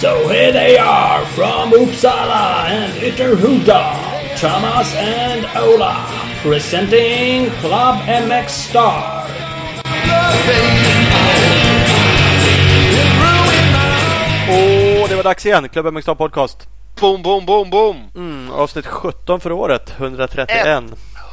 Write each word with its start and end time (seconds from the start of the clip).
So 0.00 0.28
here 0.28 0.52
they 0.52 0.78
are 0.78 1.26
from 1.34 1.72
Uppsala 1.72 2.68
and 2.70 2.92
Ytterhuda, 3.02 4.36
Thomas 4.36 4.94
and 4.94 5.44
Ola, 5.56 6.06
presenting 6.42 7.50
Club 7.60 7.96
MX 8.06 8.48
Star. 8.48 9.26
Och 14.48 15.08
det 15.08 15.16
var 15.16 15.22
dags 15.22 15.46
igen. 15.46 15.68
Klubben 15.68 15.94
MX 15.94 16.02
Star 16.02 16.14
Podcast. 16.14 16.67
Boom, 17.00 17.22
boom, 17.22 17.46
boom, 17.46 17.70
boom! 17.70 18.10
Mm, 18.14 18.50
avsnitt 18.50 18.86
17 18.86 19.40
för 19.40 19.52
året. 19.52 19.94
131. 19.96 20.84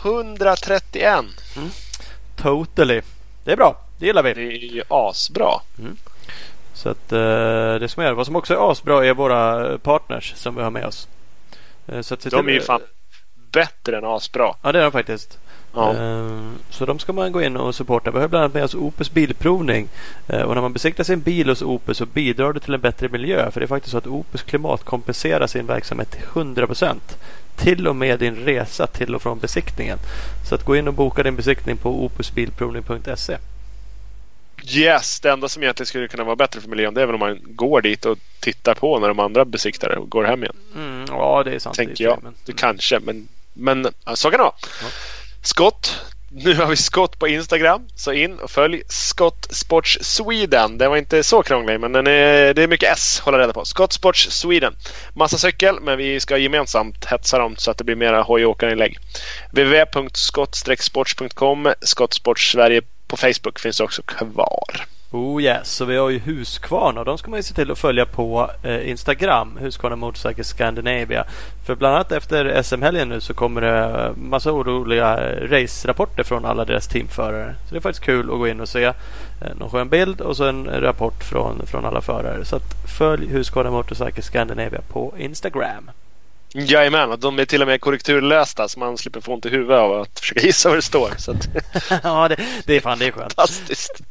131. 0.04 1.26
Totally. 2.36 3.02
Det 3.44 3.52
är 3.52 3.56
bra. 3.56 3.78
Det 3.98 4.06
gillar 4.06 4.24
vi. 4.24 4.34
Det 4.34 4.42
är 4.42 4.74
ju 4.74 4.84
asbra. 4.88 5.60
Så 6.74 6.90
att 6.90 7.12
eh, 7.12 7.76
det 7.76 7.88
som 7.90 8.04
är 8.04 8.12
Vad 8.12 8.26
som 8.26 8.36
också 8.36 8.54
är 8.54 8.72
asbra 8.72 9.06
är 9.06 9.14
våra 9.14 9.78
partners 9.78 10.34
som 10.36 10.56
vi 10.56 10.64
har 10.64 10.72
med 10.72 10.86
oss. 10.86 11.08
Eh, 11.88 12.02
så 12.02 12.14
att 12.14 12.22
De 12.32 12.48
är 12.48 12.54
ju 12.54 12.62
fan 12.62 12.82
bättre 13.52 13.98
än 13.98 14.06
asbra. 14.06 14.56
Ja 14.62 14.72
det 14.72 14.80
är 14.80 14.84
de 14.84 14.92
faktiskt. 14.92 15.40
Ja. 15.76 15.94
Eh, 15.96 16.42
Så 16.70 16.86
de 16.86 17.00
ska 17.00 17.14
man 17.14 17.32
gå 17.32 17.42
in 17.42 17.58
och 17.58 17.76
supporta. 17.76 18.12
Vi 18.12 18.20
har 18.20 18.28
bland 18.28 18.44
annat 18.44 18.54
med 18.54 18.64
oss 18.64 18.76
Opus 18.76 19.12
Bilprovning. 19.12 19.88
Eh, 20.28 20.42
Och 20.42 20.56
när 20.56 20.62
man 20.62 20.74
besiktar 20.74 21.04
sin 21.04 21.22
bil 21.22 21.50
hos 21.50 21.62
Opus 21.62 21.98
så 21.98 22.06
bidrar 22.06 22.54
det 22.54 22.60
till 22.60 22.74
en 22.74 22.82
bättre 22.82 23.10
miljö. 23.10 23.52
För 23.52 23.60
det 23.60 23.66
är 23.66 23.68
faktiskt 23.68 23.92
så 23.92 23.98
att 23.98 24.08
Opus 24.08 24.42
klimatkompenserar 24.44 25.48
sin 25.48 25.66
verksamhet 25.68 26.12
till 26.12 26.22
100%. 26.34 27.18
Till 27.56 27.88
och 27.88 27.96
med 27.96 28.20
din 28.20 28.36
resa 28.36 28.88
till 28.88 29.16
och 29.16 29.22
från 29.22 29.40
besiktningen. 29.40 29.98
Så 30.50 30.56
att 30.56 30.64
gå 30.66 30.76
in 30.76 30.88
och 30.88 30.94
boka 30.94 31.24
din 31.24 31.36
besiktning 31.36 31.78
på 31.78 32.06
opusbilprovning.se. 32.06 33.38
Yes, 34.68 35.20
det 35.20 35.32
enda 35.32 35.48
som 35.48 35.64
egentligen 35.64 35.88
skulle 35.88 36.08
kunna 36.08 36.24
vara 36.24 36.36
bättre 36.36 36.62
för 36.62 36.70
miljön 36.70 36.94
det 36.94 37.02
är 37.02 37.06
väl 37.06 37.16
om 37.16 37.20
man 37.20 37.40
går 37.44 37.82
dit 37.82 38.06
och 38.06 38.18
tittar 38.40 38.74
på 38.74 39.00
när 39.00 39.08
de 39.08 39.20
andra 39.20 39.46
besiktare 39.46 39.96
och 39.98 40.10
går 40.10 40.24
hem 40.24 40.44
igen. 40.44 40.56
Mm, 40.76 41.06
ja 41.08 41.42
det 41.46 41.56
är 41.56 41.60
sant. 41.60 41.76
tänker 41.76 42.04
jag. 42.04 42.22
sig, 42.22 42.32
Det 42.46 42.54
kanske, 42.54 43.00
men, 43.00 43.28
men 43.54 43.88
ja, 44.06 44.16
så 44.16 44.30
kan 44.32 44.38
det 44.38 44.44
vara. 44.44 44.54
Skott. 45.48 46.02
Nu 46.30 46.56
har 46.56 46.68
vi 46.68 46.76
skott 46.76 47.20
på 47.20 47.28
Instagram. 47.28 47.88
Så 47.96 48.12
in 48.12 48.40
och 48.40 48.52
följ 48.52 48.84
Skott 48.88 49.48
Sports 49.50 49.98
Sweden. 50.02 50.78
Den 50.78 50.90
var 50.90 50.98
inte 50.98 51.24
så 51.24 51.44
krånglig, 51.44 51.80
men 51.80 51.92
den 51.92 52.08
är, 52.08 52.54
det 52.54 52.64
är 52.64 52.68
mycket 52.68 52.94
S 52.94 53.22
hålla 53.24 53.40
reda 53.40 53.54
på. 53.54 53.66
Skott 53.66 53.94
Sports 53.94 54.28
Sweden. 54.32 54.76
Massa 55.14 55.38
cykel 55.38 55.80
men 55.82 55.98
vi 55.98 56.20
ska 56.20 56.38
gemensamt 56.38 57.06
hetsa 57.06 57.38
dem 57.38 57.56
så 57.58 57.72
att 57.72 57.78
det 57.78 57.84
blir 57.84 57.96
mera 57.96 58.22
hojåkarinlägg. 58.22 58.98
www.skott-sports.com 59.52 61.74
Skottsports 61.82 62.52
Sverige 62.52 62.82
på 63.08 63.18
Facebook 63.18 63.60
finns 63.60 63.80
också 63.80 64.02
kvar. 64.02 64.86
Oh 65.16 65.42
yes, 65.42 65.72
så 65.72 65.86
vi 65.86 65.98
har 65.98 66.10
ju 66.10 66.20
Husqvarna 66.20 67.00
och 67.00 67.06
de 67.06 67.18
ska 67.18 67.30
man 67.30 67.40
ju 67.40 67.44
se 67.44 67.54
till 67.54 67.72
att 67.72 67.80
följa 67.80 68.06
på 68.06 68.52
eh, 68.64 68.90
Instagram. 68.90 69.58
Husqvarna 69.62 69.96
Motorcycle 69.96 70.44
Scandinavia. 70.44 71.26
För 71.66 71.76
bland 71.76 71.96
annat 71.96 72.12
efter 72.12 72.62
SM-helgen 72.64 73.10
nu 73.10 73.22
så 73.22 73.34
kommer 73.34 73.62
det 73.62 73.80
eh, 73.80 74.16
massa 74.16 74.52
oroliga 74.52 75.30
eh, 75.30 75.48
racerapporter 75.48 76.24
från 76.24 76.46
alla 76.46 76.66
deras 76.66 76.88
teamförare. 76.88 77.56
Så 77.68 77.74
det 77.74 77.78
är 77.78 77.82
faktiskt 77.82 78.06
kul 78.06 78.32
att 78.32 78.38
gå 78.38 78.48
in 78.48 78.62
och 78.62 78.70
se 78.70 78.84
eh, 78.84 78.94
någon 79.60 79.70
skön 79.70 79.90
bild 79.90 80.22
och 80.22 80.38
så 80.38 80.44
en 80.46 80.82
rapport 80.82 81.24
från, 81.24 81.62
från 81.66 81.86
alla 81.86 82.02
förare. 82.02 82.46
Så 82.46 82.56
att 82.56 82.90
följ 82.98 83.28
Husqvarna 83.28 83.72
Motorcycle 83.72 84.24
Scandinavia 84.24 84.82
på 84.90 85.14
Instagram. 85.18 85.92
Jajamän, 86.58 87.12
och 87.12 87.20
de 87.20 87.40
är 87.40 87.46
till 87.46 87.62
och 87.62 87.68
med 87.68 87.82
korrekturlösta 87.82 88.68
så 88.68 88.80
man 88.80 88.98
slipper 88.98 89.22
få 89.22 89.34
ont 89.34 89.46
i 89.46 89.50
huvudet 89.50 89.78
av 89.78 90.02
att 90.02 90.20
försöka 90.20 90.42
gissa 90.42 90.70
vad 90.70 90.78
det 90.78 90.82
står. 90.82 91.10
Att, 91.12 91.48
ja, 92.04 92.28
det, 92.28 92.38
det 92.66 92.74
är 92.74 92.80
fan 92.82 93.00
det 93.00 93.06
är 93.06 93.12
skönt. 93.12 93.34
fantastiskt. 93.34 94.02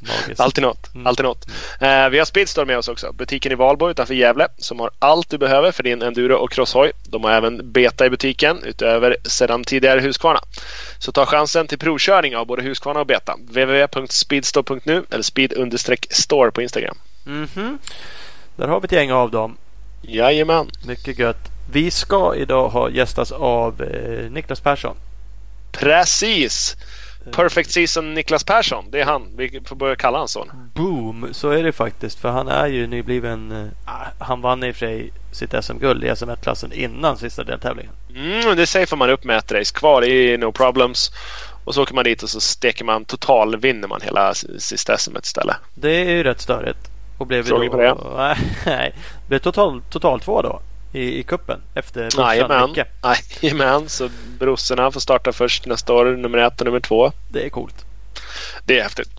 Magiskt. 0.00 0.40
Alltid 0.40 0.62
något. 0.62 0.94
Mm. 0.94 1.06
Alltid 1.06 1.24
något. 1.24 1.46
Eh, 1.80 2.08
vi 2.08 2.18
har 2.18 2.24
Speedstore 2.24 2.66
med 2.66 2.78
oss 2.78 2.88
också. 2.88 3.12
Butiken 3.12 3.52
i 3.52 3.54
Valbo 3.54 3.90
utanför 3.90 4.14
Gävle 4.14 4.48
som 4.58 4.80
har 4.80 4.90
allt 4.98 5.30
du 5.30 5.38
behöver 5.38 5.72
för 5.72 5.82
din 5.82 6.02
enduro 6.02 6.34
och 6.34 6.50
crosshoj. 6.52 6.92
De 7.04 7.24
har 7.24 7.30
även 7.30 7.72
beta 7.72 8.06
i 8.06 8.10
butiken 8.10 8.62
utöver 8.64 9.16
sedan 9.24 9.64
tidigare 9.64 10.00
Husqvarna. 10.00 10.40
Så 10.98 11.12
ta 11.12 11.26
chansen 11.26 11.66
till 11.66 11.78
provkörning 11.78 12.36
av 12.36 12.46
både 12.46 12.62
Husqvarna 12.62 13.00
och 13.00 13.06
beta. 13.06 13.36
www.speedstore.nu 13.36 15.04
eller 15.10 15.22
speed-store 15.22 16.50
på 16.50 16.62
Instagram. 16.62 16.98
Mhm. 17.24 17.78
Där 18.56 18.68
har 18.68 18.80
vi 18.80 18.84
ett 18.84 18.92
gäng 18.92 19.12
av 19.12 19.30
dem. 19.30 19.56
Jajamän. 20.02 20.70
Mycket 20.86 21.18
gött. 21.18 21.50
Vi 21.72 21.90
ska 21.90 22.34
idag 22.36 22.68
ha 22.68 22.90
gästas 22.90 23.32
av 23.32 23.82
eh, 23.82 24.30
Niklas 24.30 24.60
Persson. 24.60 24.96
Precis! 25.72 26.76
Perfect 27.32 27.70
Season 27.72 28.14
Niklas 28.14 28.44
Persson. 28.44 28.84
Det 28.90 29.00
är 29.00 29.04
han. 29.04 29.28
Vi 29.36 29.60
får 29.64 29.76
börja 29.76 29.96
kalla 29.96 30.18
honom 30.18 30.28
så. 30.28 30.46
Boom! 30.74 31.28
Så 31.32 31.50
är 31.50 31.62
det 31.62 31.72
faktiskt. 31.72 32.18
För 32.18 32.28
han 32.28 32.48
är 32.48 32.66
ju 32.66 32.86
nybliven... 32.86 33.52
eh, 33.52 33.66
ah, 33.84 34.06
han 34.18 34.40
vann 34.40 34.64
i 34.64 34.70
och 34.70 34.74
för 34.74 34.86
sig 34.86 35.12
sitt 35.32 35.64
SM-guld 35.64 36.04
i 36.04 36.08
SM1-klassen 36.10 36.72
innan 36.72 37.16
sista 37.16 37.44
deltävlingen. 37.44 37.92
Mm, 38.14 38.56
det 38.56 38.66
safear 38.66 38.96
man 38.96 39.10
upp 39.10 39.24
med 39.24 39.38
ett 39.38 39.52
race 39.52 39.74
kvar 39.74 40.04
i 40.04 40.36
No 40.38 40.52
Problems. 40.52 41.10
Och 41.64 41.74
så 41.74 41.82
åker 41.82 41.94
man 41.94 42.04
dit 42.04 42.22
och 42.22 42.30
så 42.30 42.40
steker 42.40 42.84
man 42.84 43.04
total 43.04 43.56
vinner 43.56 43.88
man 43.88 44.00
hela 44.00 44.34
sista 44.58 44.98
SM 44.98 45.16
istället. 45.22 45.56
Det 45.74 45.90
är 45.90 46.10
ju 46.10 46.22
rätt 46.22 46.40
störigt. 46.40 46.90
Och 47.20 47.26
blev 47.26 47.42
Frågor 47.42 47.64
då, 47.64 47.70
på 47.70 47.76
det? 47.76 48.36
Nej, 48.66 48.94
blev 49.28 49.38
total, 49.38 49.82
total 49.90 50.20
två 50.20 50.42
då. 50.42 50.60
I, 50.92 51.18
i 51.18 51.22
kuppen 51.22 51.60
efter 51.74 52.00
brorsan. 52.00 52.70
Micke. 52.70 52.86
Jajamän, 53.42 53.88
så 53.88 54.08
brorsorna 54.38 54.90
får 54.90 55.00
starta 55.00 55.32
först 55.32 55.66
nästa 55.66 55.92
år, 55.92 56.04
nummer 56.04 56.38
ett 56.38 56.60
och 56.60 56.66
nummer 56.66 56.80
två. 56.80 57.12
Det 57.28 57.44
är 57.44 57.48
coolt. 57.48 57.84
Det 58.64 58.78
är 58.78 58.82
häftigt. 58.82 59.10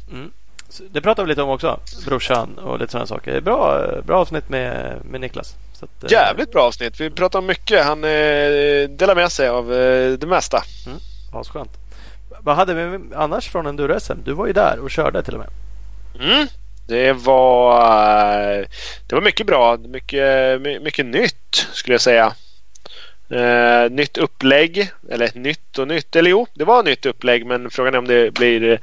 Så 0.70 0.84
Det 0.92 1.02
pratar 1.02 1.24
vi 1.24 1.30
lite 1.30 1.42
om 1.42 1.50
också. 1.50 1.80
Brorsan 2.06 2.58
och 2.58 2.80
lite 2.80 2.92
sådana 2.92 3.08
saker. 3.08 3.42
Bra, 3.42 3.88
bra 4.06 4.20
avsnitt 4.20 4.50
med, 4.50 4.98
med 5.06 5.22
Niklas. 5.22 5.56
Att, 5.82 6.04
eh, 6.04 6.12
Jävligt 6.12 6.52
bra 6.52 6.64
avsnitt. 6.64 7.00
Vi 7.00 7.10
pratar 7.10 7.40
om 7.40 7.46
mycket. 7.46 7.86
Han 7.86 8.04
eh, 8.04 8.90
delar 8.90 9.16
med 9.16 9.32
sig 9.32 9.50
av 9.50 9.74
eh, 9.74 10.12
det 10.12 10.28
mesta. 10.28 10.64
Asskönt. 11.34 11.72
Vad 12.40 12.56
hade 12.56 12.74
vi 12.74 13.00
annars 13.16 13.50
från 13.50 13.68
Enduro-SM? 13.68 14.18
Du 14.24 14.34
var 14.34 14.48
ju 14.48 14.54
där 14.54 14.80
och 14.80 14.92
körde 14.92 15.24
till 15.24 15.34
och 15.34 15.40
med. 15.40 15.50
Mm. 16.20 16.48
Det 16.92 17.14
var, 17.14 17.72
eh, 18.60 18.66
det 19.08 19.16
var 19.16 19.22
mycket 19.22 19.48
bra. 19.48 19.78
Mycket, 19.78 20.62
mycket 20.62 21.06
nytt 21.06 21.68
skulle 21.74 21.94
jag 21.94 22.02
säga. 22.02 22.34
Eh, 23.30 23.92
nytt 23.92 24.18
upplägg. 24.18 24.90
Eller 25.10 25.30
nytt 25.34 25.78
och 25.78 25.88
nytt. 25.88 26.16
Eller 26.16 26.30
jo, 26.30 26.48
det 26.54 26.64
var 26.64 26.84
nytt 26.84 27.06
upplägg 27.06 27.46
men 27.46 27.70
frågan 27.70 27.94
är 27.94 27.98
om 27.98 28.08
det 28.08 28.34
blir 28.34 28.80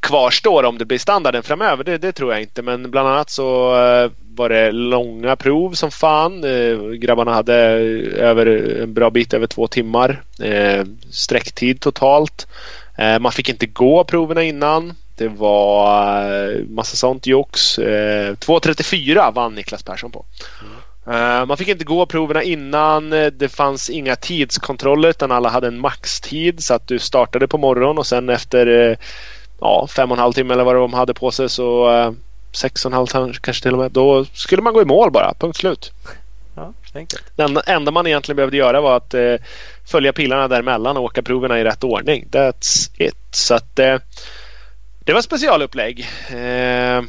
kvarstår 0.00 0.64
om 0.64 0.78
det 0.78 0.84
blir 0.84 0.98
standarden 0.98 1.42
framöver. 1.42 1.84
Det, 1.84 1.98
det 1.98 2.12
tror 2.12 2.32
jag 2.32 2.42
inte. 2.42 2.62
Men 2.62 2.90
bland 2.90 3.08
annat 3.08 3.30
så 3.30 3.76
eh, 3.76 4.10
var 4.36 4.48
det 4.48 4.72
långa 4.72 5.36
prov 5.36 5.72
som 5.72 5.90
fan. 5.90 6.44
Eh, 6.44 6.78
grabbarna 6.90 7.32
hade 7.32 7.54
över 8.16 8.46
en 8.82 8.94
bra 8.94 9.10
bit 9.10 9.34
över 9.34 9.46
två 9.46 9.66
timmar. 9.66 10.22
Eh, 10.42 10.84
sträcktid 11.10 11.80
totalt. 11.80 12.46
Eh, 12.98 13.18
man 13.18 13.32
fick 13.32 13.48
inte 13.48 13.66
gå 13.66 14.04
proverna 14.04 14.42
innan. 14.42 14.94
Det 15.16 15.28
var 15.28 16.22
eh, 16.50 16.60
massa 16.68 16.96
sånt 16.96 17.26
jox. 17.26 17.78
Eh, 17.78 18.32
2.34 18.34 19.32
vann 19.34 19.54
Niklas 19.54 19.82
Persson 19.82 20.10
på. 20.12 20.24
Eh, 21.12 21.46
man 21.46 21.56
fick 21.56 21.68
inte 21.68 21.84
gå 21.84 22.06
proverna 22.06 22.42
innan. 22.42 23.12
Eh, 23.12 23.26
Det 23.26 23.48
fanns 23.48 23.90
inga 23.90 24.16
tidskontroller 24.16 25.08
utan 25.08 25.32
alla 25.32 25.48
hade 25.48 25.66
en 25.66 25.80
maxtid 25.80 26.64
så 26.64 26.74
att 26.74 26.88
du 26.88 26.98
startade 26.98 27.48
på 27.48 27.58
morgonen 27.58 27.98
och 27.98 28.06
sen 28.06 28.28
efter 28.28 28.90
eh, 28.90 28.96
ja, 29.60 29.86
fem 29.96 30.10
och 30.10 30.16
en 30.16 30.22
halv 30.22 30.32
timme 30.32 30.54
eller 30.54 30.64
vad 30.64 30.74
de 30.74 30.92
hade 30.92 31.14
på 31.14 31.30
sig 31.30 31.48
så 31.48 31.90
eh, 31.94 32.12
sex 32.52 32.84
och 32.84 32.88
en 32.90 32.96
halv 32.96 33.06
timme 33.06 33.32
kanske 33.40 33.62
till 33.62 33.72
och 33.72 33.78
med. 33.78 33.92
Då 33.92 34.24
skulle 34.24 34.62
man 34.62 34.72
gå 34.72 34.82
i 34.82 34.84
mål 34.84 35.10
bara. 35.10 35.34
Punkt 35.38 35.56
slut. 35.56 35.92
Ja, 36.56 36.72
enkelt. 36.94 37.22
Det 37.36 37.42
enda, 37.42 37.60
enda 37.60 37.90
man 37.90 38.06
egentligen 38.06 38.36
behövde 38.36 38.56
göra 38.56 38.80
var 38.80 38.96
att 38.96 39.14
eh, 39.14 39.34
följa 39.86 40.12
pilarna 40.12 40.48
däremellan 40.48 40.96
och 40.96 41.02
åka 41.02 41.22
proverna 41.22 41.60
i 41.60 41.64
rätt 41.64 41.84
ordning. 41.84 42.26
That's 42.30 42.90
it. 42.98 43.16
Så 43.30 43.54
att 43.54 43.78
eh, 43.78 43.96
det 45.06 45.12
var 45.12 45.20
specialupplägg. 45.20 46.08
Eh, 46.30 47.02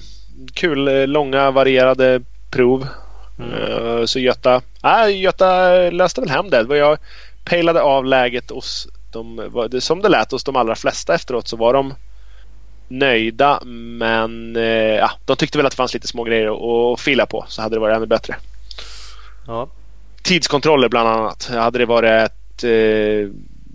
kul, 0.53 0.87
eh, 0.87 1.07
långa, 1.07 1.51
varierade 1.51 2.21
prov. 2.51 2.87
Eh, 3.39 4.05
så 4.05 4.19
Göta, 4.19 4.61
äh, 4.83 5.21
Göta 5.21 5.71
löste 5.89 6.21
väl 6.21 6.29
hem 6.29 6.49
det. 6.49 6.77
Jag 6.77 6.97
pejlade 7.45 7.81
av 7.81 8.05
läget 8.05 8.49
hos 8.49 8.87
de, 9.11 9.49
som 9.79 10.01
det 10.01 10.09
lät 10.09 10.31
hos 10.31 10.43
de 10.43 10.55
allra 10.55 10.75
flesta 10.75 11.15
efteråt 11.15 11.47
så 11.47 11.57
var 11.57 11.73
de 11.73 11.93
nöjda 12.87 13.59
men 13.65 14.55
eh, 14.55 14.95
ja, 14.95 15.11
de 15.25 15.35
tyckte 15.35 15.57
väl 15.57 15.65
att 15.65 15.71
det 15.71 15.77
fanns 15.77 15.93
lite 15.93 16.07
små 16.07 16.23
grejer 16.23 16.47
att, 16.93 16.99
fila 16.99 17.25
på 17.25 17.45
så 17.47 17.61
hade 17.61 17.75
det 17.75 17.79
varit 17.79 17.95
ännu 17.95 18.05
bättre 18.05 18.35
Ja. 19.47 19.67
tidskontroller 20.23 20.89
bland 20.89 21.09
annat. 21.09 21.49
Hade 21.53 21.79
det 21.79 21.85
varit 21.85 22.11
ett... 22.11 22.63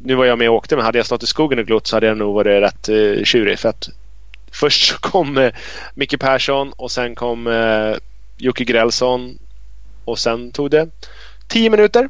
Nu 0.04 0.14
var 0.14 0.24
jag 0.24 0.38
med 0.38 0.48
och 0.50 0.56
åkte 0.56 0.76
men 0.76 0.84
hade 0.84 0.98
jag 0.98 1.06
stått 1.06 1.22
i 1.22 1.26
skogen 1.26 1.58
och 1.58 1.66
glott 1.66 1.86
så 1.86 1.96
hade 1.96 2.06
jag 2.06 2.16
nog 2.16 2.34
varit 2.34 2.62
rätt 2.62 2.88
eh, 2.88 3.24
tjurig. 3.24 3.58
För 3.58 3.68
att 3.68 3.88
först 4.52 4.88
så 4.88 4.98
kom 4.98 5.38
eh, 5.38 5.52
Micke 5.94 6.20
Persson 6.20 6.72
och 6.72 6.90
sen 6.90 7.14
kom 7.14 7.46
eh, 7.46 7.96
Jocke 8.36 8.64
Grälsson. 8.64 9.38
Och 10.04 10.18
sen 10.18 10.52
tog 10.52 10.70
det 10.70 10.88
10 11.48 11.70
minuter. 11.70 12.08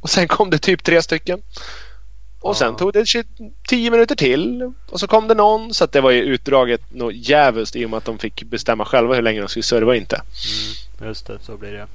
Och 0.00 0.10
sen 0.10 0.28
kom 0.28 0.50
det 0.50 0.58
typ 0.58 0.84
tre 0.84 1.02
stycken. 1.02 1.42
Och 2.40 2.56
sen 2.56 2.76
tog 2.76 2.92
det 2.92 3.06
20, 3.06 3.24
10 3.68 3.90
minuter 3.90 4.14
till. 4.14 4.72
Och 4.90 5.00
så 5.00 5.06
kom 5.06 5.28
det 5.28 5.34
någon. 5.34 5.74
Så 5.74 5.86
det 5.86 6.00
var 6.00 6.10
ju 6.10 6.22
utdraget 6.22 6.80
något 6.90 7.14
djävulskt 7.14 7.76
i 7.76 7.84
och 7.84 7.90
med 7.90 7.96
att 7.96 8.04
de 8.04 8.18
fick 8.18 8.42
bestämma 8.42 8.84
själva 8.84 9.14
hur 9.14 9.22
länge 9.22 9.40
de 9.40 9.48
skulle 9.48 9.62
serva 9.62 9.90
och 9.90 9.96
inte. 9.96 10.16
Mm, 11.00 11.08
just 11.08 11.26
det, 11.26 11.38
så 11.42 11.56
blir 11.56 11.72
det. 11.72 11.86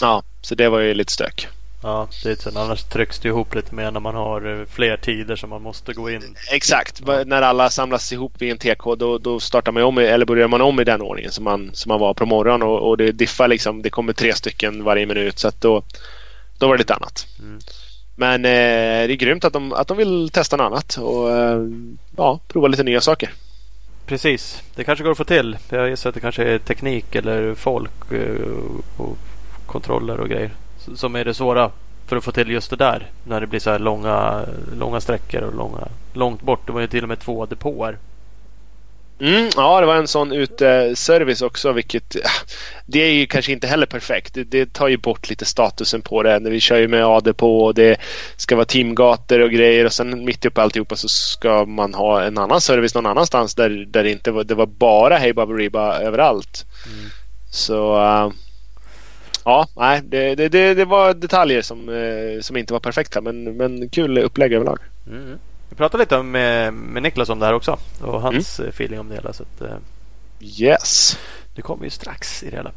Ja, 0.00 0.22
så 0.40 0.54
det 0.54 0.68
var 0.68 0.80
ju 0.80 0.94
lite 0.94 1.12
stök. 1.12 1.48
Ja, 1.86 2.08
det 2.22 2.30
är 2.30 2.36
sen, 2.36 2.56
annars 2.56 2.82
trycks 2.82 3.18
det 3.18 3.28
ihop 3.28 3.54
lite 3.54 3.74
mer 3.74 3.90
när 3.90 4.00
man 4.00 4.14
har 4.14 4.60
eh, 4.60 4.66
fler 4.66 4.96
tider 4.96 5.36
som 5.36 5.50
man 5.50 5.62
måste 5.62 5.92
gå 5.92 6.10
in. 6.10 6.36
Exakt. 6.52 7.02
När 7.26 7.42
alla 7.42 7.70
samlas 7.70 8.12
ihop 8.12 8.32
vid 8.38 8.50
en 8.50 8.58
TK 8.58 8.94
då, 8.98 9.18
då 9.18 9.40
startar 9.40 9.72
man 9.72 9.82
om 9.82 9.98
i- 9.98 10.04
eller 10.06 10.26
börjar 10.26 10.48
man 10.48 10.60
om 10.60 10.80
i 10.80 10.84
den 10.84 11.02
ordningen 11.02 11.32
som 11.32 11.44
man, 11.44 11.70
som 11.72 11.88
man 11.88 12.00
var 12.00 12.14
på 12.14 12.26
morgonen 12.26 12.62
och, 12.68 12.88
och 12.88 12.96
det 12.96 13.12
diffar 13.12 13.48
liksom. 13.48 13.82
Det 13.82 13.90
kommer 13.90 14.12
tre 14.12 14.34
stycken 14.34 14.84
varje 14.84 15.06
minut 15.06 15.38
så 15.38 15.48
att 15.48 15.60
då, 15.60 15.82
då 16.58 16.66
var 16.66 16.74
det 16.74 16.78
lite 16.78 16.94
annat. 16.94 17.26
Mm. 17.38 17.58
Men 18.16 18.44
eh, 18.44 19.06
det 19.08 19.12
är 19.12 19.16
grymt 19.16 19.44
att 19.44 19.52
de, 19.52 19.72
att 19.72 19.88
de 19.88 19.96
vill 19.96 20.30
testa 20.32 20.56
något 20.56 20.64
annat 20.66 20.96
och 20.96 21.30
eh, 21.30 21.58
ja, 22.16 22.40
prova 22.48 22.68
lite 22.68 22.82
nya 22.82 23.00
saker. 23.00 23.30
Precis, 24.06 24.62
det 24.74 24.84
kanske 24.84 25.02
går 25.04 25.10
att 25.10 25.16
få 25.18 25.24
till. 25.24 25.56
Jag 25.68 25.88
gissar 25.90 26.08
att 26.10 26.14
det 26.14 26.20
kanske 26.20 26.44
är 26.44 26.58
teknik 26.58 27.14
eller 27.14 27.54
folk 27.54 28.12
eh, 28.12 28.46
och 28.96 29.16
kontroller 29.66 30.20
och 30.20 30.28
grejer 30.28 30.50
som 30.94 31.16
är 31.16 31.24
det 31.24 31.34
svåra 31.34 31.70
för 32.06 32.16
att 32.16 32.24
få 32.24 32.32
till 32.32 32.50
just 32.50 32.70
det 32.70 32.76
där. 32.76 33.06
När 33.24 33.40
det 33.40 33.46
blir 33.46 33.60
så 33.60 33.70
här 33.70 33.78
långa, 33.78 34.44
långa 34.78 35.00
sträckor 35.00 35.42
och 35.42 35.54
långa, 35.54 35.88
långt 36.12 36.42
bort. 36.42 36.66
Det 36.66 36.72
var 36.72 36.80
ju 36.80 36.86
till 36.86 37.02
och 37.02 37.08
med 37.08 37.20
två 37.20 37.46
depåer. 37.46 37.98
Mm, 39.20 39.50
ja, 39.56 39.80
det 39.80 39.86
var 39.86 39.96
en 39.96 40.08
sån 40.08 40.32
uteservice 40.32 41.42
också 41.42 41.72
vilket 41.72 42.16
det 42.86 42.98
är 42.98 43.12
ju 43.12 43.26
kanske 43.26 43.52
inte 43.52 43.66
heller 43.66 43.86
perfekt. 43.86 44.34
Det, 44.34 44.44
det 44.44 44.72
tar 44.72 44.88
ju 44.88 44.96
bort 44.96 45.30
lite 45.30 45.44
statusen 45.44 46.02
på 46.02 46.22
det. 46.22 46.38
När 46.38 46.50
vi 46.50 46.60
kör 46.60 46.76
ju 46.76 46.88
med 46.88 47.04
AD 47.04 47.32
på 47.32 47.64
och 47.64 47.74
det 47.74 48.00
ska 48.36 48.56
vara 48.56 48.66
teamgator 48.66 49.40
och 49.40 49.50
grejer 49.50 49.84
och 49.84 49.92
sen 49.92 50.24
mitt 50.24 50.44
uppe 50.44 50.62
alltihopa 50.62 50.96
så 50.96 51.08
ska 51.08 51.64
man 51.64 51.94
ha 51.94 52.22
en 52.22 52.38
annan 52.38 52.60
service 52.60 52.94
någon 52.94 53.06
annanstans 53.06 53.54
där, 53.54 53.70
där 53.88 54.02
det 54.02 54.10
inte 54.10 54.30
var, 54.30 54.44
det 54.44 54.54
var 54.54 54.66
bara 54.66 55.16
Hey 55.16 55.32
Baberiba 55.32 55.98
överallt. 55.98 56.64
Mm. 56.86 57.10
Så 57.50 57.96
uh, 57.96 58.32
ja, 59.46 59.66
nej, 59.76 60.00
det, 60.04 60.34
det, 60.34 60.48
det, 60.48 60.74
det 60.74 60.84
var 60.84 61.14
detaljer 61.14 61.62
som, 61.62 61.88
eh, 61.88 62.40
som 62.40 62.56
inte 62.56 62.72
var 62.72 62.80
perfekta 62.80 63.20
men, 63.20 63.56
men 63.56 63.88
kul 63.88 64.18
upplägg 64.18 64.52
överlag. 64.52 64.78
Mm. 65.06 65.38
Vi 65.68 65.76
pratade 65.76 66.02
lite 66.02 66.22
med, 66.22 66.74
med 66.74 67.02
Niklas 67.02 67.28
om 67.28 67.38
det 67.38 67.46
här 67.46 67.52
också 67.54 67.78
och 68.02 68.20
hans 68.22 68.60
eh, 68.60 68.68
feeling 68.68 69.00
om 69.00 69.08
det 69.08 69.14
hela. 69.14 69.32
Så 69.32 69.42
att, 69.42 69.60
eh, 69.60 69.76
Yes. 70.40 71.18
det 71.54 71.62
kommer 71.62 71.84
ju 71.84 71.90
strax 71.90 72.42
i 72.42 72.50
det 72.50 72.56
hela. 72.56 72.70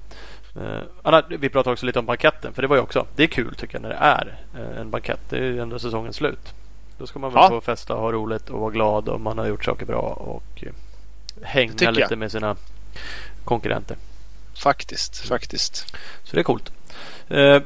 Eh, 0.55 0.81
Anna, 1.03 1.23
vi 1.29 1.49
pratade 1.49 1.73
också 1.73 1.85
lite 1.85 1.99
om 1.99 2.05
banketten 2.05 2.53
för 2.53 2.61
det 2.61 2.67
var 2.67 2.75
ju 2.75 2.81
också 2.81 3.05
Det 3.15 3.23
är 3.23 3.27
kul 3.27 3.55
tycker 3.55 3.75
jag 3.75 3.81
när 3.81 3.89
det 3.89 3.95
är 3.95 4.37
eh, 4.57 4.81
en 4.81 4.89
bankett. 4.89 5.19
Det 5.29 5.37
är 5.37 5.41
ju 5.41 5.59
ändå 5.61 5.79
säsongens 5.79 6.15
slut. 6.15 6.53
Då 6.97 7.07
ska 7.07 7.19
man 7.19 7.33
väl 7.33 7.41
Ja. 7.43 7.49
få 7.49 7.61
festa 7.61 7.95
och 7.95 8.01
ha 8.01 8.11
roligt 8.11 8.49
och 8.49 8.59
vara 8.59 8.71
glad 8.71 9.09
om 9.09 9.23
man 9.23 9.37
har 9.37 9.47
gjort 9.47 9.65
saker 9.65 9.85
bra 9.85 9.99
och 10.01 10.63
eh, 10.63 10.71
hänga 11.43 11.91
lite 11.91 12.07
jag. 12.09 12.17
med 12.17 12.31
sina 12.31 12.55
konkurrenter. 13.45 13.97
Faktiskt, 14.59 15.27
faktiskt. 15.27 15.75
Så 16.23 16.35
det 16.35 16.39
är 16.39 16.43
coolt. 16.43 16.71
Eh, 17.29 17.61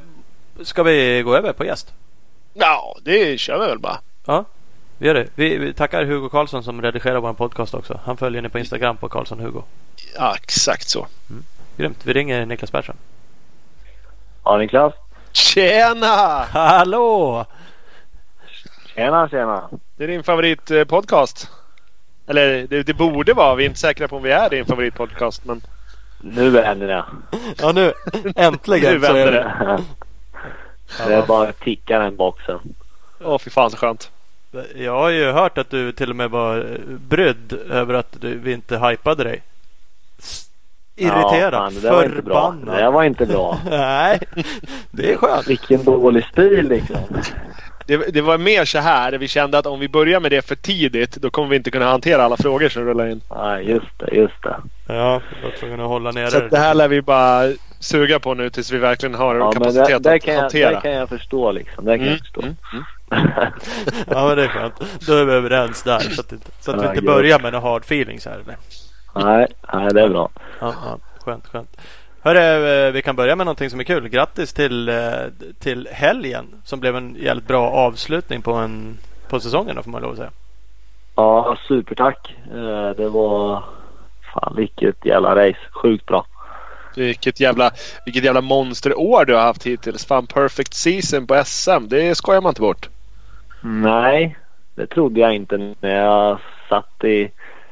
ska 0.62 0.84
vi 0.84 1.22
gå 1.22 1.36
över 1.36 1.54
på 1.54 1.66
gäst? 1.66 1.94
Ja, 2.54 2.98
det 3.02 3.38
kör 3.40 3.60
vi 3.60 3.68
väl 3.68 3.80
bara. 3.80 4.00
Ja, 4.26 4.46
vi 4.98 5.08
gör 5.08 5.14
det. 5.14 5.28
Vi, 5.36 5.58
vi 5.58 5.74
tackar 5.74 6.04
Hugo 6.06 6.30
Karlsson 6.30 6.64
som 6.64 6.82
redigerar 6.82 7.20
vår 7.20 7.34
podcast 7.34 7.74
också. 7.74 8.00
Han 8.06 8.18
följer 8.18 8.42
ni 8.42 8.50
på 8.50 8.60
Instagram 8.60 8.98
på 8.98 9.10
Karlsson 9.10 9.40
Hugo. 9.40 9.62
Ja, 10.16 10.36
exakt 10.36 10.90
så. 10.90 11.08
Grymt. 11.78 11.98
Vi 12.04 12.14
ringer 12.14 12.46
Niklas 12.46 12.72
Persson. 12.72 12.96
Ja, 14.44 14.58
Niklas. 14.58 14.94
Tjena! 15.32 16.46
Hallå! 16.52 17.46
Tjena, 18.96 19.30
tjena. 19.30 19.70
Det 19.98 20.04
är 20.04 20.08
din 20.08 20.24
favoritpodcast. 20.24 21.50
Eller 22.28 22.68
det, 22.68 22.84
det 22.84 22.94
borde 22.94 23.34
vara. 23.34 23.56
Vi 23.56 23.64
är 23.64 23.68
inte 23.68 23.80
säkra 23.80 24.08
på 24.08 24.16
om 24.18 24.24
vi 24.24 24.32
är 24.32 24.50
din 24.50 24.66
favoritpodcast. 24.66 25.46
Men 25.46 25.62
Nu 26.26 26.50
vänder 26.50 26.88
det. 26.88 27.06
Ja 27.62 27.72
nu 27.72 27.94
äntligen 28.36 28.94
Nu 28.94 29.00
så 29.00 29.06
är 29.06 29.14
vänder 29.14 29.32
det. 29.32 29.84
Det 31.08 31.14
är 31.14 31.26
bara 31.28 31.52
tickar 31.52 32.00
den 32.00 32.16
boxen. 32.16 32.60
åh 33.24 33.38
fy 33.38 33.50
fan 33.50 33.72
så 33.72 33.78
skönt. 33.78 34.12
Jag 34.76 34.94
har 34.96 35.10
ju 35.10 35.32
hört 35.32 35.58
att 35.58 35.70
du 35.70 35.92
till 35.92 36.10
och 36.10 36.16
med 36.16 36.30
var 36.30 36.78
brydd 36.86 37.54
över 37.70 37.94
att 37.94 38.22
du, 38.22 38.38
vi 38.38 38.52
inte 38.54 38.78
hypade 38.78 39.24
dig. 39.24 39.42
Irriterad. 40.96 41.54
Ja, 41.54 41.58
fan, 41.60 41.74
det 41.74 41.80
där 41.82 41.92
var 41.92 42.04
inte 42.04 42.22
bra. 42.22 42.52
förbannad. 42.52 42.84
Det 42.84 42.90
var 42.92 43.04
inte 43.04 43.26
bra. 43.26 43.60
Nej, 43.70 44.20
det 44.92 45.12
är 45.14 45.18
skönt. 45.18 45.48
Vilken 45.48 45.84
dålig 45.84 46.26
stil 46.26 46.68
liksom. 46.70 46.98
Det, 47.88 47.98
det 47.98 48.22
var 48.22 48.38
mer 48.38 48.66
så 48.66 48.80
här. 48.80 49.12
Vi 49.12 49.28
kände 49.28 49.58
att 49.58 49.66
om 49.66 49.80
vi 49.80 49.88
börjar 49.90 50.20
med 50.20 50.32
det 50.32 50.42
för 50.42 50.56
tidigt 50.56 51.16
då 51.16 51.30
kommer 51.30 51.50
vi 51.50 51.56
inte 51.56 51.72
kunna 51.72 51.86
hantera 51.86 52.24
alla 52.24 52.38
frågor 52.38 52.70
som 52.70 52.86
rullar 52.86 53.08
in. 53.08 53.22
Nej, 53.36 53.70
just 53.70 54.00
det, 54.00 54.16
just 54.16 54.44
det. 54.44 54.56
Ja, 54.88 55.22
jag 55.42 55.50
var 55.50 55.58
tvungen 55.60 55.80
att 55.80 55.88
hålla 55.88 56.12
nere 56.12 56.32
Så 56.32 56.40
det 56.40 56.58
här 56.58 56.74
lär 56.74 56.88
vi 56.88 57.02
bara 57.02 57.52
suga 57.80 58.20
på 58.20 58.34
nu 58.34 58.50
tills 58.50 58.72
vi 58.72 58.78
verkligen 58.78 59.16
har 59.16 59.36
Ja, 59.36 59.52
kapacitet 59.52 60.04
det, 60.04 60.10
där, 60.10 60.16
att 60.16 60.24
kan 60.24 60.34
jag, 60.34 60.42
hantera. 60.42 60.72
där 60.72 60.82
kan 60.82 60.92
jag 60.92 61.10
förstå 61.10 61.52
liksom. 61.52 61.86
Det 61.86 61.98
kan 61.98 62.08
Mm, 62.08 62.10
jag 62.14 62.20
förstå. 62.20 62.42
mm, 62.42 62.56
Ja, 64.10 64.28
men 64.28 64.38
det 64.38 64.44
är 64.44 64.48
skönt. 64.48 64.74
Då 65.08 65.14
är 65.14 65.26
vi 65.26 65.34
överens 65.34 65.84
där. 65.84 66.00
Så 66.00 66.22
att, 66.22 66.32
inte- 66.32 66.52
så 66.60 66.72
att 66.72 66.84
vi 66.84 66.88
inte 66.88 67.02
börjar 67.02 67.40
med 67.40 67.54
några 67.54 67.70
hard 67.70 67.82
feelings 67.82 68.26
här. 68.26 68.34
Eller? 68.40 68.56
nej, 69.16 69.48
nej, 69.74 69.94
det 69.94 70.02
är 70.02 70.10
bra. 70.10 70.30
Ja, 70.60 70.74
ja, 70.86 70.98
skönt, 71.20 71.48
skönt. 71.48 71.78
Hörru, 72.22 72.68
eh, 72.88 72.92
vi 72.92 73.02
kan 73.02 73.16
börja 73.16 73.36
med 73.36 73.46
någonting 73.46 73.70
som 73.70 73.80
är 73.80 73.84
kul. 73.84 74.08
Grattis 74.10 74.54
till, 74.54 74.90
eh, 74.90 74.96
till 75.60 75.88
helgen 75.92 76.46
som 76.64 76.80
blev 76.80 76.96
en 76.96 77.16
jävligt 77.20 77.48
bra 77.48 77.70
avslutning 77.70 78.42
på, 78.42 78.54
en, 78.54 78.98
på 79.30 79.40
säsongen 79.40 79.76
då, 79.76 79.84
får 79.84 79.92
man 79.92 80.02
lov 80.02 80.12
att 80.12 80.18
säga. 80.18 80.32
Ja, 81.16 81.58
supertack. 81.68 82.36
Eh, 82.54 82.90
Det 82.98 83.10
var... 83.10 83.64
Fan, 84.34 84.54
vilket 84.56 85.06
jävla 85.06 85.36
race. 85.36 85.60
Sjukt 85.72 86.06
bra. 86.06 86.26
Vilket 86.96 87.40
jävla, 87.40 87.72
vilket 88.06 88.24
jävla 88.24 88.42
monsterår 88.42 89.26
du 89.26 89.34
har 89.36 89.42
haft 89.42 89.66
hittills. 89.66 90.06
Fan 90.06 90.28
perfect 90.28 90.74
season 90.74 91.28
på 91.28 91.44
SM. 91.46 91.88
Det 91.88 92.16
skojar 92.16 92.42
man 92.42 92.50
inte 92.50 92.62
bort. 92.62 92.90
Nej, 93.62 94.38
det 94.76 94.88
trodde 94.88 95.20
jag 95.20 95.36
inte 95.36 95.76
när 95.80 95.96
jag 95.96 96.40
satt 96.70 97.04
i, 97.04 97.32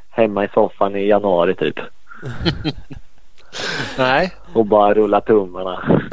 hemma 0.09 0.43
i 0.45 0.49
soffan 0.53 0.95
i 0.95 1.07
januari 1.07 1.55
typ. 1.55 1.79
Nej. 3.97 4.31
Och 4.53 4.65
bara 4.65 4.93
rulla 4.93 5.21
tummarna. 5.21 6.01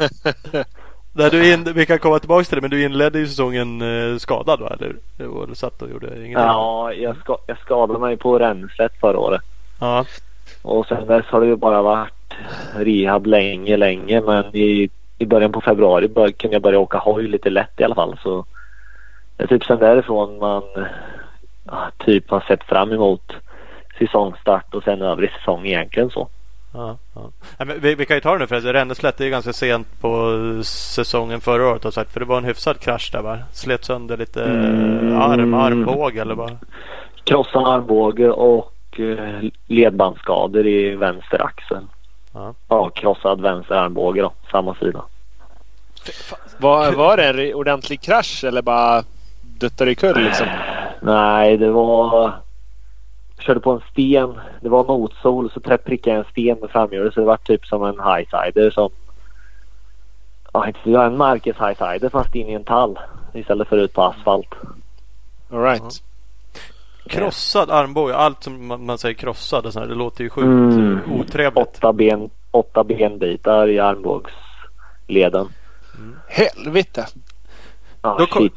Där 1.11 1.29
du 1.29 1.53
in, 1.53 1.73
vi 1.75 1.85
kan 1.85 1.99
komma 1.99 2.19
tillbaka 2.19 2.43
till 2.43 2.55
det 2.55 2.61
men 2.61 2.69
du 2.69 2.83
inledde 2.83 3.19
ju 3.19 3.27
säsongen 3.27 3.81
eh, 3.81 4.17
skadad 4.17 4.59
va? 4.59 4.75
Eller 4.79 4.95
hur? 5.17 5.27
Och 5.27 5.47
du 5.47 5.55
satt 5.55 5.81
och 5.81 5.89
gjorde 5.89 6.07
ingenting? 6.07 6.31
Ja, 6.31 6.93
jag, 6.93 7.17
ska, 7.17 7.37
jag 7.47 7.57
skadade 7.57 7.99
mig 7.99 8.17
på 8.17 8.39
renslet 8.39 8.91
förra 8.99 9.19
året. 9.19 9.41
ja. 9.79 10.05
Och 10.61 10.85
sen 10.87 11.07
dess 11.07 11.25
har 11.25 11.41
det 11.41 11.47
ju 11.47 11.55
bara 11.55 11.81
varit 11.81 12.13
rehab 12.75 13.25
länge, 13.25 13.77
länge. 13.77 14.21
Men 14.21 14.55
i, 14.55 14.89
i 15.17 15.25
början 15.25 15.51
på 15.51 15.61
februari 15.61 16.07
bör, 16.07 16.29
kunde 16.29 16.55
jag 16.55 16.61
börja 16.63 16.79
åka 16.79 16.97
hoj 16.97 17.27
lite 17.27 17.49
lätt 17.49 17.79
i 17.79 17.83
alla 17.83 17.95
fall. 17.95 18.19
Så 18.23 18.45
det 19.37 19.43
är 19.43 19.47
typ 19.47 19.63
sen 19.65 19.79
därifrån 19.79 20.37
man 20.39 20.63
ja, 21.65 21.89
typ 22.05 22.29
har 22.29 22.39
sett 22.41 22.63
fram 22.63 22.91
emot 22.91 23.31
säsongstart 23.99 24.73
och 24.73 24.83
sen 24.83 25.01
övrig 25.01 25.31
säsong 25.31 25.65
egentligen 25.65 26.09
så. 26.09 26.27
Ja, 26.73 26.97
ja. 27.15 27.65
Vi, 27.81 27.95
vi 27.95 28.05
kan 28.05 28.17
ju 28.17 28.21
ta 28.21 28.33
det 28.33 28.39
nu 28.39 28.47
förresten. 28.47 28.73
Ränneslätt 28.73 29.19
är 29.21 29.25
ju 29.25 29.31
ganska 29.31 29.53
sent 29.53 29.87
på 30.01 30.35
säsongen 30.63 31.41
förra 31.41 31.67
året 31.69 31.83
har 31.83 31.91
sagt. 31.91 32.13
För 32.13 32.19
det 32.19 32.25
var 32.25 32.37
en 32.37 32.43
hyfsad 32.43 32.79
krasch 32.79 33.09
där 33.13 33.21
va? 33.21 33.37
Slet 33.51 33.85
sönder 33.85 34.17
lite 34.17 34.43
Mm. 34.43 35.21
arm, 35.21 35.53
armbåge 35.53 36.21
eller 36.21 36.35
vad? 36.35 36.57
Krossad 37.23 37.67
armbåge 37.67 38.29
och 38.29 38.73
ledbandsskador 39.67 40.67
i 40.67 40.95
vänster 40.95 41.41
axel. 41.41 41.87
Ja. 42.33 42.53
Ja, 42.67 42.89
krossad 42.89 43.41
vänster 43.41 43.75
armbåge 43.75 44.21
då, 44.21 44.31
samma 44.51 44.75
sida. 44.75 45.03
Var, 46.57 46.91
var 46.91 47.17
det 47.17 47.29
en 47.29 47.53
ordentlig 47.53 48.01
krasch 48.01 48.43
eller 48.43 48.61
bara 48.61 49.03
duttade 49.41 49.91
i 49.91 49.95
kull 49.95 50.23
liksom? 50.23 50.47
Nej, 51.01 51.57
det 51.57 51.71
var... 51.71 52.33
Jag 53.35 53.45
körde 53.45 53.59
på 53.59 53.71
en 53.71 53.81
sten. 53.91 54.39
Det 54.61 54.69
var 54.69 54.83
motsol 54.83 55.51
så 55.51 55.59
prickade 55.59 56.15
jag 56.15 56.25
en 56.25 56.31
sten 56.31 56.57
med 56.61 56.69
framhjulet 56.69 57.13
så 57.13 57.19
det 57.19 57.25
var 57.25 57.37
typ 57.37 57.65
som 57.65 57.83
en 57.83 57.99
highsider 57.99 58.71
som... 58.71 58.89
Ja, 60.53 60.67
inte 60.67 60.89
en 60.89 61.17
Marcus 61.17 61.55
highsider 61.57 62.09
fast 62.09 62.35
in 62.35 62.49
i 62.49 62.53
en 62.53 62.63
tall 62.63 62.99
istället 63.33 63.67
för 63.67 63.77
ut 63.77 63.93
på 63.93 64.03
asfalt. 64.03 64.55
All 65.51 65.61
right. 65.61 66.03
Krossad 67.09 67.71
armbåge. 67.71 68.15
Allt 68.15 68.43
som 68.43 68.67
man, 68.67 68.85
man 68.85 68.97
säger 68.97 69.15
krossad 69.15 69.65
och 69.65 69.73
sånt 69.73 69.83
här, 69.83 69.89
Det 69.89 69.95
låter 69.95 70.23
ju 70.23 70.29
sjukt 70.29 70.45
Mm. 70.45 70.99
otrevligt. 71.11 71.57
Åtta, 71.57 71.93
ben, 71.93 72.29
åtta 72.51 72.83
benbitar 72.83 73.69
i 73.69 73.79
armbågsleden. 73.79 75.47
Helvete. 76.27 77.07
Ja, 78.01 78.15
Då 78.19 78.25
kom-. 78.25 78.49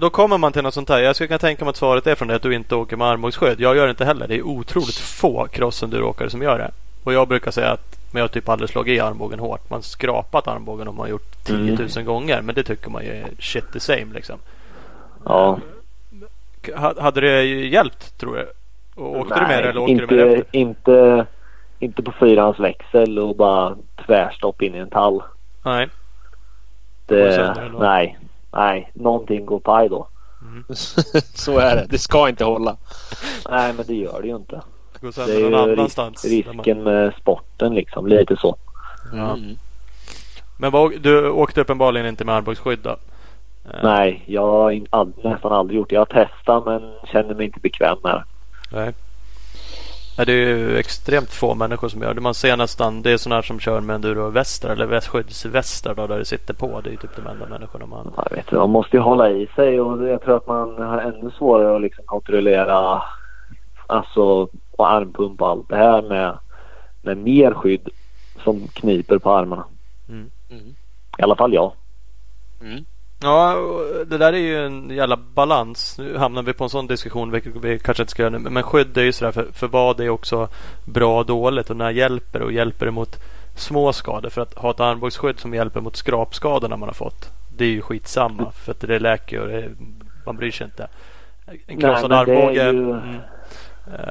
Då 0.00 0.10
kommer 0.10 0.38
man 0.38 0.52
till 0.52 0.62
något 0.62 0.74
sånt 0.74 0.88
här. 0.88 0.98
Jag 1.00 1.14
skulle 1.14 1.28
kunna 1.28 1.38
tänka 1.38 1.64
mig 1.64 1.70
att 1.70 1.76
svaret 1.76 2.06
är 2.06 2.14
från 2.14 2.28
det 2.28 2.34
att 2.34 2.42
du 2.42 2.54
inte 2.54 2.74
åker 2.74 2.96
med 2.96 3.06
armbågsskydd. 3.06 3.60
Jag 3.60 3.76
gör 3.76 3.84
det 3.84 3.90
inte 3.90 4.04
heller. 4.04 4.28
Det 4.28 4.36
är 4.36 4.42
otroligt 4.42 4.98
få 4.98 5.46
crossenduråkare 5.46 6.30
som 6.30 6.42
gör 6.42 6.58
det. 6.58 6.70
Och 7.04 7.12
jag 7.12 7.28
brukar 7.28 7.50
säga 7.50 7.70
att 7.70 7.98
Men 8.12 8.20
jag 8.20 8.24
har 8.24 8.28
typ 8.28 8.48
aldrig 8.48 8.70
slagit 8.70 8.96
i 8.96 9.00
armbågen 9.00 9.38
hårt. 9.38 9.70
Man 9.70 9.82
skrapat 9.82 10.48
armbågen 10.48 10.88
och 10.88 10.94
man 10.94 11.04
har 11.04 11.10
gjort 11.10 11.44
10 11.44 11.56
000 11.56 11.88
mm. 11.96 12.04
gånger. 12.04 12.42
Men 12.42 12.54
det 12.54 12.62
tycker 12.62 12.90
man 12.90 13.04
ju 13.04 13.10
är 13.10 13.28
shit 13.38 13.72
the 13.72 13.80
same 13.80 14.06
liksom. 14.14 14.38
Ja. 15.24 15.58
Hade 16.76 17.20
det 17.20 17.44
hjälpt 17.44 18.18
tror 18.18 18.36
du? 18.36 18.52
Åkte 18.96 19.34
Nej, 19.34 19.40
du 19.40 19.46
med 19.46 19.66
eller 19.66 19.80
åkte 19.80 19.92
inte, 19.92 20.06
du 20.06 20.16
med 20.16 20.38
efter? 20.38 20.56
Inte, 20.58 21.26
inte 21.78 22.02
på 22.02 22.12
fyrans 22.12 22.60
växel 22.60 23.18
och 23.18 23.36
bara 23.36 23.76
tvärstopp 24.06 24.62
in 24.62 24.74
i 24.74 24.78
en 24.78 24.90
tall. 24.90 25.22
Nej. 25.64 25.88
Det, 27.06 27.70
nej, 27.78 28.18
nej, 28.52 28.90
någonting 28.94 29.46
går 29.46 29.60
paj 29.60 29.88
då. 29.88 30.08
Mm. 30.42 30.64
Så 31.34 31.58
är 31.58 31.76
det. 31.76 31.86
Det 31.88 31.98
ska 31.98 32.28
inte 32.28 32.44
hålla. 32.44 32.76
Nej, 33.50 33.72
men 33.72 33.86
det 33.86 33.94
gör 33.94 34.22
det 34.22 34.28
ju 34.28 34.36
inte. 34.36 34.60
Det, 35.00 35.16
det 35.26 35.32
är 35.32 35.38
ju 35.38 35.56
annanstans. 35.56 36.24
risken 36.24 36.82
med 36.82 37.14
sporten 37.20 37.74
liksom. 37.74 38.06
Lite 38.06 38.36
så. 38.36 38.56
Mm. 39.12 39.58
Men 40.56 40.70
vad, 40.70 41.00
du 41.00 41.28
åkte 41.30 41.60
uppenbarligen 41.60 42.06
inte 42.06 42.24
med 42.24 42.34
armbågsskydd 42.34 42.78
då? 42.82 42.96
Eh. 43.64 43.80
Nej, 43.82 44.22
jag 44.26 44.46
har 44.46 44.80
all, 44.90 45.12
nästan 45.24 45.52
aldrig 45.52 45.76
gjort 45.76 45.88
det. 45.88 45.94
Jag 45.94 46.00
har 46.00 46.26
testat 46.26 46.66
men 46.66 46.94
känner 47.12 47.34
mig 47.34 47.46
inte 47.46 47.60
bekväm 47.60 47.98
med 48.02 48.12
det. 48.12 48.24
Nej. 48.72 48.92
Ja, 50.16 50.24
det 50.24 50.32
är 50.32 50.56
ju 50.56 50.76
extremt 50.78 51.30
få 51.30 51.54
människor 51.54 51.88
som 51.88 52.02
gör 52.02 52.14
det. 52.14 52.20
Man 52.20 52.34
ser 52.34 52.56
nästan, 52.56 53.02
det 53.02 53.10
är 53.10 53.16
sådana 53.16 53.42
som 53.42 53.60
kör 53.60 53.80
med 53.80 53.94
endurovästar 53.94 54.68
eller 54.70 55.00
skyddsvästar 55.00 55.94
då, 55.94 56.06
där 56.06 56.18
det 56.18 56.24
sitter 56.24 56.54
på. 56.54 56.80
Det 56.80 56.88
är 56.88 56.90
ju 56.90 56.96
typ 56.96 57.16
de 57.16 57.26
enda 57.26 57.46
människorna 57.46 57.86
man... 57.86 58.12
Jag 58.16 58.36
vet 58.36 58.52
man 58.52 58.70
måste 58.70 58.96
ju 58.96 59.02
hålla 59.02 59.30
i 59.30 59.46
sig 59.56 59.80
och 59.80 60.08
jag 60.08 60.22
tror 60.22 60.36
att 60.36 60.46
man 60.46 60.82
har 60.82 60.98
ännu 60.98 61.30
svårare 61.30 61.76
att 61.76 61.82
liksom 61.82 62.04
kontrollera 62.04 63.02
alltså 63.86 64.48
och 64.76 64.90
armpump 64.92 65.42
och 65.42 65.48
allt 65.48 65.68
det 65.68 65.76
här 65.76 66.02
med, 66.02 66.38
med 67.02 67.16
mer 67.16 67.54
skydd 67.54 67.88
som 68.44 68.68
kniper 68.68 69.18
på 69.18 69.30
armarna. 69.30 69.64
Mm. 70.08 70.30
Mm. 70.50 70.74
I 71.18 71.22
alla 71.22 71.36
fall 71.36 71.54
jag. 71.54 71.72
Mm. 72.60 72.84
Ja, 73.24 73.56
det 74.06 74.18
där 74.18 74.32
är 74.32 74.38
ju 74.38 74.66
en 74.66 74.90
jävla 74.90 75.16
balans. 75.16 75.98
Nu 75.98 76.16
hamnar 76.16 76.42
vi 76.42 76.52
på 76.52 76.64
en 76.64 76.70
sån 76.70 76.86
diskussion, 76.86 77.30
vilket 77.30 77.56
vi 77.56 77.78
kanske 77.78 78.02
inte 78.02 78.10
ska 78.10 78.22
göra 78.22 78.38
nu. 78.38 78.50
Men 78.50 78.62
skydd 78.62 78.98
är 78.98 79.02
ju 79.02 79.12
sådär 79.12 79.32
för, 79.32 79.46
för 79.52 79.66
vad 79.66 80.00
är 80.00 80.08
också 80.08 80.48
bra 80.84 81.18
och 81.18 81.26
dåligt 81.26 81.70
och 81.70 81.76
när 81.76 81.90
hjälper 81.90 82.42
och 82.42 82.52
hjälper 82.52 82.86
det 82.86 82.92
mot 82.92 83.16
små 83.56 83.92
skador. 83.92 84.30
För 84.30 84.42
att 84.42 84.54
ha 84.54 84.70
ett 84.70 84.80
armbågsskydd 84.80 85.40
som 85.40 85.54
hjälper 85.54 85.80
mot 85.80 85.96
skrapskadorna 85.96 86.76
man 86.76 86.88
har 86.88 86.94
fått. 86.94 87.28
Det 87.56 87.64
är 87.64 87.68
ju 87.68 87.82
skitsamma 87.82 88.50
för 88.50 88.72
att 88.72 88.80
det 88.80 88.98
läker 88.98 89.40
och 89.40 89.48
det, 89.48 89.70
man 90.26 90.36
bryr 90.36 90.50
sig 90.50 90.64
inte. 90.64 90.88
En 91.66 91.80
krossad 91.80 92.12
armbåge. 92.12 92.62
Är, 92.62 92.72
ju, 92.72 92.90
mm, 92.90 93.18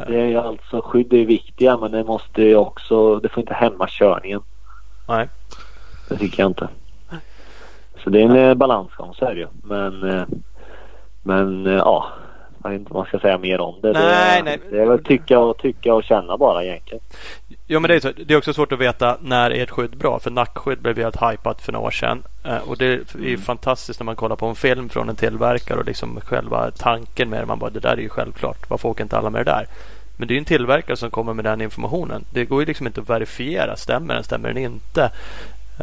det 0.07 0.21
är 0.21 0.25
ju 0.25 0.37
alltså 0.37 0.81
skydd 0.81 1.13
är 1.13 1.25
viktiga 1.25 1.77
men 1.77 1.91
det 1.91 2.03
måste 2.03 2.41
ju 2.41 2.55
också, 2.55 3.19
det 3.19 3.29
får 3.29 3.41
inte 3.41 3.53
hämma 3.53 3.87
körningen. 3.89 4.41
Nej. 5.07 5.29
Det 6.09 6.17
tycker 6.17 6.43
jag 6.43 6.49
inte. 6.49 6.67
Så 8.03 8.09
det 8.09 8.21
är 8.21 8.25
en 8.25 8.35
ja. 8.35 8.55
balansgång 8.55 9.13
så 9.13 9.25
är 9.25 9.35
det 9.35 9.39
ju. 9.39 9.47
Men, 9.63 10.09
eh, 10.09 10.23
men 11.23 11.67
eh, 11.67 11.73
ja, 11.73 12.07
jag 12.63 12.69
vet 12.69 12.79
inte 12.79 12.93
vad 12.93 12.99
man 12.99 13.07
ska 13.07 13.19
säga 13.19 13.37
mer 13.37 13.61
om 13.61 13.75
det. 13.81 13.91
Nej, 13.91 14.37
det, 14.37 14.43
nej. 14.43 14.59
det 14.71 14.81
är 14.81 14.85
väl 14.85 15.03
tycka 15.03 15.39
och 15.39 15.57
tycka 15.57 15.93
och 15.93 16.03
känna 16.03 16.37
bara 16.37 16.63
egentligen. 16.63 17.03
Jo 17.67 17.79
men 17.79 17.89
det 17.89 17.95
är, 17.95 17.99
så, 17.99 18.11
det 18.25 18.33
är 18.33 18.37
också 18.37 18.53
svårt 18.53 18.71
att 18.71 18.79
veta 18.79 19.17
när 19.21 19.51
är 19.51 19.63
ett 19.63 19.71
skydd 19.71 19.97
bra. 19.97 20.19
För 20.19 20.31
nackskydd 20.31 20.79
blev 20.79 20.97
helt 20.97 21.21
hypat 21.21 21.61
för 21.61 21.71
några 21.71 21.87
år 21.87 21.91
sedan. 21.91 22.23
Eh, 22.45 22.69
och 22.69 22.77
det 22.77 22.85
är 22.85 23.01
mm. 23.15 23.39
fantastiskt 23.39 23.99
när 23.99 24.05
man 24.05 24.15
kollar 24.15 24.35
på 24.35 24.45
en 24.45 24.55
film 24.55 24.89
från 24.89 25.09
en 25.09 25.15
tillverkare 25.15 25.79
och 25.79 25.85
liksom 25.85 26.19
själva 26.21 26.71
tanken 26.71 27.29
med 27.29 27.41
det. 27.41 27.45
Man 27.45 27.59
bara 27.59 27.69
det 27.69 27.79
där 27.79 27.93
är 27.93 28.01
ju 28.01 28.09
självklart. 28.09 28.69
Varför 28.69 28.89
åker 28.89 29.03
inte 29.03 29.17
alla 29.17 29.29
med 29.29 29.45
det 29.45 29.51
där? 29.51 29.65
Men 30.17 30.27
det 30.27 30.31
är 30.31 30.35
ju 30.35 30.39
en 30.39 30.45
tillverkare 30.45 30.97
som 30.97 31.11
kommer 31.11 31.33
med 31.33 31.45
den 31.45 31.61
informationen. 31.61 32.25
Det 32.33 32.45
går 32.45 32.59
ju 32.59 32.65
liksom 32.65 32.87
inte 32.87 33.01
att 33.01 33.09
verifiera. 33.09 33.75
Stämmer 33.75 34.13
den? 34.13 34.23
Stämmer 34.23 34.49
den 34.49 34.57
inte? 34.57 35.11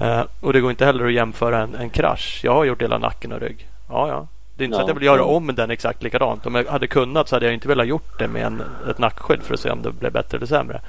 Uh, 0.03 0.23
och 0.41 0.53
det 0.53 0.61
går 0.61 0.71
inte 0.71 0.85
heller 0.85 1.07
att 1.07 1.13
jämföra 1.13 1.59
en, 1.59 1.75
en 1.75 1.91
krasch. 1.91 2.41
Jag 2.45 2.55
har 2.55 2.65
gjort 2.65 2.83
hela 2.83 2.99
nacken 2.99 3.33
och 3.33 3.41
rygg. 3.41 3.69
Ja, 3.89 4.09
ja. 4.09 4.27
Det 4.57 4.65
är 4.65 4.67
inte 4.67 4.75
ja, 4.75 4.79
så 4.79 4.83
att 4.83 4.89
jag 4.89 4.95
vill 4.95 5.05
göra 5.05 5.25
om 5.25 5.55
den 5.55 5.71
exakt 5.71 6.03
likadant. 6.03 6.47
Om 6.47 6.55
jag 6.55 6.65
hade 6.65 6.87
kunnat 6.87 7.29
så 7.29 7.37
hade 7.37 7.47
jag 7.47 7.55
inte 7.55 7.69
velat 7.69 7.87
gjort 7.87 8.19
det 8.19 8.29
med 8.29 8.47
en, 8.47 8.63
ett 8.91 8.99
nackskydd 8.99 9.43
för 9.43 9.55
att 9.55 9.61
se 9.61 9.71
om 9.71 9.83
det 9.83 9.93
blev 9.93 10.13
bättre 10.13 10.37
eller 10.37 10.47
sämre. 10.47 10.81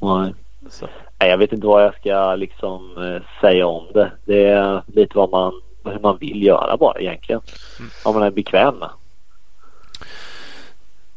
Nej. 0.00 0.34
Så. 0.70 0.86
Nej, 1.18 1.30
jag 1.30 1.38
vet 1.38 1.52
inte 1.52 1.66
vad 1.66 1.84
jag 1.84 1.94
ska 1.94 2.34
liksom 2.34 3.04
eh, 3.04 3.40
säga 3.40 3.66
om 3.66 3.86
det. 3.94 4.12
Det 4.24 4.46
är 4.46 4.82
lite 4.86 5.16
vad 5.16 5.30
man, 5.30 5.60
hur 5.84 5.98
man 5.98 6.18
vill 6.18 6.42
göra 6.42 6.76
bara 6.76 6.98
egentligen. 6.98 7.40
Mm. 7.78 7.90
Om 8.04 8.14
man 8.14 8.22
är 8.22 8.30
bekväm 8.30 8.74
med. 8.74 8.90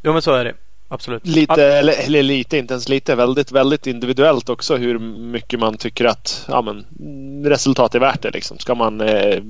Jo 0.01 0.13
men 0.13 0.21
så 0.21 0.33
är 0.33 0.45
det. 0.45 0.53
Absolut. 0.89 1.27
Lite, 1.27 1.65
eller, 1.65 1.94
eller, 2.06 2.24
lite, 2.24 2.58
inte 2.58 2.74
ens 2.74 2.89
lite. 2.89 3.15
Väldigt, 3.15 3.51
väldigt 3.51 3.88
individuellt 3.88 4.50
också 4.50 4.75
hur 4.75 5.00
mycket 5.00 5.60
man 5.60 5.77
tycker 5.77 6.06
att 6.06 6.46
ja, 6.50 6.62
men, 6.62 6.86
resultat 7.46 7.96
är 7.96 8.00
värt 8.00 8.22
det. 8.22 8.32
Liksom. 8.32 8.58
Ska 8.58 8.75
man, 8.75 9.01
eh, 9.01 9.08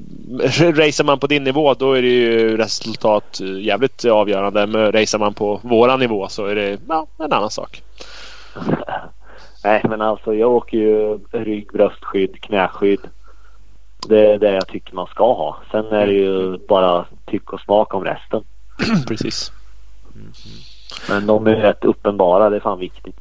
racear 0.60 1.04
man 1.04 1.20
på 1.20 1.28
din 1.28 1.44
nivå 1.44 1.74
då 1.74 1.94
är 1.94 2.02
det 2.02 2.08
ju 2.08 2.58
resultat 2.58 3.40
jävligt 3.60 4.06
avgörande. 4.06 4.68
Men 4.68 4.92
racear 4.92 5.20
man 5.20 5.34
på 5.34 5.60
våran 5.64 6.00
nivå 6.00 6.28
så 6.28 6.46
är 6.46 6.56
det 6.56 6.80
ja, 6.88 7.08
en 7.18 7.34
annan 7.34 7.52
sak. 7.52 7.84
Nej 9.64 9.82
men 9.90 10.02
alltså 10.02 10.34
jag 10.34 10.52
åker 10.52 10.78
ju 10.78 11.20
rygg, 11.32 11.72
bröstskydd, 11.74 12.42
knäskydd. 12.42 13.00
Det 14.08 14.34
är 14.34 14.40
det 14.40 14.52
jag 14.52 14.68
tycker 14.68 14.96
man 14.96 15.08
ska 15.08 15.34
ha. 15.34 15.58
Sen 15.72 15.86
är 15.86 16.08
det 16.08 16.14
ju 16.14 16.58
bara 16.68 17.06
tyck 17.26 17.54
och 17.54 17.60
smak 17.60 17.94
om 17.94 18.04
resten. 18.04 18.44
Precis. 19.08 19.52
Mm. 20.16 20.32
Men 21.10 21.28
de 21.28 21.48
är 21.48 21.56
rätt 21.56 21.86
uppenbara. 21.86 22.50
Det 22.50 22.56
är 22.56 22.60
fan 22.60 22.80
viktigt. 22.80 23.20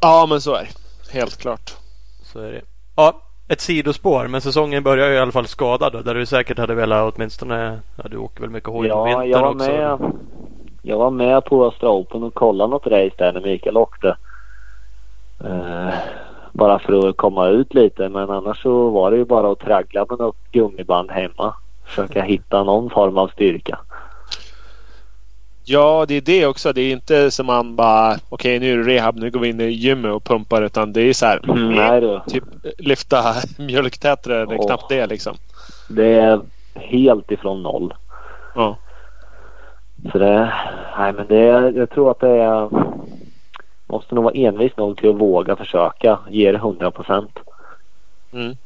Ja, 0.00 0.26
men 0.28 0.40
så 0.40 0.54
är 0.54 0.62
det. 0.62 1.18
Helt 1.18 1.36
klart. 1.36 1.76
Så 2.22 2.40
är 2.40 2.52
det. 2.52 2.60
Ja, 2.96 3.22
ett 3.48 3.60
sidospår. 3.60 4.28
Men 4.28 4.40
säsongen 4.40 4.82
börjar 4.82 5.08
ju 5.08 5.14
i 5.14 5.18
alla 5.18 5.32
fall 5.32 5.46
skadad. 5.46 6.04
Där 6.04 6.14
du 6.14 6.26
säkert 6.26 6.58
hade 6.58 6.74
velat 6.74 7.14
åtminstone... 7.14 7.78
Ja, 7.96 8.04
du 8.10 8.16
åker 8.16 8.40
väl 8.40 8.50
mycket 8.50 8.68
hoj 8.68 8.88
ja, 8.88 8.94
på 8.94 9.04
vintern 9.04 9.30
jag 9.30 9.40
var 9.40 9.54
också? 9.54 9.70
Med, 9.70 10.12
jag 10.82 10.98
var 10.98 11.10
med 11.10 11.44
på 11.44 11.66
Östra 11.66 11.90
Open 11.90 12.22
och 12.22 12.34
kollade 12.34 12.70
något 12.70 12.86
race 12.86 13.14
där 13.18 13.32
när 13.32 13.40
Mikael 13.40 13.76
åkte. 13.76 14.16
Uh, 15.44 15.90
bara 16.52 16.78
för 16.78 17.08
att 17.08 17.16
komma 17.16 17.48
ut 17.48 17.74
lite. 17.74 18.08
Men 18.08 18.30
annars 18.30 18.62
så 18.62 18.90
var 18.90 19.10
det 19.10 19.16
ju 19.16 19.24
bara 19.24 19.52
att 19.52 19.58
traggla 19.58 20.06
med 20.08 20.18
något 20.18 20.52
gummiband 20.52 21.10
hemma. 21.10 21.54
Försöka 21.84 22.22
hitta 22.22 22.62
någon 22.62 22.90
form 22.90 23.18
av 23.18 23.28
styrka. 23.28 23.78
Ja, 25.72 26.04
det 26.08 26.14
är 26.14 26.20
det 26.20 26.46
också. 26.46 26.72
Det 26.72 26.80
är 26.80 26.92
inte 26.92 27.30
som 27.30 27.46
man 27.46 27.76
bara 27.76 28.12
okej 28.12 28.20
okay, 28.30 28.58
nu 28.58 28.72
är 28.72 28.76
det 28.76 28.94
rehab, 28.94 29.16
nu 29.16 29.30
går 29.30 29.40
vi 29.40 29.48
in 29.48 29.60
i 29.60 29.64
gymmet 29.64 30.12
och 30.12 30.24
pumpar 30.24 30.62
utan 30.62 30.92
det 30.92 31.00
är 31.00 31.12
så 31.12 31.26
här. 31.26 31.40
Mm, 31.50 31.72
nej 31.72 32.00
då. 32.00 32.22
Typ 32.28 32.44
lyfta 32.78 33.34
mjölktätare, 33.58 34.46
det 34.46 34.54
är 34.54 34.58
oh. 34.58 34.66
knappt 34.66 34.88
det 34.88 35.06
liksom. 35.06 35.36
Det 35.88 36.06
är 36.06 36.40
helt 36.74 37.30
ifrån 37.30 37.62
noll. 37.62 37.94
Ja. 38.54 38.76
Så 40.12 40.18
det, 40.18 40.52
nej 40.98 41.12
men 41.12 41.26
det, 41.26 41.72
jag 41.76 41.90
tror 41.90 42.10
att 42.10 42.20
det 42.20 42.42
är, 42.42 42.68
måste 43.86 44.14
nog 44.14 44.24
vara 44.24 44.34
envis 44.34 44.76
nog 44.76 44.96
till 44.96 45.10
att 45.10 45.20
våga 45.20 45.56
försöka 45.56 46.18
ge 46.30 46.52
det 46.52 46.58
100 46.58 46.90
procent. 46.90 47.38
Mm. 48.32 48.56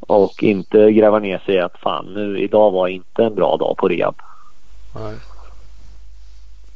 Och 0.00 0.42
inte 0.42 0.92
gräva 0.92 1.18
ner 1.18 1.38
sig 1.38 1.54
i 1.54 1.60
att 1.60 1.78
fan 1.78 2.06
nu 2.14 2.40
idag 2.40 2.70
var 2.70 2.88
inte 2.88 3.24
en 3.24 3.34
bra 3.34 3.56
dag 3.56 3.76
på 3.76 3.88
rehab. 3.88 4.14
Nej. 4.94 5.14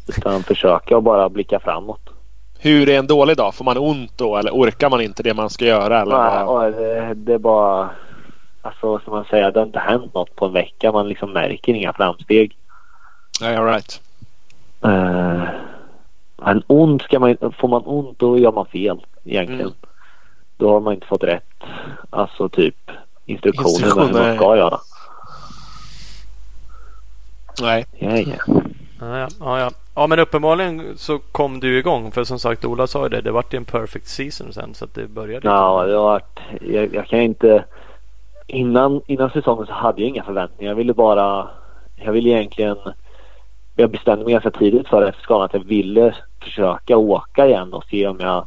Utan 0.08 0.42
försöka 0.42 0.96
och 0.96 1.02
bara 1.02 1.28
blicka 1.28 1.60
framåt. 1.60 2.10
Hur 2.58 2.88
är 2.88 2.98
en 2.98 3.06
dålig 3.06 3.36
dag? 3.36 3.54
Får 3.54 3.64
man 3.64 3.78
ont 3.78 4.18
då 4.18 4.36
eller 4.36 4.50
orkar 4.50 4.90
man 4.90 5.00
inte 5.00 5.22
det 5.22 5.34
man 5.34 5.50
ska 5.50 5.64
göra? 5.64 6.00
Eller? 6.00 6.18
Nej, 6.18 6.72
det, 6.72 7.14
det 7.14 7.34
är 7.34 7.38
bara... 7.38 7.90
Alltså 8.62 8.98
som 8.98 9.12
man 9.12 9.24
säger, 9.24 9.50
det 9.50 9.60
har 9.60 9.66
inte 9.66 9.78
hänt 9.78 10.14
något 10.14 10.36
på 10.36 10.46
en 10.46 10.52
vecka. 10.52 10.92
Man 10.92 11.08
liksom 11.08 11.32
märker 11.32 11.74
inga 11.74 11.92
framsteg. 11.92 12.56
Nej, 13.40 13.56
all 13.56 13.64
right. 13.64 14.00
Uh, 14.84 15.44
men 16.36 16.62
ont 16.66 17.02
ska 17.02 17.18
man 17.18 17.36
Får 17.58 17.68
man 17.68 17.82
ont 17.84 18.18
då 18.18 18.38
gör 18.38 18.52
man 18.52 18.66
fel 18.66 19.06
egentligen. 19.24 19.60
Mm. 19.60 19.72
Då 20.56 20.72
har 20.72 20.80
man 20.80 20.94
inte 20.94 21.06
fått 21.06 21.24
rätt 21.24 21.62
alltså 22.10 22.48
typ 22.48 22.90
instruktioner, 23.26 23.68
instruktioner. 23.68 24.20
hur 24.20 24.28
man 24.28 24.36
ska 24.36 24.56
göra. 24.56 24.78
Nej. 27.60 27.86
Ja, 27.98 28.16
ja. 28.18 29.28
Ja, 29.40 29.60
ja, 29.60 29.70
ja. 29.94 30.06
men 30.06 30.18
uppenbarligen 30.18 30.96
så 30.96 31.18
kom 31.18 31.60
du 31.60 31.78
igång. 31.78 32.10
För 32.10 32.24
som 32.24 32.38
sagt, 32.38 32.64
Ola 32.64 32.86
sa 32.86 33.02
ju 33.02 33.08
det. 33.08 33.20
Det 33.20 33.32
vart 33.32 33.54
ju 33.54 33.56
en 33.56 33.64
perfect 33.64 34.06
season 34.06 34.52
sen. 34.52 34.74
Så 34.74 34.84
att 34.84 34.94
det 34.94 35.08
började. 35.08 35.48
Ja, 35.48 35.86
det 35.86 35.96
varit. 35.96 36.40
Jag, 36.60 36.94
jag, 36.94 37.06
kan 37.06 37.20
inte. 37.20 37.64
Innan, 38.46 39.00
innan 39.06 39.30
säsongen 39.30 39.66
så 39.66 39.72
hade 39.72 40.00
jag 40.00 40.08
inga 40.08 40.24
förväntningar. 40.24 40.70
Jag 40.70 40.76
ville 40.76 40.94
bara. 40.94 41.48
Jag 41.96 42.12
ville 42.12 42.30
egentligen. 42.30 42.76
Jag 43.76 43.90
bestämde 43.90 44.24
mig 44.24 44.32
ganska 44.32 44.50
tidigt 44.50 44.88
för 44.88 45.02
efter 45.02 45.22
skadan 45.22 45.44
att 45.44 45.54
jag 45.54 45.64
ville 45.64 46.14
försöka 46.42 46.96
åka 46.96 47.46
igen 47.46 47.72
och 47.72 47.84
se 47.84 48.06
om 48.06 48.20
jag 48.20 48.46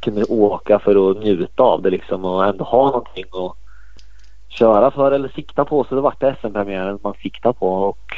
kunde 0.00 0.24
åka 0.24 0.78
för 0.78 1.10
att 1.10 1.18
njuta 1.18 1.62
av 1.62 1.82
det 1.82 1.90
liksom 1.90 2.24
och 2.24 2.44
ändå 2.44 2.64
ha 2.64 2.86
någonting 2.86 3.24
att 3.32 3.56
köra 4.48 4.90
för 4.90 5.12
eller 5.12 5.28
sikta 5.28 5.64
på. 5.64 5.84
Så 5.84 5.94
det 5.94 6.00
vart 6.00 6.20
det 6.20 6.36
SM-premiären 6.40 6.98
man 7.02 7.14
siktar 7.22 7.52
på 7.52 7.68
och 7.68 8.16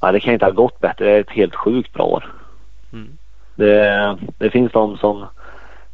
ja, 0.00 0.12
det 0.12 0.20
kan 0.20 0.32
inte 0.32 0.44
ha 0.44 0.52
gått 0.52 0.80
bättre. 0.80 1.04
Det 1.04 1.10
är 1.10 1.20
ett 1.20 1.30
helt 1.30 1.54
sjukt 1.54 1.92
bra 1.92 2.04
år. 2.04 2.32
Mm. 2.92 3.08
Det, 3.54 4.18
det 4.38 4.50
finns 4.50 4.72
de 4.72 4.96
som 4.96 5.26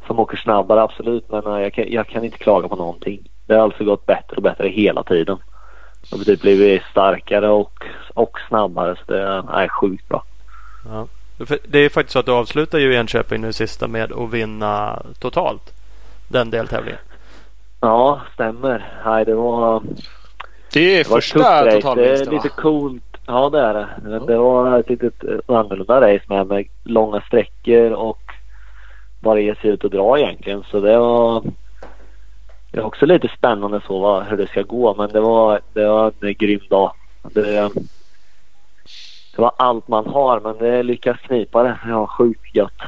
som 0.07 0.19
åker 0.19 0.37
snabbare 0.37 0.81
absolut 0.81 1.31
men 1.31 1.41
nej, 1.45 1.63
jag, 1.63 1.73
kan, 1.73 1.91
jag 1.91 2.07
kan 2.07 2.23
inte 2.23 2.37
klaga 2.37 2.67
på 2.67 2.75
någonting. 2.75 3.29
Det 3.45 3.53
har 3.53 3.61
alltså 3.61 3.83
gått 3.83 4.05
bättre 4.05 4.35
och 4.35 4.41
bättre 4.41 4.67
hela 4.67 5.03
tiden. 5.03 5.37
Det 6.09 6.17
har 6.17 6.23
typ 6.23 6.41
blivit 6.41 6.81
starkare 6.91 7.49
och, 7.49 7.83
och 8.13 8.39
snabbare 8.47 8.95
så 8.95 9.13
det 9.13 9.21
är 9.53 9.67
sjukt 9.67 10.09
bra. 10.09 10.23
Ja. 10.85 11.07
Det 11.67 11.79
är 11.79 11.89
faktiskt 11.89 12.13
så 12.13 12.19
att 12.19 12.25
du 12.25 12.31
avslutar 12.31 12.79
ju 12.79 12.95
Enköping 12.95 13.41
nu 13.41 13.53
sista 13.53 13.87
med 13.87 14.11
att 14.11 14.33
vinna 14.33 15.01
totalt 15.19 15.73
den 16.27 16.49
deltävlingen. 16.49 16.99
Ja, 17.81 18.21
stämmer. 18.33 18.93
Nej, 19.05 19.25
det 19.25 19.35
var... 19.35 19.83
Det 20.73 20.99
är 20.99 21.03
det 21.03 21.09
var 21.09 21.17
första 21.17 21.71
totalvinsten 21.71 22.29
Det 22.29 22.35
är 22.35 22.43
lite 22.43 22.49
coolt. 22.49 23.03
Ja, 23.27 23.49
det 23.49 23.59
är 23.59 23.73
det. 23.73 23.87
Men 24.03 24.25
det 24.25 24.37
var 24.37 24.79
ett 24.79 24.89
litet 24.89 25.23
annorlunda 25.47 26.01
race 26.01 26.23
med, 26.27 26.47
med 26.47 26.65
långa 26.83 27.21
sträckor 27.21 27.91
och 27.91 28.21
bara 29.19 29.39
ge 29.39 29.55
sig 29.55 29.69
ut 29.69 29.83
och 29.83 29.89
dra 29.89 30.19
egentligen. 30.19 30.63
Så 30.71 30.79
det 30.79 30.97
var... 30.97 31.43
Det 32.71 32.79
är 32.79 32.83
också 32.83 33.05
lite 33.05 33.27
spännande 33.37 33.81
så 33.87 33.99
va, 33.99 34.23
hur 34.29 34.37
det 34.37 34.47
ska 34.47 34.61
gå 34.61 34.95
men 34.95 35.09
det 35.09 35.19
var, 35.19 35.61
det 35.73 35.87
var 35.87 36.13
en 36.21 36.33
grym 36.33 36.59
dag. 36.69 36.93
Det, 37.23 37.71
det 39.35 39.41
var 39.41 39.51
allt 39.57 39.87
man 39.87 40.07
har 40.07 40.39
men 40.39 40.57
det 40.57 40.83
lyckas 40.83 41.19
knipa 41.19 41.63
det. 41.63 41.77
Ja, 41.87 42.07
sjukt 42.07 42.55
gött. 42.55 42.81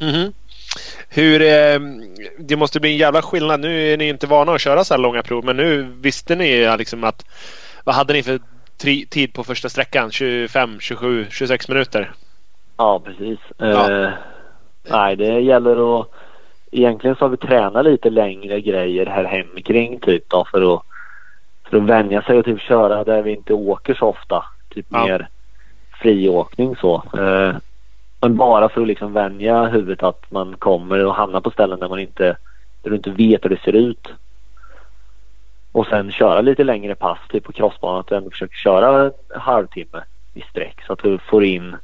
Mm 0.00 0.14
-hmm. 0.14 0.32
Hur, 1.08 1.42
eh, 1.42 1.80
det 2.38 2.56
måste 2.56 2.80
bli 2.80 2.90
en 2.90 2.96
jävla 2.96 3.22
skillnad. 3.22 3.60
Nu 3.60 3.92
är 3.92 3.96
ni 3.96 4.08
inte 4.08 4.26
vana 4.26 4.52
att 4.52 4.60
köra 4.60 4.84
så 4.84 4.94
här 4.94 5.00
långa 5.00 5.22
prov 5.22 5.44
men 5.44 5.56
nu 5.56 5.82
visste 5.82 6.36
ni 6.36 6.76
liksom 6.78 7.04
att 7.04 7.24
vad 7.84 7.94
hade 7.94 8.12
ni 8.12 8.22
för 8.22 8.40
tid 9.08 9.32
på 9.32 9.44
första 9.44 9.68
sträckan? 9.68 10.10
25, 10.10 10.80
27, 10.80 11.26
26 11.30 11.68
minuter? 11.68 12.12
Ja 12.76 13.00
precis. 13.04 13.38
Ja. 13.56 13.90
Eh, 13.90 14.10
nej 14.90 15.16
det 15.16 15.40
gäller 15.40 16.00
att 16.00 16.10
Egentligen 16.76 17.16
så 17.16 17.24
har 17.24 17.28
vi 17.28 17.36
tränat 17.36 17.84
lite 17.84 18.10
längre 18.10 18.60
grejer 18.60 19.06
här 19.06 19.24
hemkring 19.24 20.00
typ 20.00 20.28
då 20.28 20.44
för 20.50 20.74
att 20.74 20.82
för 21.70 21.76
att 21.76 21.82
vänja 21.82 22.22
sig 22.22 22.38
och 22.38 22.44
typ 22.44 22.60
köra 22.60 23.04
där 23.04 23.22
vi 23.22 23.30
inte 23.30 23.54
åker 23.54 23.94
så 23.94 24.06
ofta. 24.06 24.44
Typ 24.68 24.86
ja. 24.88 25.06
mer 25.06 25.28
friåkning 26.02 26.76
så. 26.76 27.02
Eh, 27.18 27.56
men 28.20 28.36
bara 28.36 28.68
för 28.68 28.80
att 28.80 28.86
liksom 28.86 29.12
vänja 29.12 29.64
huvudet 29.64 30.02
att 30.02 30.30
man 30.30 30.56
kommer 30.56 31.06
och 31.06 31.14
hamnar 31.14 31.40
på 31.40 31.50
ställen 31.50 31.80
där 31.80 31.88
man 31.88 31.98
inte, 31.98 32.36
där 32.82 32.90
du 32.90 32.96
inte 32.96 33.10
vet 33.10 33.44
hur 33.44 33.50
det 33.50 33.60
ser 33.64 33.76
ut. 33.76 34.08
Och 35.74 35.86
sen 35.86 36.12
köra 36.12 36.40
lite 36.40 36.64
längre 36.64 36.94
pass 36.94 37.18
typ 37.28 37.44
på 37.44 37.52
crossbanan. 37.52 38.00
Att 38.00 38.06
du 38.06 38.16
ändå 38.16 38.30
försöker 38.30 38.56
köra 38.56 39.04
en 39.04 39.40
halvtimme 39.40 40.02
i 40.34 40.40
sträck 40.50 40.82
så 40.86 40.92
att 40.92 41.02
du 41.02 41.18
får 41.18 41.44
in, 41.44 41.76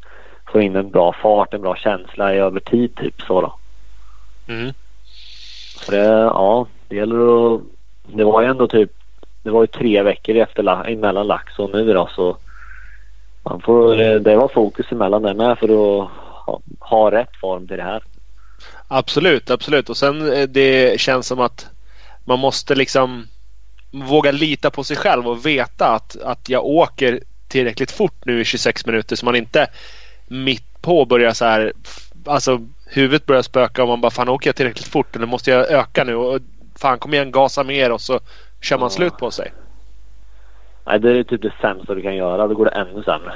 får 0.52 0.60
in 0.60 0.76
en 0.76 0.90
bra 0.90 1.12
fart, 1.12 1.54
en 1.54 1.60
bra 1.60 1.76
känsla 1.76 2.34
i 2.34 2.38
över 2.38 2.60
tid 2.60 2.96
typ 2.96 3.22
så 3.22 3.40
då. 3.40 3.54
Mm. 4.52 4.72
Så 5.76 5.90
det, 5.92 6.06
ja, 6.06 6.66
det 6.88 6.96
gäller 6.96 7.54
att, 7.54 7.60
det 8.06 8.24
var 8.24 8.42
ju 8.42 8.48
ändå 8.48 8.66
typ, 8.66 8.90
det 9.42 9.50
var 9.50 9.62
ju 9.62 9.66
tre 9.66 10.02
veckor 10.02 10.36
efter, 10.36 10.88
emellan 10.88 11.26
lax 11.26 11.58
och 11.58 11.70
nu 11.72 11.92
då 11.92 12.08
så 12.16 12.36
man 13.42 13.60
får, 13.60 13.94
det 14.18 14.36
var 14.36 14.48
fokus 14.48 14.92
emellan 14.92 15.22
det 15.22 15.34
med 15.34 15.58
för 15.58 15.68
att 15.68 16.10
ha, 16.46 16.60
ha 16.78 17.10
rätt 17.10 17.36
form 17.40 17.68
till 17.68 17.76
det 17.76 17.82
här. 17.82 18.02
Absolut, 18.88 19.50
absolut. 19.50 19.88
Och 19.88 19.96
sen 19.96 20.32
eh, 20.32 20.48
det 20.48 21.00
känns 21.00 21.26
som 21.26 21.40
att 21.40 21.66
man 22.24 22.38
måste 22.38 22.74
liksom 22.74 23.26
våga 23.90 24.30
lita 24.30 24.70
på 24.70 24.84
sig 24.84 24.96
själv 24.96 25.28
och 25.28 25.46
veta 25.46 25.86
att, 25.86 26.16
att 26.22 26.48
jag 26.48 26.64
åker 26.64 27.20
tillräckligt 27.48 27.90
fort 27.90 28.24
nu 28.24 28.40
i 28.40 28.44
26 28.44 28.86
minuter 28.86 29.16
så 29.16 29.24
man 29.24 29.36
inte 29.36 29.66
mitt 30.28 30.82
på 30.82 31.04
börjar 31.04 31.32
så 31.32 31.44
här 31.44 31.72
alltså 32.26 32.60
huvudet 32.86 33.26
börjar 33.26 33.42
spöka 33.42 33.82
och 33.82 33.88
man 33.88 34.00
bara 34.00 34.10
fan 34.10 34.28
åker 34.28 34.48
jag 34.48 34.56
tillräckligt 34.56 34.88
fort 34.88 35.16
eller 35.16 35.26
måste 35.26 35.50
jag 35.50 35.70
öka 35.70 36.04
nu 36.04 36.14
och 36.14 36.40
fan 36.80 36.98
kom 36.98 37.14
igen 37.14 37.30
gasa 37.30 37.64
mer 37.64 37.92
och 37.92 38.00
så 38.00 38.20
kör 38.60 38.78
man 38.78 38.90
slut 38.90 39.16
på 39.16 39.30
sig. 39.30 39.52
Nej 40.86 41.00
det 41.00 41.18
är 41.18 41.22
typ 41.22 41.42
det 41.42 41.52
sämsta 41.60 41.94
du 41.94 42.02
kan 42.02 42.16
göra. 42.16 42.46
Då 42.46 42.54
går 42.54 42.64
det 42.64 42.70
ännu 42.70 43.02
sämre. 43.02 43.32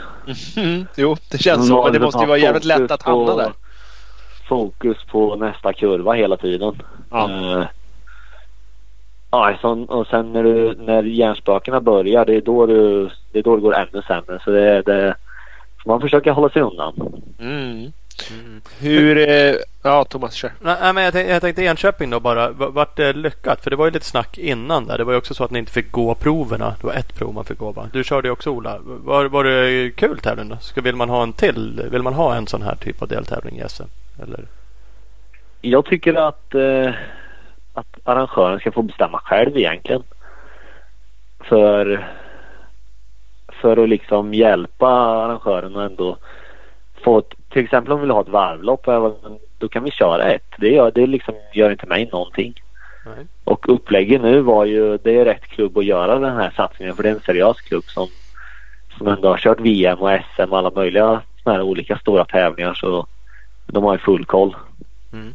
Mm, 0.56 0.86
jo 0.96 1.16
det 1.30 1.38
känns 1.38 1.68
så 1.68 1.84
men 1.84 1.92
det 1.92 2.00
måste 2.00 2.20
ju 2.20 2.26
vara 2.26 2.38
jävligt 2.38 2.64
lätt 2.64 2.90
att 2.90 3.02
hamna 3.02 3.36
där. 3.36 3.52
Fokus 4.48 4.96
på 5.10 5.36
nästa 5.36 5.72
kurva 5.72 6.12
hela 6.12 6.36
tiden. 6.36 6.82
Ja. 7.10 7.28
Uh, 7.28 7.64
ja 9.34 9.74
och 9.88 10.06
sen 10.06 10.32
när, 10.32 10.42
du, 10.42 10.74
när 10.74 11.02
hjärnspökena 11.02 11.80
börjar 11.80 12.24
det 12.24 12.36
är, 12.36 12.40
då 12.40 12.66
du, 12.66 13.10
det 13.32 13.38
är 13.38 13.42
då 13.42 13.56
det 13.56 13.62
går 13.62 13.74
ännu 13.74 14.02
sämre. 14.02 14.40
Så 14.44 14.50
det, 14.50 14.82
det 14.82 15.14
man 15.84 16.00
försöker 16.00 16.30
hålla 16.30 16.48
sig 16.48 16.62
undan. 16.62 16.94
Mm. 17.40 17.92
Mm. 18.30 18.60
Hur... 18.80 19.28
Eh, 19.28 19.54
ja, 19.82 20.04
Thomas, 20.04 20.34
kör. 20.34 20.52
Nej, 20.60 20.92
men 20.92 21.04
jag, 21.04 21.12
tänkte, 21.12 21.32
jag 21.32 21.42
tänkte 21.42 21.62
Enköping 21.62 22.10
då 22.10 22.20
bara. 22.20 22.50
Vart 22.50 22.96
det 22.96 23.12
lyckat? 23.12 23.60
För 23.60 23.70
det 23.70 23.76
var 23.76 23.84
ju 23.84 23.90
lite 23.90 24.06
snack 24.06 24.38
innan 24.38 24.86
där. 24.86 24.98
Det 24.98 25.04
var 25.04 25.12
ju 25.12 25.18
också 25.18 25.34
så 25.34 25.44
att 25.44 25.50
ni 25.50 25.58
inte 25.58 25.72
fick 25.72 25.92
gå 25.92 26.14
proverna. 26.14 26.74
Det 26.80 26.86
var 26.86 26.94
ett 26.94 27.18
prov 27.18 27.34
man 27.34 27.44
fick 27.44 27.58
gå 27.58 27.72
va? 27.72 27.88
Du 27.92 28.04
körde 28.04 28.28
ju 28.28 28.32
också 28.32 28.50
Ola. 28.50 28.78
Var, 28.82 29.24
var 29.24 29.44
det 29.44 29.90
kul 29.96 30.18
tävling 30.18 30.48
då? 30.48 30.56
Ska, 30.56 30.80
vill 30.80 30.96
man 30.96 31.08
ha 31.08 31.22
en 31.22 31.32
till? 31.32 31.82
Vill 31.90 32.02
man 32.02 32.14
ha 32.14 32.34
en 32.34 32.46
sån 32.46 32.62
här 32.62 32.74
typ 32.74 33.02
av 33.02 33.08
deltävling 33.08 33.58
i 33.58 33.68
SM? 33.68 33.82
Eller? 34.22 34.40
Jag 35.60 35.84
tycker 35.84 36.14
att, 36.14 36.54
eh, 36.54 36.94
att 37.74 37.98
arrangören 38.04 38.60
ska 38.60 38.72
få 38.72 38.82
bestämma 38.82 39.18
själv 39.18 39.56
egentligen. 39.56 40.02
För, 41.40 42.06
för 43.60 43.76
att 43.76 43.88
liksom 43.88 44.34
hjälpa 44.34 44.88
arrangören 44.88 45.76
och 45.76 45.82
ändå 45.82 46.16
få 47.04 47.18
ett 47.18 47.34
till 47.54 47.64
exempel 47.64 47.92
om 47.92 47.98
vi 47.98 48.02
vill 48.02 48.10
ha 48.10 48.20
ett 48.20 48.28
varvlopp, 48.28 48.86
då 49.58 49.68
kan 49.68 49.84
vi 49.84 49.90
köra 49.90 50.24
ett. 50.24 50.46
Det 50.56 50.68
gör, 50.68 50.90
det 50.94 51.06
liksom 51.06 51.34
gör 51.52 51.70
inte 51.70 51.86
mig 51.86 52.08
någonting. 52.12 52.54
Nej. 53.06 53.26
Och 53.44 53.74
upplägget 53.74 54.22
nu 54.22 54.40
var 54.40 54.64
ju, 54.64 54.98
det 54.98 55.18
är 55.20 55.24
rätt 55.24 55.46
klubb 55.46 55.78
att 55.78 55.84
göra 55.84 56.18
den 56.18 56.36
här 56.36 56.52
satsningen 56.56 56.96
för 56.96 57.02
det 57.02 57.08
är 57.08 57.14
en 57.14 57.20
seriös 57.20 57.60
klubb 57.60 57.84
som, 57.84 58.08
som 58.98 59.08
ändå 59.08 59.28
har 59.28 59.38
kört 59.38 59.60
VM 59.60 59.98
och 59.98 60.10
SM 60.34 60.52
och 60.52 60.58
alla 60.58 60.70
möjliga 60.70 61.22
såna 61.42 61.56
här 61.56 61.62
olika 61.62 61.98
stora 61.98 62.24
tävlingar 62.24 62.74
så 62.74 63.06
de 63.66 63.84
har 63.84 63.92
ju 63.92 63.98
full 63.98 64.24
koll. 64.24 64.56
Mm. 65.12 65.34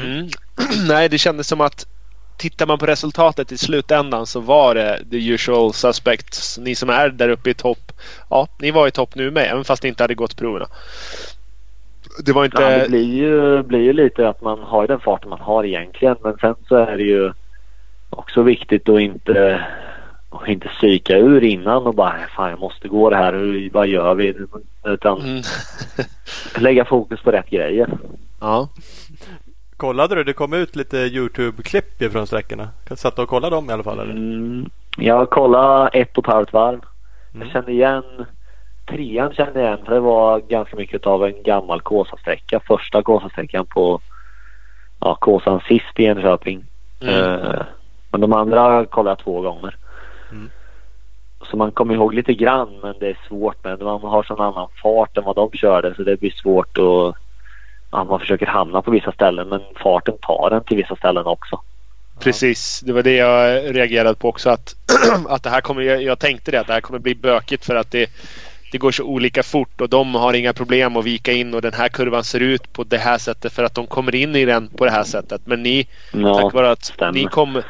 Mm. 0.00 0.28
Nej, 0.88 1.08
det 1.08 1.18
kändes 1.18 1.48
som 1.48 1.60
att 1.60 1.86
tittar 2.38 2.66
man 2.66 2.78
på 2.78 2.86
resultatet 2.86 3.52
i 3.52 3.58
slutändan 3.58 4.26
så 4.26 4.40
var 4.40 4.74
det 4.74 5.00
the 5.10 5.28
usual 5.28 5.72
suspects. 5.72 6.58
Ni 6.58 6.74
som 6.74 6.90
är 6.90 7.08
där 7.08 7.28
uppe 7.28 7.50
i 7.50 7.54
topp. 7.54 7.92
Ja, 8.30 8.48
ni 8.58 8.70
var 8.70 8.88
i 8.88 8.90
topp 8.90 9.14
nu 9.14 9.30
med 9.30 9.50
även 9.50 9.64
fast 9.64 9.82
ni 9.82 9.88
inte 9.88 10.02
hade 10.02 10.14
gått 10.14 10.36
proverna. 10.36 10.66
Det 12.24 12.32
var 12.32 12.44
inte... 12.44 12.62
Ja, 12.62 12.78
det 12.78 12.88
blir 12.88 13.14
ju, 13.14 13.62
blir 13.62 13.80
ju 13.80 13.92
lite 13.92 14.28
att 14.28 14.42
man 14.42 14.58
har 14.58 14.86
den 14.86 15.00
farten 15.00 15.30
man 15.30 15.40
har 15.40 15.64
egentligen. 15.64 16.16
Men 16.22 16.38
sen 16.38 16.54
så 16.68 16.76
är 16.76 16.96
det 16.96 17.02
ju 17.02 17.32
också 18.10 18.42
viktigt 18.42 18.88
att 18.88 19.00
inte, 19.00 19.66
att 20.30 20.48
inte 20.48 20.68
psyka 20.68 21.16
ur 21.16 21.44
innan 21.44 21.86
och 21.86 21.94
bara 21.94 22.18
fan 22.36 22.50
jag 22.50 22.60
måste 22.60 22.88
gå 22.88 23.10
det 23.10 23.16
här. 23.16 23.32
Hur, 23.32 23.70
vad 23.72 23.86
gör 23.86 24.14
vi? 24.14 24.34
Utan 24.84 25.20
mm. 25.20 25.42
lägga 26.58 26.84
fokus 26.84 27.20
på 27.20 27.30
rätt 27.30 27.50
grejer. 27.50 27.88
Ja. 28.40 28.68
Kollade 29.78 30.14
du? 30.14 30.24
Det 30.24 30.32
kom 30.32 30.52
ut 30.52 30.76
lite 30.76 30.96
Youtube-klipp 30.96 32.12
från 32.12 32.26
sträckorna. 32.26 32.68
Satt 32.96 33.18
och 33.18 33.28
kollade 33.28 33.56
dem 33.56 33.70
i 33.70 33.72
alla 33.72 33.82
fall? 33.82 34.00
Eller? 34.00 34.12
Mm, 34.12 34.70
jag 34.96 35.30
kollade 35.30 35.88
ett 35.88 36.18
och 36.18 36.28
ett 36.28 36.34
halvt 36.34 36.52
varv. 36.52 36.80
Mm. 37.34 37.46
Jag 37.46 37.52
kände 37.52 37.72
igen 37.72 38.02
trean 38.88 39.32
kände 39.32 39.60
jag 39.60 39.68
igen 39.68 39.86
för 39.86 39.94
det 39.94 40.00
var 40.00 40.40
ganska 40.40 40.76
mycket 40.76 41.06
av 41.06 41.24
en 41.24 41.42
gammal 41.42 41.80
Kåsasträcka. 41.80 42.60
Första 42.60 43.02
Kåsasträckan 43.02 43.66
på 43.66 44.00
ja, 45.00 45.14
Kåsan 45.14 45.60
sist 45.68 45.98
i 46.00 46.04
Enköping. 46.04 46.64
Mm. 47.00 47.14
Uh, 47.14 47.62
men 48.10 48.20
de 48.20 48.32
andra 48.32 48.86
kollade 48.86 49.10
jag 49.10 49.18
två 49.18 49.40
gånger. 49.40 49.76
Mm. 50.30 50.50
Så 51.50 51.56
man 51.56 51.72
kommer 51.72 51.94
ihåg 51.94 52.14
lite 52.14 52.34
grann 52.34 52.78
men 52.82 52.94
det 53.00 53.08
är 53.08 53.18
svårt 53.28 53.64
med. 53.64 53.80
Man 53.80 54.00
har 54.00 54.22
sån 54.22 54.40
annan 54.40 54.68
fart 54.82 55.18
än 55.18 55.24
vad 55.24 55.36
de 55.36 55.50
körde 55.52 55.94
så 55.94 56.02
det 56.02 56.20
blir 56.20 56.30
svårt 56.30 56.78
att 56.78 57.14
ja, 57.90 58.04
man 58.04 58.20
försöker 58.20 58.46
hamna 58.46 58.82
på 58.82 58.90
vissa 58.90 59.12
ställen 59.12 59.48
men 59.48 59.60
farten 59.82 60.14
tar 60.20 60.50
en 60.50 60.64
till 60.64 60.76
vissa 60.76 60.96
ställen 60.96 61.26
också. 61.26 61.60
Precis, 62.20 62.80
det 62.80 62.92
var 62.92 63.02
det 63.02 63.14
jag 63.14 63.76
reagerade 63.76 64.14
på 64.14 64.28
också. 64.28 64.50
Att, 64.50 64.74
att 65.28 65.42
det 65.42 65.50
här 65.50 65.60
kommer, 65.60 65.82
jag 65.82 66.18
tänkte 66.18 66.50
det, 66.50 66.60
att 66.60 66.66
det 66.66 66.72
här 66.72 66.80
kommer 66.80 66.98
bli 66.98 67.14
bökigt 67.14 67.64
för 67.64 67.76
att 67.76 67.90
det, 67.90 68.10
det 68.72 68.78
går 68.78 68.90
så 68.90 69.04
olika 69.04 69.42
fort 69.42 69.80
och 69.80 69.88
de 69.88 70.14
har 70.14 70.34
inga 70.34 70.52
problem 70.52 70.96
att 70.96 71.04
vika 71.04 71.32
in 71.32 71.54
och 71.54 71.62
den 71.62 71.72
här 71.72 71.88
kurvan 71.88 72.24
ser 72.24 72.40
ut 72.40 72.72
på 72.72 72.84
det 72.84 72.98
här 72.98 73.18
sättet 73.18 73.52
för 73.52 73.64
att 73.64 73.74
de 73.74 73.86
kommer 73.86 74.14
in 74.14 74.36
i 74.36 74.44
den 74.44 74.68
på 74.68 74.84
det 74.84 74.90
här 74.90 75.04
sättet. 75.04 75.40
Men 75.44 75.62
ni, 75.62 75.86
ja, 76.12 76.34
tack 76.34 76.54
vare 76.54 76.70
att 76.70 76.84
stämmer. 76.84 77.12
ni 77.12 77.24
kom 77.24 77.62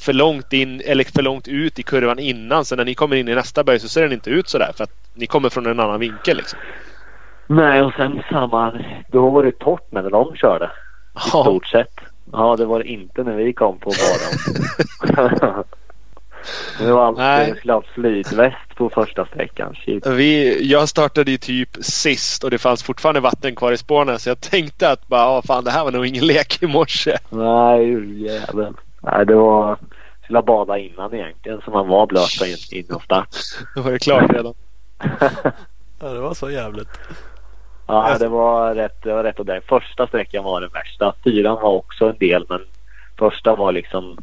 för 0.00 0.12
långt 0.12 0.52
in 0.52 0.82
eller 0.84 1.04
för 1.04 1.22
långt 1.22 1.48
ut 1.48 1.78
i 1.78 1.82
kurvan 1.82 2.18
innan 2.18 2.64
så 2.64 2.76
när 2.76 2.84
ni 2.84 2.94
kommer 2.94 3.16
in 3.16 3.28
i 3.28 3.34
nästa 3.34 3.64
böj 3.64 3.80
så 3.80 3.88
ser 3.88 4.02
den 4.02 4.12
inte 4.12 4.30
ut 4.30 4.48
sådär 4.48 4.72
för 4.76 4.84
att 4.84 4.92
ni 5.14 5.26
kommer 5.26 5.48
från 5.48 5.66
en 5.66 5.80
annan 5.80 6.00
vinkel. 6.00 6.36
Liksom. 6.36 6.58
Nej, 7.46 7.82
och 7.82 7.92
sen 7.96 8.22
samma. 8.30 8.72
Då 9.12 9.30
var 9.30 9.44
det 9.44 9.58
torrt 9.58 9.92
när 9.92 10.10
de 10.10 10.36
körde. 10.36 10.64
I 10.64 10.68
ja. 11.14 11.20
stort 11.20 11.66
sett. 11.66 11.94
Ja, 12.32 12.56
det 12.56 12.64
var 12.64 12.78
det 12.78 12.84
inte 12.88 13.22
när 13.22 13.36
vi 13.36 13.52
kom 13.52 13.78
på 13.78 13.90
banan. 13.90 15.64
Det 16.78 16.92
var 16.92 17.06
alltid, 17.06 17.24
Nej. 17.24 17.48
jag 17.48 17.56
skulle 17.56 17.72
ha 17.72 17.82
flytväst 17.94 18.74
på 18.76 18.90
första 18.90 19.26
sträckan. 19.26 19.74
Shit. 19.74 20.06
Vi, 20.06 20.58
jag 20.70 20.88
startade 20.88 21.30
ju 21.30 21.36
typ 21.36 21.68
sist 21.80 22.44
och 22.44 22.50
det 22.50 22.58
fanns 22.58 22.82
fortfarande 22.82 23.20
vatten 23.20 23.56
kvar 23.56 23.72
i 23.72 23.76
spåren 23.76 24.18
så 24.18 24.28
jag 24.28 24.40
tänkte 24.40 24.90
att 24.90 25.08
bara, 25.08 25.26
ah, 25.26 25.42
fan 25.42 25.64
det 25.64 25.70
här 25.70 25.84
var 25.84 25.92
nog 25.92 26.06
ingen 26.06 26.26
lek 26.26 26.62
i 26.62 26.66
morse. 26.66 27.16
Nej, 27.30 28.22
jäveln. 28.22 28.76
Nej, 29.00 29.26
det 29.26 29.34
var... 29.34 29.68
Jag 29.68 29.78
skulle 30.22 30.38
ha 30.38 30.42
badat 30.42 30.78
innan 30.78 31.14
egentligen 31.14 31.60
så 31.64 31.70
man 31.70 31.88
var 31.88 32.06
blöt 32.06 32.42
in- 32.46 32.78
innan 32.78 33.00
start. 33.00 33.28
Då 33.74 33.82
var 33.82 33.92
det 33.92 33.98
klart 33.98 34.30
redan. 34.32 34.54
Ja, 36.00 36.08
det 36.08 36.20
var 36.20 36.34
så 36.34 36.50
jävligt. 36.50 36.88
Ja, 37.86 38.16
det 38.18 38.28
var 38.28 38.74
rätt, 38.74 39.02
det 39.02 39.12
var 39.12 39.24
rätt 39.24 39.38
och 39.40 39.46
det. 39.46 39.60
Första 39.68 40.06
sträckan 40.06 40.44
var 40.44 40.60
den 40.60 40.70
värsta. 40.70 41.14
Fyran 41.24 41.62
var 41.62 41.70
också 41.70 42.08
en 42.08 42.18
del 42.18 42.46
men 42.48 42.60
första 43.18 43.56
var 43.56 43.72
liksom... 43.72 44.18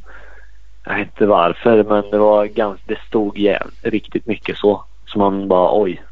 Jag 0.85 0.95
vet 0.95 1.07
inte 1.07 1.25
varför 1.25 1.83
men 1.83 2.11
det 2.11 2.17
var 2.17 2.45
ganska... 2.45 2.83
Det 2.87 2.99
stod 3.07 3.37
jävligt, 3.37 3.83
riktigt 3.83 4.27
mycket 4.27 4.57
så. 4.57 4.83
Så 5.05 5.19
man 5.19 5.47
bara 5.47 5.81
oj. 5.81 6.03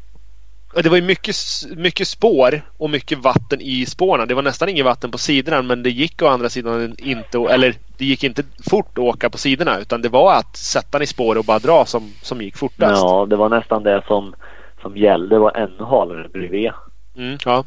Det 0.74 0.88
var 0.88 0.96
ju 0.96 1.02
mycket, 1.02 1.36
mycket 1.76 2.08
spår 2.08 2.62
och 2.76 2.90
mycket 2.90 3.18
vatten 3.18 3.60
i 3.60 3.86
spåren. 3.86 4.28
Det 4.28 4.34
var 4.34 4.42
nästan 4.42 4.68
inget 4.68 4.84
vatten 4.84 5.10
på 5.10 5.18
sidorna 5.18 5.62
men 5.62 5.82
det 5.82 5.90
gick 5.90 6.22
å 6.22 6.26
andra 6.26 6.48
sidan 6.48 6.94
inte, 6.98 7.38
eller 7.38 7.74
det 7.96 8.04
gick 8.04 8.24
inte 8.24 8.42
fort 8.70 8.98
att 8.98 8.98
åka 8.98 9.30
på 9.30 9.38
sidorna 9.38 9.78
utan 9.78 10.02
det 10.02 10.08
var 10.08 10.34
att 10.34 10.56
sätta 10.56 10.98
den 10.98 11.02
i 11.02 11.06
spår 11.06 11.38
och 11.38 11.44
bara 11.44 11.58
dra 11.58 11.84
som, 11.84 12.10
som 12.22 12.42
gick 12.42 12.56
fortast. 12.56 13.02
Ja, 13.02 13.26
det 13.30 13.36
var 13.36 13.48
nästan 13.48 13.82
det 13.82 14.02
som, 14.06 14.34
som 14.82 14.96
gällde. 14.96 15.34
Det 15.34 15.38
var 15.38 15.56
ännu 15.56 15.84
halare 15.84 16.28
bredvid. 16.28 16.70
Mm, 17.16 17.38
ja. 17.44 17.64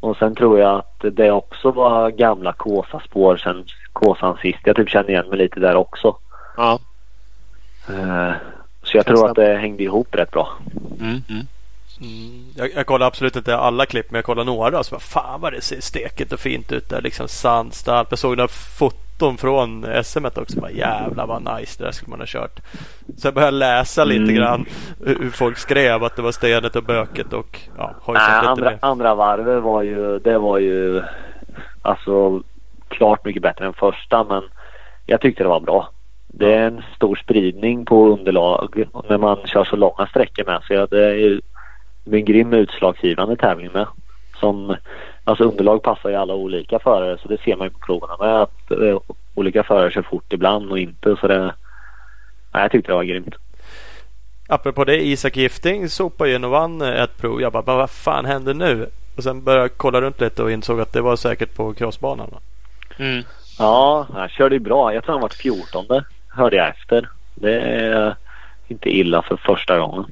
Och 0.00 0.16
sen 0.16 0.34
tror 0.34 0.58
jag 0.58 0.78
att 0.78 1.04
det 1.16 1.30
också 1.30 1.70
var 1.70 2.10
gamla 2.10 2.52
Kåsa-spår 2.52 3.36
sen 3.36 3.64
Kåsan 3.92 4.36
sist. 4.42 4.58
Jag 4.64 4.76
typ 4.76 4.88
känner 4.88 5.10
igen 5.10 5.28
mig 5.28 5.38
lite 5.38 5.60
där 5.60 5.76
också. 5.76 6.16
ja. 6.56 6.78
Eh, 7.88 8.32
Så 8.82 8.96
jag 8.96 9.06
tror 9.06 9.28
att 9.30 9.36
det 9.36 9.56
hängde 9.56 9.82
ihop 9.82 10.14
rätt 10.14 10.30
bra. 10.30 10.48
Mm, 11.00 11.22
mm. 11.28 11.46
Mm. 12.00 12.44
Jag, 12.56 12.70
jag 12.74 12.86
kollar 12.86 13.06
absolut 13.06 13.36
inte 13.36 13.56
alla 13.56 13.86
klipp 13.86 14.10
men 14.10 14.18
jag 14.18 14.24
kollar 14.24 14.44
några. 14.44 14.84
Så 14.84 14.90
bara, 14.94 15.00
fan 15.00 15.40
vad 15.40 15.52
det 15.52 15.60
ser 15.60 15.80
stekigt 15.80 16.32
och 16.32 16.40
fint 16.40 16.72
ut 16.72 16.88
där. 16.88 17.00
Liksom 17.02 17.28
sandstall. 17.28 18.06
Jag 18.10 18.18
såg 18.18 18.36
några 18.36 18.48
foton 18.48 19.38
från 19.38 19.86
SM 20.04 20.26
också. 20.36 20.60
Bara, 20.60 20.70
Jävlar 20.70 21.26
vad 21.26 21.42
nice 21.58 21.78
det 21.78 21.84
där 21.84 21.92
skulle 21.92 22.10
man 22.10 22.18
ha 22.20 22.26
kört. 22.26 22.60
Så 23.16 23.26
jag 23.26 23.34
började 23.34 23.56
läsa 23.56 24.04
lite 24.04 24.22
Mm. 24.22 24.34
grann 24.34 24.64
hur 25.06 25.30
folk 25.30 25.58
skrev 25.58 26.04
att 26.04 26.16
det 26.16 26.22
var 26.22 26.32
stenigt 26.32 26.76
och 26.76 26.82
bökigt 26.84 27.32
och 27.32 27.58
ja, 27.78 27.94
har 28.02 28.14
ju 28.14 28.18
Nej, 28.20 28.38
lite 28.40 28.48
andra, 28.50 28.70
mer. 28.70 28.78
andra 28.82 29.14
varvet 29.14 29.62
var 29.62 29.82
ju, 29.82 30.18
det 30.18 30.38
var 30.38 30.58
ju 30.58 31.02
alltså 31.82 32.42
klart 32.88 33.24
mycket 33.24 33.42
bättre 33.42 33.66
än 33.66 33.72
första 33.72 34.24
men 34.24 34.42
jag 35.06 35.20
tyckte 35.20 35.42
det 35.42 35.48
var 35.48 35.60
bra. 35.60 35.88
Det 36.34 36.54
är 36.54 36.66
en 36.66 36.82
stor 36.96 37.16
spridning 37.16 37.84
på 37.84 38.06
underlag 38.08 38.84
när 39.08 39.18
man 39.18 39.36
kör 39.44 39.64
så 39.64 39.76
långa 39.76 40.06
sträckor 40.06 40.44
med. 40.44 40.60
Så 40.68 40.86
det 40.96 41.04
är 41.04 41.14
ju 41.14 41.40
en 42.10 42.24
grym 42.24 42.52
utslagsgivande 42.52 43.36
tävling 43.36 43.70
med. 43.72 43.86
Som, 44.40 44.76
alltså 45.24 45.44
underlag 45.44 45.82
passar 45.82 46.08
ju 46.10 46.16
alla 46.16 46.34
olika 46.34 46.78
förare 46.78 47.18
så 47.22 47.28
det 47.28 47.40
ser 47.40 47.56
man 47.56 47.66
ju 47.66 47.70
på 47.70 47.78
proverna 47.78 48.16
med 48.20 48.42
att 48.42 48.70
eh, 48.70 48.98
olika 49.34 49.62
förare 49.62 49.90
kör 49.90 50.02
fort 50.02 50.32
ibland 50.32 50.70
och 50.70 50.78
inte. 50.78 51.16
Så 51.20 51.26
det, 51.26 51.54
jag 52.52 52.70
tyckte 52.70 52.92
det 52.92 52.96
var 52.96 53.04
grymt. 53.04 53.34
Apropå 54.48 54.84
det, 54.84 55.06
Isak 55.06 55.36
Gifting 55.36 55.88
sopade 55.88 56.30
ju 56.30 56.36
in 56.36 56.44
och 56.44 56.50
vann 56.50 56.82
ett 56.82 57.16
prov. 57.18 57.40
Jag 57.40 57.52
bara, 57.52 57.62
"Men 57.66 57.76
vad 57.76 57.90
fan 57.90 58.24
händer 58.24 58.54
nu? 58.54 58.86
Och 59.16 59.22
sen 59.22 59.44
började 59.44 59.64
jag 59.64 59.76
kolla 59.76 60.00
runt 60.00 60.20
lite 60.20 60.42
och 60.42 60.50
insåg 60.52 60.80
att 60.80 60.92
det 60.92 61.00
var 61.00 61.16
säkert 61.16 61.54
på 61.54 61.74
crossbanan. 61.74 62.34
Mm. 62.98 63.24
Ja, 63.58 64.06
han 64.14 64.28
körde 64.28 64.54
ju 64.54 64.58
bra. 64.60 64.94
Jag 64.94 65.04
tror 65.04 65.12
han 65.12 65.22
var 65.22 65.28
14 65.28 66.04
hörde 66.28 66.56
jag 66.56 66.68
efter. 66.68 67.08
Det 67.34 67.60
är 67.60 68.16
inte 68.68 68.88
illa 68.90 69.22
för 69.22 69.36
första 69.36 69.78
gången. 69.78 70.04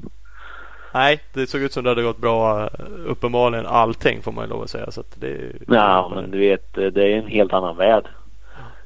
Nej, 0.94 1.20
det 1.32 1.46
såg 1.46 1.60
ut 1.60 1.72
som 1.72 1.84
det 1.84 1.90
hade 1.90 2.02
gått 2.02 2.18
bra. 2.18 2.62
eh, 2.64 2.68
Uppenbarligen 3.06 3.66
allting 3.66 4.22
får 4.22 4.32
man 4.32 4.44
ju 4.44 4.50
lov 4.50 4.62
att 4.62 4.70
säga. 4.70 4.90
Så 4.90 5.00
att 5.00 5.20
det, 5.20 5.38
Ja, 5.68 6.12
men 6.14 6.30
du 6.30 6.38
vet, 6.38 6.74
det 6.74 7.02
är 7.12 7.16
en 7.18 7.26
helt 7.26 7.52
annan 7.52 7.76
värld. 7.76 8.04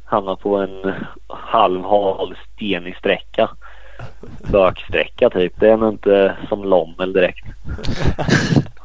Hamna 0.04 0.36
på 0.36 0.56
en 0.56 0.94
halvhal 1.28 2.36
stenig 2.54 2.96
sträcka. 2.96 3.50
Böksträcka 4.52 5.30
typ. 5.30 5.52
Det 5.60 5.70
är 5.70 5.76
nog 5.76 5.92
inte 5.92 6.36
som 6.48 6.64
Lommel 6.64 7.12
direkt. 7.12 7.46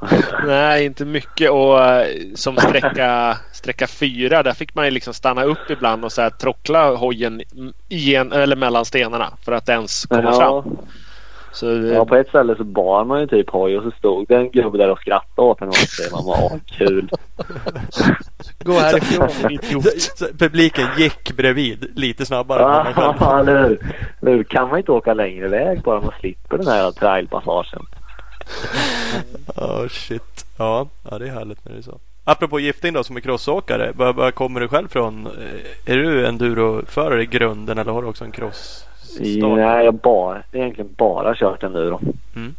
Nej, 0.46 0.86
inte 0.86 1.06
mycket. 1.06 1.52
Och 1.52 1.84
eh, 1.84 2.08
som 2.36 2.58
sträcka, 2.58 3.38
sträcka 3.52 3.88
fyra, 3.88 4.44
där 4.44 4.54
fick 4.54 4.76
man 4.76 4.86
ju 4.86 4.92
liksom 4.92 5.14
stanna 5.14 5.44
upp 5.44 5.70
ibland 5.70 6.06
och 6.06 6.12
så 6.12 6.22
här 6.22 6.30
trockla 6.30 6.96
hojen 6.96 7.42
igen, 7.90 8.32
eller 8.32 8.56
mellan 8.56 8.86
stenarna 8.86 9.34
för 9.46 9.52
att 9.52 9.70
ens 9.70 10.06
komma 10.06 10.24
ja, 10.24 10.40
fram. 10.40 10.78
Så, 11.52 11.66
det- 11.66 11.88
ja, 11.88 12.06
på 12.06 12.16
ett 12.16 12.28
ställe 12.30 12.56
så 12.56 12.64
bar 12.64 13.06
man 13.06 13.20
ju 13.20 13.28
typ 13.28 13.50
hoj 13.50 13.78
och 13.78 13.84
så 13.84 13.92
stod 13.92 14.28
det 14.28 14.36
en 14.36 14.50
gubbe 14.52 14.78
där 14.78 14.90
och 14.92 15.00
skrattade 15.00 15.48
åt 15.48 15.62
en 15.62 15.68
och 15.68 15.76
så 15.76 16.16
man 16.16 16.24
åh 16.26 16.54
kul. 16.78 17.10
Gå 18.64 18.74
härifrån 18.74 19.52
idiot. 19.52 19.86
Publiken 20.40 20.88
gick 20.98 21.32
bredvid 21.38 21.92
lite 21.96 22.26
snabbare. 22.26 22.62
Ja, 22.62 23.40
eller 23.40 23.68
hur? 23.68 23.80
Eller 24.22 24.32
hur? 24.32 24.44
Kan 24.44 24.70
man 24.70 24.78
inte 24.78 24.92
åka 24.92 25.14
längre 25.14 25.48
väg 25.48 25.82
bara 25.82 26.02
man 26.02 26.12
slipper 26.20 26.58
den 26.58 26.68
här 26.68 26.92
trailpassagen? 26.92 27.86
Oh 29.56 29.88
shit. 29.88 30.46
Ja, 30.58 30.88
ja, 31.12 31.18
det 31.18 31.28
är 31.28 31.32
härligt 31.32 31.66
när 31.66 31.72
det 31.74 31.78
är 31.78 31.82
så. 31.84 32.00
Apropå 32.24 32.60
gifting 32.60 32.94
då 32.94 33.04
som 33.04 33.16
är 33.18 33.20
crossåkare. 33.22 33.92
Var, 33.96 34.14
var 34.14 34.32
kommer 34.32 34.60
du 34.60 34.68
själv 34.68 34.88
från? 34.88 35.26
Eh, 35.28 35.94
Är 35.94 35.98
du 35.98 36.28
enduroförare 36.28 37.22
i 37.24 37.26
grunden 37.26 37.78
eller 37.78 37.92
har 37.92 38.02
du 38.02 38.08
också 38.08 38.24
en 38.24 38.32
cross? 38.32 38.86
Nej, 39.56 39.86
jag 39.86 39.86
har 39.86 39.92
bara, 39.92 40.42
egentligen 40.52 40.94
bara 40.98 41.36
kört 41.36 41.64
enduro. 41.64 42.00
Mm. 42.36 42.56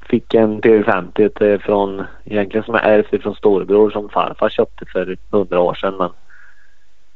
Fick 0.00 0.34
en 0.34 0.60
TV50 0.62 1.28
till- 1.28 1.58
från, 1.60 2.04
egentligen 2.24 2.64
som 2.64 2.74
jag 2.74 2.84
ärvt 2.84 3.22
från 3.22 3.34
storebror 3.34 3.90
som 3.90 4.08
farfar 4.08 4.48
köpte 4.48 4.84
för 4.86 5.16
hundra 5.30 5.60
år 5.60 5.74
sedan. 5.74 5.94
Men 5.98 6.10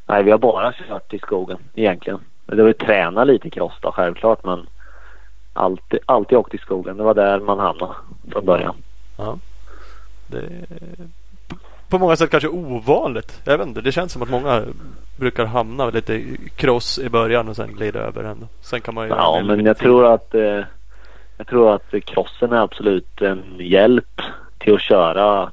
nej, 0.06 0.22
vi 0.22 0.30
har 0.30 0.38
bara 0.38 0.72
kört 0.72 1.14
i 1.14 1.18
skogen 1.18 1.58
egentligen. 1.74 2.20
Det 2.46 2.56
var 2.62 2.66
ju 2.68 2.72
träna 2.72 3.24
lite 3.24 3.50
cross 3.50 3.72
då 3.80 3.92
självklart 3.92 4.44
men 4.44 4.66
alltid, 5.52 6.00
alltid 6.06 6.38
åkt 6.38 6.54
i 6.54 6.58
skogen. 6.58 6.96
Det 6.96 7.02
var 7.02 7.14
där 7.14 7.40
man 7.40 7.58
hamnade 7.58 7.92
från 8.32 8.44
början. 8.44 8.74
Det 10.26 10.38
är 10.38 11.08
på 11.92 11.98
många 11.98 12.16
sätt 12.16 12.30
kanske 12.30 12.48
ovanligt. 12.48 13.40
Jag 13.44 13.58
vet 13.58 13.66
inte. 13.66 13.80
Det 13.80 13.92
känns 13.92 14.12
som 14.12 14.22
att 14.22 14.30
många 14.30 14.62
brukar 15.16 15.44
hamna 15.46 15.90
lite 15.90 16.22
cross 16.56 16.98
i 16.98 17.08
början 17.08 17.48
och 17.48 17.56
sen 17.56 17.74
glida 17.74 17.98
över 17.98 18.24
ändå. 18.24 18.46
Sen 18.60 18.80
kan 18.80 18.94
man 18.94 19.04
ju 19.04 19.10
Ja, 19.10 19.42
men 19.46 19.66
jag 19.66 19.76
tid. 19.76 19.84
tror 19.84 20.14
att 20.14 20.34
eh, 20.34 20.60
jag 21.36 21.46
tror 21.46 21.74
att 21.74 21.94
crossen 22.04 22.52
är 22.52 22.56
absolut 22.62 23.22
en 23.22 23.42
hjälp 23.58 24.20
till 24.58 24.74
att 24.74 24.80
köra, 24.80 25.50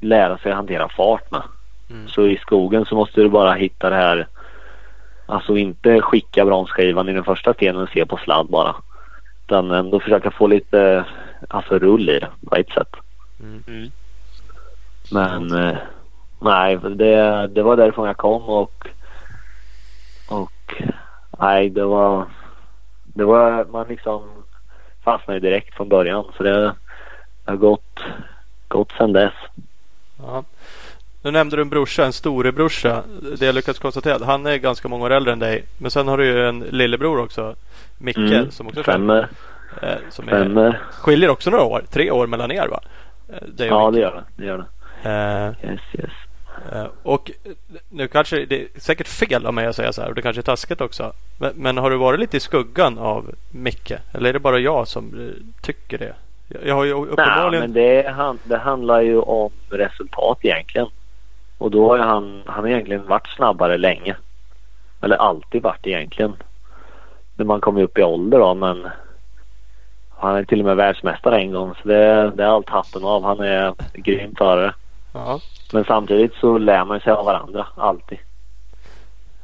lära 0.00 0.38
sig 0.38 0.50
att 0.50 0.56
hantera 0.56 0.88
fart 0.88 1.30
med. 1.30 1.42
Mm. 1.90 2.08
Så 2.08 2.26
i 2.26 2.36
skogen 2.36 2.84
så 2.84 2.94
måste 2.94 3.20
du 3.20 3.28
bara 3.28 3.52
hitta 3.52 3.90
det 3.90 3.96
här, 3.96 4.26
alltså 5.26 5.56
inte 5.56 6.00
skicka 6.00 6.44
bromsskivan 6.44 7.08
i 7.08 7.12
den 7.12 7.24
första 7.24 7.54
stenen 7.54 7.82
och 7.82 7.88
se 7.88 8.06
på 8.06 8.16
sladd 8.16 8.46
bara. 8.46 8.74
Utan 9.46 9.70
ändå 9.70 10.00
försöka 10.00 10.30
få 10.30 10.46
lite, 10.46 11.04
alltså 11.48 11.78
rull 11.78 12.08
i 12.10 12.18
det 12.18 12.28
på 12.48 12.56
ett 12.56 12.70
sätt. 12.70 12.94
Mm. 13.40 13.90
Men 15.10 15.52
eh, 15.52 15.76
nej, 16.40 16.76
det, 16.76 17.46
det 17.46 17.62
var 17.62 17.76
därifrån 17.76 18.06
jag 18.06 18.16
kom 18.16 18.42
och 18.42 18.88
och 20.28 20.82
nej, 21.38 21.70
det 21.70 21.84
var 21.84 22.26
det 23.04 23.24
var 23.24 23.64
man 23.64 23.88
liksom 23.88 24.22
fastnade 25.04 25.40
direkt 25.40 25.74
från 25.74 25.88
början 25.88 26.24
så 26.36 26.42
det 26.42 26.74
har 27.44 27.56
gått 27.56 28.00
gått 28.68 28.92
sedan 28.92 29.12
dess. 29.12 29.34
Ja. 30.18 30.44
Nu 31.22 31.30
nämnde 31.30 31.56
du 31.56 31.62
en 31.62 31.68
brorsa, 31.68 32.04
en 32.04 32.12
storebrorsa. 32.12 33.02
Det 33.38 33.46
jag 33.46 33.54
lyckats 33.54 33.78
konstatera 33.78 34.24
han 34.24 34.46
är 34.46 34.56
ganska 34.56 34.88
många 34.88 35.04
år 35.04 35.10
äldre 35.10 35.32
än 35.32 35.38
dig. 35.38 35.64
Men 35.78 35.90
sen 35.90 36.08
har 36.08 36.18
du 36.18 36.26
ju 36.26 36.48
en 36.48 36.60
lillebror 36.60 37.20
också. 37.20 37.54
Micke 37.98 38.16
Mm, 38.16 38.50
som 38.50 38.66
också 38.66 38.82
Stämmer, 38.82 39.28
eh, 39.82 39.96
som 40.10 40.28
är, 40.28 40.80
skiljer 40.92 41.30
också 41.30 41.50
några 41.50 41.64
år. 41.64 41.82
Tre 41.90 42.10
år 42.10 42.26
mellan 42.26 42.50
er 42.50 42.68
va? 42.68 42.80
Eh, 43.28 43.36
och 43.36 43.66
Ja, 43.66 43.90
det 43.90 44.00
gör 44.00 44.14
det. 44.14 44.24
Det 44.36 44.44
gör 44.44 44.58
det. 44.58 44.64
Eh, 45.02 45.48
Yes, 45.70 45.80
yes. 45.92 46.10
Eh, 46.72 46.86
Och 47.02 47.30
nu 47.88 48.08
kanske 48.08 48.44
det 48.46 48.62
är 48.62 48.68
säkert 48.80 49.08
fel 49.08 49.46
av 49.46 49.54
mig 49.54 49.66
att 49.66 49.76
säga 49.76 49.92
så 49.92 50.02
här 50.02 50.08
och 50.08 50.14
det 50.14 50.22
kanske 50.22 50.40
är 50.40 50.42
taskigt 50.42 50.80
också. 50.80 51.12
Men, 51.38 51.52
men 51.56 51.76
har 51.78 51.90
du 51.90 51.96
varit 51.96 52.20
lite 52.20 52.36
i 52.36 52.40
skuggan 52.40 52.98
av 52.98 53.30
Micke? 53.50 53.92
Eller 54.12 54.28
är 54.28 54.32
det 54.32 54.38
bara 54.40 54.58
jag 54.58 54.88
som 54.88 55.04
eh, 55.28 55.62
tycker 55.62 55.98
det? 55.98 56.14
Jag, 56.64 56.74
har 56.74 56.84
ju 56.84 56.94
Nej, 56.94 57.02
uppenbarligen... 57.10 57.60
men 57.64 57.72
det, 57.72 58.08
han, 58.16 58.38
det 58.44 58.58
handlar 58.58 59.00
ju 59.00 59.18
om 59.18 59.50
resultat 59.70 60.38
egentligen. 60.42 60.88
Och 61.58 61.70
då 61.70 61.88
har 61.88 61.98
han, 61.98 62.42
han 62.46 62.64
har 62.64 62.68
egentligen 62.68 63.06
varit 63.06 63.28
snabbare 63.36 63.78
länge. 63.78 64.16
Eller 65.02 65.16
alltid 65.16 65.62
varit 65.62 65.86
egentligen. 65.86 66.32
När 67.36 67.44
man 67.44 67.60
kommer 67.60 67.82
upp 67.82 67.98
i 67.98 68.02
ålder 68.02 68.38
då 68.38 68.54
men 68.54 68.88
han 70.10 70.36
är 70.36 70.44
till 70.44 70.60
och 70.60 70.66
med 70.66 70.76
världsmästare 70.76 71.38
en 71.40 71.52
gång 71.52 71.74
så 71.82 71.88
det, 71.88 72.30
det 72.36 72.42
är 72.44 72.48
allt 72.48 72.68
hatten 72.68 73.04
av. 73.04 73.24
Han 73.24 73.40
är 73.40 73.74
grym 73.94 74.34
förare. 74.38 74.74
Ja. 75.12 75.40
Men 75.72 75.84
samtidigt 75.84 76.34
så 76.34 76.58
lär 76.58 76.84
man 76.84 77.00
sig 77.00 77.12
av 77.12 77.24
varandra 77.24 77.66
alltid. 77.76 78.18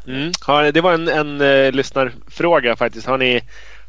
Mm. 0.07 0.33
Har, 0.47 0.73
det 0.73 0.81
var 0.81 0.93
en, 0.93 1.09
en 1.09 1.41
uh, 1.41 1.73
lyssnarfråga 1.73 2.77
faktiskt. 2.77 3.07
Har 3.07 3.19
ni, 3.19 3.41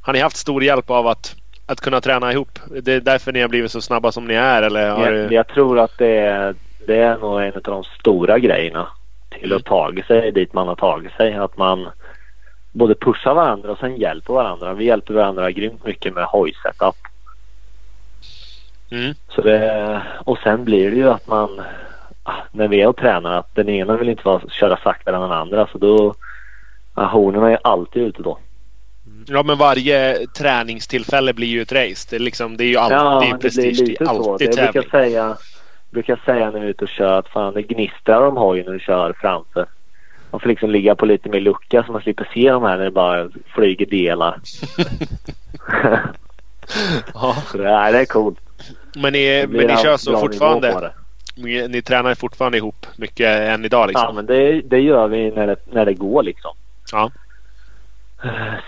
har 0.01 0.13
ni 0.13 0.19
haft 0.19 0.37
stor 0.37 0.63
hjälp 0.63 0.89
av 0.89 1.07
att, 1.07 1.35
att 1.65 1.81
kunna 1.81 2.01
träna 2.01 2.31
ihop? 2.31 2.59
Det 2.81 2.93
är 2.93 3.01
därför 3.01 3.31
ni 3.31 3.41
har 3.41 3.47
blivit 3.47 3.71
så 3.71 3.81
snabba 3.81 4.11
som 4.11 4.25
ni 4.25 4.33
är? 4.33 4.61
Eller 4.61 4.89
har 4.89 5.11
jag, 5.11 5.31
jag 5.31 5.47
tror 5.47 5.79
att 5.79 5.97
det 5.97 6.17
är, 6.17 6.55
det 6.87 6.97
är 6.97 7.17
nog 7.17 7.41
en 7.41 7.53
av 7.53 7.61
de 7.61 7.83
stora 7.83 8.39
grejerna 8.39 8.87
till 9.29 9.53
att 9.53 9.65
ta 9.65 9.91
sig 10.07 10.31
dit 10.31 10.53
man 10.53 10.67
har 10.67 10.75
tagit 10.75 11.11
sig. 11.11 11.33
Att 11.33 11.57
man 11.57 11.87
både 12.71 12.95
pushar 12.95 13.33
varandra 13.33 13.71
och 13.71 13.77
sen 13.77 13.95
hjälper 13.95 14.33
varandra. 14.33 14.73
Vi 14.73 14.85
hjälper 14.85 15.13
varandra 15.13 15.51
grymt 15.51 15.85
mycket 15.85 16.13
med 16.13 16.23
hojsetup. 16.25 16.95
Mm. 18.95 19.15
Så 19.29 19.41
det, 19.41 20.01
och 20.25 20.37
sen 20.37 20.63
blir 20.63 20.91
det 20.91 20.97
ju 20.97 21.09
att 21.09 21.27
man 21.27 21.61
när 22.51 22.67
vi 22.67 22.81
är 22.81 22.87
och 22.87 22.97
tränar 22.97 23.37
att 23.37 23.55
den 23.55 23.69
ena 23.69 23.97
vill 23.97 24.09
inte 24.09 24.23
vara, 24.25 24.41
köra 24.49 24.77
saktare 24.77 25.15
än 25.15 25.21
den 25.21 25.31
andra 25.31 25.67
så 25.67 25.77
då 25.77 26.15
ja, 26.95 27.05
honorna 27.05 27.51
är 27.51 27.59
alltid 27.63 28.03
ute 28.03 28.21
då. 28.21 28.37
Ja 29.27 29.43
men 29.43 29.57
varje 29.57 30.27
träningstillfälle 30.27 31.33
blir 31.33 31.47
ju 31.47 31.61
ett 31.61 31.71
race. 31.71 32.07
Det 32.09 32.15
är, 32.15 32.19
liksom, 32.19 32.57
det 32.57 32.63
är 32.63 32.67
ju 32.67 32.77
alltid 32.77 33.29
ja, 33.31 33.37
prestige. 33.41 33.77
Det, 33.77 33.83
blir 33.83 34.09
alltid 34.09 34.53
så. 34.53 34.61
Det 34.61 34.71
brukar 34.71 34.89
säga, 34.89 35.37
brukar 35.89 36.21
säga 36.25 36.51
när 36.51 36.59
vi 36.59 36.65
är 36.65 36.69
ute 36.69 36.83
och 36.83 36.89
kör 36.89 37.19
att 37.19 37.27
fan 37.27 37.53
det 37.53 37.61
gnistrar 37.61 38.27
om 38.27 38.37
hojen 38.37 38.65
när 38.65 38.73
du 38.73 38.79
kör 38.79 39.13
framför. 39.21 39.65
Man 40.31 40.41
får 40.41 40.49
liksom 40.49 40.69
ligga 40.69 40.95
på 40.95 41.05
lite 41.05 41.29
mer 41.29 41.39
lucka 41.39 41.83
så 41.83 41.91
man 41.91 42.01
slipper 42.01 42.29
se 42.33 42.51
de 42.51 42.63
här 42.63 42.77
när 42.77 42.85
det 42.85 42.91
bara 42.91 43.29
flyger 43.55 43.85
delar. 43.85 44.39
ja. 47.13 47.35
Så 47.51 47.57
det, 47.57 47.69
är, 47.69 47.91
det 47.91 47.99
är 47.99 48.05
coolt. 48.05 48.39
Men 48.95 49.13
ni, 49.13 49.47
men 49.49 49.67
ni 49.67 49.77
kör 49.77 49.97
så 49.97 50.17
fortfarande? 50.17 50.91
Ni 51.69 51.81
tränar 51.81 52.15
fortfarande 52.15 52.57
ihop 52.57 52.85
mycket 52.95 53.27
än 53.27 53.65
idag? 53.65 53.87
Liksom. 53.87 54.05
Ja, 54.07 54.11
men 54.11 54.25
det, 54.25 54.61
det 54.61 54.79
gör 54.79 55.07
vi 55.07 55.31
när 55.31 55.47
det, 55.47 55.55
när 55.71 55.85
det 55.85 55.93
går 55.93 56.23
liksom. 56.23 56.51
Ja. 56.91 57.11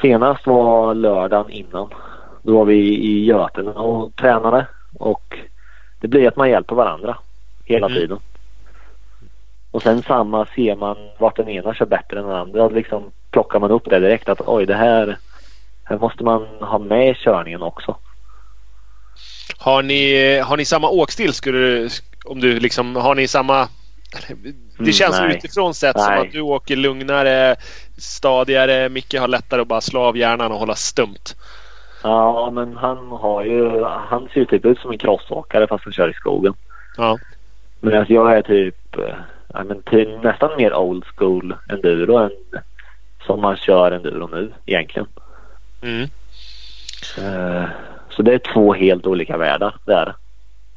Senast 0.02 0.48
var 0.48 0.96
lördagen 0.96 1.52
innan. 1.52 1.90
Då 2.42 2.58
var 2.58 2.66
vi 2.66 2.78
i 2.98 3.26
Götene 3.26 3.72
och 3.72 4.16
tränade. 4.16 4.66
Och 5.00 5.38
det 6.00 6.08
blir 6.08 6.28
att 6.28 6.36
man 6.36 6.50
hjälper 6.50 6.76
varandra 6.76 7.18
hela 7.66 7.88
mm. 7.88 7.98
tiden. 8.00 8.20
Och 9.72 9.84
sen 9.84 10.02
samma 10.02 10.46
ser 10.46 10.76
man 10.76 10.98
vart 11.18 11.36
den 11.36 11.50
ena 11.50 11.74
kör 11.74 11.86
bättre 11.86 12.20
än 12.20 12.26
den 12.26 12.36
andra. 12.36 12.68
Liksom 12.68 13.12
plockar 13.32 13.60
man 13.60 13.72
upp 13.72 13.90
det 13.90 14.00
direkt 14.00 14.30
att 14.30 14.42
oj 14.46 14.66
det 14.66 14.76
här, 14.76 15.18
här 15.84 15.98
måste 15.98 16.24
man 16.24 16.48
ha 16.60 16.80
med 16.80 17.10
i 17.10 17.14
körningen 17.14 17.62
också. 17.62 17.96
Har 19.58 19.84
ni, 19.84 20.38
har 20.40 20.58
ni 20.58 20.66
samma 20.66 20.90
åkstil 20.90 21.34
skulle 21.34 21.58
du, 21.58 21.90
om 22.26 22.40
du 22.40 22.60
liksom, 22.60 22.96
har 22.96 23.16
ni 23.16 23.28
samma 23.28 23.68
det 24.78 24.80
mm, 24.80 24.92
känns 24.92 25.20
mm, 25.20 25.32
utifrån 25.32 25.74
sett 25.74 25.96
nej. 25.96 26.06
som 26.06 26.28
att 26.28 26.32
du 26.32 26.42
åker 26.42 26.76
lugnare, 26.76 27.56
stadigare. 27.98 28.90
Micke 28.90 29.20
har 29.20 29.28
lättare 29.28 29.62
att 29.62 29.68
bara 29.68 29.82
slå 29.82 30.02
av 30.02 30.18
hjärnan 30.18 30.52
och 30.52 30.60
hålla 30.60 30.76
stumt. 30.76 31.36
Ja, 32.04 32.52
men 32.54 32.78
han 32.78 33.08
har 33.08 33.44
ju... 33.44 33.84
Han 33.84 34.28
ser 34.34 34.40
ju 34.40 34.46
typ 34.46 34.66
ut 34.66 34.80
som 34.80 34.92
en 34.92 34.98
crossåkare 34.98 35.68
fast 35.68 35.84
han 35.84 35.94
kör 35.94 36.10
i 36.10 36.14
skogen. 36.14 36.54
Ja. 36.98 37.18
Men 37.80 37.98
alltså 37.98 38.14
jag 38.14 38.38
är 38.38 38.42
typ... 38.42 38.76
Ja, 39.54 39.64
men 39.64 39.82
till, 39.82 40.20
nästan 40.24 40.58
mer 40.58 40.74
old 40.74 41.04
school 41.16 41.56
enduro 41.70 42.18
än 42.18 42.32
som 43.26 43.42
man 43.42 43.58
kör 43.58 43.92
enduro 43.92 44.28
nu 44.28 44.54
egentligen. 44.66 45.08
Mm. 45.82 46.10
Uh, 47.18 47.66
så 48.18 48.24
det 48.24 48.34
är 48.34 48.54
två 48.54 48.74
helt 48.74 49.06
olika 49.06 49.38
världar. 49.38 49.76
Det 49.86 49.94
är 49.94 50.16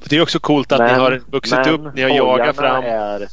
det 0.09 0.17
är 0.17 0.23
också 0.23 0.41
coolt 0.41 0.73
att 0.73 0.79
men, 0.79 0.93
ni 0.93 0.99
har 0.99 1.21
vuxit 1.27 1.67
upp, 1.67 1.95
ni 1.95 2.03
har 2.03 2.11
jagat 2.11 2.57
fram. 2.57 2.85
Är, 2.85 3.29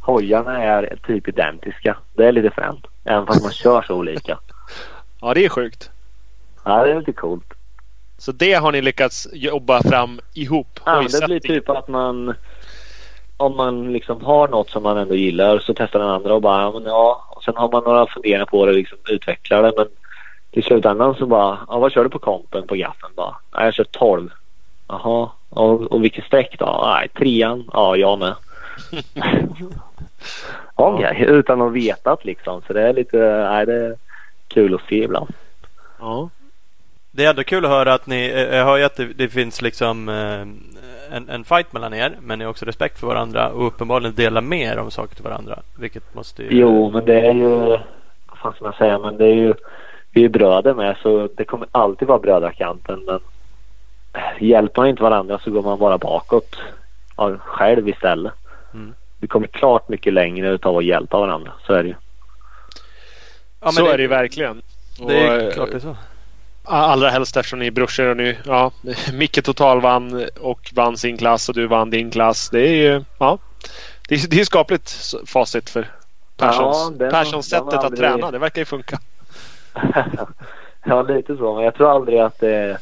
hojarna 0.00 0.62
är 0.62 0.98
typ 1.06 1.28
identiska. 1.28 1.96
Det 2.14 2.26
är 2.26 2.32
lite 2.32 2.50
fränt. 2.50 2.86
Även 3.04 3.26
fast 3.26 3.42
man 3.42 3.52
kör 3.52 3.82
så 3.82 3.94
olika. 3.94 4.38
Ja, 5.20 5.34
det 5.34 5.44
är 5.44 5.48
sjukt. 5.48 5.90
Ja, 6.64 6.84
det 6.84 6.90
är 6.90 6.98
lite 6.98 7.12
coolt. 7.12 7.54
Så 8.18 8.32
det 8.32 8.52
har 8.52 8.72
ni 8.72 8.82
lyckats 8.82 9.28
jobba 9.32 9.82
fram 9.82 10.20
ihop? 10.34 10.80
Ja, 10.84 11.04
det 11.20 11.26
blir 11.26 11.40
typ 11.40 11.68
att 11.68 11.88
man 11.88 12.34
om 13.36 13.56
man 13.56 13.92
liksom 13.92 14.24
har 14.24 14.48
något 14.48 14.70
som 14.70 14.82
man 14.82 14.98
ändå 14.98 15.14
gillar 15.14 15.58
så 15.58 15.74
testar 15.74 15.98
den 15.98 16.08
andra 16.08 16.34
och 16.34 16.42
bara 16.42 16.62
ja, 16.62 16.72
men 16.72 16.84
ja. 16.84 17.28
Och 17.30 17.44
sen 17.44 17.56
har 17.56 17.72
man 17.72 17.84
några 17.84 18.06
funderingar 18.06 18.44
på 18.44 18.66
det 18.66 18.72
och 18.72 18.78
liksom 18.78 18.98
utvecklar 19.08 19.62
det. 19.62 19.72
Men 19.76 19.86
till 20.54 20.64
slutändan 20.64 21.14
så 21.14 21.26
bara 21.26 21.58
ja, 21.68 21.78
vad 21.78 21.92
kör 21.92 22.04
du 22.04 22.10
på 22.10 22.18
kompen 22.18 22.66
på 22.66 22.74
gaffeln? 22.74 23.12
Bara, 23.16 23.36
ja, 23.52 23.64
jag 23.64 23.74
kör 23.74 23.84
12. 23.84 24.30
Jaha, 24.88 25.30
och, 25.50 25.92
och 25.92 26.04
vilken 26.04 26.24
streck 26.24 26.56
då? 26.58 26.82
Nej, 26.86 27.08
trean. 27.08 27.70
Ja, 27.72 27.96
jag 27.96 28.18
med. 28.18 28.34
Okej, 30.74 31.10
okay. 31.10 31.24
utan 31.26 31.62
att 31.62 31.72
veta 31.72 32.16
liksom. 32.22 32.62
Så 32.66 32.72
det 32.72 32.82
är 32.82 32.92
lite, 32.92 33.48
nej, 33.50 33.66
det 33.66 33.74
är 33.74 33.96
kul 34.48 34.74
att 34.74 34.88
se 34.88 35.04
ibland. 35.04 35.28
Ja. 36.00 36.28
Det 37.10 37.24
är 37.24 37.30
ändå 37.30 37.44
kul 37.44 37.64
att 37.64 37.70
höra 37.70 37.94
att 37.94 38.06
ni, 38.06 38.24
eh, 38.24 38.56
jag 38.56 38.64
hör 38.64 38.76
ju 38.76 38.84
att 38.84 38.96
det, 38.96 39.04
det 39.04 39.28
finns 39.28 39.62
liksom 39.62 40.08
eh, 40.08 40.40
en, 41.16 41.28
en 41.28 41.44
fight 41.44 41.72
mellan 41.72 41.94
er. 41.94 42.16
Men 42.20 42.38
ni 42.38 42.44
har 42.44 42.50
också 42.50 42.66
respekt 42.66 43.00
för 43.00 43.06
varandra 43.06 43.48
och 43.48 43.66
uppenbarligen 43.66 44.14
delar 44.14 44.40
mer 44.40 44.78
om 44.78 44.90
saker 44.90 45.14
till 45.14 45.24
varandra. 45.24 45.58
Vilket 45.78 46.14
måste 46.14 46.42
ju... 46.42 46.48
Jo, 46.50 46.90
men 46.90 47.04
det 47.04 47.20
är 47.20 47.34
ju, 47.34 47.48
vad 48.26 48.38
fan 48.42 48.52
ska 48.52 48.64
man 48.64 48.72
säga, 48.72 48.98
men 48.98 49.16
det 49.16 49.24
är 49.24 49.34
ju, 49.34 49.54
vi 50.14 50.24
är 50.24 50.28
bröder 50.28 50.74
med 50.74 50.96
så 51.02 51.28
det 51.36 51.44
kommer 51.44 51.68
alltid 51.72 52.08
vara 52.08 52.18
brödrakanten. 52.18 53.04
Men 53.06 53.20
hjälper 54.40 54.82
man 54.82 54.88
inte 54.88 55.02
varandra 55.02 55.38
så 55.38 55.50
går 55.50 55.62
man 55.62 55.78
bara 55.78 55.98
bakåt 55.98 56.56
ja, 57.16 57.36
själv 57.38 57.88
istället. 57.88 58.32
Mm. 58.74 58.94
Vi 59.20 59.28
kommer 59.28 59.46
klart 59.46 59.88
mycket 59.88 60.12
längre 60.12 60.48
utav 60.48 60.76
att 60.76 60.84
hjälpa 60.84 61.18
varandra. 61.18 61.52
Så 61.66 61.72
är 61.72 61.82
det 61.82 61.88
ju. 61.88 61.94
Ja, 63.60 63.72
så 63.72 63.84
det, 63.84 63.92
är 63.92 63.96
det 63.96 64.02
ju 64.02 64.08
verkligen. 64.08 64.62
Det 65.06 65.20
är 65.20 65.46
och, 65.46 65.52
klart 65.52 65.70
det 65.70 65.76
är 65.76 65.80
så. 65.80 65.96
Allra 66.64 67.10
helst 67.10 67.36
eftersom 67.36 67.58
ni 67.58 67.66
är 67.66 67.70
brorsor 67.70 68.06
och 68.06 68.16
nu, 68.16 68.36
ja, 68.44 68.70
Micke 69.12 69.44
total 69.44 69.80
vann 69.80 70.26
och 70.40 70.70
vann 70.74 70.96
sin 70.96 71.18
klass 71.18 71.48
och 71.48 71.54
du 71.54 71.66
vann 71.66 71.90
din 71.90 72.10
klass. 72.10 72.50
Det 72.50 72.68
är 72.68 72.92
ju, 72.92 73.04
ja, 73.18 73.38
det 74.08 74.14
är, 74.14 74.28
det 74.28 74.40
är 74.40 74.44
skapligt 74.44 75.14
facit 75.26 75.70
för 75.70 75.90
Perssons, 76.36 76.92
ja, 76.98 77.10
Perssons 77.10 77.48
sättet 77.48 77.74
aldrig... 77.74 77.92
att 77.92 77.96
träna. 77.96 78.30
Det 78.30 78.38
verkar 78.38 78.60
ju 78.60 78.64
funka. 78.64 78.98
ja, 80.84 81.02
lite 81.02 81.36
så. 81.36 81.54
Men 81.54 81.64
jag 81.64 81.74
tror 81.74 81.90
aldrig 81.90 82.18
att 82.18 82.38
det 82.38 82.78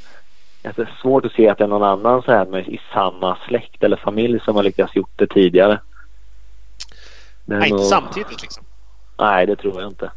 det 0.62 0.78
är 0.78 0.98
svårt 1.02 1.24
att 1.24 1.32
se 1.32 1.48
att 1.48 1.58
det 1.58 1.64
är 1.64 1.68
någon 1.68 1.82
annan 1.82 2.22
så 2.22 2.32
här 2.32 2.46
med, 2.46 2.68
i 2.68 2.80
samma 2.92 3.38
släkt 3.46 3.82
eller 3.82 3.96
familj 3.96 4.40
som 4.40 4.56
har 4.56 4.62
lyckats 4.62 4.96
gjort 4.96 5.10
det 5.16 5.26
tidigare. 5.26 5.80
Men 7.44 7.58
Nej, 7.58 7.68
inte 7.68 7.82
samtidigt 7.82 8.42
liksom. 8.42 8.64
Nej, 9.18 9.46
det 9.46 9.56
tror 9.56 9.80
jag 9.80 9.90
inte. 9.90 10.10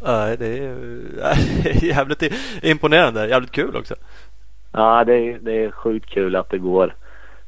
Nej, 0.00 0.36
det 0.36 0.58
är 0.58 1.84
jävligt 1.84 2.22
imponerande. 2.62 3.28
Jävligt 3.28 3.50
kul 3.50 3.76
också. 3.76 3.94
Ja, 4.72 5.04
det 5.04 5.14
är, 5.14 5.38
det 5.38 5.64
är 5.64 5.70
sjukt 5.70 6.10
kul 6.10 6.36
att 6.36 6.50
det 6.50 6.58
går. 6.58 6.94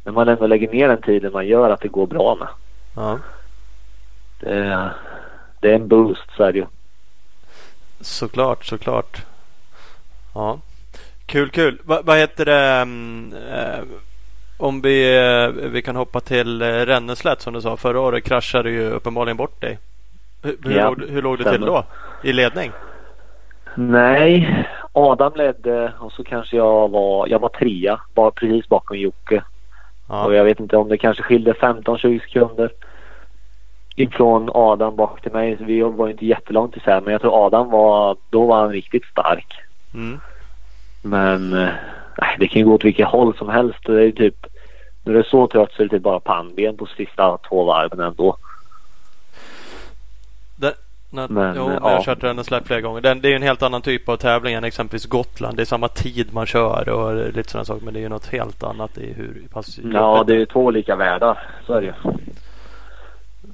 När 0.05 0.13
man 0.13 0.29
ändå 0.29 0.47
lägger 0.47 0.73
ner 0.73 0.89
den 0.89 1.03
tiden 1.03 1.33
man 1.33 1.47
gör 1.47 1.71
att 1.71 1.81
det 1.81 1.89
går 1.89 2.07
bra 2.07 2.37
med. 2.41 2.49
Ja. 2.97 3.19
Det 4.41 4.51
är, 4.51 4.93
det 5.61 5.71
är 5.71 5.75
en 5.75 5.89
boost 5.89 6.37
så 6.37 6.43
är 6.43 6.53
det 6.53 6.59
ju. 6.59 6.67
Såklart, 8.05 8.65
såklart. 8.65 9.23
Ja. 10.35 10.59
Kul, 11.27 11.51
kul. 11.51 11.81
Va, 11.85 12.01
vad 12.05 12.19
heter 12.19 12.45
det? 12.45 12.83
Um, 12.83 13.33
uh, 13.33 13.85
om 14.57 14.81
vi, 14.81 15.19
uh, 15.19 15.71
vi 15.71 15.83
kan 15.83 15.97
hoppa 15.97 16.21
till 16.21 16.63
uh, 16.63 16.67
Renneslätt 16.67 17.41
som 17.41 17.55
du 17.55 17.61
sa. 17.61 17.77
Förra 17.77 18.01
året 18.01 18.25
kraschade 18.25 18.69
du 18.69 18.75
ju 18.75 18.91
uppenbarligen 18.91 19.37
bort 19.37 19.61
dig. 19.61 19.79
Hur, 20.43 20.57
hur, 20.65 20.77
ja, 20.77 20.89
låg, 20.89 21.09
hur 21.09 21.23
låg 21.23 21.39
du 21.39 21.45
till 21.45 21.61
då? 21.61 21.85
I 22.23 22.33
ledning? 22.33 22.73
Nej, 23.75 24.67
Adam 24.93 25.33
ledde 25.37 25.93
och 25.99 26.13
så 26.13 26.25
kanske 26.25 26.57
jag 26.57 26.91
var, 26.91 27.27
jag 27.27 27.39
var 27.39 27.49
trea. 27.49 28.01
Bara 28.15 28.31
precis 28.31 28.69
bakom 28.69 28.99
Jocke. 28.99 29.43
Ja. 30.09 30.25
Och 30.25 30.35
jag 30.35 30.45
vet 30.45 30.61
inte 30.61 30.77
om 30.77 30.89
det 30.89 30.99
kanske 30.99 31.23
skilde 31.23 31.53
15-20 31.53 32.21
sekunder 32.21 32.71
ifrån 33.97 34.51
Adam 34.55 34.97
bak 34.97 35.21
till 35.21 35.33
mig. 35.33 35.57
Så 35.59 35.65
vi 35.65 35.81
var 35.81 36.09
inte 36.09 36.27
jättelångt 36.27 36.77
isär 36.77 37.01
men 37.01 37.13
jag 37.13 37.21
tror 37.21 37.47
Adam 37.47 37.71
var, 37.71 38.17
då 38.31 38.47
var 38.47 38.61
han 38.61 38.73
riktigt 38.73 39.05
stark. 39.05 39.55
Mm. 39.95 40.21
Men 41.03 41.53
eh, 41.53 41.69
det 42.39 42.49
kan 42.49 42.61
ju 42.61 42.67
gå 42.67 42.75
åt 42.75 42.85
vilket 42.85 43.09
håll 43.09 43.37
som 43.37 43.49
helst. 43.49 43.79
Det 43.87 44.05
är 44.05 44.13
typ, 44.13 44.47
när 45.05 45.13
det 45.13 45.19
är 45.19 45.23
så 45.23 45.47
trött 45.47 45.73
så 45.73 45.83
är 45.83 45.87
det 45.87 45.91
typ 45.91 46.03
bara 46.03 46.21
pannben 46.21 46.77
på 46.77 46.87
sista 46.87 47.39
två 47.49 47.65
varven 47.65 48.01
ändå. 48.01 48.37
Det, 50.57 50.75
när, 51.11 51.29
men, 51.29 51.57
jo, 51.57 51.71
ja. 51.71 51.75
jag 51.75 51.97
har 51.97 52.03
kört 52.03 52.21
den 52.21 52.45
släpp 52.45 52.67
flera 52.67 52.81
gånger. 52.81 53.01
Den, 53.01 53.21
det 53.21 53.33
är 53.33 53.37
en 53.37 53.43
helt 53.43 53.63
annan 53.63 53.83
typ 53.83 54.09
av 54.09 54.17
tävling 54.17 54.55
än 54.55 54.65
exempelvis 54.65 55.07
Gotland. 55.07 55.57
Det 55.57 55.63
är 55.63 55.67
samma 55.67 55.89
tid 55.89 56.35
man 56.35 56.47
kör 56.47 56.89
och 56.89 57.33
lite 57.35 57.51
sådana 57.51 57.65
saker. 57.65 57.85
Men 57.85 57.95
det 57.95 58.01
är 58.01 58.03
ju 58.03 58.09
något 58.09 58.27
helt 58.27 58.63
annat 58.63 58.99
i 58.99 59.13
hur 59.13 59.43
pass 59.53 59.79
Ja, 59.93 60.25
det 60.27 60.33
är 60.33 60.39
ju 60.39 60.47
två 60.47 60.61
olika 60.61 60.97
världar. 60.97 61.39
Så 61.67 61.73
är 61.73 61.81
det 61.81 61.87
ju. 61.87 61.93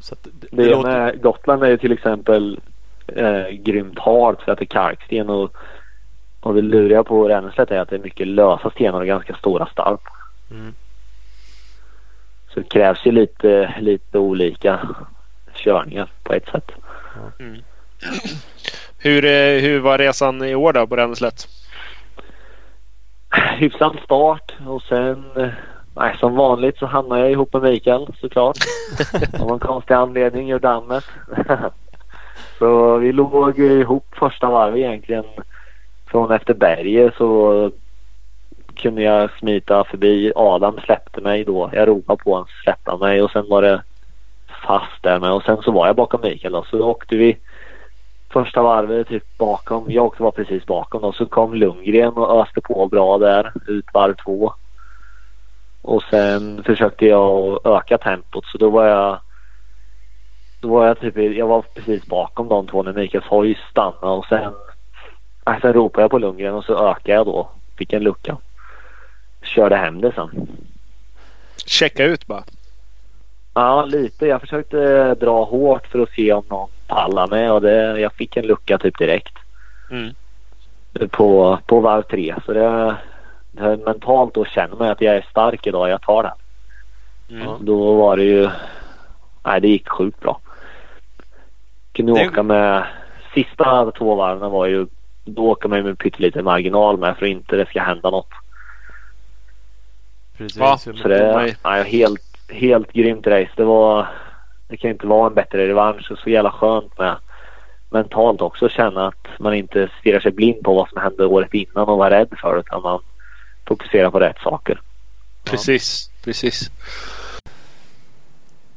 Så 0.01 0.15
det, 0.23 0.31
det, 0.41 0.63
det 0.63 0.71
låter... 0.71 0.91
med 0.91 1.23
Gotland 1.23 1.63
är 1.63 1.69
ju 1.69 1.79
till 1.79 1.93
exempel 1.93 2.61
eh, 3.07 3.49
grymt 3.49 3.99
halt 3.99 4.43
för 4.43 4.53
att 4.53 4.59
det 4.59 4.65
är 4.65 4.67
kalksten 4.67 5.31
och 5.31 5.57
och 6.41 6.55
det 6.55 6.63
luriga 6.63 7.05
på 7.05 7.29
Ränneslätt 7.29 7.71
är 7.71 7.79
att 7.79 7.89
det 7.89 7.97
är 7.97 8.01
mycket 8.01 8.27
lösa 8.27 8.71
stenar 8.71 9.01
och 9.01 9.07
ganska 9.07 9.35
stora 9.35 9.67
starp. 9.67 10.01
Mm. 10.51 10.75
Så 12.49 12.61
det 12.61 12.69
krävs 12.69 13.07
ju 13.07 13.13
lite, 13.13 13.75
lite 13.81 14.19
olika 14.19 14.89
körningar 15.55 16.13
på 16.23 16.33
ett 16.33 16.49
sätt. 16.49 16.71
Mm. 17.39 17.63
Hur, 18.99 19.25
eh, 19.25 19.61
hur 19.61 19.81
var 19.81 19.99
resan 19.99 20.45
i 20.45 20.55
år 20.55 20.73
då 20.73 20.87
på 20.87 20.97
Ränneslätt? 20.97 21.49
Hyfsad 23.59 23.99
start 24.05 24.53
och 24.67 24.83
sen 24.83 25.25
eh, 25.37 25.49
nej, 25.97 26.17
som 26.21 26.35
vanligt 26.35 26.79
så 26.79 26.87
hamnade 26.87 27.21
jag 27.21 27.31
ihop 27.31 27.53
med 27.53 27.63
Mikael 27.63 28.07
såklart. 28.21 28.57
Av 29.41 29.49
någon 29.49 29.59
konstig 29.59 29.95
anledning 29.95 30.51
ur 30.51 30.59
dammet. 30.59 31.05
så 32.59 32.97
vi 32.97 33.13
låg 33.13 33.59
ihop 33.59 34.07
första 34.13 34.51
varvet 34.51 34.79
egentligen. 34.79 35.25
Från 36.07 36.31
efter 36.31 36.55
berget 36.55 37.15
så 37.15 37.71
kunde 38.75 39.03
jag 39.03 39.31
smita 39.39 39.85
förbi. 39.85 40.33
Adam 40.37 40.79
släppte 40.85 41.21
mig 41.21 41.45
då. 41.45 41.71
Jag 41.73 41.89
ropade 41.89 42.23
på 42.25 42.33
honom 42.33 42.47
släppte 42.65 42.91
han 42.91 43.01
mig 43.01 43.23
och 43.23 43.31
sen 43.31 43.49
var 43.49 43.63
det 43.63 43.83
fast 44.67 45.03
där 45.03 45.21
med 45.21 45.33
och 45.33 45.43
sen 45.43 45.63
så 45.63 45.71
var 45.71 45.87
jag 45.87 45.97
bakom 45.97 46.21
Mikael 46.23 46.53
då. 46.53 46.65
Så 46.71 46.83
åkte 46.83 47.17
vi 47.17 47.39
första 48.33 48.63
varvet 48.63 49.09
typ 49.09 49.39
bakom. 49.39 49.85
Jag 49.89 50.07
också 50.07 50.23
var 50.23 50.31
precis 50.31 50.67
bakom 50.67 51.05
och 51.05 51.15
så 51.15 51.27
kom 51.27 51.55
Lundgren 51.55 52.13
och 52.13 52.43
öste 52.43 52.61
på 52.61 52.87
bra 52.87 53.19
där 53.19 53.53
ut 53.67 53.87
varv 53.93 54.15
två. 54.15 54.53
Och 55.83 56.03
sen 56.03 56.65
försökte 56.65 57.07
jag 57.07 57.61
öka 57.67 57.99
tempot 57.99 58.47
så 58.47 58.59
då 58.59 58.71
var 58.71 58.87
jag 58.87 59.19
då 60.61 60.69
var 60.69 60.87
jag 60.87 61.01
typ 61.01 61.17
jag 61.17 61.47
var 61.47 61.63
precis 61.63 62.07
bakom 62.07 62.49
de 62.49 62.67
två 62.67 62.83
när 62.83 62.93
Mikaels 62.93 63.27
hoj 63.27 63.59
stannade 63.71 64.07
och 64.07 64.27
sen 64.27 64.53
äh, 65.47 65.61
sen 65.61 65.73
ropade 65.73 66.03
jag 66.03 66.11
på 66.11 66.19
Lundgren 66.19 66.55
och 66.55 66.65
så 66.65 66.91
ökade 66.91 67.13
jag 67.13 67.27
då. 67.27 67.51
Fick 67.77 67.93
en 67.93 68.03
lucka. 68.03 68.37
Körde 69.43 69.77
hem 69.77 70.01
det 70.01 70.13
sen. 70.13 70.49
Checka 71.67 72.05
ut 72.05 72.27
bara. 72.27 72.45
Ja, 73.55 73.85
lite. 73.85 74.27
Jag 74.27 74.41
försökte 74.41 75.15
dra 75.15 75.45
hårt 75.45 75.87
för 75.87 75.99
att 75.99 76.11
se 76.11 76.33
om 76.33 76.45
någon 76.49 76.69
pallade 76.87 77.37
med 77.37 77.53
och 77.53 77.61
det, 77.61 78.01
jag 78.01 78.13
fick 78.13 78.37
en 78.37 78.47
lucka 78.47 78.79
typ 78.79 78.99
direkt. 78.99 79.35
Mm. 79.91 80.15
På, 81.11 81.59
på 81.67 81.81
varv 81.81 82.03
tre. 82.03 82.35
Så 82.47 82.53
det 82.53 82.97
mentalt 83.85 84.35
då 84.35 84.45
känner 84.45 84.77
man 84.77 84.89
att 84.91 85.01
jag 85.01 85.17
är 85.17 85.27
stark 85.31 85.67
idag. 85.67 85.89
Jag 85.91 86.03
tar 86.03 86.23
den. 86.23 86.33
Mm. 87.43 87.65
Då 87.65 87.95
var 87.95 88.17
det 88.17 88.25
ju... 88.25 88.49
Nej, 89.45 89.61
det 89.61 89.69
gick 89.69 89.89
sjukt 89.89 90.21
bra. 90.21 90.41
Kunde 91.93 92.13
Det- 92.15 92.29
åka 92.29 92.43
med... 92.43 92.87
Sista 93.35 93.91
två 93.91 94.15
varven 94.15 94.51
var 94.51 94.67
ju... 94.67 94.87
Då 95.25 95.47
åker 95.47 95.69
man 95.69 95.79
ju 95.79 95.85
med 95.85 95.99
pytteliten 95.99 96.45
marginal 96.45 96.99
med 96.99 97.17
för 97.17 97.27
att 97.27 97.31
inte 97.33 97.57
det 97.57 97.67
ska 97.67 97.81
hända 97.83 98.11
något. 98.11 98.29
Precis. 100.37 100.57
Ja, 100.59 100.77
Så 100.79 100.93
de 100.93 101.09
det 101.09 101.19
är- 101.19 101.57
nej, 101.65 101.85
helt, 101.85 102.23
helt 102.49 102.93
grymt 102.93 103.27
race. 103.27 103.51
Det 103.57 103.65
var... 103.65 104.07
Det 104.69 104.77
kan 104.77 104.91
inte 104.91 105.07
vara 105.07 105.27
en 105.27 105.35
bättre 105.35 105.69
revansch. 105.69 106.11
och 106.11 106.19
Så 106.19 106.31
jävla 106.31 106.51
skönt 106.51 106.99
med 106.99 107.17
mentalt 107.91 108.43
också 108.43 108.69
känna 108.69 109.07
att 109.07 109.27
man 109.39 109.55
inte 109.55 109.89
stirrar 110.01 110.21
sig 110.21 110.33
blind 110.33 110.63
på 110.65 110.75
vad 110.75 110.89
som 110.89 111.03
hände 111.03 111.27
året 111.27 111.55
innan 111.55 111.89
och 111.89 111.99
var 111.99 112.11
rädd 112.11 112.29
för. 112.41 112.59
Utan 112.59 112.83
man 112.83 113.01
fokuserar 113.69 114.11
på 114.11 114.21
rätt 114.21 114.39
saker. 114.39 114.81
Precis, 115.45 116.11
precis. 116.25 116.71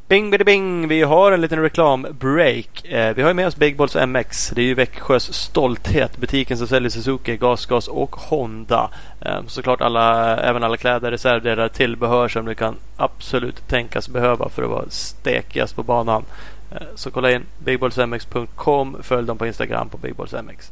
Bing 0.07 0.29
bidi 0.29 0.43
bing! 0.43 0.87
Vi 0.87 1.01
har 1.01 1.31
en 1.31 1.41
liten 1.41 1.61
reklambreak. 1.61 2.85
Eh, 2.85 3.15
vi 3.15 3.21
har 3.21 3.29
ju 3.29 3.33
med 3.33 3.47
oss 3.47 3.55
Big 3.55 3.77
Balls 3.77 3.95
MX. 3.95 4.49
Det 4.49 4.61
är 4.61 4.65
ju 4.65 4.73
Växjös 4.73 5.33
stolthet. 5.33 6.17
Butiken 6.17 6.57
som 6.57 6.67
säljer 6.67 6.89
Suzuki, 6.89 7.37
Gasgas 7.37 7.87
och 7.87 8.15
Honda. 8.15 8.89
Eh, 9.21 9.41
såklart 9.47 9.81
alla, 9.81 10.37
även 10.37 10.63
alla 10.63 10.77
kläder, 10.77 11.11
reservdelar, 11.11 11.67
tillbehör 11.69 12.27
som 12.27 12.45
du 12.45 12.55
kan 12.55 12.75
absolut 12.97 13.67
tänkas 13.67 14.09
behöva 14.09 14.49
för 14.49 14.63
att 14.63 14.69
vara 14.69 14.89
stekigast 14.89 15.75
på 15.75 15.83
banan. 15.83 16.25
Eh, 16.71 16.77
så 16.95 17.11
kolla 17.11 17.31
in 17.31 17.45
bigballsmx.com. 17.57 18.97
Följ 19.03 19.27
dem 19.27 19.37
på 19.37 19.47
Instagram 19.47 19.89
på 19.89 19.97
bigballsmx. 19.97 20.71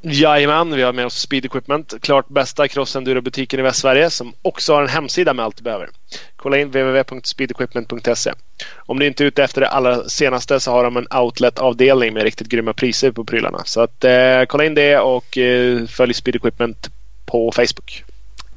Jajamän, 0.00 0.76
vi 0.76 0.82
har 0.82 0.92
med 0.92 1.06
oss 1.06 1.20
Speed 1.20 1.44
Equipment. 1.44 1.94
Klart 2.00 2.28
bästa 2.28 2.68
cross-enduro-butiken 2.68 3.60
i 3.60 3.62
Västsverige 3.62 4.10
som 4.10 4.32
också 4.42 4.74
har 4.74 4.82
en 4.82 4.88
hemsida 4.88 5.34
med 5.34 5.44
allt 5.44 5.56
du 5.56 5.62
behöver. 5.62 5.88
Kolla 6.36 6.58
in 6.58 6.68
www.speedequipment.se. 6.68 8.32
Om 8.76 8.98
du 8.98 9.06
inte 9.06 9.24
är 9.24 9.26
ute 9.26 9.44
efter 9.44 9.60
det 9.60 9.68
allra 9.68 10.08
senaste 10.08 10.60
så 10.60 10.70
har 10.70 10.84
de 10.84 10.96
en 10.96 11.06
outlet-avdelning 11.10 12.14
med 12.14 12.22
riktigt 12.22 12.48
grymma 12.48 12.72
priser 12.72 13.10
på 13.12 13.24
prylarna. 13.24 13.62
Så 13.64 13.80
att, 13.80 14.04
eh, 14.04 14.42
kolla 14.48 14.64
in 14.64 14.74
det 14.74 14.98
och 14.98 15.38
eh, 15.38 15.86
följ 15.86 16.14
Speed 16.14 16.36
Equipment 16.36 16.90
på 17.26 17.52
Facebook. 17.52 18.04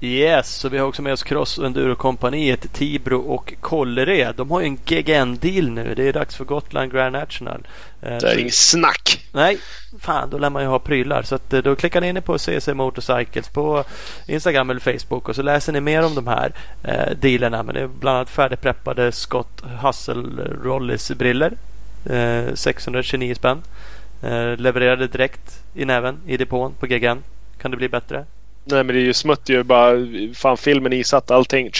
Yes, 0.04 0.56
så 0.56 0.70
vi 0.70 0.78
har 0.78 0.88
också 0.88 1.02
med 1.02 1.14
oss 1.14 1.24
Cross 1.24 1.58
och 1.58 1.66
Enduro-kompaniet 1.66 2.74
Tibro 2.74 3.20
och 3.20 3.54
Kållered. 3.60 4.36
De 4.36 4.52
har 4.52 4.60
ju 4.60 4.66
en 4.66 4.78
GGN-deal 4.86 5.70
nu. 5.72 5.94
Det 5.96 6.08
är 6.08 6.14
dags 6.14 6.36
för 6.36 6.46
Gotland 6.46 6.92
Grand 6.92 7.12
National. 7.14 7.68
Eh, 8.02 8.18
Det 8.18 8.32
är 8.32 8.38
inget 8.40 8.54
snack. 8.54 9.26
Nej, 9.34 9.58
fan 10.00 10.30
då 10.30 10.38
lär 10.38 10.50
man 10.50 10.62
ju 10.64 10.68
ha 10.68 10.80
prylar. 10.80 11.24
Så 11.24 11.36
att, 11.36 11.54
eh, 11.54 11.60
då 11.62 11.76
klickar 11.76 12.02
ni 12.02 12.10
in 12.10 12.22
på 12.22 12.38
CC 12.38 12.74
Motorcycles 12.74 13.50
på 13.50 13.84
Instagram 14.28 14.70
eller 14.70 14.80
Facebook 14.80 15.30
och 15.30 15.36
så 15.36 15.42
läser 15.42 15.74
ni 15.74 15.82
mer 15.82 16.06
om 16.06 16.16
de 16.16 16.28
här 16.28 16.52
eh, 16.84 17.18
dealerna. 17.22 17.64
Men 17.64 17.76
det 17.76 17.82
är 17.82 17.88
bland 17.88 18.18
annat 18.18 18.30
färdigpreppade 18.30 19.12
Scott 19.12 19.62
Hassel 19.82 20.40
Rollis 20.64 21.12
briller. 21.12 21.54
Eh, 22.10 22.54
629 22.54 23.36
spänn. 23.36 23.62
Eh, 24.24 24.58
levererade 24.58 25.08
direkt 25.08 25.64
i 25.76 25.86
näven 25.86 26.18
i 26.28 26.38
depån 26.38 26.74
på 26.80 26.86
GGN. 26.86 27.24
Kan 27.62 27.72
det 27.72 27.78
bli 27.78 27.90
bättre? 27.90 28.26
Nej 28.64 28.84
men 28.84 28.96
det 28.96 29.02
är 29.02 29.06
ju 29.06 29.14
smutt 29.14 29.50
ju 29.50 29.64
bara. 29.64 29.92
Fan 30.34 30.58
filmen 30.58 30.94
isatt 30.94 31.32
allting. 31.32 31.72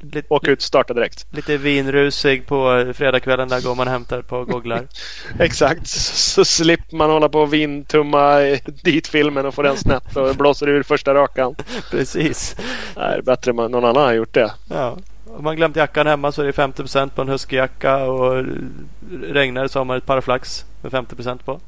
Lite, 0.00 0.22
Åka 0.28 0.50
ut 0.50 0.62
starta 0.62 0.94
direkt. 0.94 1.26
lite 1.30 1.56
vinrusig 1.56 2.46
på 2.46 2.92
fredagskvällen. 2.94 3.48
Där 3.48 3.60
går 3.60 3.74
man 3.74 3.86
och 3.86 3.92
hämtar 3.92 4.22
på 4.22 4.44
googlar. 4.44 4.86
Exakt. 5.38 5.86
Så, 5.86 6.12
så 6.14 6.44
slipper 6.44 6.96
man 6.96 7.10
hålla 7.10 7.28
på 7.28 7.40
och 7.40 7.54
vintumma 7.54 8.38
dit 8.82 9.06
filmen 9.06 9.46
och 9.46 9.54
få 9.54 9.62
den 9.62 9.76
snett 9.76 10.16
och 10.16 10.36
blåser 10.36 10.68
ur 10.68 10.82
första 10.82 11.14
rakan. 11.14 11.54
Precis. 11.90 12.56
Nej, 12.96 13.22
bättre 13.22 13.50
om 13.50 13.56
någon 13.56 13.84
annan 13.84 13.96
har 13.96 14.12
gjort 14.12 14.34
det. 14.34 14.52
Ja. 14.70 14.96
Om 15.36 15.44
man 15.44 15.56
glömt 15.56 15.76
jackan 15.76 16.06
hemma 16.06 16.32
så 16.32 16.42
är 16.42 16.46
det 16.46 16.52
50% 16.52 17.08
på 17.08 17.22
en 17.22 17.28
huskyjacka 17.28 17.96
och 17.96 18.44
regnar 19.22 19.66
så 19.66 19.80
har 19.80 19.84
man 19.84 19.96
ett 19.96 20.06
paraflax 20.06 20.64
med 20.82 20.92
50% 20.92 21.38
på. 21.44 21.60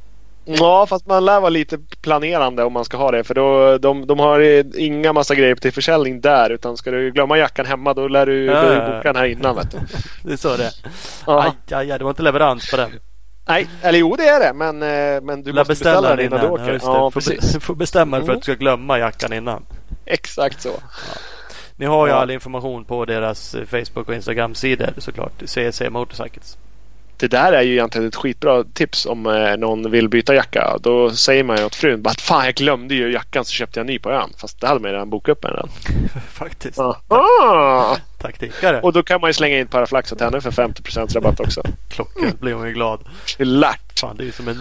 Ja, 0.45 0.87
fast 0.87 1.07
man 1.07 1.25
lär 1.25 1.41
vara 1.41 1.51
lite 1.51 1.79
planerande 2.03 2.65
om 2.65 2.73
man 2.73 2.85
ska 2.85 2.97
ha 2.97 3.11
det. 3.11 3.25
För 3.25 3.35
då, 3.35 3.79
de, 3.79 4.07
de 4.07 4.19
har 4.19 4.41
inga 4.79 5.13
massa 5.13 5.35
grejer 5.35 5.55
till 5.55 5.73
försäljning 5.73 6.21
där. 6.21 6.51
Utan 6.51 6.77
ska 6.77 6.91
du 6.91 7.11
glömma 7.11 7.39
jackan 7.39 7.67
hemma 7.67 7.95
då 7.95 8.09
lär 8.09 8.27
du 8.27 8.45
Ja, 8.45 8.53
ja, 8.53 8.73
ja, 8.73 8.83
ja. 8.83 8.97
boka 8.97 9.13
den 9.13 9.17
här 9.17 9.25
innan. 9.25 9.57
Vet 9.57 9.71
du. 9.71 9.79
Det 10.23 10.33
är 10.33 10.37
så 10.37 10.57
det. 10.57 10.71
Ja. 11.27 11.43
Aj, 11.43 11.77
aj, 11.77 11.91
aj, 11.93 11.99
det 11.99 12.05
var 12.05 12.11
inte 12.11 12.23
leverans 12.23 12.71
på 12.71 12.77
den. 12.77 12.91
Nej, 13.49 13.67
eller 13.83 13.99
jo 13.99 14.17
det 14.17 14.29
är 14.29 14.41
det. 14.41 14.53
Men, 14.55 14.83
eh, 14.83 15.23
men 15.23 15.43
du 15.43 15.53
Lär 15.53 15.61
måste 15.61 15.71
beställa 15.73 16.17
den 16.17 16.27
innan, 16.27 16.41
du 16.41 16.47
Ja, 16.47 16.53
åker. 16.53 16.81
Ja, 16.83 17.11
får, 17.11 17.11
precis. 17.11 17.55
be, 17.55 17.61
får 17.67 17.75
bestämma 17.75 18.17
dig 18.17 18.25
för 18.27 18.33
Mm. 18.33 18.39
att 18.39 18.43
du 18.47 18.53
ska 18.53 18.59
glömma 18.61 18.99
jackan 18.99 19.33
innan. 19.33 19.67
Exakt 20.07 20.63
så. 20.63 20.71
Ni 21.77 21.87
har 21.87 22.07
ju 22.07 22.13
Ja. 22.13 22.19
all 22.19 22.31
information 22.31 22.85
på 22.85 23.05
deras 23.05 23.55
eh, 23.55 23.65
Facebook 23.65 24.09
och 24.09 24.15
Instagram-sidor 24.15 24.89
såklart. 24.99 25.33
CC 25.45 25.91
Motorcycles. 25.91 26.57
Det 27.25 27.29
där 27.29 27.53
är 27.53 27.63
ju 27.63 27.73
egentligen 27.73 28.09
ett 28.09 28.17
skitbra 28.17 28.65
tips 28.65 29.07
om 29.07 29.27
eh, 29.27 29.57
någon 29.57 29.91
vill 29.91 30.09
byta 30.09 30.35
jacka. 30.35 30.79
Då 30.81 31.11
säger 31.11 31.45
man 31.45 31.57
ju 31.57 31.65
åt 31.65 31.75
frun 31.75 32.07
att 32.07 32.21
fan 32.21 32.45
jag 32.45 32.55
glömde 32.55 32.95
ju 32.95 33.13
jackan 33.13 33.45
så 33.45 33.53
köpte 33.53 33.81
jag 33.81 33.83
en 33.83 33.87
ny 33.93 33.99
på 33.99 34.11
ön. 34.11 34.33
Fast 34.37 34.61
det 34.61 34.67
hade 34.67 34.81
man 34.81 34.91
ju 34.91 34.95
redan 34.95 35.11
bokat 35.11 35.33
upp 35.33 35.43
den 35.43 35.51
redan. 35.51 35.69
Faktiskt. 36.33 36.79
Ah! 36.79 37.97
Taktikare. 38.19 38.81
Och 38.81 38.93
då 38.93 39.03
kan 39.03 39.21
man 39.21 39.31
ju 39.31 39.35
slänga 39.35 39.59
in 39.59 39.67
paraflax 39.67 40.13
åt 40.13 40.21
henne 40.21 40.41
för 40.41 40.51
50% 40.51 41.15
rabatt 41.15 41.41
också. 41.41 41.63
Klockan 41.89 42.33
blir 42.41 42.55
hon 42.55 42.67
ju 42.67 42.73
glad. 42.73 43.01
Klart! 43.37 43.99
Fan, 44.01 44.17
det 44.17 44.23
är 44.23 44.27
ju 44.27 44.33
som 44.33 44.49
en 44.49 44.61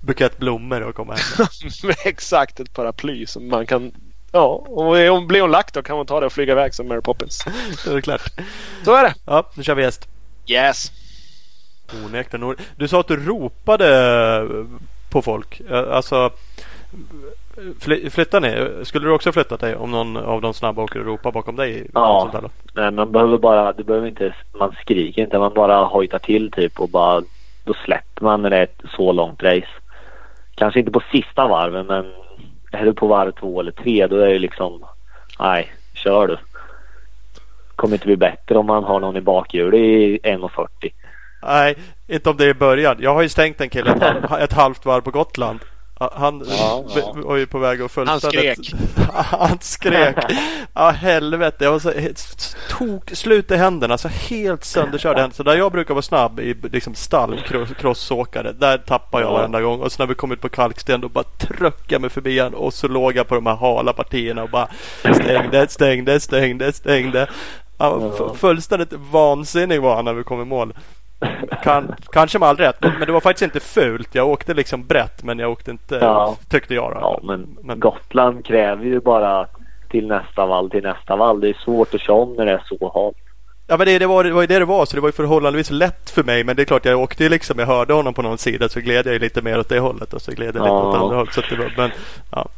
bukett 0.00 0.38
blommor 0.38 0.88
att 0.88 0.94
komma 0.94 1.14
hem 1.14 1.22
med. 1.62 1.72
Med 1.84 1.96
exakt 2.04 2.60
ett 2.60 2.74
paraply 2.74 3.26
som 3.26 3.48
man 3.48 3.66
kan... 3.66 3.92
Ja, 4.32 4.46
och 4.68 5.26
blir 5.26 5.40
hon 5.40 5.50
lack 5.50 5.72
då 5.72 5.82
kan 5.82 5.96
hon 5.96 6.06
ta 6.06 6.20
det 6.20 6.26
och 6.26 6.32
flyga 6.32 6.52
iväg 6.52 6.74
som 6.74 6.88
Mary 6.88 7.00
Poppins. 7.00 7.44
Då 7.84 7.90
är 7.90 7.94
det 7.94 8.02
klart. 8.02 8.32
Så 8.84 8.94
är 8.94 9.02
det. 9.02 9.14
Ja, 9.26 9.50
nu 9.54 9.62
kör 9.62 9.74
vi 9.74 9.82
gäst. 9.82 10.08
Yes. 10.46 10.92
Onekligen. 12.04 12.56
Du 12.76 12.88
sa 12.88 13.00
att 13.00 13.08
du 13.08 13.16
ropade 13.26 14.46
på 15.10 15.22
folk. 15.22 15.60
Eh, 15.70 15.92
Alltså 15.92 16.30
fly- 17.80 18.10
Flyttar 18.10 18.40
ni? 18.40 18.84
Skulle 18.84 19.06
du 19.06 19.12
också 19.12 19.32
flytta 19.32 19.56
dig 19.56 19.76
om 19.76 19.90
någon 19.90 20.16
av 20.16 20.40
de 20.40 20.54
snabba 20.54 20.82
åker 20.82 21.00
och 21.00 21.06
ropar 21.06 21.32
bakom 21.32 21.56
dig? 21.56 21.86
Ja. 21.94 22.30
Nej, 22.74 22.90
man 22.90 23.12
behöver 23.12 23.38
bara, 23.38 23.72
du 23.72 23.84
behöver 23.84 24.08
inte, 24.08 24.34
man 24.58 24.72
skriker 24.80 25.22
inte, 25.22 25.38
man 25.38 25.54
bara 25.54 25.84
hojtar 25.84 26.18
till 26.18 26.50
typ 26.50 26.80
och 26.80 26.88
bara, 26.88 27.22
då 27.64 27.74
släpper 27.84 28.24
man 28.24 28.42
när 28.42 28.50
det 28.50 28.56
är 28.56 28.62
ett 28.62 28.82
så 28.96 29.12
långt 29.12 29.42
race. 29.42 29.68
Kanske 30.54 30.80
inte 30.80 30.92
på 30.92 31.02
sista 31.12 31.48
varven 31.48 31.86
men 31.86 32.12
är 32.72 32.84
du 32.84 32.94
på 32.94 33.06
varv 33.06 33.32
två 33.32 33.60
eller 33.60 33.72
tre 33.72 34.06
då 34.06 34.16
är 34.16 34.28
det 34.28 34.38
liksom, 34.38 34.84
nej, 35.38 35.72
kör 35.94 36.26
du. 36.26 36.36
Kommer 37.76 37.94
inte 37.94 38.06
bli 38.06 38.16
bättre 38.16 38.58
om 38.58 38.66
man 38.66 38.84
har 38.84 39.00
någon 39.00 39.16
i 39.16 39.20
bakhjulet 39.20 39.80
i 39.80 40.18
1.40. 40.22 40.92
Nej, 41.42 41.76
inte 42.08 42.30
om 42.30 42.36
det 42.36 42.44
är 42.44 42.48
i 42.48 42.54
början. 42.54 42.96
Jag 43.00 43.14
har 43.14 43.22
ju 43.22 43.28
stängt 43.28 43.60
en 43.60 43.68
kille 43.68 43.90
ett, 43.92 44.32
ett 44.40 44.52
halvt 44.52 44.84
varv 44.86 45.00
på 45.00 45.10
Gotland. 45.10 45.58
Han 46.12 46.44
Ja, 46.48 46.84
ja. 46.94 47.12
var 47.14 47.36
ju 47.36 47.46
på 47.46 47.58
väg 47.58 47.82
att 47.82 47.90
fullständigt... 47.90 48.66
skrek. 48.66 48.80
Han 49.14 49.58
skrek. 49.60 50.16
Ja 50.74 50.90
helvete. 50.90 51.64
Jag 51.64 51.72
var 51.72 51.78
så 51.78 51.92
tok 52.78 53.10
slut 53.10 53.50
i 53.50 53.56
händerna. 53.56 53.98
Så 53.98 54.08
helt 54.08 54.64
sönderkörd. 54.64 55.32
Så 55.34 55.42
där 55.42 55.56
jag 55.56 55.72
brukar 55.72 55.94
vara 55.94 56.02
snabb 56.02 56.40
i 56.40 56.54
liksom 56.72 56.94
stall, 56.94 57.38
cross- 57.46 57.74
crossåkare. 57.74 58.52
Där 58.52 58.78
tappar 58.78 59.20
jag 59.20 59.28
Ja. 59.28 59.32
varenda 59.32 59.60
gång. 59.60 59.80
Och 59.80 59.92
så 59.92 60.02
när 60.02 60.06
vi 60.06 60.14
kom 60.14 60.32
ut 60.32 60.40
på 60.40 60.48
kalksten 60.48 61.00
då 61.00 61.08
bara 61.08 61.24
tröckade 61.24 61.84
jag 61.94 62.00
mig 62.00 62.10
förbi 62.10 62.38
han. 62.38 62.54
Och 62.54 62.74
så 62.74 62.88
låg 62.88 63.16
jag 63.16 63.28
på 63.28 63.34
de 63.34 63.46
här 63.46 63.56
hala 63.56 63.92
partierna 63.92 64.42
och 64.42 64.50
bara 64.50 64.68
stängde, 65.14 65.68
stängde, 65.68 66.20
stängde, 66.20 66.72
stängde. 66.72 67.26
Ja, 67.78 68.12
fullständigt 68.36 68.92
vansinnig 68.92 69.80
var 69.82 69.96
han 69.96 70.04
när 70.04 70.12
vi 70.14 70.22
kom 70.24 70.42
i 70.42 70.44
mål. 70.44 70.74
Kan, 71.62 71.94
kanske 72.12 72.38
med 72.38 72.48
all 72.48 72.56
rätt. 72.56 72.76
Men, 72.80 72.92
men 72.98 73.06
det 73.06 73.12
var 73.12 73.20
faktiskt 73.20 73.42
inte 73.54 73.60
fult. 73.66 74.14
Jag 74.14 74.28
åkte 74.28 74.54
liksom 74.54 74.86
brett 74.86 75.22
men 75.24 75.38
jag 75.38 75.50
åkte 75.50 75.70
inte, 75.70 75.94
Ja. 76.00 76.36
tyckte 76.50 76.74
jag 76.74 76.92
då. 76.92 76.98
Ja, 77.00 77.20
men, 77.62 77.80
Gotland 77.80 78.44
kräver 78.46 78.84
ju 78.84 79.00
bara 79.00 79.46
till 79.90 80.06
nästa 80.06 80.46
vall, 80.46 80.70
till 80.70 80.82
nästa 80.82 81.16
vall. 81.16 81.40
Det 81.40 81.48
är 81.48 81.54
svårt 81.64 81.94
att 81.94 82.00
köra 82.00 82.16
om 82.16 82.32
när 82.34 82.46
det 82.46 82.52
är 82.52 82.62
så 82.64 82.90
halt. 82.94 83.16
Ja 83.68 83.76
men 83.76 83.86
det, 83.86 83.98
det, 83.98 84.06
var, 84.06 84.24
det 84.24 84.32
var 84.32 84.40
ju 84.40 84.46
det 84.46 84.58
det 84.58 84.64
var 84.64 84.84
så 84.86 84.96
det 84.96 85.00
var 85.00 85.08
ju 85.08 85.12
förhållandevis 85.12 85.70
lätt 85.70 86.10
för 86.10 86.22
mig 86.24 86.44
men 86.44 86.56
det 86.56 86.62
är 86.62 86.64
klart 86.64 86.84
jag 86.84 87.00
åkte 87.00 87.22
ju 87.24 87.28
liksom 87.28 87.58
jag 87.58 87.66
hörde 87.66 87.92
honom 87.94 88.14
på 88.14 88.22
någon 88.22 88.38
sida 88.38 88.68
så 88.68 88.80
gled 88.80 89.06
jag 89.06 89.12
ju 89.12 89.18
lite 89.18 89.42
mer 89.42 89.58
åt 89.58 89.68
det 89.68 89.78
hållet 89.78 90.12
och 90.14 90.22
så 90.22 90.32
gled 90.32 90.46
jag 90.48 90.54
lite 90.54 90.66
Ja. 90.66 90.82
åt 90.88 90.96
andra 90.96 91.16
hållet. 91.16 91.34
Så 91.34 91.40
att 91.40 91.46
det 91.50 91.56
var, 91.56 91.72
men 91.76 91.90
ja, 92.32 92.48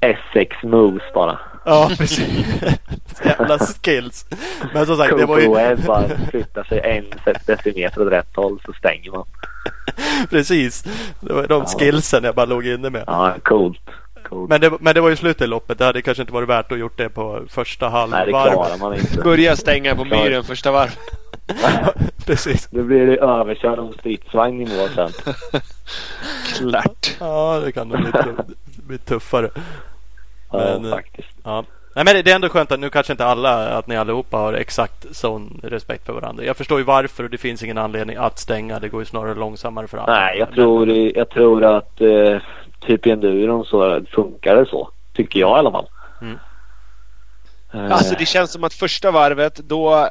Essex 0.00 0.56
moves 0.62 1.02
bara. 1.14 1.38
Ja 1.64 1.90
precis. 1.98 2.46
Jävla 3.24 3.58
skills. 3.58 4.26
Men 4.74 4.86
som 4.86 4.96
sagt 4.96 5.18
det 5.18 5.26
var 5.26 5.38
ju 5.38 5.54
Webb 5.54 5.84
bara 5.86 6.08
flyttar 6.30 6.64
sig 6.64 6.80
en 6.80 7.04
decimeter 7.46 8.06
åt 8.06 8.12
rätt 8.12 8.36
håll 8.36 8.60
så 8.66 8.72
stänger 8.72 9.10
man. 9.10 9.24
precis. 10.30 10.84
Det 11.20 11.32
var 11.32 11.46
de 11.46 11.60
Ja. 11.72 11.78
skillsen 11.78 12.24
jag 12.24 12.34
bara 12.34 12.46
låg 12.46 12.66
inne 12.66 12.90
med. 12.90 13.04
Ja, 13.06 13.34
coolt. 13.42 13.80
coolt. 14.28 14.50
Men 14.50 14.60
det, 14.60 14.72
men 14.80 14.94
det 14.94 15.00
var 15.00 15.08
ju 15.10 15.16
slutet 15.16 15.42
i 15.42 15.46
loppet. 15.46 15.78
Det 15.78 15.84
hade 15.84 16.02
kanske 16.02 16.20
inte 16.22 16.32
varit 16.32 16.48
värt 16.48 16.72
att 16.72 16.78
gjort 16.78 16.98
det 16.98 17.08
på 17.08 17.42
första 17.48 17.88
Nej, 17.90 18.08
det 18.10 18.16
halvvarv. 18.16 18.52
klarar 18.52 18.78
man 18.78 18.94
inte. 18.94 19.20
Börja 19.22 19.56
stänga 19.56 19.94
på 19.96 20.04
myren 20.04 20.44
första 20.44 20.70
varv. 20.72 20.90
precis. 22.26 22.68
Då 22.70 22.82
blir 22.82 23.06
det 23.06 23.16
överkörd 23.16 23.78
en 23.78 23.92
stridsvagn 23.92 24.60
i 24.60 24.76
mål 24.76 24.88
sen. 24.94 25.10
Klart. 26.58 27.16
Ja 27.20 27.60
det 27.64 27.72
kan 27.72 27.88
nog 27.88 28.00
bli, 28.02 28.12
tuff, 28.12 28.46
bli 28.86 28.98
tuffare. 28.98 29.50
Ja, 30.52 30.58
Men, 30.58 30.84
eh, 30.84 30.90
faktiskt. 30.90 31.28
Ja. 31.44 31.64
Nej, 31.94 32.04
men 32.04 32.24
det 32.24 32.30
är 32.30 32.34
ändå 32.34 32.48
skönt 32.48 32.72
att 32.72 32.80
nu 32.80 32.90
kanske 32.90 33.12
inte 33.12 33.24
alla, 33.26 33.78
att 33.78 33.86
ni 33.86 33.96
allihopa 33.96 34.36
har 34.36 34.52
exakt 34.52 35.16
sån 35.16 35.60
respekt 35.62 36.06
för 36.06 36.12
varandra. 36.12 36.44
Jag 36.44 36.56
förstår 36.56 36.78
ju 36.78 36.84
varför 36.84 37.24
och 37.24 37.30
det 37.30 37.38
finns 37.38 37.62
ingen 37.62 37.78
anledning 37.78 38.16
att 38.16 38.38
stänga. 38.38 38.80
Det 38.80 38.88
går 38.88 39.00
ju 39.00 39.04
snarare 39.04 39.34
långsammare 39.34 39.86
för 39.86 39.98
alla. 39.98 40.12
Nej, 40.12 40.38
jag 40.38 40.52
tror, 40.52 40.88
jag 40.90 41.30
tror 41.30 41.64
att 41.64 42.00
eh, 42.00 42.38
typ 42.80 43.06
i 43.06 43.10
enduron 43.10 43.64
så 43.64 44.00
funkar 44.14 44.56
det 44.56 44.66
så. 44.66 44.88
Tycker 45.14 45.40
jag 45.40 45.56
i 45.56 45.58
alla 45.58 45.70
fall. 45.70 45.86
Mm. 46.22 46.38
Alltså 47.92 48.14
det 48.18 48.26
känns 48.26 48.52
som 48.52 48.64
att 48.64 48.74
första 48.74 49.10
varvet 49.10 49.56
då, 49.56 50.08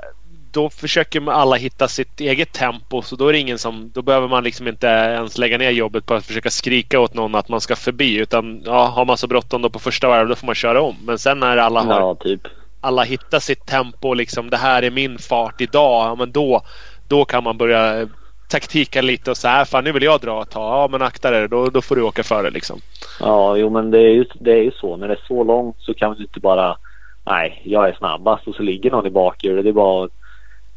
då 0.54 0.70
försöker 0.70 1.20
man 1.22 1.36
alla 1.36 1.56
hitta 1.56 1.88
sitt 1.88 2.20
eget 2.20 2.52
tempo. 2.54 3.02
Så 3.02 3.16
då 3.16 3.28
är 3.28 3.34
det 3.34 3.40
ingen 3.40 3.58
som, 3.60 3.92
då 3.92 4.02
behöver 4.02 4.28
man 4.28 4.44
liksom 4.44 4.68
inte 4.68 4.88
ens 4.88 5.38
lägga 5.38 5.58
ner 5.58 5.72
jobbet 5.72 6.06
på 6.06 6.14
att 6.14 6.26
försöka 6.26 6.50
skrika 6.50 7.00
åt 7.00 7.14
någon 7.14 7.36
att 7.36 7.50
man 7.50 7.62
ska 7.62 7.76
förbi. 7.76 8.18
Utan 8.18 8.62
ja, 8.66 8.86
har 8.86 9.06
man 9.06 9.18
så 9.18 9.28
bråttom 9.28 9.62
då 9.62 9.70
på 9.70 9.80
första 9.80 10.08
varvet 10.08 10.30
då 10.30 10.36
får 10.36 10.46
man 10.46 10.56
köra 10.56 10.82
om. 10.82 10.96
Men 11.06 11.20
sen 11.20 11.40
när 11.40 11.58
alla 11.58 11.82
har 11.82 12.00
Ja, 12.00 12.16
typ. 12.20 12.42
alla 12.82 13.04
hittar 13.04 13.40
sitt 13.40 13.66
tempo 13.66 14.14
liksom 14.14 14.50
det 14.50 14.58
här 14.58 14.84
är 14.84 14.92
min 14.92 15.18
fart 15.20 15.62
idag. 15.62 16.08
Ja, 16.08 16.16
men 16.16 16.32
då, 16.32 16.62
då 17.08 17.26
kan 17.26 17.44
man 17.44 17.58
börja 17.58 18.10
taktika 18.52 19.02
lite 19.02 19.32
och 19.32 19.38
så 19.38 19.48
här. 19.48 19.66
Fan 19.66 19.84
nu 19.84 19.92
vill 19.92 20.04
jag 20.04 20.22
dra 20.22 20.42
ett 20.42 20.50
tag. 20.50 20.74
Ja 20.84 20.88
men 20.92 21.02
akta 21.02 21.32
dig 21.32 21.48
då, 21.50 21.70
då 21.70 21.82
får 21.82 21.96
du 21.96 22.02
åka 22.02 22.24
före 22.24 22.50
liksom. 22.50 22.80
Ja, 23.20 23.58
jo 23.58 23.70
men 23.70 23.92
det 23.92 24.00
är, 24.00 24.10
ju, 24.10 24.26
det 24.40 24.52
är 24.52 24.64
ju 24.64 24.72
så. 24.72 24.98
När 24.98 25.08
det 25.08 25.14
är 25.14 25.24
så 25.28 25.44
långt 25.44 25.76
så 25.80 25.94
kan 25.94 26.16
du 26.16 26.24
inte 26.24 26.40
bara 26.40 26.78
Nej, 27.26 27.62
jag 27.66 27.90
är 27.90 27.94
snabbast 27.94 28.48
och 28.48 28.56
så 28.56 28.64
ligger 28.64 28.92
någon 28.92 29.08
i 29.08 29.10
bakhjulet. 29.10 29.64
Det 29.64 29.70
är 29.70 29.74
bara 29.74 30.06
att 30.06 30.12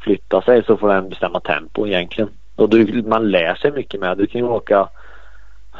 flytta 0.05 0.41
sig 0.41 0.63
så 0.63 0.77
får 0.77 0.89
den 0.89 1.09
bestämma 1.09 1.39
tempo 1.39 1.87
egentligen. 1.87 2.29
Och 2.55 2.69
du, 2.69 3.03
man 3.07 3.31
lär 3.31 3.55
sig 3.55 3.71
mycket 3.71 3.99
med. 3.99 4.17
Du 4.17 4.27
kan 4.27 4.41
ju 4.41 4.47
åka 4.47 4.87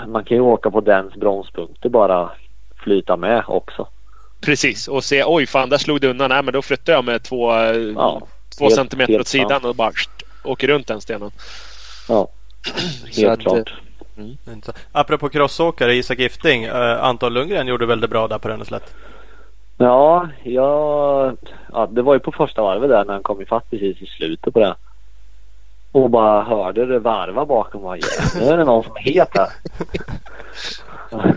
Man 0.07 0.23
kan 0.23 0.37
ju 0.37 0.41
åka 0.41 0.71
på 0.71 0.81
dens 0.81 1.13
bromspunkter 1.13 1.89
bara 1.89 2.31
flyta 2.83 3.17
med 3.17 3.43
också. 3.47 3.87
Precis 4.41 4.87
och 4.87 5.03
se 5.03 5.23
oj 5.25 5.45
fan 5.45 5.69
där 5.69 5.77
slog 5.77 6.01
det 6.01 6.07
undan. 6.07 6.29
Nej 6.29 6.43
men 6.43 6.53
då 6.53 6.61
flyttar 6.61 6.93
jag 6.93 7.05
med 7.05 7.23
två, 7.23 7.53
eh, 7.53 7.75
Ja, 7.95 8.21
två 8.57 8.65
helt- 8.65 8.75
centimeter 8.75 9.13
helt 9.13 9.21
åt 9.21 9.27
sidan 9.27 9.49
sant. 9.49 9.65
och 9.65 9.75
bara 9.75 9.91
åker 10.43 10.67
runt 10.67 10.87
den 10.87 11.01
stenen. 11.01 11.31
Ja, 12.09 12.27
helt 13.17 13.31
att, 13.31 13.39
klart. 13.39 13.73
Det 14.15 14.51
är 14.51 14.53
inte 14.53 14.65
så. 14.65 14.71
Apropå 14.91 15.29
crossåkare, 15.29 15.93
Isak 15.95 16.19
Gifting. 16.19 16.63
Eh, 16.63 17.03
Anton 17.03 17.33
Lundgren 17.33 17.67
gjorde 17.67 17.85
väldigt 17.85 18.09
bra 18.09 18.27
där 18.27 18.37
på 18.39 18.47
Rönneslätt. 18.49 18.93
Ja, 19.77 20.29
jag, 20.43 21.37
ja, 21.73 21.87
det 21.91 22.01
var 22.01 22.13
ju 22.13 22.19
på 22.19 22.31
första 22.31 22.61
varvet 22.61 22.89
där 22.89 23.05
när 23.05 23.13
han 23.13 23.23
kom 23.23 23.41
ifatt 23.41 23.69
precis 23.69 24.01
i 24.01 24.05
slutet 24.05 24.53
på 24.53 24.59
det. 24.59 24.75
Och 25.91 26.09
bara 26.09 26.43
hörde 26.43 26.85
det 26.85 26.99
varva 26.99 27.45
bakom 27.45 27.81
mig. 27.81 28.01
Nu 28.39 28.45
är 28.45 28.57
det 28.57 28.63
någon 28.63 28.83
som 28.83 28.95
är 28.95 29.01
het 29.01 29.29
här. 29.37 29.49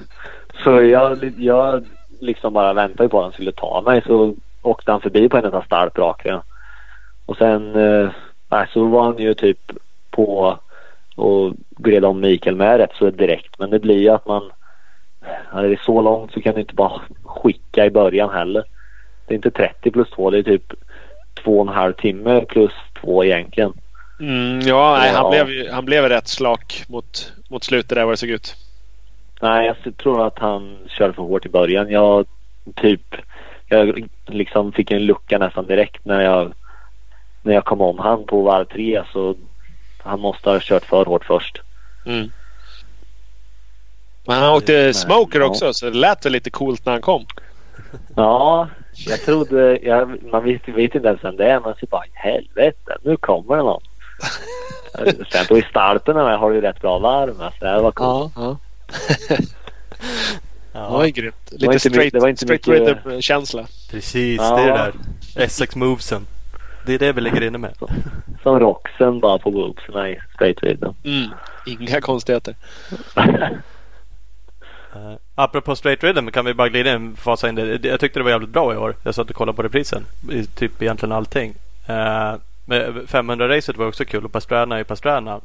Så 0.64 0.82
jag, 0.82 1.24
jag 1.39 1.84
liksom 2.20 2.53
bara 2.53 2.72
väntade 2.72 3.03
ju 3.03 3.09
på 3.09 3.18
att 3.18 3.24
han 3.24 3.32
skulle 3.32 3.53
ta 3.53 3.82
mig. 3.86 4.03
Så 4.07 4.34
åkte 4.62 4.93
han 4.93 5.01
förbi 5.01 5.28
på 5.28 5.36
en 5.36 5.45
enda 5.45 5.59
av 5.59 5.62
stallpraken. 5.62 6.41
Och 7.26 7.36
sen 7.36 7.74
äh, 8.51 8.64
så 8.72 8.84
var 8.84 9.05
han 9.05 9.18
ju 9.18 9.34
typ 9.34 9.72
på 10.11 10.59
och 11.16 11.53
gled 11.70 12.05
om 12.05 12.20
Mikael 12.20 12.57
med 12.57 12.78
rätt 12.78 12.95
så 12.99 13.11
direkt. 13.11 13.59
Men 13.59 13.70
det 13.70 13.78
blir 13.78 13.99
ju 13.99 14.09
att 14.09 14.26
man 14.26 14.51
Ja, 15.53 15.61
det 15.61 15.68
är 15.72 15.81
så 15.85 16.03
långt 16.03 16.33
så 16.33 16.41
kan 16.41 16.55
du 16.55 16.61
inte 16.61 16.74
bara 16.74 17.01
skicka 17.24 17.87
i 17.87 17.91
början 17.91 18.31
heller. 18.31 18.64
Det 19.26 19.35
är 19.35 19.37
inte 19.37 19.51
30 19.51 19.91
plus 19.91 20.11
2, 20.11 20.31
det 20.31 20.39
är 20.39 20.43
typ 20.43 20.72
två 21.45 21.61
och 21.61 21.68
en 21.68 21.74
halv 21.74 21.93
timme 21.93 22.41
plus 22.49 22.72
två 23.01 23.24
egentligen. 23.24 23.72
Mm, 24.20 24.61
ja, 24.61 24.97
nej, 25.01 25.12
han, 25.12 25.37
Ja. 25.37 25.45
blev, 25.45 25.70
han 25.72 25.85
blev 25.85 26.09
rätt 26.09 26.29
slak 26.29 26.85
mot, 26.89 27.33
mot 27.51 27.64
slutet 27.64 27.89
där 27.95 28.05
vad 28.05 28.12
det 28.12 28.16
såg 28.16 28.31
ut. 28.31 28.55
Nej, 29.41 29.74
jag 29.85 29.97
tror 29.97 30.26
att 30.26 30.39
han 30.39 30.79
körde 30.89 31.12
för 31.12 31.22
hårt 31.22 31.47
i 31.47 31.49
början. 31.49 31.91
Jag 31.91 32.26
typ, 32.74 33.14
jag 33.68 34.09
liksom 34.26 34.72
fick 34.72 34.91
en 34.91 35.07
lucka 35.07 35.39
nästan 35.39 35.66
direkt 35.66 36.05
när 36.05 36.20
jag, 36.20 36.53
när 37.43 37.55
jag 37.55 37.64
kom 37.64 37.81
om 37.81 37.99
han 37.99 38.26
på 38.26 38.43
varv 38.43 38.64
tre 38.64 39.03
så 39.12 39.35
han 40.03 40.20
måste 40.20 40.51
ha 40.51 40.59
kört 40.61 40.85
för 40.85 41.05
hårt 41.05 41.24
först. 41.24 41.62
Mm. 42.07 42.31
Men 44.29 44.37
han 44.43 44.51
åkte 44.57 44.72
Men, 44.72 44.95
smoker 44.95 45.41
ja. 45.41 45.47
också 45.47 45.72
så 45.72 45.87
det 45.91 45.97
lät 45.97 46.26
väl 46.26 46.33
lite 46.33 46.51
coolt 46.51 46.85
när 46.87 46.93
han 46.93 47.03
kom. 47.03 47.26
Ja, 48.16 48.68
jag 49.07 49.20
trodde, 49.20 49.79
jag, 49.83 50.22
man 50.33 50.45
vet, 50.45 50.68
vet 50.68 50.95
inte 50.95 51.09
ens 51.09 51.24
vem 51.24 51.37
det 51.37 51.51
är 51.51 51.61
men 51.61 51.74
så 51.81 51.87
bara 51.87 52.03
helvete, 52.12 52.97
nu 53.03 53.16
kommer 53.16 53.57
det 53.57 53.62
någon. 53.62 53.83
Sen 55.33 55.47
på 55.49 55.59
i 55.59 55.62
starten 55.70 56.16
har 56.16 56.51
du 56.51 56.57
ju 56.57 56.62
rätt 56.62 56.81
bra 56.81 56.99
varv 56.99 57.37
med 57.39 57.53
så 57.59 57.64
det 57.64 57.81
var 57.81 57.91
coolt. 57.93 58.33
ja. 58.37 58.57
Ja, 60.72 60.81
Det 60.85 60.91
var 60.93 61.05
ju 61.05 61.11
grymt. 61.11 61.35
var 61.51 61.59
Lite 61.59 61.72
inte 61.72 61.79
straight, 61.91 62.12
det 62.12 62.20
var 62.20 62.29
inte 62.29 62.45
straight 62.45 62.66
mycket- 62.66 62.89
rhythm-känsla. 63.07 63.66
precis. 63.91 64.41
Ja. 64.41 64.57
Det 64.57 64.62
är 64.62 64.66
det 64.66 64.72
där. 64.72 64.93
Essex 65.45 65.76
movesen. 65.76 66.26
Det 66.87 66.95
är 66.95 66.99
det 66.99 67.12
vi 67.12 67.20
ligger 67.20 67.43
inne 67.43 67.59
med. 67.59 67.74
Som 68.43 68.61
Roxen 68.61 69.20
bara 69.20 69.39
på 69.39 69.51
boobsen 69.51 70.07
i 70.07 70.18
straight 70.35 70.62
rhythm. 70.62 70.85
Mm. 71.05 71.29
Inga 71.66 72.01
konstigheter. 72.01 72.55
Uh, 74.97 75.14
apropå 75.34 75.76
straight 75.76 76.05
rhythm 76.05 76.28
kan 76.30 76.45
vi 76.45 76.55
bara 76.55 76.68
glida 76.68 76.95
in 76.95 77.16
fasa 77.16 77.49
in 77.49 77.55
det. 77.55 77.84
Jag 77.84 78.01
tyckte 78.01 78.18
det 78.18 78.24
var 78.24 78.30
jävligt 78.30 78.51
bra 78.51 78.74
i 78.74 78.76
år. 78.76 78.95
Jag 79.05 79.14
satt 79.14 79.30
och 79.30 79.36
kollade 79.36 79.57
på 79.57 79.62
reprisen. 79.62 80.05
I 80.30 80.45
typ 80.47 80.82
egentligen 80.82 81.12
allting. 81.12 81.55
Uh, 81.89 82.34
500-racet 83.07 83.76
var 83.76 83.86
också 83.86 84.05
kul 84.05 84.24
och 84.24 84.32
Pastrana 84.32 84.80
i 84.80 84.84
Pastrana. 84.84 85.41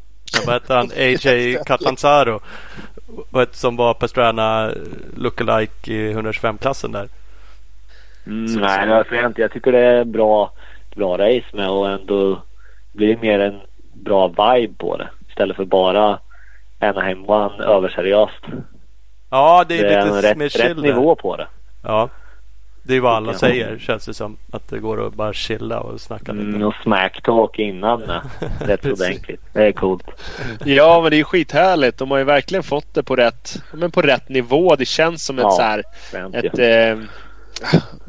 Vad 0.45 0.53
hette 0.53 0.73
han? 0.73 0.89
AJ 0.97 1.57
Catanzaro. 1.65 2.39
Vad 3.29 3.55
som 3.55 3.75
var 3.75 3.93
Pastrana 3.93 4.71
lookalike 5.15 5.93
i 5.93 6.13
125-klassen 6.13 6.91
där. 6.91 7.07
Mm, 8.27 8.47
Så- 8.47 8.59
nej, 8.59 8.87
det 8.87 8.93
varför 8.93 9.15
jag 9.15 9.25
inte. 9.25 9.41
Jag 9.41 9.51
tycker 9.51 9.71
det 9.71 9.79
är 9.79 10.03
bra, 10.05 10.51
bra 10.95 11.17
race 11.17 11.45
med 11.53 11.69
och 11.69 11.89
ändå 11.89 12.41
blir 12.91 13.17
mer 13.17 13.39
en 13.39 13.59
bra 13.93 14.27
vibe 14.27 14.73
på 14.77 14.97
det. 14.97 15.09
Istället 15.29 15.55
för 15.55 15.65
bara 15.65 16.19
Anaheim 16.79 17.29
One 17.29 17.63
överseriöst. 17.63 18.43
Ja, 19.33 19.65
det 19.67 19.77
Det 19.77 19.87
är 19.87 19.97
är 19.97 20.05
lite 20.05 20.17
en 20.17 20.21
rätt, 20.21 20.37
mer 20.37 20.45
rätt 20.45 20.51
chill 20.53 20.75
där. 20.81 20.83
nivå 20.83 21.15
på 21.15 21.35
det. 21.37 21.47
Ja. 21.83 22.09
Det 22.85 22.95
är 22.95 22.99
vad 22.99 23.13
alla 23.15 23.33
säger 23.33 23.77
känns 23.79 24.05
det 24.05 24.13
som. 24.13 24.37
Att 24.51 24.69
det 24.69 24.79
går 24.79 25.07
att 25.07 25.13
bara 25.13 25.33
chilla 25.33 25.79
och 25.79 26.01
snacka 26.01 26.31
lite. 26.31 26.47
Mm, 26.47 26.63
och 26.63 26.73
smacktalk 26.83 27.59
innan 27.59 27.99
med. 27.99 28.21
Rätt 28.67 28.85
ordentligt. 28.85 29.41
Det 29.53 29.63
är 29.67 29.71
coolt. 29.71 30.03
Ja, 30.65 31.01
men 31.01 31.09
det 31.09 31.15
är 31.15 31.17
ju 31.17 31.23
skithärligt. 31.23 31.97
De 31.97 32.11
har 32.11 32.17
ju 32.17 32.23
verkligen 32.23 32.63
fått 32.63 32.93
det 32.93 33.03
på 33.03 33.15
rätt, 33.15 33.63
men 33.73 33.91
på 33.91 34.01
rätt 34.01 34.29
nivå. 34.29 34.75
Det 34.75 34.85
känns 34.85 35.25
som 35.25 35.39
ett 35.39 35.43
Ja, 35.43 35.51
så 35.51 35.61
här 35.61 35.83
ett 36.33 36.59
eh, 36.59 37.03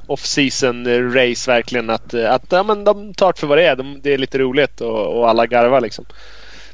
off-season 0.07 0.87
race 1.15 1.51
verkligen. 1.51 1.91
Att, 1.91 2.15
att 2.15 2.45
ja, 2.53 2.63
men 2.63 2.85
de 2.85 3.15
tar 3.15 3.33
det 3.33 3.39
för 3.41 3.47
vad 3.47 3.59
det 3.59 3.67
är. 3.67 3.77
De, 3.77 4.01
det 4.03 4.15
är 4.15 4.19
lite 4.19 4.39
roligt 4.39 4.81
och, 4.81 5.19
och 5.19 5.29
alla 5.29 5.47
garvar 5.47 5.81
liksom. 5.81 6.05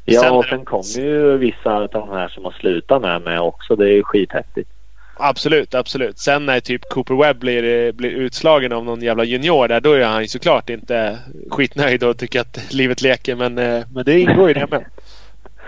Ja, 0.05 0.21
Sen 0.21 0.31
och 0.31 0.43
är 0.45 0.49
sen 0.49 0.65
kommer 0.65 0.99
ju 0.99 1.37
vissa 1.37 1.73
av 1.73 1.87
de 1.89 2.09
här 2.09 2.27
som 2.27 2.45
har 2.45 2.51
slutat 2.51 3.01
med 3.01 3.21
mig 3.21 3.39
också. 3.39 3.75
Det 3.75 3.85
är 3.85 3.93
ju 3.93 4.03
skithäftigt. 4.03 4.69
Absolut, 5.17 5.75
absolut. 5.75 6.19
Sen 6.19 6.45
när 6.45 6.59
typ 6.59 6.89
Cooper 6.89 7.15
Webb 7.15 7.37
blir, 7.39 7.91
blir 7.91 8.09
utslagen 8.09 8.71
av 8.73 8.85
någon 8.85 9.01
jävla 9.01 9.23
junior 9.23 9.67
där, 9.67 9.79
då 9.81 9.91
är 9.93 10.05
han 10.05 10.21
ju 10.21 10.27
såklart 10.27 10.69
inte 10.69 11.17
skitnöjd 11.51 12.03
och 12.03 12.17
tycker 12.17 12.41
att 12.41 12.73
livet 12.73 13.01
leker. 13.01 13.35
Men, 13.35 13.57
eh, 13.57 13.83
men 13.93 14.05
det 14.05 14.19
ingår 14.19 14.47
ju 14.47 14.53
det 14.53 14.67
med. 14.71 14.85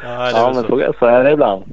Ja, 0.04 0.10
det 0.10 0.14
är 0.16 0.32
Ja, 0.32 0.52
men 0.56 0.64
så. 0.64 0.94
så, 1.00 1.06
är 1.06 1.24
det 1.24 1.32
ibland. 1.32 1.64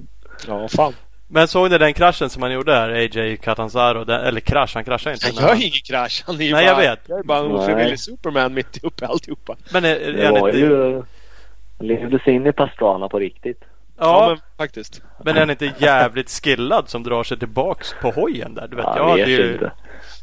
Ja, 0.49 0.69
fan. 0.69 0.93
Men 1.29 1.49
såg 1.49 1.71
ni 1.71 1.79
den 1.79 1.95
kraschen 1.95 2.31
som 2.31 2.43
han 2.43 2.53
gjorde 2.53 2.73
här? 2.75 2.89
AJ 2.91 3.37
Catanzaro? 3.37 4.05
Den, 4.05 4.21
eller 4.21 4.41
krasch, 4.41 4.75
han 4.75 4.85
kraschade 4.85 5.15
inte. 5.15 5.27
Han 5.27 5.35
gör 5.35 5.49
han- 5.49 5.59
ju 5.61 5.67
ingen 5.67 5.81
krasch. 5.89 6.23
Han 6.27 6.41
är 6.41 6.45
ju 6.45 6.53
Nej, 6.53 6.67
bara, 6.67 6.85
jag 6.85 6.91
vet. 6.91 7.01
Jag 7.09 7.19
är 7.19 7.23
bara 7.23 7.39
en 7.39 7.53
ofrivillig 7.53 8.01
Superman 8.01 8.55
mitt 8.55 8.85
uppe 8.85 9.05
i 9.05 9.09
alltihopa. 9.09 9.57
Men 9.73 9.85
är, 9.85 9.97
är 9.97 10.13
Det 10.13 10.27
han 10.27 10.37
inte... 10.49 10.59
ju... 10.59 11.03
Levde 11.81 12.19
sig 12.19 12.35
in 12.35 12.47
i 12.47 12.53
Pastrana 12.53 13.09
på 13.09 13.19
riktigt. 13.19 13.61
Ja, 13.99 14.07
Ja, 14.23 14.29
men 14.29 14.39
faktiskt. 14.59 15.03
men 15.25 15.37
är 15.37 15.41
han 15.41 15.51
inte 15.51 15.73
jävligt 15.79 16.31
skillad 16.31 16.89
som 16.89 17.03
drar 17.03 17.23
sig 17.25 17.39
tillbaks 17.39 17.95
på 18.03 18.11
hojen 18.11 18.55
där? 18.55 18.69
Du 18.69 18.77
vet, 18.77 18.85
jag 18.85 18.99
Jag 18.99 19.09
hade 19.09 19.31
ju, 19.31 19.53
inte. 19.53 19.73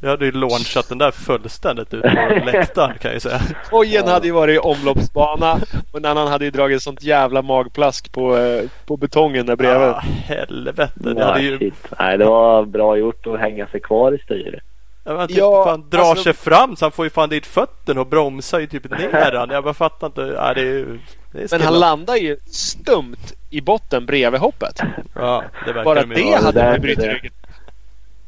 jag 0.02 0.10
hade 0.10 0.26
ju 0.26 0.32
launchat 0.32 0.90
den 0.90 0.98
där 0.98 1.12
fullständigt 1.12 1.94
ut 1.94 2.02
på 2.02 2.08
läktaren 2.46 2.98
kan 2.98 3.12
jag 3.14 3.22
säga. 3.22 3.40
Hojen 3.72 4.04
Ja. 4.06 4.12
hade 4.14 4.28
ju 4.28 4.34
varit 4.34 4.56
i 4.56 4.60
omloppsbana 4.60 5.54
och 5.92 5.98
en 6.00 6.06
annan 6.06 6.28
hade 6.28 6.46
ju 6.46 6.52
dragit 6.52 6.82
sånt 6.82 7.04
jävla 7.04 7.42
magplask 7.42 8.12
på, 8.12 8.38
eh, 8.38 8.64
på 8.86 8.98
betongen 8.98 9.46
där 9.46 9.56
bredvid. 9.56 9.88
Ah, 9.90 10.00
helvete. 10.26 10.92
Det 10.96 11.26
hade 11.26 11.42
ju... 11.42 11.72
Nej, 12.00 12.18
det 12.18 12.26
var 12.26 12.66
bra 12.66 12.98
gjort 12.98 13.28
att 13.28 13.40
hänga 13.40 13.68
sig 13.68 13.80
kvar 13.80 14.12
i 14.12 14.18
styret. 14.18 14.64
Ja, 15.04 15.14
men 15.14 15.28
typ, 15.28 15.38
Ja, 15.38 15.64
fan, 15.66 15.90
drar 15.90 16.00
alltså- 16.00 16.24
sig 16.24 16.34
fram 16.34 16.76
så 16.76 16.86
han 16.86 16.92
får 16.92 17.06
ju 17.06 17.10
fan 17.10 17.30
dit 17.30 17.46
fötterna 17.46 18.02
och 18.02 18.08
bromsar 18.08 18.60
ju 18.60 18.68
typ 18.68 18.90
ner 18.90 19.32
han. 19.36 19.50
Jag 19.50 19.64
bara 19.64 19.74
fattar 19.74 20.08
inte. 20.08 20.22
Ja, 20.22 20.54
det 20.54 20.62
är 20.62 20.66
ju... 20.66 21.00
Det 21.32 21.52
Men 21.52 21.62
han 21.62 21.80
landar 21.80 22.16
ju 22.16 22.38
stumt 22.46 23.34
i 23.50 23.62
botten 23.62 24.06
bredvid 24.06 24.42
hoppet. 24.42 24.80
Ja, 25.16 25.44
det 25.66 25.74
Bara 25.74 26.04
det 26.06 26.24
vara. 26.24 26.40
hade 26.42 26.70
inte 26.70 26.80
brutit 26.80 27.00
det- 27.04 27.14
ryggen. 27.14 27.32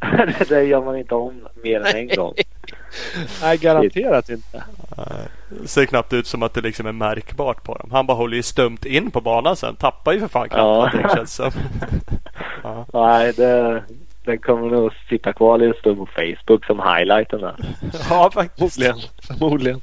det 0.40 0.50
där 0.50 0.62
gör 0.62 0.82
man 0.86 0.98
inte 0.98 1.16
om 1.16 1.48
mer 1.64 1.80
än 1.86 1.96
en 1.96 2.08
gång. 2.16 2.34
Nej, 3.42 3.58
garanterat 3.58 4.30
inte. 4.30 4.64
Det 5.50 5.68
ser 5.68 5.86
knappt 5.86 6.14
ut 6.14 6.28
som 6.28 6.44
att 6.44 6.54
det 6.54 6.62
liksom 6.62 6.86
är 6.86 6.92
märkbart 6.92 7.64
på 7.64 7.76
dem. 7.76 7.90
Han 7.92 8.06
bara 8.06 8.18
håller 8.18 8.36
ju 8.38 8.44
stumt 8.44 8.78
in 8.86 9.12
på 9.12 9.22
banan 9.22 9.56
sen. 9.56 9.76
Tappar 9.76 10.14
ju 10.14 10.20
för 10.20 10.28
fan 10.28 10.50
knappt 10.50 10.60
Ja. 10.60 10.74
någonting 10.74 11.06
känns 11.16 11.34
som. 11.36 11.52
ja. 12.64 12.86
Nej, 12.94 13.34
det, 13.34 13.84
den 14.26 14.38
kommer 14.38 14.70
nog 14.70 14.92
sitta 15.10 15.34
kvar 15.34 15.60
en 15.60 15.74
stund 15.74 15.98
på 15.98 16.06
Facebook 16.06 16.66
som 16.66 16.80
highlighten 16.80 17.42
där. 17.42 17.56
ja, 18.10 18.32
faktiskt. 18.34 18.76
Förmodligen. 18.76 19.10
Förmodligen. 19.28 19.82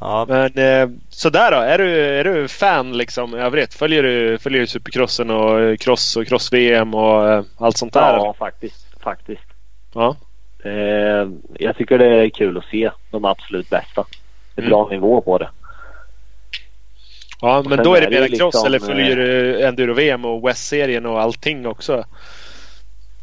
Ja, 0.00 0.24
Men 0.28 0.58
eh, 0.58 0.88
sådär 1.08 1.50
då. 1.50 1.56
Är 1.56 1.78
du, 1.78 2.00
är 2.04 2.24
du 2.24 2.48
fan 2.48 2.96
liksom 2.96 3.36
i 3.36 3.38
övrigt? 3.38 3.74
Följer 3.74 4.02
du, 4.02 4.38
följer 4.38 4.60
du 4.60 4.66
Supercrossen 4.66 5.30
och 5.30 5.60
eh, 5.60 5.76
cross 5.76 6.16
och 6.16 6.26
cross-VM 6.26 6.94
och 6.94 7.28
eh, 7.28 7.44
allt 7.58 7.76
sånt 7.76 7.92
där? 7.92 8.00
Ja, 8.16 8.34
faktiskt. 8.38 8.86
faktiskt. 9.02 9.42
Ja. 9.94 10.16
Eh, 10.64 11.28
jag 11.58 11.76
tycker 11.76 11.98
det 11.98 12.06
är 12.06 12.28
kul 12.28 12.58
att 12.58 12.64
se 12.64 12.90
de 13.10 13.24
absolut 13.24 13.70
bästa. 13.70 14.04
Det 14.54 14.60
är 14.60 14.66
Mm. 14.66 14.70
bra 14.70 14.88
nivå 14.90 15.20
på 15.20 15.38
det. 15.38 15.48
Ja, 17.40 17.62
men 17.68 17.82
då 17.82 17.94
är 17.94 18.00
det 18.00 18.10
mer 18.20 18.28
cross 18.28 18.54
liksom, 18.54 18.66
eller 18.66 18.78
följer 18.78 19.10
eh, 19.10 19.24
du 19.24 19.62
Enduro-VM 19.62 20.24
och 20.24 20.48
West-serien 20.48 21.06
och 21.06 21.20
allting 21.20 21.66
också? 21.66 22.04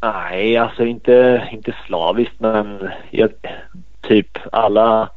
Nej, 0.02 0.56
alltså 0.56 0.84
inte, 0.84 1.48
inte 1.52 1.74
slaviskt 1.86 2.34
men 2.40 2.90
jag, 3.10 3.30
typ 4.00 4.38
alla, 4.52 5.08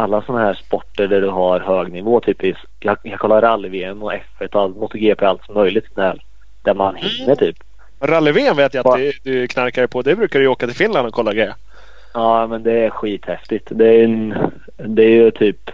alla 0.00 0.22
sådana 0.22 0.44
här 0.44 0.54
sporter 0.54 1.08
där 1.08 1.20
du 1.20 1.28
har 1.28 1.60
hög 1.60 1.92
nivå. 1.92 2.20
Typ 2.20 2.44
i, 2.44 2.54
jag, 2.80 2.98
jag 3.02 3.18
kollar 3.18 3.42
rally-VM 3.42 4.02
och 4.02 4.12
F1 4.12 4.54
och 4.54 4.62
allt, 4.62 4.76
MotoGP 4.76 5.26
allt 5.26 5.44
som 5.44 5.54
möjligt 5.54 5.94
där, 5.94 6.22
där 6.62 6.74
man 6.74 6.96
hinner 6.96 7.34
typ. 7.34 7.56
Rally-VM 8.00 8.56
vet 8.56 8.74
jag 8.74 8.88
att 8.88 8.98
du, 8.98 9.12
du 9.22 9.46
knarkar 9.48 9.86
på. 9.86 10.02
Det 10.02 10.16
brukar 10.16 10.38
du 10.38 10.44
ju 10.44 10.48
åka 10.48 10.66
till 10.66 10.76
Finland 10.76 11.06
och 11.06 11.14
kolla 11.14 11.34
grejer. 11.34 11.54
Ja 12.14 12.46
men 12.46 12.62
det 12.62 12.72
är 12.72 12.90
skithäftigt. 12.90 13.68
Det 13.70 13.88
är, 13.88 14.04
en, 14.04 14.34
det 14.76 15.02
är 15.02 15.10
ju 15.10 15.30
typ 15.30 15.70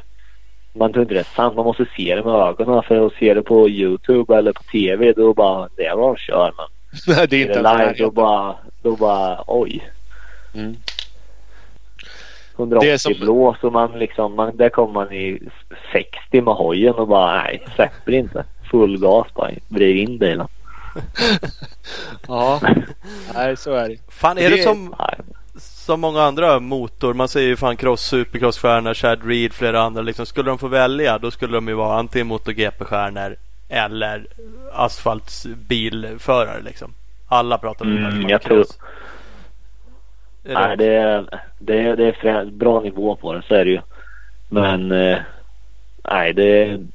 man 0.76 0.92
tror 0.92 1.02
inte 1.02 1.14
det 1.14 1.20
är 1.20 1.34
sant. 1.36 1.56
Man 1.56 1.64
måste 1.64 1.86
se 1.96 2.14
det 2.14 2.24
med 2.24 2.34
ögonen. 2.34 2.82
För 2.82 3.06
att 3.06 3.12
se 3.12 3.34
det 3.34 3.42
på 3.42 3.68
Youtube 3.68 4.36
eller 4.36 4.52
på 4.52 4.62
TV 4.62 5.12
då 5.12 5.34
bara 5.34 5.68
det 5.76 5.86
är 5.86 5.96
vad 5.96 6.08
de 6.08 6.16
kör. 6.16 6.52
Men 6.56 6.66
Nej, 7.16 7.26
det 7.28 7.36
är 7.36 7.40
inte 7.40 7.62
det 7.62 7.78
live 7.78 7.94
då 7.98 8.10
bara, 8.10 8.54
då 8.82 8.96
bara 8.96 9.44
oj. 9.46 9.90
Mm. 10.54 10.76
180 12.56 12.86
Det 12.88 12.92
är 12.92 12.98
som- 12.98 13.12
blås 13.20 13.56
och 13.62 13.72
man 13.72 13.98
liksom, 13.98 14.34
man, 14.34 14.56
där 14.56 14.68
kommer 14.68 14.92
man 14.92 15.12
i 15.12 15.38
60 15.92 16.40
med 16.42 16.54
hojen 16.54 16.94
och 16.94 17.08
bara 17.08 17.42
nej, 17.42 17.66
släpper 17.74 18.12
inte. 18.12 18.44
Full 18.70 18.98
gas 18.98 19.26
bara, 19.34 19.50
vrider 19.68 20.02
in 20.02 20.18
bilen. 20.18 20.48
Ja, 22.28 22.60
nej 23.34 23.56
så 23.56 23.72
är 23.72 23.88
det. 23.88 23.96
fan 24.08 24.38
är 24.38 24.50
det 24.50 24.56
Det- 24.56 24.62
som, 24.62 24.94
som 25.58 26.00
många 26.00 26.22
andra 26.22 26.60
motor? 26.60 27.14
Man 27.14 27.28
säger 27.28 27.48
ju 27.48 27.56
fan 27.56 27.76
cross, 27.76 28.00
supercrossstjärnor, 28.06 28.94
Chad 28.94 29.26
Reed, 29.26 29.52
flera 29.52 29.82
andra. 29.82 30.02
Liksom, 30.02 30.26
skulle 30.26 30.50
de 30.50 30.58
få 30.58 30.68
välja 30.68 31.18
då 31.18 31.30
skulle 31.30 31.54
de 31.56 31.68
ju 31.68 31.74
vara 31.74 31.98
antingen 31.98 32.26
MotoGP-stjärnor 32.26 33.36
eller 33.68 34.26
asfaltsbilförare 34.72 36.62
liksom. 36.62 36.94
Alla 37.28 37.58
pratar 37.58 37.84
om 37.84 37.96
Mm, 37.96 38.22
det. 38.24 38.30
jag 38.30 38.42
tror- 38.42 38.64
Nej, 40.54 40.76
det 40.76 40.94
är, 40.94 41.40
det 41.58 41.78
är, 41.80 41.96
det 41.96 42.28
är 42.28 42.44
bra 42.44 42.80
nivå 42.80 43.16
på 43.16 43.32
det, 43.32 43.42
så 43.48 43.54
är 43.54 43.64
det 43.64 43.70
ju. 43.70 43.80
Men 44.48 44.92
eh, 44.92 45.18
nej, 46.10 46.32
det 46.32 46.62
är 46.62 46.86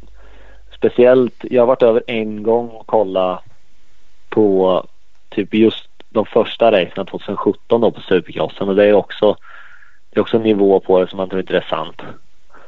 speciellt. 0.75 1.35
Jag 1.41 1.61
har 1.61 1.67
varit 1.67 1.83
över 1.83 2.03
en 2.07 2.43
gång 2.43 2.69
och 2.69 2.87
kollat 2.87 3.43
på 4.29 4.83
typ 5.29 5.53
just 5.53 5.87
de 6.09 6.25
första 6.25 6.71
racen 6.71 7.05
2017 7.05 7.81
då 7.81 7.91
på 7.91 8.01
Supercrossen 8.01 8.69
och 8.69 8.75
det 8.75 8.85
är 8.85 8.93
också 8.93 9.35
det 10.09 10.19
är 10.19 10.21
också 10.21 10.37
en 10.37 10.43
nivå 10.43 10.79
på 10.79 10.99
det 10.99 11.07
som 11.07 11.17
man 11.17 11.29
tror 11.29 11.41
inte 11.41 11.53
det 11.53 11.59
är 11.59 11.69
sant. 11.69 12.01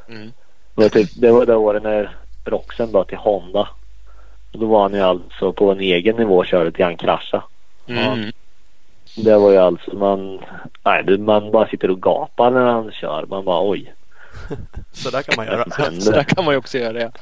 Mm. 0.08 0.32
Var, 0.74 0.88
typ, 0.88 1.10
det 1.16 1.32
var 1.32 1.46
det 1.46 1.56
året 1.56 1.82
när 1.82 2.16
Roxen 2.44 2.92
var 2.92 3.04
till 3.04 3.18
Honda. 3.18 3.68
Och 4.52 4.58
då 4.58 4.66
var 4.66 4.82
han 4.82 4.94
ju 4.94 5.00
alltså 5.00 5.52
på 5.52 5.72
en 5.72 5.80
egen 5.80 6.16
nivå 6.16 6.36
och 6.36 6.46
körde 6.46 6.72
till 6.72 6.84
han 6.84 6.96
kraschade. 6.96 7.42
Mm. 7.86 8.32
Det 9.16 9.38
var 9.38 9.50
ju 9.50 9.56
alltså 9.56 9.96
man, 9.96 10.40
nej, 10.84 11.18
man 11.18 11.50
bara 11.50 11.68
sitter 11.68 11.90
och 11.90 12.02
gapar 12.02 12.50
när 12.50 12.66
han 12.66 12.92
kör. 12.92 13.26
Man 13.26 13.44
bara 13.44 13.70
oj. 13.70 13.94
Så 14.92 15.10
där 15.10 15.22
kan 15.22 15.34
man 15.36 15.46
göra. 15.46 15.64
Så 16.00 16.10
där 16.10 16.22
kan 16.24 16.44
man 16.44 16.54
ju 16.54 16.58
också 16.58 16.78
göra 16.78 16.92
det. 16.92 17.12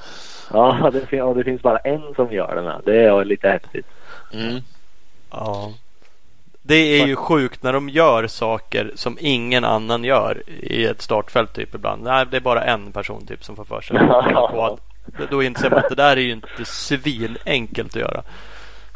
Ja, 0.52 0.92
det, 1.10 1.22
och 1.22 1.36
det 1.36 1.44
finns 1.44 1.62
bara 1.62 1.78
en 1.78 2.14
som 2.16 2.32
gör 2.32 2.56
det 2.56 2.62
med. 2.62 2.80
Det 2.84 3.04
är 3.04 3.24
lite 3.24 3.48
häftigt. 3.48 3.86
Mm. 4.32 4.60
Ja. 5.30 5.72
Det 6.62 7.00
är 7.00 7.06
ju 7.06 7.16
sjukt 7.16 7.62
när 7.62 7.72
de 7.72 7.88
gör 7.88 8.26
saker 8.26 8.92
som 8.94 9.16
ingen 9.20 9.64
annan 9.64 10.04
gör 10.04 10.42
i 10.60 10.84
ett 10.84 11.02
startfält 11.02 11.52
typ 11.52 11.74
ibland. 11.74 12.02
Nej, 12.02 12.26
det 12.30 12.36
är 12.36 12.40
bara 12.40 12.64
en 12.64 12.92
person 12.92 13.26
typ 13.26 13.44
som 13.44 13.56
får 13.56 13.64
för 13.64 13.80
sig. 13.80 13.96
Då 15.30 15.42
inser 15.42 15.70
man 15.70 15.78
att 15.78 15.88
det 15.88 15.94
där 15.94 16.16
är 16.16 16.20
ju 16.20 16.32
inte 16.32 16.64
svinenkelt 16.64 17.96
att 17.96 18.02
göra. 18.02 18.22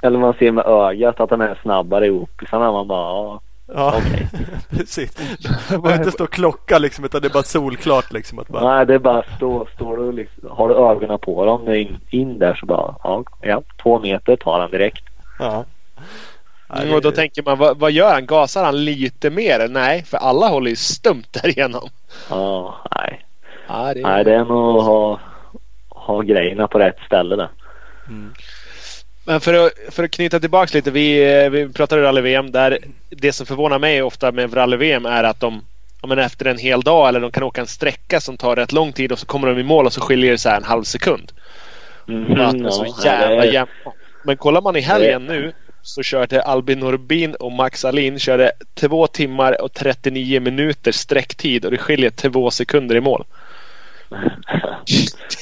Eller 0.07 0.19
man 0.19 0.35
ser 0.35 0.53
med 0.53 0.67
ögat 0.67 1.21
att 1.21 1.31
den 1.31 1.41
är 1.41 1.59
snabbare 1.63 2.07
i 2.07 2.11
opisarna. 2.11 2.73
Man 2.73 2.89
bara 2.89 3.09
ja. 3.09 3.41
Ja, 3.75 3.95
Okej. 3.97 4.29
precis. 4.71 5.15
Det 5.69 5.79
behöver 5.79 5.99
inte 5.99 6.13
stå 6.13 6.27
klocka 6.27 6.79
liksom 6.79 7.05
utan 7.05 7.21
det 7.21 7.29
är 7.29 7.33
bara 7.33 7.43
solklart 7.43 8.13
liksom. 8.13 8.39
Att 8.39 8.49
bara, 8.49 8.75
Nej, 8.77 8.87
det 8.87 8.95
är 8.95 8.99
bara 8.99 9.23
stå, 9.37 9.67
står 9.75 9.97
du 9.97 10.13
liksom, 10.13 10.49
har 10.51 10.69
du 10.69 10.75
ögonen 10.75 11.19
på 11.19 11.45
dem 11.45 11.73
in, 11.73 12.01
in 12.11 12.39
där 12.39 12.55
så 12.55 12.67
bara 12.67 12.95
ja, 13.03 13.25
ja, 13.41 13.63
två 13.83 13.99
meter 13.99 14.37
tar 14.37 14.61
han 14.61 14.71
direkt. 14.71 15.05
ja. 15.39 15.65
Mm, 16.77 16.95
och 16.95 17.03
då 17.03 17.11
tänker 17.11 17.43
man, 17.43 17.59
vad, 17.59 17.79
vad 17.79 17.93
gör 17.93 18.13
han? 18.13 18.27
Gasar 18.27 18.65
han 18.65 18.85
lite 18.85 19.31
mer? 19.31 19.69
Nej, 19.69 20.03
för 20.05 20.17
alla 20.17 20.49
håller 20.49 20.71
ju 20.71 20.77
stumt 20.77 21.25
därigenom. 21.31 21.89
Ja, 22.31 22.75
nej. 22.97 23.25
Ja, 23.69 23.95
det 23.95 24.01
är... 24.01 24.03
Nej, 24.03 24.25
det 24.25 24.35
är 24.35 24.45
nog 24.45 24.77
att 24.77 24.85
ha, 24.85 25.21
ha 25.89 26.21
grejerna 26.21 26.69
på 26.69 26.79
rätt 26.79 26.99
ställe 27.07 27.37
där. 27.37 27.49
Mm. 28.09 28.33
Men 29.27 29.41
för 29.41 29.67
att, 29.67 29.73
för 29.91 30.05
att 30.05 30.11
knyta 30.11 30.41
tillbaks 30.41 30.75
lite. 30.75 30.91
Vi, 30.91 31.35
eh, 31.43 31.51
vi 31.51 31.69
pratade 31.69 32.03
rally-VM 32.03 32.51
där. 32.51 32.79
Det 33.11 33.33
som 33.33 33.47
förvånar 33.47 33.79
mig 33.79 34.03
ofta 34.03 34.33
med 34.33 34.57
rally-VM 34.57 35.07
är 35.07 35.25
att 35.25 35.41
de 35.41 35.63
men 36.07 36.19
efter 36.19 36.45
en 36.45 36.59
hel 36.59 36.81
dag 36.81 37.09
eller 37.09 37.21
de 37.21 37.31
kan 37.31 37.43
åka 37.43 37.61
en 37.61 37.67
sträcka 37.67 38.21
som 38.21 38.37
tar 38.37 38.57
rätt 38.57 38.73
lång 38.73 38.93
tid 38.93 39.13
och 39.13 39.19
så 39.19 39.27
kommer 39.27 39.49
de 39.49 39.59
i 39.59 39.63
mål 39.63 39.87
och 39.87 39.93
så 39.93 40.01
skiljer 40.01 40.33
det 40.33 40.39
så 40.39 40.49
här 40.49 40.57
en 40.57 40.65
halv 40.65 40.83
sekund. 40.83 41.33
Mm, 42.09 42.41
att 42.41 42.59
det 42.59 42.67
är 42.67 42.71
så 42.71 42.97
jävla 43.05 43.45
jämnt. 43.45 43.71
Men 44.25 44.37
kollar 44.37 44.61
man 44.61 44.77
i 44.77 44.81
helgen 44.81 45.25
nu 45.25 45.53
så 45.83 46.03
körde 46.03 46.43
Albin 46.43 46.79
Norbin 46.79 47.35
och 47.35 47.53
Max 47.53 47.85
Alin 47.85 48.19
körde 48.19 48.53
två 48.75 49.07
timmar 49.07 49.63
och 49.63 49.73
39 49.73 50.41
minuter 50.41 50.93
sträcktid 50.93 51.65
och 51.65 51.71
det 51.71 51.79
skiljer 51.79 52.11
två 52.11 52.51
sekunder 52.51 52.97
i 52.97 53.01
mål. 53.01 53.25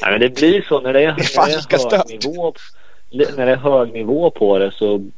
Nej, 0.02 0.10
men 0.10 0.20
det 0.20 0.28
blir 0.28 0.62
så 0.62 0.80
när 0.80 0.92
det 0.92 1.04
är, 1.04 1.14
Det 1.16 1.36
är 1.36 1.98
hög 1.98 2.24
nivå. 2.24 2.54
När 3.14 3.46
det 3.46 3.52
är 3.52 3.56
hög 3.56 3.92
nivå 3.92 4.30
på 4.30 4.58
det 4.58 4.72
så 4.72 5.10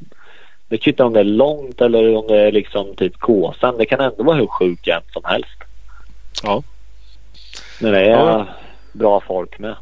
det 0.68 0.78
kvittar 0.78 1.05
om 1.05 1.12
det 1.12 1.20
är 1.20 1.24
långt 1.24 1.80
eller 1.80 2.16
om 2.16 2.26
det 2.26 2.40
är 2.40 2.53
liksom 2.53 2.97
typ 2.97 3.18
kåsan. 3.18 3.76
Det 3.78 3.86
kan 3.86 4.01
ändå 4.01 4.22
vara 4.24 4.36
hur 4.36 4.47
sjukt 4.47 4.86
jämnt 4.86 5.12
som 5.12 5.22
helst. 5.24 5.59
Ja. 6.42 6.62
När 7.80 7.92
det 7.92 8.01
är 8.01 8.09
Ja. 8.11 8.47
bra 8.92 9.20
folk 9.20 9.59
med. 9.59 9.76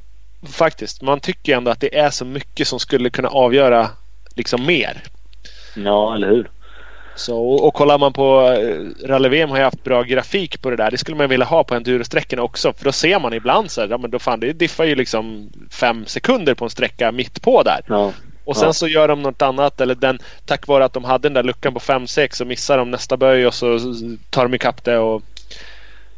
faktiskt. 0.53 1.03
Man 1.03 1.21
tycker 1.21 1.57
ändå 1.57 1.71
att 1.71 1.81
det 1.81 1.99
är 1.99 2.11
så 2.11 2.25
mycket 2.25 2.69
som 2.69 2.79
skulle 2.81 3.11
kunna 3.11 3.29
avgöra 3.29 3.89
liksom 4.37 4.67
mer. 4.67 5.03
Ja, 5.77 6.15
eller 6.15 6.29
hur? 6.29 6.51
Så, 7.17 7.39
och, 7.39 7.67
och 7.69 7.75
kollar 7.75 7.99
man 7.99 8.13
på 8.13 8.41
eh, 8.51 9.07
rally-VM 9.09 9.51
har 9.51 9.57
jag 9.57 9.65
haft 9.65 9.85
bra 9.85 10.03
grafik 10.03 10.63
på 10.63 10.71
det 10.71 10.77
där. 10.77 10.91
Det 10.91 10.99
skulle 10.99 11.17
man 11.17 11.29
vilja 11.29 11.47
ha 11.47 11.65
på 11.65 11.75
endurosträckorna 11.75 12.43
också. 12.43 12.73
För 12.73 12.85
då 12.85 12.93
ser 12.93 13.21
man 13.21 13.33
ibland 13.33 13.71
så 13.71 13.81
här, 13.81 13.89
ja 13.89 13.99
men 13.99 14.11
då 14.11 14.19
fan 14.19 14.41
det 14.41 14.53
diffar 14.53 14.85
ju 14.85 14.95
liksom 14.95 15.51
fem 15.71 16.07
sekunder 16.07 16.55
på 16.55 16.65
en 16.65 16.71
sträcka 16.71 17.13
mitt 17.13 17.43
på 17.43 17.63
där. 17.63 17.81
Ja. 17.89 18.13
Och 18.45 18.57
sen 18.57 18.67
Ja. 18.67 18.73
så 18.73 18.89
gör 18.89 19.09
de 19.09 19.23
något 19.23 19.43
annat 19.43 19.81
eller 19.81 19.95
den 19.95 20.19
tack 20.47 20.67
vare 20.67 20.85
att 20.85 20.93
de 20.93 21.05
hade 21.05 21.29
den 21.29 21.35
där 21.35 21.43
luckan 21.43 21.75
på 21.75 21.81
5-6 21.81 22.29
så 22.37 22.45
missar 22.45 22.79
de 22.79 22.91
nästa 22.91 23.17
böj 23.17 23.47
och 23.47 23.55
så 23.55 23.79
tar 24.31 24.43
de 24.43 24.55
ikapp 24.55 24.85
det. 24.85 24.99
Och 24.99 25.23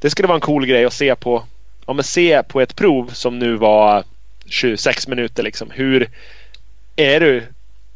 det 0.01 0.11
skulle 0.11 0.29
vara 0.29 0.37
en 0.37 0.41
cool 0.41 0.67
grej 0.67 0.85
att 0.85 0.93
se 0.93 1.15
på. 1.15 1.45
Ja, 1.87 1.93
men 1.93 2.05
se 2.05 2.43
på 2.43 2.61
ett 2.61 2.77
prov 2.77 3.11
som 3.13 3.39
nu 3.39 3.57
var 3.57 4.05
26 4.47 5.09
minuter 5.09 5.43
liksom. 5.43 5.71
Hur 5.71 6.09
är 6.97 7.21
du? 7.21 7.43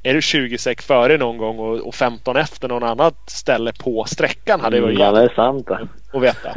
Är 0.02 0.14
du 0.14 0.22
20 0.22 0.58
sek 0.58 0.82
före 0.82 1.16
någon 1.16 1.38
gång 1.38 1.58
och, 1.58 1.88
och 1.88 1.94
15 1.94 2.36
efter 2.36 2.68
någon 2.68 2.82
annat 2.82 3.30
ställe 3.30 3.72
på 3.84 4.04
sträckan 4.08 4.60
hade 4.60 4.80
varit 4.80 4.94
Mm, 4.94 5.02
ja, 5.06 5.12
det 5.12 5.18
jävligt 5.18 5.36
sant 5.36 5.66
det. 5.66 5.88
att 6.12 6.22
veta. 6.22 6.56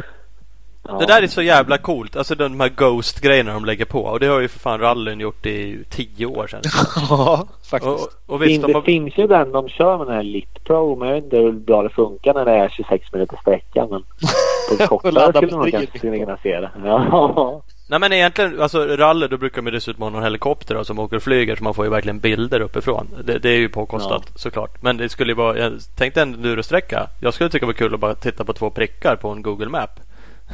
Ja. 0.88 0.98
Det 0.98 1.06
där 1.06 1.22
är 1.22 1.26
så 1.26 1.42
jävla 1.42 1.78
coolt. 1.78 2.16
Alltså 2.16 2.34
de 2.34 2.60
här 2.60 2.68
Ghost-grejerna 2.68 3.52
de 3.52 3.64
lägger 3.64 3.84
på. 3.84 4.00
Och 4.00 4.20
det 4.20 4.26
har 4.26 4.40
ju 4.40 4.48
för 4.48 4.58
fan 4.58 4.80
rallyn 4.80 5.20
gjort 5.20 5.46
i 5.46 5.84
tio 5.90 6.26
år 6.26 6.46
sedan. 6.46 6.60
Ja, 7.10 7.46
faktiskt. 7.70 7.92
Och, 8.26 8.34
och 8.34 8.42
visst, 8.42 8.50
Fin, 8.52 8.60
de 8.60 8.66
det 8.66 8.74
har, 8.74 8.82
finns 8.82 9.18
ju 9.18 9.26
den 9.26 9.52
de 9.52 9.68
kör 9.68 9.98
med 9.98 10.06
den 10.06 10.16
här 10.16 10.22
Lit 10.22 10.64
Pro 10.64 10.96
men 10.96 11.08
jag 11.08 11.14
vet 11.14 11.24
inte 11.24 11.36
hur 11.36 11.52
bra 11.52 11.82
det 11.82 11.90
funkar 11.90 12.34
när 12.34 12.44
det 12.44 12.50
är 12.52 12.68
26 12.68 13.12
minuters 13.12 13.40
sträcka 13.40 13.86
men 13.90 14.02
på 14.78 14.86
kortare 14.86 15.32
skulle 15.32 15.56
man 15.56 15.70
kanske 15.70 15.98
kunna 15.98 16.36
se 16.42 16.60
det. 16.60 16.70
Ja. 16.84 17.62
Nej 17.86 17.98
men 18.00 18.12
egentligen, 18.12 18.60
alltså 18.60 18.86
rally 18.96 19.26
då 19.28 19.36
brukar 19.36 19.62
man 19.62 19.72
dessutom 19.72 20.02
ha 20.02 20.10
någon 20.10 20.22
helikopter 20.22 20.74
då, 20.74 20.84
som 20.84 20.98
åker 20.98 21.16
och 21.16 21.22
flyger 21.22 21.56
så 21.56 21.64
man 21.64 21.74
får 21.74 21.84
ju 21.84 21.90
verkligen 21.90 22.18
bilder 22.18 22.60
uppifrån. 22.60 23.08
Det, 23.24 23.38
det 23.38 23.50
är 23.50 23.56
ju 23.58 23.68
påkostat 23.68 24.32
såklart. 24.34 24.82
Men 24.82 24.96
det 24.96 25.08
skulle 25.08 25.30
ju 25.32 25.36
vara, 25.36 25.58
jag 25.58 25.72
tänkte 25.96 26.22
en 26.22 26.34
endurosträcka. 26.34 27.06
Jag 27.20 27.34
skulle 27.34 27.50
tycka 27.50 27.66
det 27.66 27.72
var 27.72 27.72
kul 27.78 27.94
att 27.94 28.00
bara 28.00 28.14
titta 28.14 28.44
på 28.44 28.52
två 28.52 28.70
prickar 28.70 29.16
på 29.16 29.28
en 29.28 29.42
Google 29.42 29.68
Map. 29.68 29.90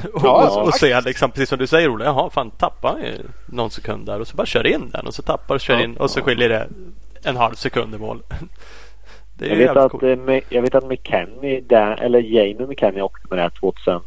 Och, 0.14 0.20
Ja, 0.24 0.49
och, 0.61 0.66
och 0.68 0.74
se 0.74 1.01
liksom, 1.01 1.31
precis 1.31 1.49
som 1.49 1.59
du 1.59 1.66
säger 1.66 1.89
Ola, 1.89 2.05
jaha 2.05 2.31
fan 2.31 2.51
tappar 2.51 2.89
han 2.93 3.01
ju 3.03 3.18
någon 3.47 3.70
sekund 3.70 4.07
där 4.07 4.20
och 4.20 4.28
så 4.28 4.37
bara 4.37 4.47
kör 4.47 4.66
in 4.66 4.91
den 4.91 5.07
och 5.07 5.14
så 5.14 5.22
tappar 5.22 5.55
och 5.55 5.61
kör 5.61 5.74
Ja. 5.74 5.81
in 5.85 5.97
och 5.97 6.11
så 6.11 6.20
skiljer 6.22 6.49
det 6.49 6.68
en 7.22 7.37
halv 7.37 7.55
sekund 7.55 7.95
i 7.95 7.99
mål. 7.99 8.22
Det 9.39 9.47
är 9.47 9.51
Jag 9.51 9.57
vet, 9.57 9.76
att, 9.76 9.91
coolt. 9.93 10.03
eh, 10.03 10.39
jag 10.49 10.62
vet 10.62 10.74
att 10.74 10.87
McKenny, 10.89 11.61
där, 11.61 11.97
eller 12.01 12.18
Jamie 12.20 12.66
McKenny 12.66 13.01
åkte 13.01 13.26
med 13.31 13.39
det 13.39 13.43
här 13.43 13.51
2000, 13.51 14.01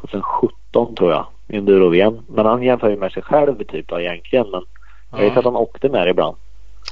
2017 0.00 0.94
tror 0.94 1.10
jag. 1.10 1.26
Enduro-VM. 1.52 2.18
Men 2.28 2.46
han 2.46 2.62
jämför 2.62 2.90
ju 2.90 2.96
med 2.96 3.12
sig 3.12 3.22
själv 3.22 3.64
typ 3.64 3.88
då, 3.88 4.00
egentligen. 4.00 4.50
Men 4.50 4.62
jag 5.10 5.18
vet 5.18 5.36
att 5.36 5.44
han 5.44 5.56
åkte 5.56 5.88
med 5.88 6.06
det 6.06 6.10
ibland. 6.10 6.36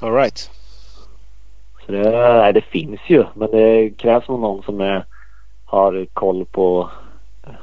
All 0.03 0.15
right. 0.15 0.51
Så 1.87 1.93
det, 1.93 2.11
nej, 2.11 2.53
det 2.53 2.61
finns 2.61 3.01
ju. 3.07 3.25
Men 3.35 3.51
det 3.51 3.91
krävs 3.99 4.29
nog 4.29 4.41
någon 4.41 4.63
som 4.63 4.81
är, 4.81 5.05
har 5.65 6.07
koll 6.13 6.45
på 6.51 6.91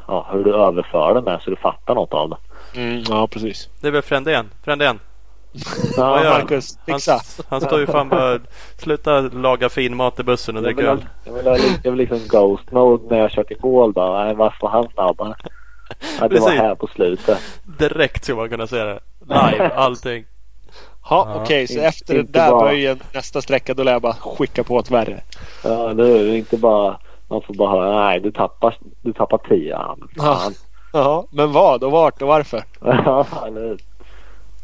ja, 0.08 0.28
hur 0.32 0.44
du 0.44 0.56
överför 0.56 1.14
det 1.14 1.22
med 1.22 1.42
så 1.42 1.50
du 1.50 1.56
fattar 1.56 1.96
något 1.96 2.14
av 2.14 2.30
det. 2.30 2.38
Mm, 2.82 3.04
ja, 3.10 3.28
precis. 3.28 3.70
Det 3.82 3.88
är 3.88 3.92
väl 3.92 4.02
Frändén. 4.02 4.50
Frändén. 4.64 5.00
Ja, 5.98 6.10
Vad 6.10 6.24
gör 6.24 6.32
han? 6.32 6.42
Marcus, 6.42 6.78
Han, 6.88 6.96
fixa. 6.96 7.20
han 7.50 7.62
står 7.62 7.80
ju 7.80 7.86
fan 7.86 8.10
bara 8.10 8.40
Sluta 8.78 9.22
laga 9.22 9.70
fin 9.70 9.96
mat 9.96 10.20
i 10.20 10.24
bussen 10.24 10.58
och 10.58 10.64
Jag 10.64 10.76
dricka 10.76 10.82
vill, 10.82 10.90
öl. 10.90 10.98
ha, 10.98 11.08
jag, 11.26 11.34
vill 11.34 11.48
ha, 11.48 11.58
jag 11.84 11.92
vill 11.92 12.00
liksom 12.00 12.20
ghost 12.30 12.72
mode 12.72 13.04
när 13.10 13.22
jag 13.22 13.32
kört 13.32 13.52
i 13.52 13.56
mål 13.64 13.94
bara. 13.94 14.24
Nej, 14.26 14.36
varför 14.36 14.58
var 14.62 14.70
han 14.70 14.88
snabbare? 14.94 15.36
Att 16.20 16.30
det 16.32 16.40
var 16.40 16.50
här 16.52 16.76
på 16.76 16.88
slutet. 16.88 17.40
Direkt 17.80 18.24
skulle 18.24 18.38
man 18.38 18.50
kunna 18.50 18.68
se 18.68 18.84
det. 18.84 19.00
Live, 19.26 19.70
allting. 19.76 20.26
Ja, 21.10 21.28
Ja. 21.36 21.42
okej. 21.44 21.68
så 21.68 21.74
Inte- 21.74 21.86
efter 21.86 22.14
den 22.16 22.32
där 22.32 22.52
bara- 22.52 22.62
böjen, 22.70 23.00
nästa 23.14 23.42
sträcka, 23.42 23.74
då 23.74 23.84
lär 23.84 23.92
jag 23.92 24.02
bara 24.02 24.14
skicka 24.14 24.64
på 24.64 24.80
ett 24.80 24.92
värre. 24.92 25.22
Ja, 25.64 25.94
det 25.94 26.10
är 26.20 26.36
inte 26.36 26.58
bara... 26.58 27.00
Man 27.30 27.42
får 27.42 27.54
bara 27.54 27.70
höra, 27.70 28.06
nej 28.08 28.20
du 28.20 28.32
tappar, 28.32 28.78
du 29.02 29.14
tappar 29.14 29.38
tio. 29.38 29.70
Ja, 29.70 29.96
men 30.00 30.10
fan. 30.26 30.54
Ja, 30.94 31.26
men 31.32 31.52
vad 31.52 31.84
och 31.84 31.92
vart 31.92 32.22
och 32.22 32.28
varför? 32.28 32.64
Ja, 32.82 33.26
eller 33.48 33.62
hur? 33.62 33.80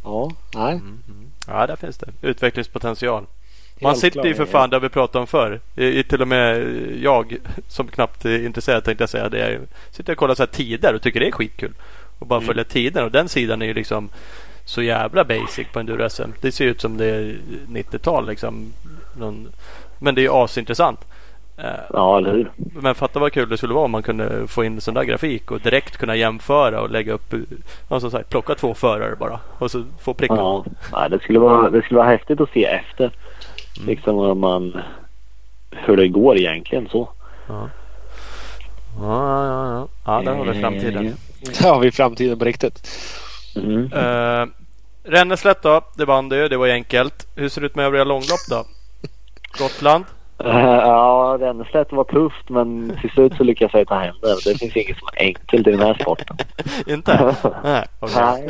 Ja, 0.04 0.32
nej. 0.56 0.82
Ja, 1.48 1.68
där 1.68 1.76
finns 1.76 1.98
det. 1.98 2.08
Utvecklingspotential. 2.22 3.26
Man 3.82 3.96
sitter 3.96 4.26
ju 4.26 4.36
för 4.36 4.46
fan 4.46 4.70
där 4.70 4.80
vi 4.80 4.90
pratade 4.90 5.20
om 5.20 5.28
förr. 5.28 5.60
I, 5.76 5.86
i, 6.00 6.04
till 6.04 6.22
och 6.22 6.28
med 6.28 6.66
jag 7.02 7.38
som 7.68 7.88
knappt 7.88 8.26
är 8.26 8.46
intresserad 8.46 8.84
tänkte 8.84 9.02
jag 9.02 9.10
säga. 9.10 9.30
Det 9.30 9.40
är, 9.40 9.60
sitter 9.92 10.14
och 10.14 10.20
kollar 10.20 10.36
så 10.36 10.44
här 10.44 10.48
tider 10.48 10.94
och 10.96 11.02
tycker 11.02 11.20
det 11.20 11.28
är 11.28 11.32
skitkul. 11.32 11.74
Och 12.20 12.28
bara 12.28 12.38
Mm. 12.40 12.48
följa 12.48 12.64
tiden. 12.64 13.04
Och 13.04 13.12
den 13.12 13.30
sidan 13.30 13.62
är 13.62 13.66
ju 13.66 13.74
liksom 13.74 14.10
så 14.66 14.82
jävla 14.82 15.24
basic 15.24 15.68
på 15.74 15.80
enduro-SM. 15.80 16.30
Det 16.42 16.52
ser 16.52 16.66
ut 16.66 16.82
som 16.82 16.98
det 16.98 17.06
är 17.06 17.36
90-tal 17.70 18.28
liksom. 18.28 18.74
Någon, 19.18 19.48
men 20.00 20.16
det 20.16 20.22
är 20.22 20.24
ju 20.24 20.32
asintressant. 20.34 21.00
Eh, 21.58 21.66
Ja, 21.94 22.18
eller 22.18 22.32
hur? 22.32 22.52
Men 22.82 22.96
fatta 22.96 23.20
vad 23.20 23.32
kul 23.34 23.50
det 23.50 23.58
skulle 23.58 23.74
vara 23.74 23.86
om 23.86 23.92
man 23.92 24.04
kunde 24.04 24.48
få 24.48 24.64
in 24.64 24.82
sån 24.82 24.94
där 24.94 25.04
grafik 25.04 25.52
och 25.52 25.60
direkt 25.60 25.98
kunna 25.98 26.16
jämföra 26.16 26.82
och 26.82 26.90
lägga 26.90 27.14
upp. 27.14 27.34
Ja, 27.90 28.00
som 28.00 28.12
sagt, 28.12 28.30
plocka 28.30 28.56
två 28.56 28.74
förare 28.74 29.16
bara 29.16 29.40
och 29.58 29.72
så 29.72 29.84
få 30.02 30.14
prickar. 30.14 30.64
Ja, 30.92 31.08
det, 31.10 31.20
skulle 31.20 31.40
vara, 31.40 31.70
det 31.70 31.82
skulle 31.82 31.98
vara 32.00 32.10
häftigt 32.10 32.42
att 32.42 32.50
se 32.52 32.66
efter. 32.66 33.12
Liksom 33.88 34.18
hur 34.18 34.36
man... 34.36 34.82
Hur 35.72 35.98
det 35.98 36.08
går 36.08 36.38
egentligen 36.38 36.90
så. 36.90 37.10
Ja, 37.48 37.70
ja, 39.00 39.46
ja. 39.46 39.74
Ja, 39.76 39.88
ja 40.06 40.22
där 40.22 40.36
har 40.36 40.46
vi 40.46 40.62
framtiden. 40.62 41.16
Där 41.62 41.70
har 41.70 41.80
vi 41.80 41.92
framtiden 41.92 42.40
på 42.40 42.46
riktigt. 42.46 42.88
Mm. 43.56 43.94
Uh, 43.94 44.48
Ränneslätt 45.04 45.62
då, 45.62 45.82
det 45.98 46.06
vann 46.06 46.30
du. 46.30 46.48
Det 46.48 46.58
var 46.58 46.68
enkelt. 46.68 47.28
Hur 47.36 47.50
ser 47.50 47.62
det 47.62 47.68
ut 47.68 47.76
med 47.76 47.86
övriga 47.86 48.04
långlopp 48.04 48.48
då? 48.50 48.66
Gotland? 49.60 50.06
Ja, 50.44 51.38
Ränneslätt 51.40 51.92
var 51.92 52.04
tufft 52.04 52.50
men 52.50 52.98
till 53.02 53.10
slut 53.10 53.34
så 53.38 53.44
lyckades 53.44 53.74
jag 53.74 53.88
ta 53.88 53.96
hem 53.96 54.16
det. 54.22 54.28
Det 54.52 54.58
finns 54.60 54.76
inget 54.76 54.98
som 54.98 55.08
är 55.14 55.22
enkelt 55.24 55.68
i 55.68 55.72
den 55.72 55.80
här 55.80 55.94
sporten. 55.94 56.38
Inte? 56.88 57.36
Nej. 57.64 57.86
okej. 58.00 58.50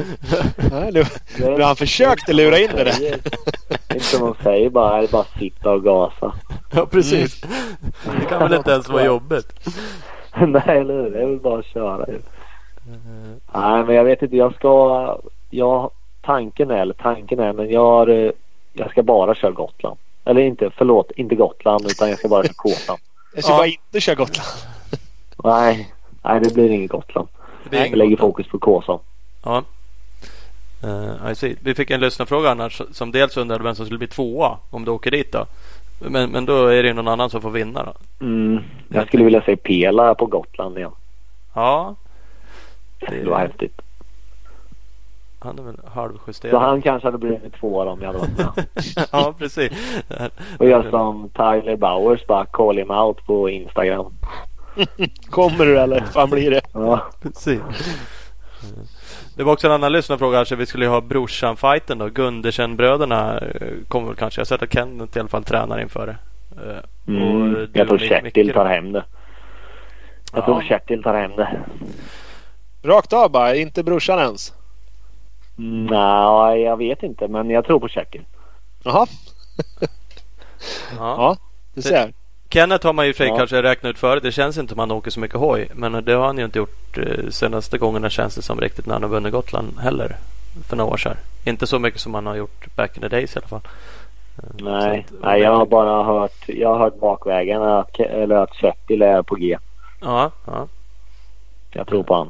Nej. 0.71 1.03
Nej, 1.39 1.61
han 1.61 1.75
försökt 1.75 2.29
att 2.29 2.35
lura 2.35 2.57
in 2.59 2.69
det 2.75 2.83
där. 2.83 3.13
Inte 3.93 3.99
som 4.05 4.19
de 4.19 4.43
säger 4.43 4.69
bara, 4.69 4.97
det 4.97 5.07
är 5.07 5.11
bara 5.11 5.21
att 5.21 5.39
sitta 5.39 5.71
och 5.71 5.83
gasa. 5.83 6.33
Ja, 6.75 6.85
precis. 6.85 7.41
Det 8.19 8.25
kan 8.29 8.39
väl 8.39 8.53
inte 8.53 8.71
ens 8.71 8.89
vara 8.89 9.05
jobbigt? 9.05 9.69
Nej, 10.47 10.77
eller 10.79 10.93
hur? 10.93 11.09
Det 11.09 11.21
är 11.21 11.27
väl 11.27 11.39
bara 11.39 11.59
att 11.59 11.65
köra 11.65 12.05
ju. 12.07 12.19
Nej, 13.53 13.83
men 13.83 13.95
jag 13.95 14.03
vet 14.03 14.21
inte. 14.21 14.37
Jag 14.37 14.55
ska... 14.55 15.17
Jag, 15.49 15.91
tanken 16.21 16.71
är, 16.71 16.77
eller 16.77 16.93
tanken 16.93 17.39
är, 17.39 17.53
men 17.53 17.71
jag 17.71 17.85
har, 17.85 18.31
Jag 18.73 18.91
ska 18.91 19.03
bara 19.03 19.35
köra 19.35 19.51
Gotland. 19.51 19.97
Eller 20.25 20.41
inte, 20.41 20.71
förlåt, 20.77 21.11
inte 21.15 21.35
Gotland 21.35 21.85
utan 21.85 22.09
jag 22.09 22.19
ska 22.19 22.27
bara 22.27 22.43
köra 22.43 22.53
Kåsan. 22.57 22.97
Jag 23.35 23.43
ska 23.43 23.53
Ja. 23.53 23.57
bara 23.57 23.67
inte 23.67 24.01
köra 24.01 24.15
Gotland. 24.15 24.47
Nej, 25.43 25.93
nej 26.23 26.39
det 26.43 26.53
blir 26.53 26.69
inget 26.69 26.91
Gotland. 26.91 27.27
Det 27.63 27.69
blir 27.69 27.79
Jag 27.79 27.87
ingen 27.87 27.99
lägger 27.99 28.11
Gotland. 28.11 28.31
fokus 28.33 28.47
på 28.47 28.59
Kåsan. 28.59 28.99
Ja. 29.43 29.63
Uh, 30.83 31.31
I 31.31 31.35
see. 31.35 31.55
Vi 31.59 31.75
fick 31.75 31.91
en 31.91 31.99
lyssnarfråga 31.99 32.49
annars 32.51 32.81
som 32.91 33.11
dels 33.11 33.37
undrade 33.37 33.63
vem 33.63 33.75
som 33.75 33.85
skulle 33.85 33.97
bli 33.99 34.07
tvåa 34.07 34.57
om 34.69 34.85
du 34.85 34.91
åker 34.91 35.11
dit 35.11 35.31
då. 35.31 35.45
Men, 35.99 36.29
men 36.29 36.45
då 36.45 36.65
är 36.67 36.83
det 36.83 36.87
ju 36.87 36.93
någon 36.93 37.07
annan 37.07 37.29
som 37.29 37.41
får 37.41 37.49
vinna 37.49 37.83
då. 37.83 38.25
Mm, 38.25 38.63
jag 38.89 39.07
skulle 39.07 39.23
vilja 39.23 39.41
se 39.41 39.55
Pela 39.55 40.15
på 40.15 40.25
Gotland 40.25 40.77
igen. 40.77 40.91
Ja, 41.55 41.95
Det 42.99 43.23
var 43.25 43.39
häftigt. 43.39 43.81
Han 45.43 45.59
är 45.59 45.63
väl 45.63 45.75
Så 45.83 45.89
halvjusterad. 45.99 46.61
han 46.61 46.81
kanske 46.81 47.07
hade 47.07 47.17
blivit 47.17 47.53
tvåa 47.53 47.85
om 47.91 47.99
jag 48.01 48.07
hade 48.07 48.19
varit 48.19 48.37
med. 48.37 48.65
ja, 49.11 49.33
precis. 49.37 49.71
Och 50.59 50.67
göra 50.69 50.89
som 50.91 51.29
Tyler 51.29 51.75
Bowers, 51.75 52.27
bara 52.27 52.45
call 52.45 52.77
him 52.77 52.91
out 52.91 53.25
på 53.25 53.49
Instagram. 53.49 54.13
Kommer 55.29 55.65
du 55.65 55.79
eller? 55.79 56.01
fan 56.01 56.29
blir 56.29 56.51
det? 56.51 56.61
Ja, 56.73 57.01
Precis. 57.21 57.59
Det 59.35 59.43
var 59.43 59.53
också 59.53 59.67
en 59.67 59.73
annan 59.73 59.91
lyssnarfråga 59.91 60.37
här. 60.37 60.45
Så 60.45 60.55
vi 60.55 60.65
skulle 60.65 60.85
ju 60.85 60.91
ha 60.91 61.01
brorsan-fighten 61.01 61.97
då. 61.97 62.07
Gundersen-bröderna 62.09 63.37
eh, 63.39 63.67
kommer 63.87 64.07
väl 64.07 64.15
kanske. 64.15 64.39
Jag 64.39 64.41
har 64.45 64.45
sett 64.45 64.61
att 64.63 64.73
Kenneth 64.73 65.17
i 65.17 65.19
alla 65.19 65.29
fall 65.29 65.43
tränar 65.43 65.79
inför 65.79 66.07
det. 66.07 66.15
Eh, 66.63 66.77
och 67.03 67.09
mm. 67.09 67.53
du 67.53 67.69
jag 67.73 67.87
tror 67.87 67.95
och 67.95 68.01
Kjetil 68.01 68.53
tar 68.53 68.63
då? 68.63 68.69
hem 68.69 68.91
det. 68.91 69.03
Jag 70.33 70.41
Ja. 70.41 70.45
tror 70.45 70.61
Kjetil 70.61 71.03
tar 71.03 71.13
hem 71.13 71.31
det. 71.35 71.59
Rakt 72.83 73.13
av 73.13 73.31
bara, 73.31 73.55
inte 73.55 73.83
brorsan 73.83 74.19
ens. 74.19 74.53
Nej, 75.89 76.61
jag 76.61 76.77
vet 76.77 77.03
inte 77.03 77.27
men 77.27 77.49
jag 77.49 77.65
tror 77.65 77.79
på 77.79 77.87
Kjetil. 77.87 78.21
Jaha, 78.83 79.05
Ja. 80.97 81.15
ja. 81.17 81.37
Du 81.73 81.81
ser. 81.81 82.13
Kenneth 82.49 82.85
har 82.85 82.93
man 82.93 83.07
ju 83.07 83.13
för 83.13 83.17
sig 83.23 83.27
Ja. 83.27 83.37
kanske 83.37 83.63
räknat 83.63 83.89
ut 83.89 83.97
förut. 83.97 84.23
Det 84.23 84.31
känns 84.31 84.57
inte 84.57 84.69
som 84.71 84.79
han 84.79 84.91
åker 84.91 85.11
så 85.11 85.19
mycket 85.19 85.37
hoj. 85.39 85.67
Men 85.75 86.05
det 86.05 86.13
har 86.13 86.25
han 86.25 86.37
ju 86.37 86.45
inte 86.45 86.57
gjort 86.59 86.97
eh, 86.97 87.29
senaste 87.29 87.77
gångerna 87.77 88.09
känns 88.09 88.35
det 88.35 88.41
som 88.41 88.61
riktigt 88.61 88.85
när 88.85 88.93
han 88.93 89.03
har 89.03 89.09
vunnit 89.09 89.31
Gotland 89.31 89.79
heller. 89.79 90.15
För 90.67 90.75
några 90.77 90.93
år 90.93 90.97
sedan. 90.97 91.17
Inte 91.45 91.67
så 91.67 91.79
mycket 91.79 91.99
som 91.99 92.13
han 92.13 92.25
har 92.25 92.35
gjort 92.35 92.75
back 92.75 92.95
in 92.97 93.01
the 93.01 93.07
days 93.07 93.35
i 93.35 93.39
alla 93.39 93.47
fall. 93.47 93.61
Eh, 94.37 94.49
Nej, 94.63 95.05
att- 95.07 95.21
nej 95.21 95.41
jag 95.41 95.55
har 95.55 95.65
bara 95.65 96.03
hört, 96.03 96.43
jag 96.47 96.69
har 96.69 96.79
hört 96.79 96.99
bakvägen 96.99 97.61
att, 97.63 97.99
eller 97.99 98.35
att 98.35 98.55
Kjetil 98.55 99.01
är 99.01 99.21
på 99.21 99.35
G. 99.35 99.57
Ja, 100.01 100.31
ja. 100.47 100.67
Jag 101.71 101.87
tror 101.87 102.03
på 102.03 102.15
han. 102.15 102.29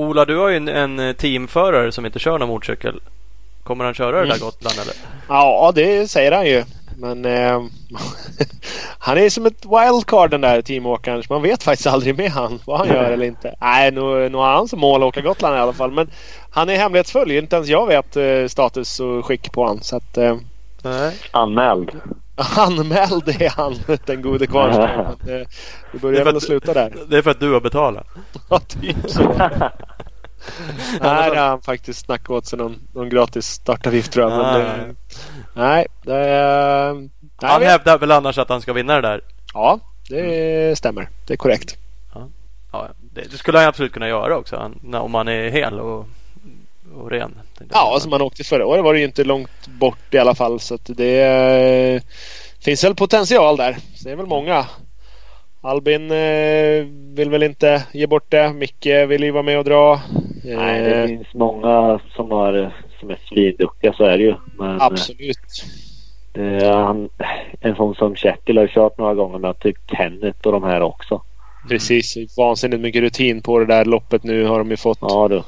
Ola, 0.00 0.24
du 0.24 0.36
har 0.36 0.48
ju 0.48 0.56
en, 0.56 0.68
en 0.68 1.14
teamförare 1.14 1.92
som 1.92 2.06
inte 2.06 2.18
kör 2.18 2.38
någon 2.38 2.48
motorcykel. 2.48 3.00
Kommer 3.62 3.84
han 3.84 3.94
köra 3.94 4.10
det 4.12 4.26
där 4.26 4.34
Mm. 4.34 4.38
Gotland 4.38 4.78
eller? 4.78 4.94
Ja, 5.28 5.72
det 5.74 6.10
säger 6.10 6.32
han 6.32 6.46
ju. 6.46 6.64
Men 6.96 7.24
eh, 7.24 7.62
han 8.98 9.18
är 9.18 9.30
som 9.30 9.46
ett 9.46 9.64
wildcard 9.64 10.30
den 10.30 10.40
där 10.40 10.62
teamåkaren. 10.62 11.22
Man 11.28 11.42
vet 11.42 11.62
faktiskt 11.62 11.86
aldrig 11.86 12.16
med 12.16 12.30
han 12.30 12.60
vad 12.64 12.78
han 12.78 12.88
gör 12.88 13.10
eller 13.10 13.26
inte. 13.26 13.54
Nej, 13.60 13.90
nu, 13.90 14.28
nu 14.28 14.36
har 14.36 14.52
han 14.52 14.68
som 14.68 14.80
mål 14.80 15.02
att 15.02 15.06
åka 15.08 15.20
Gotland 15.20 15.56
i 15.56 15.58
alla 15.58 15.72
fall. 15.72 15.90
Men 15.92 16.10
han 16.50 16.68
är 16.68 16.76
hemlighetsfull. 16.76 17.30
Inte 17.30 17.56
ens 17.56 17.68
jag 17.68 17.86
vet 17.86 18.16
eh, 18.16 18.46
status 18.48 19.00
och 19.00 19.26
skick 19.26 19.52
på 19.52 19.66
han. 19.66 19.82
Så 19.82 19.96
att, 19.96 20.18
eh, 20.18 20.36
Nej. 20.82 21.12
Anmäld. 21.30 21.90
Anmäld 22.56 23.28
är 23.28 23.50
han, 23.56 23.74
den 24.06 24.22
gode 24.22 24.46
Kvarnström. 24.46 24.88
Men, 25.24 25.34
eh, 25.40 25.40
Det 25.40 25.46
Det 25.92 25.98
börjar 25.98 26.24
väl 26.24 26.36
att- 26.36 26.42
sluta 26.42 26.74
där. 26.74 26.92
Det 27.08 27.18
är 27.18 27.22
för 27.22 27.30
att 27.30 27.40
du 27.40 27.52
har 27.52 27.60
betalat. 27.60 28.06
Ja, 28.50 28.58
typ 28.60 28.96
så. 29.06 29.22
Det 31.00 31.08
har 31.08 31.34
han 31.36 31.62
faktiskt 31.62 32.04
snackat 32.06 32.30
åt 32.30 32.46
sig 32.46 32.58
någon, 32.58 32.76
någon 32.94 33.08
gratis 33.08 33.46
startavgift 33.46 34.12
tror 34.12 34.30
jag. 34.30 34.38
Men, 34.38 34.46
Ah. 34.56 34.58
eh, 34.76 34.82
nej, 35.54 35.86
det. 36.02 36.12
Nej, 36.12 37.10
Han 37.42 37.60
vi- 37.60 37.66
hävdar 37.66 37.98
väl 37.98 38.10
annars 38.10 38.38
att 38.38 38.48
han 38.48 38.60
ska 38.60 38.72
vinna 38.72 38.94
det 38.94 39.00
där. 39.08 39.20
Ja, 39.54 39.78
det 40.08 40.78
stämmer. 40.78 41.08
Det 41.26 41.32
är 41.32 41.36
korrekt. 41.36 41.76
Ja, 42.72 42.88
det, 43.14 43.20
det 43.30 43.36
skulle 43.36 43.58
han 43.58 43.66
absolut 43.66 43.92
kunna 43.92 44.08
göra 44.08 44.36
också. 44.36 44.56
Han, 44.56 44.78
när- 44.82 45.00
om 45.00 45.14
han 45.14 45.28
är 45.28 45.48
hel 45.50 45.80
och, 45.80 46.06
och 46.94 47.10
ren. 47.10 47.38
jag. 47.58 47.68
Ja, 47.72 47.98
som 48.00 48.12
han 48.12 48.22
åkte 48.22 48.44
förra 48.44 48.66
året 48.66 48.84
var 48.84 48.92
det 48.92 48.98
ju 48.98 49.04
inte 49.04 49.24
långt 49.24 49.68
bort 49.68 50.14
i 50.14 50.18
alla 50.18 50.34
fall. 50.34 50.60
Så 50.60 50.74
att 50.74 50.90
det 50.96 51.22
eh, 51.22 52.02
finns 52.64 52.84
väl 52.84 52.94
potential 52.94 53.56
där. 53.56 53.76
Så 53.94 54.08
det 54.08 54.12
är 54.12 54.16
väl 54.16 54.26
många. 54.26 54.66
Albin 55.62 56.10
eh, 56.10 56.86
vill 57.14 57.30
väl 57.30 57.42
inte 57.42 57.82
ge 57.92 58.06
bort 58.06 58.30
det. 58.30 58.52
Micke 58.52 58.86
vill 58.86 59.22
ju 59.22 59.30
vara 59.30 59.42
med 59.42 59.58
och 59.58 59.64
dra. 59.64 60.00
Nej, 60.44 60.82
det 60.82 61.02
Eh, 61.02 61.06
finns 61.06 61.34
många 61.34 62.00
som, 62.16 62.30
har, 62.30 62.74
som 63.00 63.10
är 63.10 63.18
svinduktiga 63.28 63.92
så 63.92 64.04
är 64.04 64.18
det 64.18 64.24
ju. 64.24 64.34
Men 64.58 64.76
eh, 64.76 64.82
absolut. 64.82 65.64
han, 66.62 67.08
en 67.60 67.74
sån 67.76 67.94
som 67.94 68.16
Kjetil 68.16 68.58
har 68.58 68.66
kört 68.66 68.98
några 68.98 69.14
gånger 69.14 69.38
med 69.38 69.58
typ 69.58 69.76
Kenneth 69.96 70.46
och 70.46 70.52
de 70.52 70.62
här 70.62 70.80
också. 70.80 71.22
Precis. 71.68 72.36
Vansinnigt 72.38 72.82
mycket 72.82 73.02
rutin 73.02 73.42
på 73.42 73.58
det 73.58 73.66
där 73.66 73.84
loppet 73.84 74.24
nu 74.24 74.44
har 74.44 74.58
de 74.58 74.70
ju 74.70 74.76
fått. 74.76 74.98
Ja 75.00 75.28
du. 75.28 75.42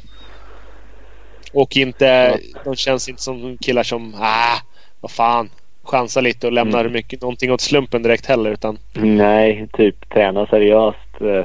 Och 1.53 1.77
inte, 1.77 2.39
de 2.65 2.77
känns 2.77 3.09
inte 3.09 3.23
som 3.23 3.59
killar 3.59 3.83
som, 3.83 4.15
ah, 4.21 4.57
vad 5.01 5.11
fan, 5.11 5.51
chansar 5.85 6.23
lite 6.23 6.47
och 6.47 6.53
lämnar 6.53 6.81
Mm. 6.81 6.93
mycket, 6.93 7.21
någonting 7.23 7.53
åt 7.53 7.61
slumpen 7.61 8.03
direkt 8.03 8.27
heller. 8.27 8.51
Utan 8.51 8.79
Nej, 8.93 9.69
typ 9.73 10.09
träna 10.11 10.47
seriöst. 10.47 11.21
Eh, 11.21 11.45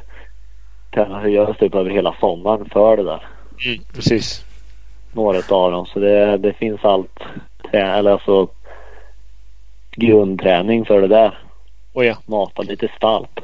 träna 0.94 1.22
seriöst 1.22 1.60
typ 1.60 1.76
över 1.76 1.90
hela 1.90 2.16
sommaren 2.20 2.70
för 2.70 2.98
det 2.98 3.04
där. 3.04 3.28
mm, 3.66 3.84
precis. 3.94 4.44
Några 5.12 5.38
av 5.56 5.72
dem. 5.72 5.86
Så 5.86 6.00
det, 6.00 6.38
det 6.38 6.54
finns 6.54 6.86
allt. 6.86 7.20
Eller 7.72 8.12
alltså 8.12 8.50
grundträning 9.92 10.86
för 10.86 11.02
det 11.02 11.08
där. 11.08 11.40
Och 11.94 12.06
ja. 12.06 12.16
Mata 12.26 12.62
lite 12.62 12.88
stalp. 12.98 13.40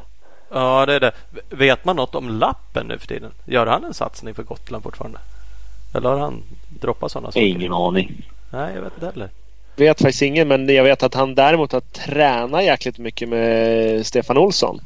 Ja, 0.52 0.86
det 0.86 0.94
är 0.94 1.00
det. 1.00 1.12
Vet 1.50 1.86
man 1.86 1.96
något 1.96 2.16
om 2.16 2.30
lappen 2.30 2.88
nu 2.88 2.98
för 2.98 3.08
tiden? 3.08 3.32
Gör 3.46 3.66
han 3.68 3.84
en 3.84 3.94
satsning 3.94 4.34
för 4.34 4.44
Gotland 4.44 4.84
fortfarande? 4.84 5.20
Eller 5.94 6.10
har 6.10 6.18
han 6.18 6.44
droppat 6.70 7.12
sådana 7.12 7.32
saker? 7.32 7.46
Ingen 7.46 7.74
aning. 7.74 8.30
Nej, 8.50 8.76
jag 8.76 8.82
vet 8.82 8.94
inte 8.94 9.06
heller. 9.06 9.30
Vet 9.76 10.02
faktiskt 10.02 10.22
ingen 10.22 10.48
men 10.48 10.70
jag 10.70 10.84
vet 10.84 11.04
att 11.04 11.14
han 11.14 11.36
däremot 11.36 11.72
har 11.72 11.82
tränat 11.82 12.64
jäkligt 12.64 12.98
mycket 12.98 13.30
med 13.30 14.06
Stefan 14.06 14.38
Olsson. 14.38 14.80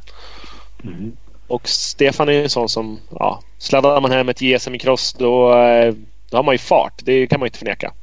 Mm. 0.84 1.12
Och 1.48 1.68
Stefan 1.68 2.30
är 2.30 2.34
ju 2.34 2.44
en 2.44 2.50
sån 2.50 2.70
som, 2.70 3.00
ja, 3.10 3.42
sladdar 3.58 4.02
man 4.02 4.12
hem 4.12 4.30
ett 4.30 4.42
JSM 4.42 4.76
i 4.76 4.80
cross 4.80 5.14
då, 5.14 5.58
eh, 5.58 5.94
då 6.30 6.38
har 6.38 6.44
man 6.44 6.54
ju 6.54 6.60
fart. 6.60 7.02
Det 7.04 7.28
kan 7.28 7.40
man 7.40 7.46
ju 7.46 7.48
inte 7.48 7.60
förneka. 7.60 7.94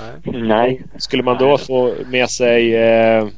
Nej. 0.00 0.42
Nej. 0.42 0.82
Skulle 0.98 1.22
man 1.22 1.38
då 1.38 1.58
få 1.58 1.94
med 2.06 2.30
sig 2.30 2.74
eh, 2.76 3.28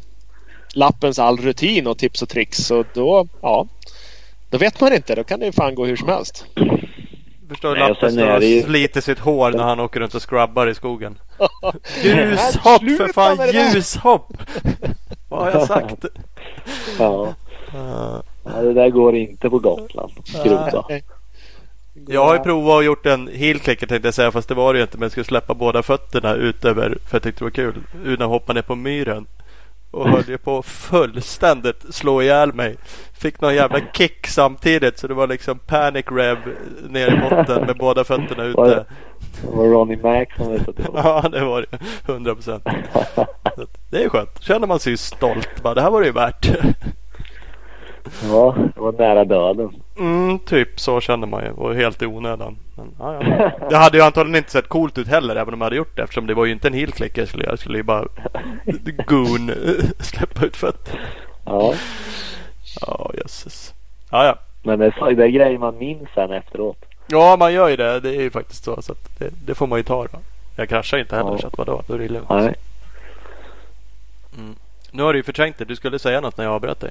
lappens 0.75 1.19
all 1.19 1.37
rutin 1.37 1.87
och 1.87 1.99
tips 1.99 2.23
och 2.23 2.29
tricks 2.29 2.59
så 2.59 2.85
då, 2.95 3.29
ja. 3.43 3.67
Då 4.51 4.59
vet 4.59 4.81
man 4.81 4.93
inte. 4.93 5.15
Då 5.15 5.25
kan 5.25 5.41
det 5.41 5.47
ju 5.47 5.53
fan 5.53 5.75
gå 5.75 5.87
hur 5.87 5.97
som 5.97 6.09
helst. 6.09 6.47
Förstår 7.49 7.75
du 7.75 7.95
sen 8.01 8.13
står 8.13 8.35
och 8.35 8.41
det 8.41 8.47
ju- 8.47 8.63
sliter 8.63 9.01
sitt 9.01 9.19
hår 9.19 9.51
när 9.51 9.65
han 9.65 9.81
åker 9.81 10.01
runt 10.01 10.15
och 10.15 10.29
scrubbar 10.31 10.67
i 10.67 10.75
skogen. 10.75 11.19
Ljushopp 12.03 12.83
för 12.97 13.13
fan! 13.13 13.39
Ljushopp! 13.53 14.33
Vad 15.29 15.41
har 15.41 15.51
jag 15.51 15.67
sagt? 15.67 16.05
Ja. 16.99 17.35
Uh, 17.75 18.21
ja, 18.45 18.63
det 18.63 18.73
där 18.73 18.91
går 18.91 19.17
inte 19.17 19.51
på 19.51 19.59
Gotland. 19.59 20.13
Skruva. 20.25 20.85
jag 22.09 22.25
har 22.25 22.35
ju 22.35 22.41
provat 22.41 22.77
och 22.77 22.85
gjort 22.85 23.07
en 23.07 23.29
heel 23.29 23.59
clicker 23.59 23.87
tänkte 23.87 24.07
jag 24.09 24.15
säga 24.15 24.33
fast 24.33 24.49
det 24.49 24.55
var 24.55 24.73
det 24.73 24.79
ju 24.79 24.83
inte 24.83 24.99
men 24.99 25.03
jag 25.03 25.11
skulle 25.11 25.25
släppa 25.25 25.55
båda 25.55 25.83
fötterna 25.83 26.35
utöver 26.35 26.99
för 27.07 27.15
jag 27.17 27.23
tyckte 27.23 27.41
det 27.41 27.45
var 27.45 27.51
kul. 27.51 27.75
Utan 28.05 28.25
att 28.27 28.31
hoppa 28.33 28.53
ner 28.53 28.63
på 28.63 28.75
myren. 28.75 29.27
Och 29.97 30.09
höll 30.09 30.29
ju 30.29 30.39
på 30.39 30.63
fullständigt 30.63 31.95
slå 31.95 32.23
ihjäl 32.23 32.53
mig. 32.53 32.77
Fick 33.19 33.41
någon 33.41 33.55
jävla 33.55 33.81
kick 33.93 34.27
samtidigt 34.27 34.99
så 34.99 35.07
det 35.07 35.15
var 35.15 35.27
liksom 35.27 35.59
panic 35.59 36.05
rev 36.11 36.39
ner 36.89 37.15
i 37.15 37.21
botten 37.31 37.67
med 37.67 37.77
båda 37.77 38.05
fötterna 38.05 38.43
Var 38.53 38.67
ute. 38.67 38.75
det, 38.75 38.85
det 39.43 39.57
var 39.57 39.65
Ronnie 39.65 39.97
Mac 39.97 40.27
som 40.37 40.75
till. 40.75 40.85
Ja 40.95 41.29
det 41.33 41.45
var 41.45 41.67
det. 41.71 41.79
100 42.13 42.35
procent. 42.35 42.65
Det 43.91 44.05
är 44.05 44.09
skönt. 44.09 44.43
Känner 44.43 44.67
man 44.67 44.81
sig 44.81 44.97
stolt. 44.97 45.63
Bara, 45.63 45.75
det 45.75 45.81
här 45.83 45.91
var 45.91 46.01
det 46.01 46.07
ju 46.07 46.13
värt. 46.13 46.51
Ja, 48.31 48.55
det 48.75 48.81
var 48.81 48.93
nära 48.93 49.25
döden. 49.25 49.83
Mm, 49.99 50.39
typ 50.39 50.81
så 50.81 51.01
känner 51.01 51.27
man 51.27 51.45
ju. 51.45 51.51
Och 51.51 51.75
helt 51.75 52.03
i 52.03 52.07
onödan. 52.07 52.57
Men, 52.77 52.87
ja, 52.99 53.15
ja. 53.25 53.51
Det 53.71 53.77
hade 53.77 53.99
ju 53.99 54.05
antagligen 54.05 54.37
inte 54.37 54.51
sett 54.51 54.69
coolt 54.69 54.99
ut 54.99 55.09
heller 55.09 55.37
även 55.37 55.55
om 55.55 55.61
jag 55.61 55.67
hade 55.67 55.77
gjort 55.77 55.97
det. 55.97 56.03
Eftersom 56.03 56.27
det 56.27 56.35
var 56.35 56.45
ju 56.45 56.53
inte 56.53 56.69
en 56.69 56.75
heel 56.75 56.93
click 56.93 57.19
jag 57.19 57.29
skulle 57.29 57.45
göra. 57.45 57.53
Jag 57.53 57.59
skulle 57.59 57.79
ju 57.79 57.83
bara 57.83 58.05
goon 59.07 59.51
släppa 59.99 60.47
ut 60.47 60.57
fötter. 60.57 61.01
Ja, 61.45 61.75
Ja 62.81 63.11
jösses. 63.15 63.75
Ja 64.11 64.25
ja. 64.27 64.35
men 64.63 64.79
det 64.79 64.87
är, 64.87 65.15
det 65.15 65.25
är 65.25 65.29
grejer 65.29 65.59
man 65.59 65.79
minns 65.79 66.09
sen 66.15 66.33
efteråt. 66.33 66.85
Ja 67.07 67.37
man 67.39 67.53
gör 67.53 67.69
ju 67.69 67.77
det. 67.77 68.01
Det 68.01 68.17
är 68.17 68.23
ju 68.23 68.31
faktiskt 68.31 68.65
så. 68.65 68.83
så 68.83 68.95
det, 69.19 69.31
det 69.47 69.55
får 69.55 69.67
man 69.67 69.79
ju 69.79 69.83
ta 69.83 70.03
då. 70.03 70.19
Jag 70.57 70.69
kraschar 70.69 70.99
inte 70.99 71.17
heller 71.17 71.31
Ja. 71.31 71.39
så 71.39 71.47
att 71.47 71.59
vadå? 71.59 71.83
Då 71.87 71.95
är 71.95 71.99
det 71.99 72.09
lugnt. 72.09 72.31
Nej. 72.31 72.55
Nu 74.91 75.03
har 75.03 75.13
du 75.13 75.19
ju 75.19 75.23
förträngt 75.23 75.59
det. 75.59 75.65
Du 75.65 75.77
skulle 75.77 75.99
säga 75.99 76.21
något 76.21 76.37
när 76.37 76.45
jag 76.45 76.55
avbröt 76.55 76.81
dig. 76.81 76.91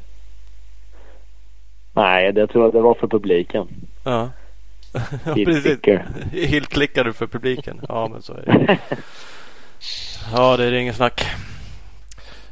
Nej, 1.95 2.33
det 2.33 2.47
tror 2.47 2.63
jag 2.63 2.73
det 2.73 2.81
var 2.81 2.93
för 2.93 3.07
publiken. 3.07 3.67
Ja. 4.03 4.29
ja 5.25 5.33
precis. 5.33 5.79
Helt 6.49 6.69
du 7.03 7.13
för 7.13 7.27
publiken. 7.27 7.81
Ja 7.89 8.07
men 8.11 8.21
så 8.21 8.33
är 8.33 8.41
det. 8.45 8.77
Ja 10.33 10.57
det 10.57 10.65
är 10.65 10.71
ingen 10.71 10.93
snack. 10.93 11.25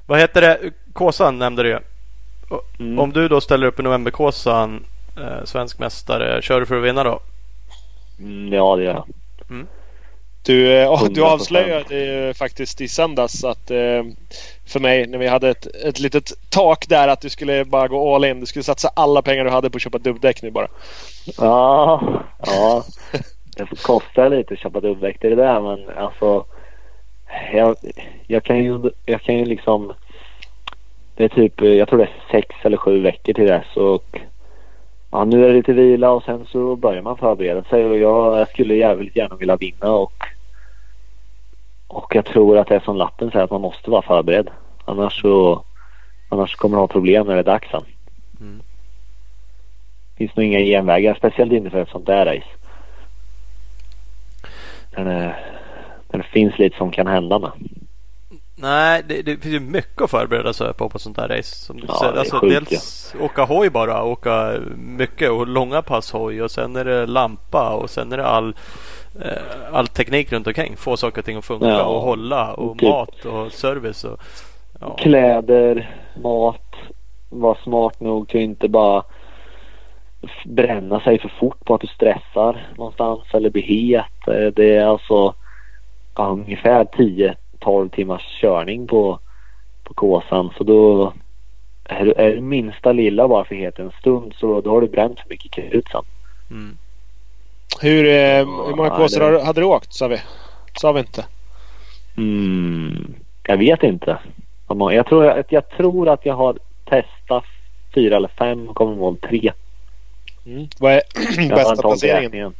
Vad 0.06 0.20
heter 0.20 0.42
det? 0.42 0.72
Kåsan 0.94 1.40
nämnde 1.40 1.64
du 1.64 1.70
ju. 1.70 1.80
Mm. 2.80 3.00
Om 3.00 3.14
du 3.14 3.28
då 3.28 3.42
ställer 3.42 3.68
upp 3.68 3.80
i 3.80 3.84
novemberkåsan. 3.84 4.86
Eh, 5.18 5.46
svensk 5.46 5.80
mästare. 5.80 6.42
Kör 6.42 6.60
du 6.60 6.66
för 6.66 6.78
att 6.78 6.84
vinna 6.84 7.04
då? 7.04 7.20
Mm, 8.20 8.54
ja, 8.54 8.76
det 8.76 8.84
gör 8.84 8.94
jag. 8.94 9.06
Du, 10.46 10.78
eh, 10.78 11.04
du 11.04 11.22
100%. 11.22 11.24
avslöjade 11.24 11.96
ju 11.96 12.34
faktiskt 12.34 12.82
i 12.82 12.88
söndags 12.88 13.44
att 13.44 13.72
eh, 13.72 14.04
för 14.66 14.80
mig 14.80 15.08
när 15.08 15.18
vi 15.18 15.28
hade 15.28 15.50
ett, 15.50 15.66
ett 15.66 16.00
litet 16.00 16.32
tak 16.50 16.86
där 16.90 17.08
att 17.08 17.22
du 17.22 17.30
skulle 17.30 17.66
bara 17.66 17.88
gå 17.88 18.16
all 18.16 18.26
in. 18.26 18.40
Du 18.40 18.46
skulle 18.46 18.64
satsa 18.64 18.90
alla 18.96 19.22
pengar 19.22 19.44
du 19.44 19.50
hade 19.50 19.70
på 19.70 19.76
att 19.76 19.82
köpa 19.82 19.98
dubbdäck 19.98 20.42
nu 20.42 20.52
bara. 20.52 20.68
Ja, 21.38 22.04
ja. 22.46 22.84
Det 23.58 23.84
kostar 23.84 24.30
lite 24.30 24.54
att 24.54 24.60
köpa 24.60 24.80
dubbdäck 24.80 25.18
det 25.22 25.28
är 25.28 25.36
det 25.36 25.44
där 25.44 25.62
men 25.62 25.98
alltså. 25.98 26.46
Jag, 27.54 27.76
jag 28.28 28.44
kan 28.44 28.64
ju, 28.64 28.92
jag 29.06 29.22
kan 29.22 29.38
ju 29.38 29.46
liksom. 29.46 29.94
Det 31.16 31.24
är 31.24 31.30
typ, 31.30 31.62
jag 31.62 31.88
tror 31.88 32.00
det 32.00 32.04
är 32.04 32.32
sex 32.32 32.56
eller 32.64 32.78
sju 32.78 33.02
veckor 33.02 33.34
till 33.34 33.48
dess 33.48 33.78
och. 33.78 34.20
Ja, 35.12 35.26
nu 35.26 35.44
är 35.44 35.48
det 35.48 35.54
lite 35.54 35.74
vila 35.74 36.12
och 36.12 36.24
sen 36.24 36.46
så 36.52 36.76
börjar 36.76 37.02
man 37.02 37.18
förbereda 37.18 37.64
sig 37.64 37.86
och 37.86 37.98
jag, 37.98 38.40
jag 38.40 38.50
skulle 38.50 38.76
jävligt 38.76 39.16
gärna 39.16 39.36
vilja 39.36 39.56
vinna 39.56 39.92
och. 39.92 40.14
Och 41.94 42.16
jag 42.16 42.26
tror 42.26 42.58
att 42.58 42.68
det 42.68 42.76
är 42.76 42.80
som 42.80 42.96
lappen 42.98 43.32
säger 43.32 43.46
att 43.46 43.52
man 43.52 43.62
måste 43.62 43.90
vara 43.90 44.02
förberedd. 44.02 44.50
Annars 44.86 45.22
så. 45.22 45.64
Annars 46.30 46.56
kommer 46.56 46.78
du 46.78 46.82
ha 46.82 46.88
problem 46.88 47.28
när 47.28 47.34
det 47.34 47.40
är 47.40 47.44
dags 47.44 47.70
sen. 47.72 47.84
Mm. 48.40 48.62
finns 50.18 50.36
nog 50.36 50.46
inga 50.46 50.60
genvägar. 50.60 51.16
Speciellt 51.16 51.52
inte 51.52 51.70
för 51.70 51.82
ett 51.82 51.90
sånt 51.90 52.06
där 52.06 52.26
race. 52.26 52.48
Men, 54.96 55.08
eh, 55.08 55.32
det 56.08 56.24
finns 56.24 56.60
lite 56.60 56.78
som 56.78 56.92
kan 56.92 57.08
hända 57.08 57.40
med. 57.40 57.52
Nej, 58.56 59.04
det, 59.08 59.22
det 59.22 59.38
finns 59.38 59.56
ju 59.56 59.60
mycket 59.60 60.02
att 60.02 60.12
förbereda 60.12 60.54
sig 60.54 60.74
på 60.74 60.90
på 60.90 61.00
sånt 61.00 61.18
här 61.18 61.28
race. 61.28 61.56
Som 61.56 61.78
du 61.80 61.86
Ja, 61.88 61.96
säger, 62.00 62.14
alltså, 62.14 62.40
sjukt, 62.40 62.70
dels 62.70 63.16
åka 63.20 63.44
hoj 63.44 63.70
bara. 63.70 64.04
Åka 64.04 64.54
mycket 64.78 65.32
och 65.32 65.48
långa 65.48 65.82
pass 65.82 66.12
hoj. 66.12 66.42
Och 66.42 66.52
sen 66.52 66.76
är 66.76 66.86
det 66.86 67.06
lampa 67.06 67.70
och 67.70 67.90
sen 67.90 68.12
är 68.14 68.18
det 68.18 68.26
all, 68.28 68.56
all 69.72 69.88
teknik 69.88 70.32
runt 70.32 70.48
omkring. 70.48 70.76
Få 70.78 70.98
saker 70.98 71.22
och 71.22 71.26
ting 71.26 71.38
att 71.38 71.46
funka 71.46 71.68
Ja, 71.68 71.84
och 71.84 72.02
hålla. 72.02 72.54
Och 72.54 72.78
typ. 72.80 72.90
mat 72.90 73.26
och 73.26 73.52
service. 73.52 74.04
Och, 74.04 74.20
ja. 74.80 74.96
Kläder, 74.96 75.96
mat. 76.22 76.60
Var 77.30 77.58
smart 77.64 78.00
nog 78.00 78.28
till 78.28 78.40
att 78.40 78.44
inte 78.44 78.68
bara 78.70 79.04
bränna 80.46 81.00
sig 81.00 81.20
för 81.20 81.30
fort 81.40 81.66
på 81.66 81.76
att 81.76 81.82
du 81.82 81.88
stressar 81.88 82.68
någonstans 82.78 83.22
eller 83.34 83.50
blir 83.50 83.64
het. 83.64 84.28
Eh, 84.28 84.48
Det 84.54 84.76
är 84.76 84.86
alltså 84.86 85.34
ja, 86.16 86.28
ungefär 86.28 86.84
10-12 87.60 87.90
timmars 87.90 88.22
körning 88.42 88.88
på, 88.88 89.20
på 89.84 89.94
Kåsan. 89.94 90.54
Så 90.58 90.64
då 90.64 91.14
är 91.86 92.20
är 92.20 92.42
minsta 92.42 92.92
lilla 92.92 93.28
bara 93.28 93.46
för 93.46 93.56
het 93.56 93.80
en 93.80 93.92
stund 94.00 94.34
så 94.36 94.62
då 94.62 94.70
har 94.70 94.82
du 94.82 94.88
bränt 94.88 95.20
för 95.20 95.30
mycket 95.30 95.52
krut 95.52 95.88
sen. 95.92 96.04
Mm. 96.52 96.78
Hur, 97.84 98.06
eh, 98.06 98.38
hur 98.38 98.76
många 98.76 98.90
Ja, 98.90 98.96
kåsor 98.98 99.32
det- 99.32 99.44
hade 99.44 99.62
du 99.62 99.66
åkt 99.66 99.94
sa 99.94 100.08
vi? 100.08 100.22
Sa 100.76 100.92
vi 100.92 101.00
inte? 101.00 101.26
Mm, 102.18 103.14
jag 103.44 103.58
vet 103.58 103.84
inte. 103.84 104.20
Jag 104.92 105.06
tror, 105.08 105.26
att- 105.28 105.52
jag 105.52 105.70
tror 105.70 106.10
att 106.10 106.26
jag 106.26 106.34
har 106.34 106.58
testat 106.86 107.44
fyra 107.94 108.16
eller 108.16 108.28
fem 108.38 108.70
och 108.70 108.76
kommer 108.76 108.94
ihåg 108.96 109.22
tre. 109.22 109.52
Mm. 110.46 110.68
Vad 110.80 110.92
är 110.94 111.02
bästa 111.50 111.76
placeringen? 111.82 112.54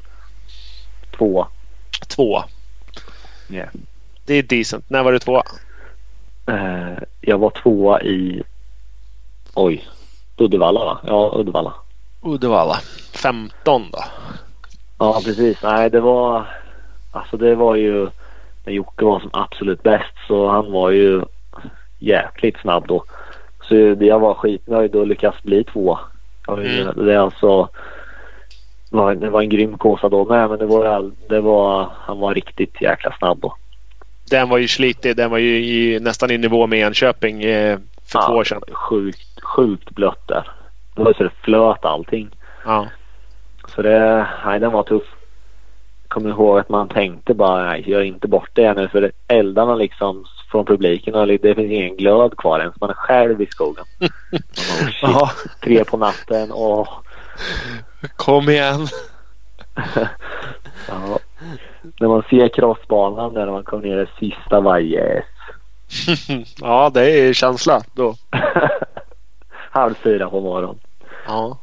Två. 1.18 1.46
Två. 2.08 2.44
Ja. 3.48 3.66
Det 4.26 4.34
är 4.34 4.44
decent. 4.44 4.90
När 4.90 5.04
var 5.04 5.12
du 5.12 5.20
två? 5.20 5.42
Eh, 6.48 6.98
jag 7.22 7.38
var 7.38 7.50
tvåa 7.50 8.02
i... 8.02 8.44
Oj. 9.54 9.88
Uddevalla 10.38 10.80
va? 10.86 11.00
Ja, 11.08 11.34
Uddevalla. 11.40 11.74
Uddevalla. 12.22 12.76
15 13.14 13.92
då. 13.92 14.00
Ja, 14.98 15.22
precis. 15.26 15.64
Nej, 15.64 15.90
det 15.90 16.00
var... 16.00 16.46
Alltså 17.12 17.38
det 17.38 17.56
var 17.56 17.76
ju 17.76 18.08
när 18.66 18.74
Jocke 18.74 19.06
var 19.06 19.20
som 19.20 19.30
absolut 19.34 19.84
bäst 19.84 20.14
så 20.28 20.50
han 20.50 20.72
var 20.72 20.90
ju 20.90 21.22
jäkligt 22.00 22.58
snabb 22.58 22.88
då. 22.88 23.04
Så 23.62 23.76
jag 24.00 24.20
var 24.20 24.34
skitnöjd 24.34 24.96
och 24.96 25.08
lyckas 25.08 25.44
bli 25.44 25.64
två. 25.64 26.00
Mm. 26.48 27.06
Det 27.06 27.14
är 27.14 27.18
alltså... 27.18 27.70
Det 28.90 28.98
var, 28.98 29.16
det 29.16 29.30
var 29.30 29.42
en 29.42 29.50
grym 29.50 29.78
kåsa 29.78 30.10
då 30.10 30.26
med 30.26 30.50
men 30.50 30.60
det 30.60 30.66
var, 30.66 31.12
det 31.30 31.40
var... 31.42 31.90
Han 32.00 32.20
var 32.20 32.34
riktigt 32.34 32.82
jäkla 32.82 33.16
snabb 33.18 33.40
då. 33.42 33.56
Den 34.30 34.50
var 34.50 34.58
ju 34.58 34.68
slitig. 34.68 35.18
Den 35.18 35.32
var 35.32 35.38
ju 35.38 35.66
i, 35.66 36.00
nästan 36.00 36.32
i 36.32 36.38
nivå 36.38 36.68
med 36.68 36.80
Enköping 36.80 37.44
eh, 37.44 37.80
för 38.12 38.28
två 38.28 38.34
år 38.34 38.44
sedan. 38.44 38.62
Sjukt, 38.72 39.44
sjukt 39.44 39.90
blött 39.90 40.28
där. 40.28 40.52
Det 40.96 41.04
var 41.04 41.14
så 41.14 41.24
det 41.24 41.32
flöt 41.44 41.86
allting. 41.86 42.30
Ja. 42.66 42.88
Så 43.68 43.82
det, 43.82 44.28
nej 44.46 44.60
den 44.60 44.72
var 44.72 44.84
tuff. 44.84 45.04
Kommer 46.08 46.30
ihåg 46.30 46.60
att 46.60 46.70
man 46.70 46.90
tänkte 46.90 47.34
bara 47.34 47.66
nej, 47.66 47.90
gör 47.90 48.02
inte 48.02 48.28
bort 48.28 48.50
det 48.54 48.74
nu 48.74 48.88
för 48.88 49.12
eldarna 49.28 49.76
liksom 49.76 50.26
från 50.52 50.66
publiken 50.66 51.16
och 51.16 51.28
det 51.28 51.56
finns 51.56 51.72
ingen 51.72 51.98
glöd 51.98 52.38
kvar 52.38 52.60
ens. 52.60 52.82
Man 52.82 52.90
är 52.90 52.94
själv 52.94 53.42
i 53.42 53.46
skogen. 53.46 53.86
Oh, 55.04 55.30
shit, 55.30 55.62
tre 55.62 55.84
på 55.84 55.98
natten 55.98 56.52
och 56.52 56.88
Kom 58.16 58.50
igen. 58.50 58.88
ja. 60.88 61.20
När 62.00 62.08
man 62.08 62.24
ser 62.30 62.48
crossbanan 62.48 63.34
där 63.34 63.52
man 63.52 63.64
kom 63.64 63.82
ner 63.82 63.98
det 63.98 64.08
sista 64.20 64.80
yes. 64.82 65.26
ja, 66.62 66.92
det 66.94 67.12
är 67.12 67.34
känsla 67.34 67.82
då. 67.94 68.16
Halv 69.52 69.94
fyra 69.94 70.30
på 70.30 70.42
morgonen. 70.42 70.80
Ja. 71.28 71.58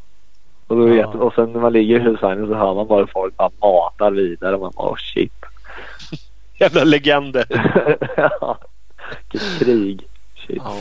Och, 0.71 0.77
då 0.77 0.85
vet, 0.85 1.07
och 1.15 1.35
sen 1.35 1.53
när 1.53 1.61
man 1.61 1.73
ligger 1.73 1.97
i 1.97 2.03
husvagnen 2.03 2.47
så 2.49 2.55
hör 2.55 2.75
man 2.75 2.87
bara 2.87 3.07
folk 3.07 3.37
bara 3.37 3.51
matar 3.61 4.11
vidare. 4.11 4.59
Man 4.59 4.73
bara 4.77 4.89
oh 4.93 4.97
shit. 4.97 5.33
Jävla 6.61 6.85
legender. 6.85 7.45
ja. 8.17 8.59
Vilket 9.31 9.59
krig. 9.59 10.07
Shit. 10.47 10.63
Ja. 10.65 10.77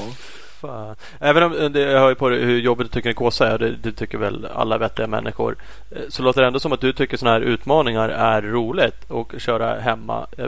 Fan. 0.62 0.96
Även 1.20 1.44
om 1.44 1.54
eh, 1.58 1.70
det, 1.70 1.80
jag 1.80 2.00
hör 2.00 2.10
ju 2.10 2.16
på 2.16 2.30
dig 2.30 2.40
hur 2.46 2.60
jobbigt 2.60 2.88
du 2.88 2.94
tycker 2.94 3.10
en 3.10 3.16
kåsa 3.16 3.48
är. 3.48 3.58
Det, 3.58 3.70
det 3.84 3.92
tycker 3.92 4.18
väl 4.18 4.48
alla 4.56 4.78
vettiga 4.78 5.08
människor. 5.08 5.56
Eh, 5.92 5.98
Så 6.10 6.24
låter 6.24 6.42
det 6.42 6.48
ändå 6.48 6.60
som 6.60 6.74
att 6.74 6.82
du 6.82 6.94
tycker 6.94 7.18
sådana 7.18 7.34
här 7.40 7.42
utmaningar 7.46 8.10
är 8.10 8.42
roligt. 8.42 9.06
Och 9.12 9.34
köra 9.38 9.80
hemma. 9.80 10.28
Eh, 10.38 10.48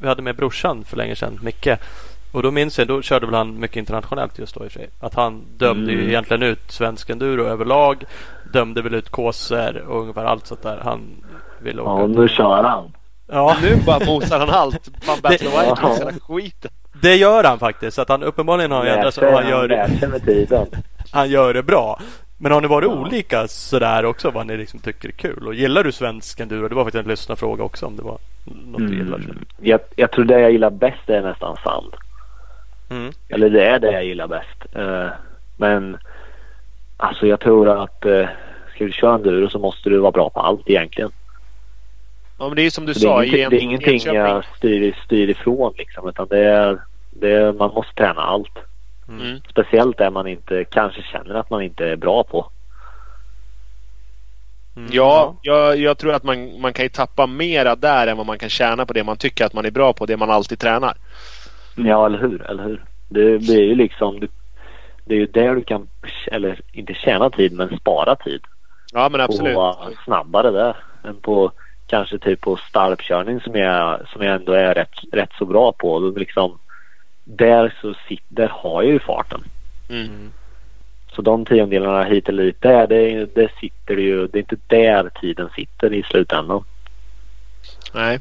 Vi 0.00 0.08
hade 0.08 0.22
med 0.22 0.36
brorsan 0.36 0.84
för 0.84 0.96
länge 0.96 1.16
sedan, 1.16 1.38
Micke. 1.42 1.68
Och 2.32 2.42
då 2.42 2.50
minns 2.50 2.78
jag, 2.78 2.88
då 2.88 3.02
körde 3.02 3.26
väl 3.26 3.34
han 3.34 3.60
mycket 3.60 3.76
internationellt 3.76 4.38
just 4.38 4.54
då 4.54 4.64
i 4.64 4.68
och 4.68 4.72
för 4.72 4.78
sig. 4.80 4.88
Att 5.00 5.14
han 5.14 5.42
dömde 5.56 5.92
ju 5.92 5.98
Mm. 5.98 6.08
egentligen 6.10 6.42
ut 6.42 6.72
svensk 6.72 7.10
enduro 7.10 7.44
överlag. 7.44 8.04
Dömde 8.52 8.82
väl 8.82 8.94
ut 8.94 9.08
kåsor 9.10 9.76
och 9.88 10.00
ungefär 10.00 10.24
allt 10.24 10.46
sånt 10.46 10.62
där. 10.62 10.80
Han 10.84 11.24
ville 11.62 11.82
åka. 11.82 12.00
Ja, 12.02 12.06
nu 12.06 12.28
kör 12.28 12.62
han. 12.64 12.92
Ja, 13.26 13.56
Nu 13.62 13.76
bara 13.86 14.04
mosar 14.06 14.38
han 14.38 14.50
allt. 14.50 14.88
Fan 15.02 15.18
Battle 15.22 15.48
of 15.48 15.54
White 15.54 15.98
hela 16.04 16.12
skiten. 16.12 16.70
det 17.02 17.16
gör 17.16 17.44
han 17.44 17.58
faktiskt. 17.58 17.94
Så 17.94 18.02
att 18.02 18.08
han 18.08 18.22
uppenbarligen 18.22 18.70
har 18.70 18.84
ändrat 18.84 19.14
sig 19.14 19.32
han 19.32 19.48
gör, 19.48 19.68
med 20.08 20.24
tiden. 20.24 20.66
han 21.12 21.30
gör 21.30 21.54
det 21.54 21.62
bra. 21.62 22.00
Men 22.40 22.52
har 22.52 22.60
ni 22.60 22.66
varit 22.68 22.88
Ja. 22.90 22.94
olika 22.94 23.48
sådär 23.48 24.04
också 24.04 24.30
vad 24.30 24.46
ni 24.46 24.56
liksom 24.56 24.80
tycker 24.80 25.08
är 25.08 25.12
kul? 25.12 25.46
Och 25.46 25.54
gillar 25.54 25.84
du 25.84 25.92
svensk 25.92 26.40
enduro? 26.40 26.68
Det 26.68 26.74
var 26.74 26.84
faktiskt 26.84 27.04
en 27.04 27.10
lyssnarfråga 27.10 27.64
också 27.64 27.86
om 27.86 27.96
det 27.96 28.02
var 28.02 28.18
något 28.44 28.78
du 28.88 28.96
gillar. 28.96 29.18
Mm. 29.18 29.38
Jag, 29.60 29.80
jag 29.96 30.10
tror 30.12 30.24
det 30.24 30.40
jag 30.40 30.52
gillar 30.52 30.70
bäst 30.70 31.08
är 31.10 31.22
nästan 31.22 31.56
sand. 31.64 31.94
Mm. 32.90 33.12
Eller 33.28 33.50
det 33.50 33.66
är 33.66 33.78
det 33.78 33.92
jag 33.92 34.04
gillar 34.04 34.26
bäst. 34.28 34.76
Eh, 34.76 35.06
men 35.56 35.96
alltså 36.98 37.26
jag 37.26 37.40
tror 37.40 37.82
att 37.82 38.06
uh, 38.06 38.26
ska 38.74 38.84
du 38.84 38.92
köra 38.92 39.14
enduro 39.14 39.50
så 39.50 39.58
måste 39.58 39.90
du 39.90 39.98
vara 39.98 40.12
bra 40.12 40.30
på 40.30 40.40
allt 40.40 40.70
egentligen. 40.70 41.10
Ja, 42.38 42.46
men 42.46 42.56
det 42.56 42.62
är 42.62 42.64
ju 42.64 42.70
som 42.70 42.86
du 42.86 42.92
det, 42.92 43.00
sa. 43.00 43.24
ingenting, 43.24 43.42
en- 43.44 43.50
det 43.50 43.56
är 43.56 43.60
ingenting 43.60 43.92
Enköping. 43.94 44.20
jag 44.20 44.44
styr, 44.56 44.96
styr 45.04 45.28
ifrån 45.30 45.74
liksom. 45.78 46.08
Utan 46.08 46.26
det 46.28 46.38
är, 46.44 46.80
det 47.10 47.32
är, 47.32 47.52
man 47.52 47.70
måste 47.74 47.94
träna 47.94 48.20
allt. 48.22 48.58
Mm. 49.08 49.40
Speciellt 49.50 49.98
där 49.98 50.10
man 50.10 50.26
inte 50.26 50.64
kanske 50.64 51.02
känner 51.02 51.34
att 51.34 51.50
man 51.50 51.62
inte 51.62 51.86
är 51.86 51.96
bra 51.96 52.24
på. 52.24 52.50
Mm. 54.76 54.88
Ja, 54.92 55.36
jag, 55.42 55.78
jag 55.78 55.98
tror 55.98 56.12
att 56.14 56.22
man, 56.22 56.60
man 56.60 56.72
kan 56.72 56.84
ju 56.84 56.88
tappa 56.88 57.26
mera 57.26 57.76
där 57.76 58.06
än 58.06 58.16
vad 58.16 58.26
man 58.26 58.38
kan 58.38 58.48
tjäna 58.48 58.86
på 58.86 58.92
det 58.92 59.04
man 59.04 59.16
tycker 59.16 59.44
att 59.44 59.52
man 59.54 59.64
är 59.66 59.70
bra 59.70 59.92
på. 59.92 60.06
Det 60.06 60.16
man 60.16 60.30
alltid 60.30 60.58
tränar. 60.58 60.96
Ja, 61.76 62.06
eller 62.06 62.18
hur? 62.18 62.50
Eller 62.50 62.62
hur? 62.64 62.84
Det 63.08 63.38
blir 63.38 63.62
ju 63.62 63.74
liksom... 63.74 64.20
Du, 64.20 64.28
det 65.08 65.14
är 65.14 65.18
ju 65.18 65.26
där 65.26 65.54
du 65.54 65.64
kan, 65.64 65.88
eller 66.26 66.60
inte 66.72 66.94
tjäna 66.94 67.30
tid, 67.30 67.52
men 67.52 67.78
spara 67.78 68.16
tid. 68.16 68.40
Ja, 68.92 69.08
men 69.08 69.20
absolut. 69.20 69.56
Och 69.56 69.62
vara 69.62 69.90
snabbare 70.04 70.50
där 70.50 70.76
än 71.04 71.16
på 71.16 71.52
kanske 71.86 72.18
typ 72.18 72.40
på 72.40 72.56
stalpkörning 72.56 73.40
som 73.40 73.54
jag, 73.54 74.00
som 74.12 74.22
jag 74.22 74.34
ändå 74.34 74.52
är 74.52 74.74
rätt, 74.74 74.94
rätt 75.12 75.32
så 75.38 75.44
bra 75.44 75.72
på. 75.72 76.00
Då 76.00 76.10
liksom, 76.10 76.58
där, 77.24 77.74
så 77.80 77.94
sit, 78.08 78.24
där 78.28 78.48
har 78.48 78.82
jag 78.82 78.92
ju 78.92 78.98
farten. 78.98 79.44
Mm. 79.90 80.32
Så 81.12 81.22
de 81.22 81.44
tiondelarna 81.44 82.04
hit 82.04 82.28
eller 82.28 82.44
dit, 82.44 82.62
där, 82.62 82.86
det, 82.86 83.34
det 83.34 83.50
sitter 83.60 83.96
ju, 83.96 84.26
det 84.26 84.38
är 84.38 84.40
inte 84.40 84.56
där 84.66 85.10
tiden 85.20 85.48
sitter 85.56 85.92
i 85.92 86.02
slutändan. 86.02 86.64
Nej. 87.94 88.20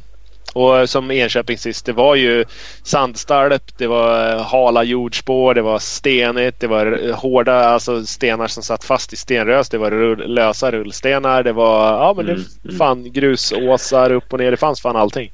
Och 0.53 0.89
som 0.89 1.11
Enköping 1.11 1.57
sist, 1.57 1.85
det 1.85 1.93
var 1.93 2.15
ju 2.15 2.45
sandstalp, 2.83 3.77
det 3.77 3.87
var 3.87 4.35
eh, 4.35 4.41
hala 4.41 4.83
jordspår, 4.83 5.53
det 5.53 5.61
var 5.61 5.79
stenigt, 5.79 6.59
det 6.59 6.67
var 6.67 7.07
eh, 7.09 7.15
hårda 7.15 7.53
alltså 7.53 8.05
stenar 8.05 8.47
som 8.47 8.63
satt 8.63 8.83
fast 8.83 9.13
i 9.13 9.15
stenrös, 9.15 9.69
det 9.69 9.77
var 9.77 9.91
rull, 9.91 10.33
lösa 10.33 10.71
rullstenar, 10.71 11.43
det 11.43 11.53
var 11.53 11.87
ja 11.87 12.13
men 12.17 12.27
Mm, 12.27 12.43
det 12.61 12.69
mm. 12.69 12.77
fan 12.77 13.11
grusåsar 13.13 14.11
upp 14.11 14.33
och 14.33 14.39
ner, 14.39 14.51
det 14.51 14.57
fanns 14.57 14.81
fan 14.81 14.95
allting. 14.95 15.31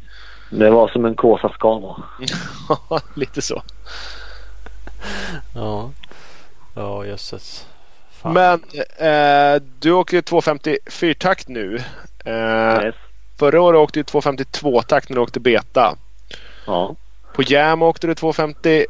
Det 0.49 0.69
var 0.69 0.87
som 0.87 1.05
en 1.05 1.15
kåsa 1.15 1.49
ska 1.49 1.79
vara. 1.79 2.03
Lite 3.15 3.41
så. 3.41 3.63
Ja, 5.55 5.91
ja 6.75 7.05
jösses. 7.05 7.65
Men 8.23 8.61
eh, 8.97 9.61
du 9.79 9.91
åker 9.91 10.17
ju 10.17 10.21
250 10.21 10.77
fyrtakt 10.85 11.47
nu. 11.47 11.81
Eh, 12.25 12.83
Yes. 12.83 12.95
Förra 13.39 13.61
året 13.61 13.79
åkte 13.79 13.99
du 13.99 14.03
252 14.03 14.81
takt 14.81 15.09
när 15.09 15.15
du 15.15 15.21
åkte 15.21 15.39
beta. 15.39 15.95
Ja. 16.67 16.95
På 17.35 17.43
Jam 17.43 17.81
åkte 17.81 18.07
du 18.07 18.15
250 18.15 18.85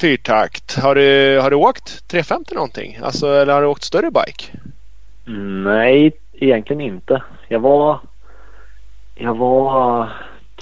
fyrtakt. 0.00 0.78
Har 0.78 0.94
du, 0.94 1.38
har 1.42 1.50
du 1.50 1.56
åkt 1.56 2.08
350 2.08 2.54
någonting? 2.54 2.98
Alltså, 3.02 3.26
eller 3.28 3.52
har 3.52 3.60
du 3.60 3.66
åkt 3.66 3.82
större 3.84 4.10
bike? 4.10 4.44
Nej, 5.64 6.12
egentligen 6.32 6.80
inte. 6.80 7.22
Jag 7.48 7.60
var... 7.60 8.00
Jag 9.14 9.34
var... 9.36 10.08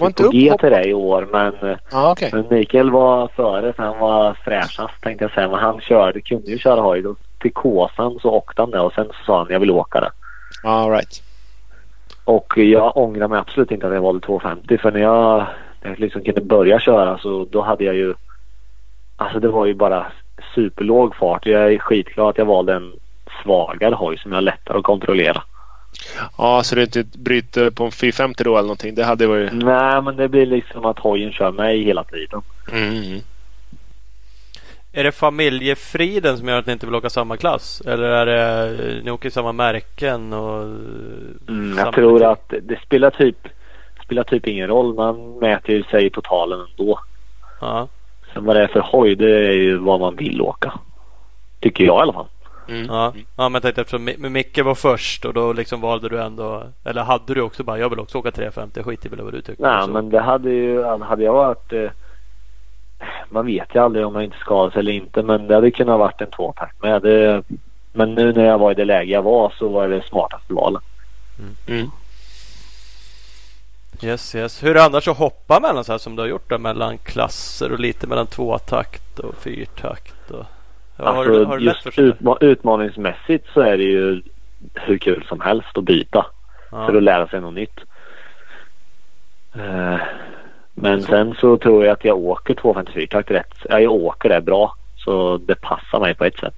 Var 0.01 0.07
inte 0.07 0.23
på 0.23 0.29
G 0.31 0.55
till 0.61 0.71
dig 0.71 0.89
i 0.89 0.95
år 0.95 1.29
men, 1.33 1.77
Ja, 1.91 2.13
okej. 2.13 2.31
men 2.33 2.47
Mikael 2.51 2.91
var 2.91 3.29
före 3.29 3.73
för 3.73 3.83
han 3.83 3.99
var 3.99 4.35
fräschast 4.45 5.01
tänkte 5.03 5.25
jag 5.25 5.33
säga. 5.33 5.49
Men 5.49 5.59
han 5.59 5.81
körde, 5.81 6.21
kunde 6.21 6.51
ju 6.51 6.59
köra 6.59 6.81
hoj. 6.81 7.05
Till 7.41 7.53
Kåsan 7.53 8.19
så 8.23 8.31
åkte 8.31 8.63
han 8.63 8.71
det 8.71 8.81
och 8.81 8.93
sen 8.93 9.07
så 9.07 9.25
sa 9.27 9.39
han 9.39 9.47
jag 9.51 9.61
vill 9.61 9.71
åka 9.71 10.01
det. 10.01 10.11
All 10.65 10.91
right. 10.91 11.23
Och 12.25 12.59
jag 12.59 12.97
ångrar 12.97 13.29
mig 13.29 13.39
absolut 13.39 13.71
inte 13.71 13.87
att 13.87 13.95
jag 13.95 14.03
valde 14.03 14.27
250 14.27 14.79
för 14.79 14.93
när 14.93 15.01
jag, 15.01 15.47
när 15.83 15.91
jag 15.91 15.99
liksom 15.99 16.23
kunde 16.25 16.41
börja 16.41 16.81
köra 16.81 17.19
så 17.19 17.47
då 17.51 17.63
hade 17.63 17.85
jag 17.85 17.95
ju 17.95 18.15
Alltså 19.23 19.41
det 19.41 19.49
var 19.49 19.67
ju 19.67 19.75
bara 19.75 20.07
superlåg 20.55 21.17
fart. 21.17 21.47
Jag 21.47 21.73
är 21.73 21.79
skitglad 21.79 22.29
att 22.29 22.39
jag 22.39 22.45
valde 22.45 22.75
en 22.75 22.93
svagare 23.43 23.95
hoj 23.95 24.19
som 24.19 24.33
jag 24.33 24.45
lättare 24.45 24.79
att 24.79 24.85
kontrollera. 24.85 25.43
Ja, 26.39 26.63
så 26.63 26.75
du 26.75 26.83
inte 26.83 27.05
bryter 27.19 27.71
på 27.71 27.85
en 27.85 27.93
450 27.93 28.45
då 28.45 28.51
eller 28.51 28.63
någonting? 28.63 28.95
Det 28.95 29.05
hade 29.05 29.27
varit... 29.27 29.53
Nej 29.53 30.03
men 30.03 30.17
det 30.17 30.29
blir 30.29 30.47
liksom 30.47 30.85
att 30.85 30.99
hojen 30.99 31.33
kör 31.33 31.53
mig 31.53 31.83
hela 31.83 32.05
tiden. 32.05 32.43
Mm. 32.73 33.21
Är 34.93 35.05
det 35.05 35.13
familjefriden 35.13 36.39
som 36.39 36.49
gör 36.49 36.59
att 36.59 36.67
ni 36.67 36.73
inte 36.73 36.87
vill 36.87 36.95
åka 36.95 37.11
samma 37.11 37.37
klass? 37.37 37.83
Eller 37.87 38.03
är 38.11 38.27
det 38.27 39.03
ni 39.05 39.11
åker 39.11 39.29
i 39.29 39.33
samma 39.33 39.53
märken? 39.53 40.33
Och 40.33 40.63
Mm, 40.63 41.75
samma 41.77 41.81
jag 41.87 41.95
tror 41.95 42.13
butik? 42.13 42.27
att 42.27 42.55
det 42.69 42.81
spelar 42.87 43.11
typ, 43.11 43.37
spelar 44.05 44.25
typ 44.25 44.47
ingen 44.47 44.69
roll. 44.69 44.95
Man 44.95 45.39
mäter 45.39 45.75
ju 45.75 45.83
sig 45.83 46.07
i 46.07 46.11
totalen 46.11 46.61
ändå. 46.71 46.99
Ja. 47.61 47.89
Sen 48.35 48.45
vad 48.45 48.57
det 48.57 48.63
är 48.63 48.67
för 48.69 48.81
hoj 48.81 49.15
det 49.17 49.47
är 49.49 49.53
ju 49.53 49.77
vad 49.79 50.01
man 50.01 50.17
vill 50.17 50.41
åka. 50.43 50.73
Tycker 51.61 51.85
jag 51.85 51.99
i 51.99 52.03
alla 52.03 52.13
fall. 52.13 52.27
Mm. 52.69 52.87
Ja, 52.87 53.13
ja 53.37 53.49
men 53.49 53.53
jag 53.55 53.63
tänkte 53.63 53.81
eftersom 53.81 54.09
Mi- 54.09 54.29
Micke 54.29 54.59
var 54.65 54.75
först 54.75 55.25
och 55.25 55.35
då 55.35 55.53
liksom 55.53 55.81
valde 55.81 56.09
du 56.09 56.21
ändå 56.23 56.63
Eller 56.85 57.03
hade 57.03 57.35
du 57.35 57.41
också 57.41 57.65
bara 57.65 57.79
jag 57.79 57.89
vill 57.91 58.01
också 58.01 58.19
åka 58.19 58.31
350 58.31 58.83
skit 58.83 59.07
i 59.07 59.09
väl 59.09 59.21
vad 59.21 59.33
du 59.33 59.41
tycker. 59.43 59.63
Nej 59.63 59.89
men 59.89 60.11
det 60.11 60.21
hade 60.21 60.51
ju, 60.51 60.83
hade 60.85 61.25
jag 61.25 61.33
varit 61.33 61.73
eh, 61.73 61.91
Man 63.31 63.47
vet 63.47 63.75
ju 63.75 63.79
aldrig 63.83 64.07
om 64.07 64.13
man 64.13 64.23
inte 64.23 64.39
skadar 64.39 64.71
sig 64.71 64.81
eller 64.81 64.93
inte 64.93 65.23
men 65.23 65.47
det 65.47 65.55
hade 65.55 65.71
kunnat 65.71 65.99
varit 65.99 66.21
en 66.21 66.31
tvåtakt 66.31 66.83
med. 66.83 67.03
Det, 67.03 67.43
men 67.93 68.15
nu 68.15 68.33
när 68.33 68.45
jag 68.45 68.59
var 68.59 68.71
i 68.71 68.75
det 68.75 68.85
läge 68.85 69.13
jag 69.13 69.23
var 69.23 69.53
så 69.59 69.69
var 69.69 69.89
det 69.89 69.97
det 69.97 70.03
smartaste 70.09 70.53
valet. 70.55 70.83
Mm. 71.69 71.87
Yes 74.03 74.35
yes. 74.35 74.63
Hur 74.63 74.71
är 74.71 74.75
det 74.75 74.85
annars 74.85 75.09
att 75.09 75.17
hoppa 75.19 75.61
mellan 75.61 75.85
så 75.85 75.93
här 75.93 75.99
som 75.99 76.17
du 76.17 76.23
har 76.23 76.29
gjort 76.29 76.51
då, 76.51 76.59
mellan 76.59 76.99
klasser 76.99 77.73
och 77.73 77.79
lite 77.81 78.07
mellan 78.07 78.27
tvåtakt 78.27 79.19
och 79.19 79.35
fyrtakt? 79.35 80.31
Och... 80.31 80.45
Ja, 80.97 81.13
har, 81.13 81.25
du, 81.25 81.31
alltså, 81.31 81.45
har 81.49 81.59
du 81.59 81.65
just 81.65 81.83
för 81.83 81.91
utma- 81.91 82.39
utmaningsmässigt 82.41 83.47
så 83.55 83.61
är 83.61 83.77
det 83.77 83.83
ju 83.85 84.23
hur 84.75 84.99
kul 84.99 85.25
som 85.29 85.41
helst 85.41 85.79
att 85.79 85.85
byta. 85.85 86.27
för 86.71 86.93
Ja. 86.93 86.97
att 86.97 87.03
lära 87.03 87.27
sig 87.29 87.41
något 87.41 87.55
nytt. 87.55 87.81
Eh, 89.55 89.97
Men 90.83 91.03
sen 91.03 91.35
så 91.41 91.57
tror 91.57 91.85
jag 91.85 91.93
att 91.93 92.05
jag 92.05 92.19
åker 92.19 92.55
254 92.55 93.07
takt 93.11 93.31
rätt. 93.31 93.55
Ja, 93.69 93.81
Jag 93.81 93.93
åker 93.93 94.29
det 94.29 94.41
bra. 94.41 94.77
Så 94.97 95.37
det 95.37 95.55
passar 95.55 96.01
mig 96.01 96.15
på 96.15 96.25
ett 96.25 96.39
sätt. 96.39 96.55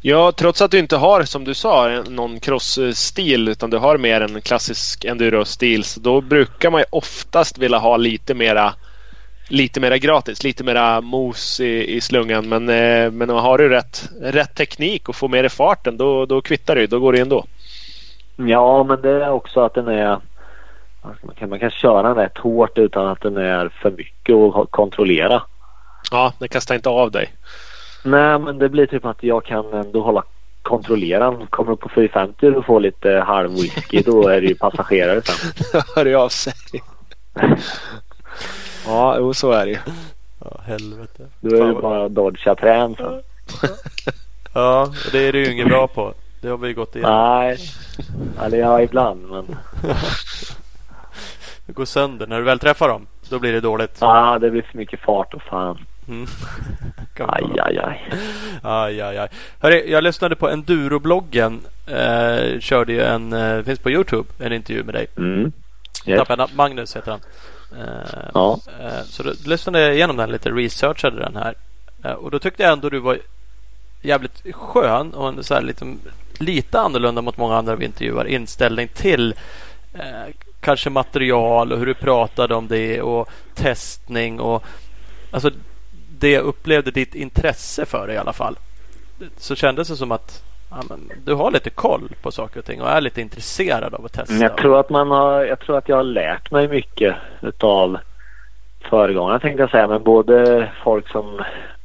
Ja, 0.00 0.32
trots 0.32 0.62
att 0.62 0.70
du 0.70 0.78
inte 0.78 0.96
har 0.96 1.22
som 1.22 1.44
du 1.44 1.54
sa 1.54 2.02
någon 2.08 2.40
crossstil 2.40 3.48
utan 3.48 3.70
du 3.70 3.76
har 3.76 3.98
mer 3.98 4.20
en 4.20 4.40
klassisk 4.40 5.04
enduro-stil 5.04 5.84
så 5.84 6.00
då 6.00 6.20
brukar 6.20 6.70
man 6.70 6.80
ju 6.80 6.84
oftast 6.90 7.58
vilja 7.58 7.78
ha 7.78 7.96
lite 7.96 8.34
mera 8.34 8.74
lite 9.48 9.80
mera 9.80 9.98
gratis, 9.98 10.44
lite 10.44 10.64
mera 10.64 11.00
mos 11.00 11.60
i, 11.60 11.96
i 11.96 12.00
slungan. 12.00 12.48
Men, 12.48 12.68
eh, 12.68 13.10
men 13.10 13.28
har 13.28 13.58
du 13.58 13.68
rätt, 13.68 14.10
rätt 14.20 14.54
teknik 14.54 15.08
och 15.08 15.16
får 15.16 15.28
med 15.28 15.44
dig 15.44 15.50
farten 15.50 15.96
då, 15.96 16.26
då 16.26 16.40
kvittar 16.40 16.74
det. 16.76 16.86
Då 16.86 16.98
går 16.98 17.12
det 17.12 17.20
ändå. 17.20 17.44
Ja, 18.36 18.84
men 18.84 19.02
det 19.02 19.10
är 19.10 19.30
också 19.30 19.60
att 19.60 19.74
den 19.74 19.88
är... 19.88 20.18
Man 21.22 21.34
kan, 21.38 21.50
man 21.50 21.58
kan 21.60 21.70
köra 21.70 22.02
den 22.02 22.14
rätt 22.14 22.38
hårt 22.38 22.78
utan 22.78 23.06
att 23.06 23.20
den 23.20 23.36
är 23.36 23.68
för 23.68 23.90
mycket 23.90 24.34
att 24.36 24.70
kontrollera. 24.70 25.42
Ja, 26.10 26.32
den 26.38 26.48
kastar 26.48 26.74
inte 26.74 26.88
av 26.88 27.10
dig. 27.10 27.32
Nej, 28.04 28.38
men 28.38 28.58
det 28.58 28.68
blir 28.68 28.86
typ 28.86 29.04
att 29.04 29.22
jag 29.22 29.44
kan 29.44 29.72
ändå 29.72 30.02
hålla 30.02 30.22
kontrollera. 30.62 31.46
Kommer 31.50 31.72
upp 31.72 31.80
på 31.80 31.88
450 31.88 32.46
och 32.46 32.64
får 32.66 32.80
lite 32.80 33.10
halv 33.26 33.50
whisky 33.50 34.02
då 34.02 34.28
är 34.28 34.40
det 34.40 34.46
ju 34.46 34.54
passagerare 34.54 35.22
sen. 35.22 35.52
hör 35.96 36.04
det 36.04 36.14
av 36.14 36.28
sig. 36.28 36.52
ja, 38.86 39.16
jo, 39.18 39.34
så 39.34 39.50
är 39.52 39.66
det 39.66 39.72
ju. 39.72 39.78
Ja, 40.44 40.60
helvete. 40.66 41.26
Då 41.40 41.56
är 41.56 41.72
vad- 41.72 41.82
bara 41.82 42.08
dodga 42.08 42.54
trän 42.54 42.94
sen. 42.96 43.22
Ja, 44.54 44.92
det 45.12 45.18
är 45.28 45.32
du 45.32 45.44
ju 45.44 45.52
inget 45.52 45.68
bra 45.68 45.86
på. 45.86 46.14
Det 46.40 46.48
har 46.48 46.56
vi 46.58 46.68
ju 46.68 46.74
gått 46.74 46.96
igenom. 46.96 47.14
Nej, 47.38 47.58
eller 48.42 48.58
ja 48.58 48.80
ibland 48.82 49.28
men. 49.30 49.56
Det 51.66 51.72
går 51.72 51.84
sönder. 51.84 52.26
När 52.26 52.38
du 52.38 52.44
väl 52.44 52.58
träffar 52.58 52.88
dem, 52.88 53.06
då 53.28 53.38
blir 53.38 53.52
det 53.52 53.60
dåligt. 53.60 53.96
Ja, 54.00 54.38
det 54.38 54.50
blir 54.50 54.62
för 54.62 54.78
mycket 54.78 55.00
fart 55.00 55.34
och 55.34 55.42
fan. 55.42 55.78
Mm. 56.08 56.26
Aj, 57.18 57.44
aj, 57.60 57.78
aj. 57.78 58.10
Aj, 58.62 59.00
aj, 59.00 59.18
aj. 59.18 59.28
Hörru, 59.60 59.82
jag 59.86 60.04
lyssnade 60.04 60.36
på 60.36 60.48
Enduro-bloggen. 60.48 61.60
Eh, 61.86 62.60
körde 62.60 62.92
ju 62.92 63.00
en, 63.02 63.32
eh, 63.32 63.62
finns 63.62 63.78
på 63.78 63.90
Youtube, 63.90 64.28
en 64.38 64.52
intervju 64.52 64.84
med 64.84 64.94
dig. 64.94 65.06
Mm. 65.16 65.52
Yes. 66.06 66.28
Magnus 66.54 66.96
heter 66.96 67.10
han. 67.10 67.20
Eh, 67.80 68.28
Ja. 68.34 68.58
eh, 68.80 69.02
så 69.04 69.22
då 69.22 69.30
lyssnade 69.46 69.80
jag 69.80 69.94
igenom 69.94 70.16
den 70.16 70.30
lite, 70.30 70.50
researchade 70.50 71.18
den 71.18 71.36
här. 71.36 71.54
Eh, 72.04 72.12
och 72.12 72.30
då 72.30 72.38
tyckte 72.38 72.62
jag 72.62 72.72
ändå 72.72 72.88
du 72.88 72.98
var 72.98 73.18
jävligt 74.02 74.54
skön 74.54 75.14
och 75.14 75.28
en 75.28 75.44
så 75.44 75.54
här 75.54 75.62
lite, 75.62 75.94
lite 76.38 76.80
annorlunda 76.80 77.22
mot 77.22 77.36
många 77.36 77.56
andra 77.56 77.76
vi 77.76 77.84
intervjuar. 77.84 78.24
Inställning 78.24 78.88
till 78.88 79.34
eh, 79.94 80.34
kanske 80.66 80.90
material 80.90 81.72
och 81.72 81.78
hur 81.78 81.86
du 81.86 81.94
pratade 81.94 82.54
om 82.54 82.68
det 82.68 83.02
och 83.02 83.28
testning 83.54 84.40
och 84.40 84.64
alltså 85.30 85.50
det 86.18 86.30
jag 86.30 86.44
upplevde 86.44 86.90
ditt 86.90 87.14
intresse 87.14 87.86
för 87.86 88.06
det 88.06 88.14
i 88.14 88.16
alla 88.16 88.32
fall. 88.32 88.56
Så 89.36 89.54
kändes 89.54 89.88
det 89.88 89.96
som 89.96 90.12
att 90.12 90.42
ja, 90.70 90.76
men, 90.88 91.10
du 91.24 91.34
har 91.34 91.50
lite 91.50 91.70
koll 91.70 92.08
på 92.22 92.30
saker 92.30 92.58
och 92.58 92.64
ting 92.64 92.82
och 92.82 92.88
är 92.88 93.00
lite 93.00 93.20
intresserad 93.20 93.94
av 93.94 94.04
att 94.04 94.12
testa. 94.12 94.34
Jag 94.34 94.56
tror 94.56 94.80
att 94.80 94.90
man 94.90 95.10
har, 95.10 95.44
jag 95.44 95.60
tror 95.60 95.78
att 95.78 95.88
jag 95.88 95.96
har 95.96 96.04
lärt 96.04 96.50
mig 96.50 96.68
mycket 96.68 97.14
utav 97.42 97.98
föregångarna 98.90 99.38
tänkte 99.38 99.62
jag 99.62 99.70
säga. 99.70 99.88
Men 99.88 100.02
både 100.02 100.68
folk 100.84 101.08
som, 101.08 101.42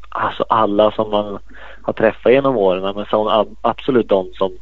alltså 0.09 0.45
alla 0.49 0.91
som 0.91 1.09
man 1.09 1.39
har 1.81 1.93
träffat 1.93 2.31
genom 2.31 2.57
åren. 2.57 2.95
Men 2.95 3.05
som 3.05 3.55
absolut 3.61 4.09
de 4.09 4.33
som 4.33 4.57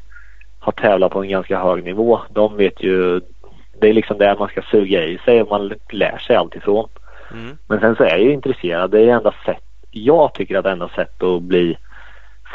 har 0.59 0.71
tävlat 0.71 1.11
på 1.11 1.23
en 1.23 1.29
ganska 1.29 1.59
hög 1.59 1.83
nivå. 1.83 2.19
De 2.29 2.57
vet 2.57 2.83
ju, 2.83 3.21
det 3.81 3.89
är 3.89 3.93
liksom 3.93 4.17
det 4.17 4.35
man 4.39 4.47
ska 4.49 4.61
suga 4.61 5.03
i 5.05 5.17
sig 5.25 5.41
och 5.41 5.49
man 5.49 5.73
lär 5.91 6.17
sig 6.17 6.35
allt 6.35 6.55
ifrån. 6.55 6.89
Mm. 7.31 7.57
Men 7.67 7.79
sen 7.79 7.95
så 7.95 8.03
är 8.03 8.09
jag 8.09 8.19
ju 8.21 8.33
intresserad. 8.33 8.91
Det 8.91 8.99
är 8.99 9.07
enda 9.07 9.33
sätt, 9.45 9.63
jag 9.91 10.33
tycker 10.33 10.57
att 10.57 10.63
det 10.63 10.71
enda 10.71 10.89
sätt 10.89 11.23
att 11.23 11.41
bli, 11.41 11.77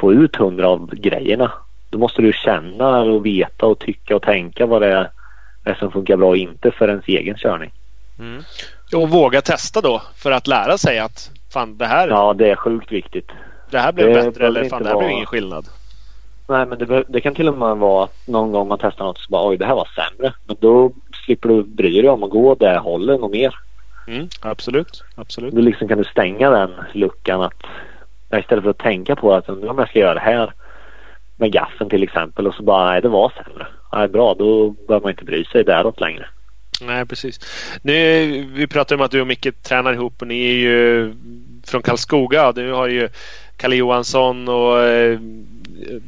få 0.00 0.12
ut 0.12 0.36
hundra 0.36 0.68
av 0.68 0.90
grejerna. 0.94 1.52
Då 1.90 1.98
måste 1.98 2.22
du 2.22 2.32
känna 2.32 3.00
och 3.00 3.26
veta 3.26 3.66
och 3.66 3.78
tycka 3.78 4.16
och 4.16 4.22
tänka 4.22 4.66
vad 4.66 4.82
det 4.82 5.10
är, 5.64 5.74
som 5.74 5.90
funkar 5.90 6.16
bra 6.16 6.28
och 6.28 6.36
inte 6.36 6.70
för 6.70 6.88
ens 6.88 7.04
egen 7.08 7.36
körning. 7.36 7.70
Mm. 8.18 8.42
Och 8.94 9.10
våga 9.10 9.40
testa 9.40 9.80
då 9.80 10.02
för 10.16 10.30
att 10.30 10.46
lära 10.46 10.78
sig 10.78 10.98
att 10.98 11.30
fan 11.52 11.78
det 11.78 11.86
här, 11.86 12.08
Ja, 12.08 12.34
det 12.34 12.50
är 12.50 12.56
sjukt 12.56 12.92
viktigt. 12.92 13.30
det 13.70 13.78
här 13.78 13.92
blev 13.92 14.06
det 14.08 14.14
bättre 14.22 14.46
eller 14.46 14.64
fan 14.68 14.82
det 14.82 14.88
här 14.88 14.94
blev 14.94 15.02
vara- 15.04 15.10
ingen 15.12 15.26
skillnad. 15.26 15.64
Nej, 16.48 16.66
men 16.66 16.78
det, 16.78 17.04
det 17.08 17.20
kan 17.20 17.34
till 17.34 17.48
och 17.48 17.58
med 17.58 17.76
vara 17.76 18.04
att 18.04 18.26
någon 18.28 18.52
gång 18.52 18.68
man 18.68 18.78
testar 18.82 19.04
något 19.04 19.18
så 19.18 19.30
bara 19.30 19.48
oj, 19.48 19.56
det 19.56 19.66
här 19.66 19.74
var 19.74 19.88
sämre. 19.94 20.32
Men 20.46 20.56
då 20.60 20.92
slipper 21.24 21.48
du 21.48 21.62
bry 21.62 22.00
dig 22.00 22.10
om 22.10 22.22
att 22.22 22.30
gå 22.30 22.54
det 22.54 22.78
hållet 22.78 23.20
något 23.20 23.30
mer. 23.30 23.54
Mm, 24.06 24.28
absolut, 24.40 25.04
absolut. 25.14 25.54
Då 25.54 25.60
liksom 25.60 25.88
kan 25.88 25.98
du 25.98 26.04
stänga 26.04 26.50
den 26.50 26.70
luckan 26.92 27.42
att 27.42 27.62
istället 28.38 28.64
för 28.64 28.70
att 28.70 28.78
tänka 28.78 29.16
på 29.16 29.34
att 29.34 29.48
undra 29.48 29.70
om 29.70 29.78
jag 29.78 29.88
ska 29.88 29.98
göra 29.98 30.14
det 30.14 30.20
här 30.20 30.52
med 31.36 31.52
gaffeln 31.52 31.90
till 31.90 32.02
exempel 32.02 32.46
och 32.46 32.54
så 32.54 32.62
bara 32.62 32.90
nej 32.90 33.02
det 33.02 33.08
var 33.08 33.32
sämre. 33.44 33.66
Nej 33.92 34.08
bra 34.08 34.34
då 34.34 34.70
behöver 34.70 35.04
man 35.04 35.10
inte 35.10 35.24
bry 35.24 35.44
sig 35.44 35.64
däråt 35.64 36.00
längre. 36.00 36.26
Nej, 36.80 37.06
precis. 37.06 37.40
Nu, 37.82 38.26
vi 38.54 38.66
pratade 38.66 39.00
om 39.00 39.04
att 39.04 39.10
du 39.10 39.20
och 39.20 39.26
Micke 39.26 39.62
tränar 39.62 39.92
ihop 39.92 40.14
och 40.20 40.26
ni 40.28 40.46
är 40.46 40.54
ju 40.54 41.14
från 41.66 41.82
Karlskoga. 41.82 42.52
Du 42.52 42.72
har 42.72 42.88
ju 42.88 43.08
Kalle 43.56 43.76
Johansson 43.76 44.48
och 44.48 44.82
eh, 44.82 45.18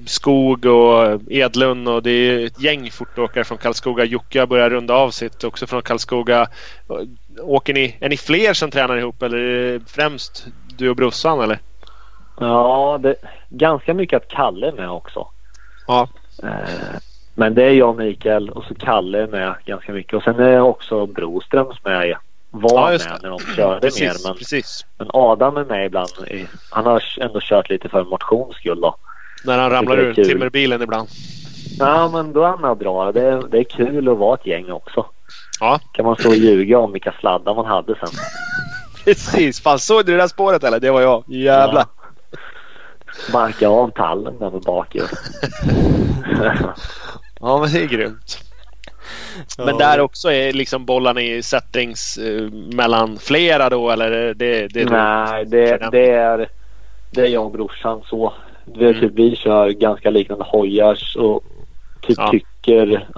Skog 0.06 0.66
och 0.66 1.20
Edlund 1.30 1.88
och 1.88 2.02
det 2.02 2.10
är 2.10 2.46
ett 2.46 2.60
gäng 2.60 2.90
fortåkare 2.90 3.44
från 3.44 3.58
Karlskoga. 3.58 4.04
Jocke 4.04 4.46
börjar 4.46 4.70
runda 4.70 4.94
av 4.94 5.10
sitt 5.10 5.44
också 5.44 5.66
från 5.66 5.82
Karlskoga. 5.82 6.46
Åker 7.40 7.74
ni, 7.74 7.96
är 8.00 8.08
ni 8.08 8.16
fler 8.16 8.52
som 8.54 8.70
tränar 8.70 8.96
ihop 8.96 9.22
eller 9.22 9.38
är 9.38 9.78
det 9.78 9.90
främst 9.90 10.46
du 10.78 10.90
och 10.90 10.96
brorsan 10.96 11.40
eller? 11.40 11.58
Ja, 12.40 12.98
det, 13.02 13.14
ganska 13.48 13.94
mycket 13.94 14.16
att 14.22 14.28
Kalle 14.28 14.68
är 14.68 14.72
med 14.72 14.90
också. 14.90 15.28
Ja. 15.86 16.08
Eh, 16.42 16.48
men 17.34 17.54
det 17.54 17.64
är 17.64 17.70
jag 17.70 17.88
och 17.88 17.96
Mikael 17.96 18.50
och 18.50 18.64
så 18.64 18.74
Kalle 18.74 19.22
är 19.22 19.26
med 19.26 19.54
ganska 19.64 19.92
mycket 19.92 20.14
och 20.14 20.22
sen 20.22 20.38
är 20.40 20.60
också 20.60 21.06
Broströms 21.06 21.84
med. 21.84 22.16
Var 22.50 22.92
Ja, 22.92 22.98
med 22.98 23.18
när 23.22 23.30
de 23.30 23.38
körde 23.56 23.80
Precis, 23.80 24.00
mer 24.02 24.28
men, 24.30 24.36
precis. 24.38 24.86
men 24.98 25.08
Adam 25.12 25.56
är 25.56 25.64
med 25.64 25.86
ibland. 25.86 26.10
i- 26.30 26.46
Han 26.70 26.86
har 26.86 27.02
ändå 27.20 27.40
kört 27.42 27.70
lite 27.70 27.88
för 27.88 28.04
motions 28.04 28.56
skull 28.56 28.80
då. 28.80 28.96
När 29.44 29.58
han 29.58 29.70
ramlar 29.70 29.98
ur 29.98 30.14
timmerbilen 30.14 30.82
ibland. 30.82 31.08
Ja 31.78 32.10
men 32.12 32.32
då 32.32 32.42
är 32.42 32.56
han 32.56 32.78
drar. 32.78 33.12
Det 33.12 33.22
är, 33.22 33.42
det 33.50 33.58
är 33.58 33.64
kul 33.64 34.08
att 34.08 34.18
vara 34.18 34.34
ett 34.34 34.46
gäng 34.46 34.70
också. 34.70 35.06
Ja, 35.60 35.80
Kan 35.92 36.04
man 36.04 36.16
stå 36.16 36.28
och 36.28 36.36
ljuga 36.36 36.78
om 36.78 36.92
vilka 36.92 37.12
sladdar 37.20 37.54
man 37.54 37.66
hade 37.66 37.94
sen. 37.94 38.08
precis. 39.04 39.60
Fan, 39.60 39.78
såg 39.78 40.06
du 40.06 40.12
det 40.12 40.18
där 40.18 40.28
spåret 40.28 40.64
eller? 40.64 40.80
Det 40.80 40.90
var 40.90 41.00
jag. 41.00 41.24
Jävlar. 41.26 41.84
Ja. 42.32 42.38
Marka 43.32 43.68
av 43.68 43.90
tallen 43.90 44.38
där 44.38 44.50
med 44.50 44.62
bak. 44.62 44.96
Ja, 47.40 47.58
men 47.60 47.72
det 47.72 47.82
är 47.82 47.86
grymt. 47.86 48.38
Men 49.58 49.78
där 49.78 50.00
också 50.00 50.32
är 50.32 50.52
liksom 50.52 50.84
bollarna 50.84 51.20
i 51.20 51.42
settings 51.42 52.18
eh, 52.18 52.50
mellan 52.52 53.18
flera 53.18 53.70
då 53.70 53.90
eller 53.90 54.10
det, 54.10 54.34
det, 54.34 54.68
det? 54.68 54.84
Nej, 54.90 55.44
det, 55.44 55.88
det, 55.92 56.10
är, 56.10 56.48
det 57.10 57.20
är 57.20 57.26
jag 57.26 57.44
och 57.44 57.52
brorsan 57.52 58.02
så. 58.06 58.32
Mm. 58.74 59.00
typ, 59.00 59.12
vi 59.14 59.36
kör 59.36 59.70
ganska 59.70 60.10
liknande 60.10 60.44
hojar 60.44 60.98
och 61.18 61.40
typ 62.00 62.18
Ja. 62.18 62.28
tycker... 62.30 63.08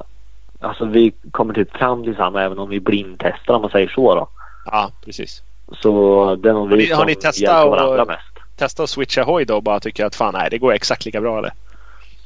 Alltså 0.61 0.85
vi 0.85 1.13
kommer 1.31 1.55
typ 1.55 1.77
fram 1.77 2.05
till 2.05 2.17
samma 2.17 2.43
även 2.43 2.59
om 2.59 2.69
vi 2.69 2.81
blindtestar 2.81 3.55
om 3.55 3.63
man 3.63 3.71
säger 3.71 3.89
så 3.89 4.15
då. 4.15 4.29
Ja, 4.65 4.91
precis. 5.05 5.43
Så 5.83 6.35
det 6.37 6.49
är 6.49 6.53
nog 6.53 6.71
Har 6.71 6.77
vi 6.77 6.83
ni- 6.85 6.91
har 6.91 6.97
som 6.99 7.07
ni 7.07 7.15
testat 7.15 7.39
hjälper 7.39 7.71
varandra 7.71 8.03
och- 8.03 8.09
mest. 8.09 8.23
Testa 8.57 8.83
att 8.83 8.91
switcha 8.91 9.23
hoj 9.23 9.45
då 9.45 9.57
och 9.57 9.63
bara 9.63 9.81
tycker 9.81 10.05
att 10.05 10.15
fan 10.15 10.35
nej 10.35 10.49
det 10.51 10.59
går 10.59 10.73
exakt 10.73 11.05
lika 11.05 11.21
bra 11.21 11.39
eller? 11.39 11.53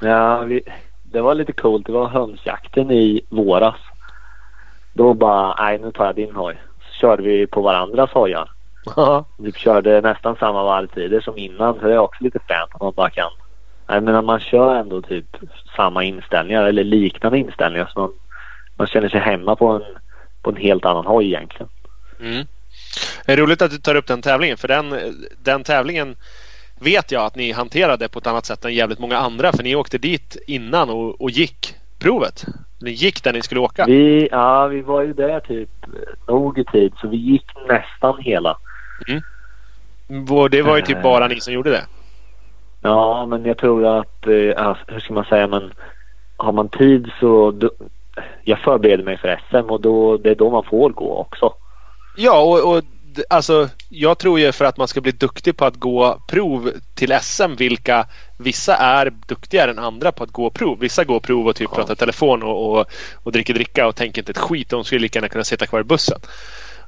Ja, 0.00 0.38
vi, 0.40 0.60
det 1.02 1.20
var 1.20 1.34
lite 1.34 1.52
coolt. 1.52 1.86
Det 1.86 1.92
var 1.92 2.06
hönsjakten 2.08 2.90
i 2.90 3.20
våras. 3.30 3.74
Då 4.94 5.14
bara, 5.14 5.54
nej 5.64 5.78
nu 5.78 5.92
tar 5.92 6.04
jag 6.06 6.14
din 6.14 6.34
hoj. 6.34 6.60
Så 6.80 7.00
körde 7.00 7.22
vi 7.22 7.46
på 7.46 7.60
varandras 7.62 8.10
hojar. 8.10 8.50
Vi 9.38 9.52
körde 9.52 10.00
nästan 10.00 10.36
samma 10.36 10.62
varvtider 10.62 11.20
som 11.20 11.38
innan. 11.38 11.74
Så 11.74 11.86
det 11.86 11.92
är 11.92 11.98
också 11.98 12.24
lite 12.24 12.38
fränt 12.46 12.70
att 12.74 12.80
man 12.80 12.92
bara 12.96 13.10
kan. 13.10 13.30
Nej 13.88 14.00
men 14.00 14.14
att 14.14 14.24
man 14.24 14.40
kör 14.40 14.74
ändå 14.74 15.02
typ 15.02 15.36
samma 15.76 16.04
inställningar 16.04 16.64
eller 16.64 16.84
liknande 16.84 17.38
inställningar. 17.38 17.90
Så 17.92 18.00
man, 18.00 18.12
man 18.76 18.86
känner 18.86 19.08
sig 19.08 19.20
hemma 19.20 19.56
på 19.56 19.68
en, 19.68 19.82
på 20.42 20.50
en 20.50 20.56
helt 20.56 20.84
annan 20.84 21.06
hoj 21.06 21.26
egentligen. 21.26 21.68
Mm. 22.20 22.46
Det 23.26 23.32
är 23.32 23.36
roligt 23.36 23.62
att 23.62 23.70
du 23.70 23.78
tar 23.78 23.94
upp 23.94 24.06
den 24.06 24.22
tävlingen 24.22 24.56
för 24.56 24.68
den, 24.68 24.94
den 25.38 25.64
tävlingen 25.64 26.16
vet 26.80 27.12
jag 27.12 27.24
att 27.24 27.36
ni 27.36 27.52
hanterade 27.52 28.08
på 28.08 28.18
ett 28.18 28.26
annat 28.26 28.46
sätt 28.46 28.64
än 28.64 28.74
jävligt 28.74 28.98
många 28.98 29.16
andra 29.16 29.52
för 29.52 29.62
ni 29.62 29.76
åkte 29.76 29.98
dit 29.98 30.36
innan 30.46 30.90
och, 30.90 31.20
och 31.20 31.30
gick 31.30 31.74
provet. 31.98 32.44
Ni 32.80 32.90
gick 32.90 33.24
där 33.24 33.32
ni 33.32 33.42
skulle 33.42 33.60
åka. 33.60 33.84
Vi, 33.86 34.28
ja, 34.30 34.66
vi 34.66 34.80
var 34.80 35.02
ju 35.02 35.12
där 35.12 35.40
typ 35.40 35.70
nog 36.28 36.58
i 36.58 36.64
tid 36.64 36.92
så 37.00 37.08
vi 37.08 37.16
gick 37.16 37.46
nästan 37.68 38.18
hela. 38.18 38.58
Och 40.30 40.50
det 40.50 40.62
var 40.62 40.76
ju 40.76 40.82
typ 40.82 41.02
bara 41.02 41.28
ni 41.28 41.40
som 41.40 41.52
gjorde 41.52 41.70
det. 41.70 41.86
Ja, 42.82 43.26
men 43.26 43.44
jag 43.44 43.58
tror 43.58 43.86
att, 43.86 44.26
eh, 44.26 44.76
hur 44.86 45.00
ska 45.00 45.14
man 45.14 45.24
säga, 45.24 45.46
men 45.46 45.72
har 46.36 46.52
man 46.52 46.68
tid 46.68 47.10
så... 47.20 47.50
Då, 47.50 47.70
jag 48.44 48.58
förbereder 48.58 49.04
mig 49.04 49.18
för 49.18 49.40
SM 49.50 49.70
och 49.70 49.80
då, 49.80 50.16
det 50.16 50.30
är 50.30 50.34
då 50.34 50.50
man 50.50 50.64
får 50.64 50.90
gå 50.90 51.16
också. 51.16 51.54
Ja, 52.16 52.40
och, 52.42 52.76
och 52.76 52.82
alltså 53.30 53.68
jag 53.88 54.18
tror 54.18 54.40
ju 54.40 54.52
för 54.52 54.64
att 54.64 54.76
man 54.76 54.88
ska 54.88 55.00
bli 55.00 55.12
duktig 55.12 55.56
på 55.56 55.64
att 55.64 55.76
gå 55.76 56.18
prov 56.26 56.70
till 56.94 57.18
SM 57.20 57.54
vilka 57.58 58.06
vissa 58.38 58.76
är 58.76 59.12
duktigare 59.28 59.70
än 59.70 59.78
andra 59.78 60.12
på 60.12 60.24
att 60.24 60.30
gå 60.30 60.50
prov. 60.50 60.78
Vissa 60.78 61.04
går 61.04 61.20
prov 61.20 61.48
och 61.48 61.56
typ 61.56 61.68
Ja. 61.70 61.76
pratar 61.76 61.94
telefon 61.94 62.42
och, 62.42 62.72
och, 62.72 62.86
och 63.22 63.32
dricker 63.32 63.54
dricka 63.54 63.86
och 63.86 63.96
tänker 63.96 64.22
inte 64.22 64.32
ett 64.32 64.38
skit. 64.38 64.68
De 64.70 64.84
skulle 64.84 65.00
lika 65.00 65.18
gärna 65.18 65.28
kunna 65.28 65.44
sitta 65.44 65.66
kvar 65.66 65.80
i 65.80 65.84
bussen. 65.84 66.18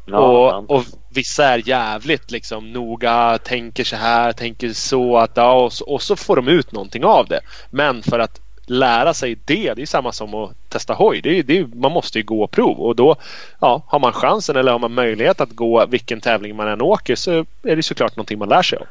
Ja, 0.04 0.56
och, 0.68 0.76
och 0.76 0.84
vissa 1.14 1.44
är 1.44 1.68
jävligt 1.68 2.30
liksom 2.30 2.72
noga, 2.72 3.38
tänker 3.38 3.84
så 3.84 3.96
här, 3.96 4.32
tänker 4.32 4.68
så 4.68 5.16
att 5.16 5.32
ja, 5.34 5.52
och, 5.52 5.72
så, 5.72 5.84
och 5.84 6.02
så 6.02 6.16
får 6.16 6.36
de 6.36 6.48
ut 6.48 6.72
någonting 6.72 7.04
av 7.04 7.26
det. 7.26 7.40
Men 7.70 8.02
för 8.02 8.18
att 8.18 8.40
lära 8.66 9.14
sig 9.14 9.38
det, 9.44 9.74
det 9.74 9.82
är 9.82 9.86
samma 9.86 10.12
som 10.12 10.34
att 10.34 10.50
testa 10.68 10.94
hoj. 10.94 11.20
Det 11.20 11.38
är, 11.38 11.42
det 11.42 11.58
är, 11.58 11.66
man 11.74 11.92
måste 11.92 12.18
ju 12.18 12.24
gå 12.24 12.46
prov 12.46 12.80
och 12.80 12.96
då 12.96 13.16
ja, 13.60 13.82
har 13.86 13.98
man 13.98 14.12
chansen 14.12 14.56
eller 14.56 14.72
har 14.72 14.78
man 14.78 14.94
möjlighet 14.94 15.40
att 15.40 15.50
gå 15.50 15.86
vilken 15.86 16.20
tävling 16.20 16.56
man 16.56 16.68
än 16.68 16.82
åker 16.82 17.14
så 17.14 17.46
är 17.62 17.76
det 17.76 17.82
såklart 17.82 18.16
någonting 18.16 18.38
man 18.38 18.48
lär 18.48 18.62
sig 18.62 18.78
av. 18.78 18.86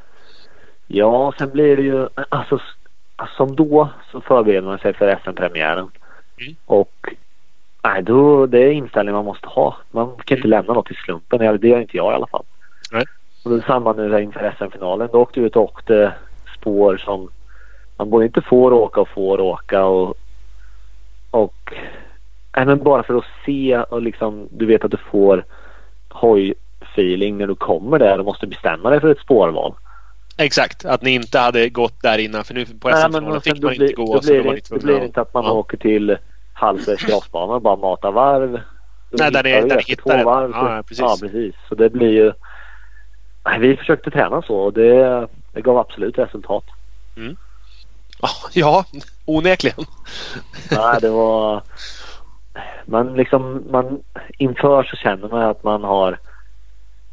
Ja, 0.87 1.33
sen 1.37 1.49
blir 1.49 1.77
det 1.77 1.83
ju... 1.83 2.07
Alltså, 2.29 2.59
som 3.37 3.55
då 3.55 3.89
så 4.11 4.21
förbereder 4.21 4.67
man 4.67 4.79
sig 4.79 4.93
för 4.93 5.19
SM-premiären. 5.23 5.91
Mm. 6.41 6.55
Och 6.65 7.07
nej, 7.83 8.03
då, 8.03 8.45
det 8.45 8.59
är 8.59 8.71
inställning 8.71 9.15
man 9.15 9.25
måste 9.25 9.47
ha. 9.47 9.77
Man 9.91 10.11
kan 10.25 10.37
inte 10.37 10.47
lämna 10.47 10.73
något 10.73 10.85
till 10.85 10.95
slumpen. 10.95 11.39
Det 11.39 11.67
gör 11.67 11.81
inte 11.81 11.97
jag 11.97 12.11
i 12.11 12.15
alla 12.15 12.27
fall. 12.27 12.45
Nej. 12.91 13.03
Och 13.43 13.51
det 13.51 13.57
är 13.57 13.67
samma 13.67 13.93
nu 13.93 14.21
inför 14.21 14.55
SM-finalen. 14.57 15.09
Då 15.11 15.21
åkte 15.21 15.39
vi 15.39 15.45
ut 15.45 15.55
och 15.55 15.63
åkte 15.63 16.13
spår 16.59 16.97
som 16.97 17.29
man 17.97 18.09
både 18.09 18.25
inte 18.25 18.41
får 18.41 18.73
åka 18.73 19.01
och 19.01 19.09
får 19.09 19.39
åka. 19.39 19.85
Och, 19.85 20.15
och 21.31 21.73
men 22.55 22.83
bara 22.83 23.03
för 23.03 23.17
att 23.17 23.25
se 23.45 23.77
och 23.77 24.01
liksom 24.01 24.47
du 24.51 24.65
vet 24.65 24.85
att 24.85 24.91
du 24.91 24.97
får 24.97 25.45
hojfeeling 26.09 27.37
när 27.37 27.47
du 27.47 27.55
kommer 27.55 27.99
där 27.99 28.19
och 28.19 28.25
måste 28.25 28.47
bestämma 28.47 28.89
dig 28.89 28.99
för 28.99 29.11
ett 29.11 29.19
spårval. 29.19 29.73
Exakt, 30.37 30.85
att 30.85 31.01
ni 31.01 31.11
inte 31.13 31.39
hade 31.39 31.69
gått 31.69 32.01
där 32.01 32.17
innan 32.17 32.43
för 32.43 32.53
nu 32.53 32.65
på 32.65 32.89
SM-finalen 32.89 33.41
fick 33.41 33.61
man 33.61 33.69
blir, 33.69 33.81
inte 33.83 33.93
gå. 33.93 34.13
då 34.13 34.21
så 34.21 34.31
blir, 34.31 34.43
då 34.43 34.49
var 34.49 34.55
det, 34.55 34.83
blir 34.83 35.03
inte 35.03 35.21
att 35.21 35.33
man 35.33 35.45
ja. 35.45 35.51
åker 35.51 35.77
till 35.77 36.17
Hallsbergs 36.63 37.01
crossbana 37.05 37.53
och 37.53 37.61
bara 37.61 37.75
matar 37.75 38.11
varv. 38.11 38.61
Nej, 39.09 39.31
där 39.31 39.43
ni- 39.43 39.69
där 39.69 39.75
ni 39.75 39.83
hittar 39.87 40.17
det. 40.17 40.23
varv, 40.23 40.51
så- 40.51 40.57
ja, 40.57 40.83
precis. 40.87 40.99
Ja, 41.01 41.17
precis. 41.21 41.55
Så 41.69 41.75
det 41.75 41.89
blir 41.89 42.11
ju... 42.11 42.33
Vi 43.59 43.77
försökte 43.77 44.11
träna 44.11 44.41
så 44.41 44.55
och 44.55 44.73
det, 44.73 45.27
det 45.53 45.61
gav 45.61 45.77
absolut 45.77 46.17
resultat. 46.17 46.63
Ja, 48.53 48.85
onekligen. 49.25 49.85
Nej, 50.71 50.97
det 51.01 51.09
var... 51.09 51.61
Man 52.85 53.13
liksom, 53.13 53.63
man, 53.71 54.03
inför 54.37 54.83
så 54.83 54.95
känner 54.95 55.27
man 55.29 55.41
att 55.41 55.63
man 55.63 55.83
har... 55.83 56.19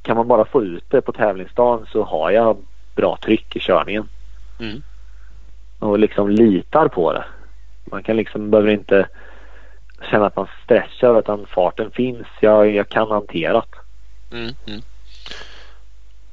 Kan 0.03 0.17
man 0.17 0.29
bara 0.29 0.45
få 0.45 0.63
ut 0.65 0.85
det 0.89 1.01
på 1.01 1.13
tävlingsdagen 1.13 1.87
så 1.93 2.03
har 2.03 2.31
jag 2.31 2.57
bra 2.97 3.17
tryck 3.23 3.57
i 3.57 3.61
körningen. 3.61 4.09
Mm. 4.59 4.83
Och 5.79 5.99
liksom 5.99 6.29
litar 6.31 6.89
på 6.89 7.13
det. 7.13 7.25
Man 7.91 8.03
kan 8.03 8.17
liksom, 8.17 8.51
behöver 8.51 8.71
inte 8.71 9.09
känna 10.11 10.27
att 10.27 10.37
man 10.37 10.49
stressar 10.65 11.19
utan 11.19 11.47
farten 11.47 11.91
finns. 11.91 12.27
Jag, 12.41 12.71
jag 12.71 12.89
kan 12.89 13.11
hantera 13.11 13.53
det. 13.53 14.37
Mm, 14.37 14.55
mm. 14.67 14.81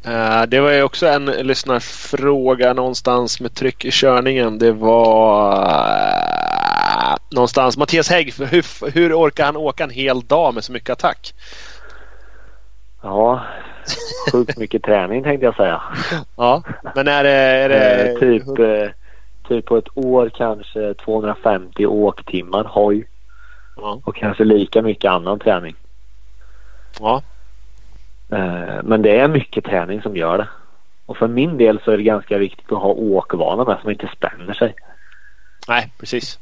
Eh, 0.05 0.41
det 0.47 0.59
var 0.59 0.72
ju 0.72 0.84
också 0.84 1.07
en 1.07 1.26
lyssnarfråga 1.26 2.74
någonstans 2.74 3.41
med 3.41 3.53
tryck 3.53 3.86
i 3.86 3.91
körningen. 3.91 4.59
Det 4.59 4.72
var 4.72 5.63
eh, 7.09 7.15
någonstans 7.32 7.78
Mattias 7.78 8.09
Hägg. 8.09 8.34
Hur, 8.39 8.91
hur 8.91 9.13
orkar 9.13 9.45
han 9.45 9.57
åka 9.57 9.84
en 9.84 9.89
hel 9.89 10.22
dag 10.22 10.53
med 10.53 10.63
så 10.63 10.72
mycket 10.72 10.89
attack? 10.89 11.34
Ja, 13.01 13.41
sjukt 14.32 14.57
mycket 14.57 14.84
träning 14.84 15.24
tänkte 15.24 15.45
jag 15.45 15.55
säga. 15.55 15.82
Ja, 16.36 16.63
men 16.95 17.07
är 17.07 17.24
det... 17.24 17.32
Är 17.32 17.70
det 17.70 18.11
Eh, 18.11 18.20
typ, 18.20 18.43
typ 19.47 19.65
på 19.65 19.78
ett 19.78 19.97
år 19.97 20.32
kanske 20.38 20.93
250 20.93 21.86
åktimmar 21.86 22.63
hoj 22.63 23.07
Ja. 23.78 24.01
och 24.05 24.15
kanske 24.15 24.43
lika 24.43 24.82
mycket 24.82 25.11
annan 25.11 25.39
träning. 25.39 25.75
ja. 26.99 27.21
Eh, 28.32 28.84
men 28.84 29.01
det 29.01 29.19
är 29.19 29.28
mycket 29.28 29.63
träning 29.65 30.01
som 30.01 30.15
gör 30.17 30.38
det. 30.38 30.47
Och 31.05 31.17
för 31.17 31.28
min 31.28 31.57
del 31.57 31.80
så 31.84 31.91
är 31.91 31.97
det 31.97 32.03
ganska 32.03 32.38
viktigt 32.38 32.71
att 32.71 32.82
ha 32.82 32.89
åkvana 32.89 33.63
med 33.63 33.78
så 33.78 33.84
man 33.84 33.93
inte 33.93 34.09
spänner 34.17 34.53
sig. 34.53 34.75
Nej, 35.67 35.91
precis. 35.97 36.39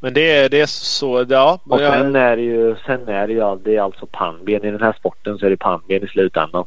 Men 0.00 0.14
det, 0.14 0.30
är- 0.36 0.48
det 0.48 0.60
är 0.60 0.66
så... 0.66 1.24
Ja, 1.28 1.58
Och 1.64 1.80
jag- 1.80 1.92
sen 1.92 2.16
är 2.16 2.36
det 2.36 2.42
ju, 2.42 2.76
sen 2.86 3.08
är 3.08 3.26
det 3.26 3.32
ju 3.32 3.56
det 3.64 3.76
är 3.76 3.80
alltså 3.82 4.06
pannben. 4.06 4.64
I 4.64 4.70
den 4.70 4.82
här 4.82 4.92
sporten 4.92 5.38
så 5.38 5.46
är 5.46 5.50
det 5.50 5.56
pannben 5.56 6.04
i 6.04 6.08
slutändan. 6.08 6.64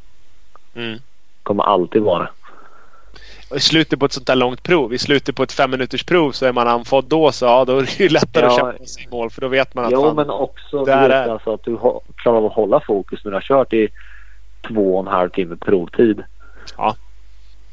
mm. 0.73 0.99
Kommer 1.43 1.63
alltid 1.63 2.01
vara. 2.01 2.29
Och 3.49 3.57
I 3.57 3.59
slutet 3.59 3.99
på 3.99 4.05
ett 4.05 4.11
sånt 4.13 4.27
där 4.27 4.35
långt 4.35 4.63
prov, 4.63 4.93
i 4.93 4.97
slutet 4.97 5.35
på 5.35 5.43
ett 5.43 5.51
fem 5.51 5.71
minuters 5.71 6.03
prov 6.03 6.31
så 6.31 6.45
är 6.45 6.53
man 6.53 6.67
andfådd 6.67 7.05
då 7.05 7.31
så 7.31 7.45
ja, 7.45 7.65
då 7.65 7.77
är 7.77 7.81
det 7.81 7.99
ju 7.99 8.09
lättare 8.09 8.45
att 8.45 8.57
Ja. 8.57 8.57
kämpa 8.71 8.85
sig 8.85 9.03
i 9.03 9.07
mål 9.11 9.29
för 9.29 9.41
då 9.41 9.47
vet 9.47 9.73
man 9.75 9.85
att 9.85 9.91
Jo 9.91 10.03
fan, 10.03 10.15
men 10.15 10.29
också 10.29 10.85
där 10.85 11.01
vet, 11.07 11.11
är- 11.11 11.29
alltså, 11.31 11.53
att 11.53 11.63
du 11.63 11.77
klarar 12.15 12.37
av 12.37 12.45
att 12.45 12.53
hålla 12.53 12.79
fokus 12.87 13.19
när 13.23 13.31
du 13.31 13.35
har 13.35 13.41
kört 13.41 13.73
i 13.73 13.87
två 14.67 14.93
och 14.97 15.01
en 15.01 15.07
halv 15.13 15.29
timme 15.29 15.55
provtid. 15.55 16.23
Ja. 16.77 16.95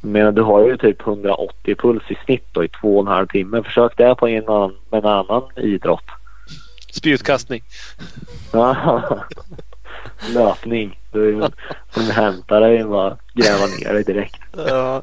Men 0.01 0.35
du 0.35 0.43
har 0.43 0.66
ju 0.66 0.77
typ 0.77 1.01
180 1.07 1.74
puls 1.79 2.03
i 2.09 2.16
snitt 2.24 2.47
då 2.53 2.64
i 2.64 2.68
två 2.68 2.97
och 2.99 3.03
en 3.07 3.12
halv 3.12 3.27
timme. 3.27 3.62
Försök 3.62 3.97
det 3.97 4.14
på 4.14 4.29
en 4.29 4.49
annan, 4.49 4.74
med 4.91 5.05
en 5.05 5.11
annan 5.11 5.43
idrott. 5.57 6.05
spjutkastning. 6.93 7.62
Ja. 8.53 9.03
Löpning. 10.35 11.01
Du 11.12 11.49
får 11.91 12.12
hämta 12.12 12.61
dig 12.61 12.85
och 12.85 12.91
bara 12.91 13.16
gräva 13.35 13.66
ner 13.66 13.93
dig 13.95 14.05
direkt. 14.05 14.37
Ja. 14.57 15.03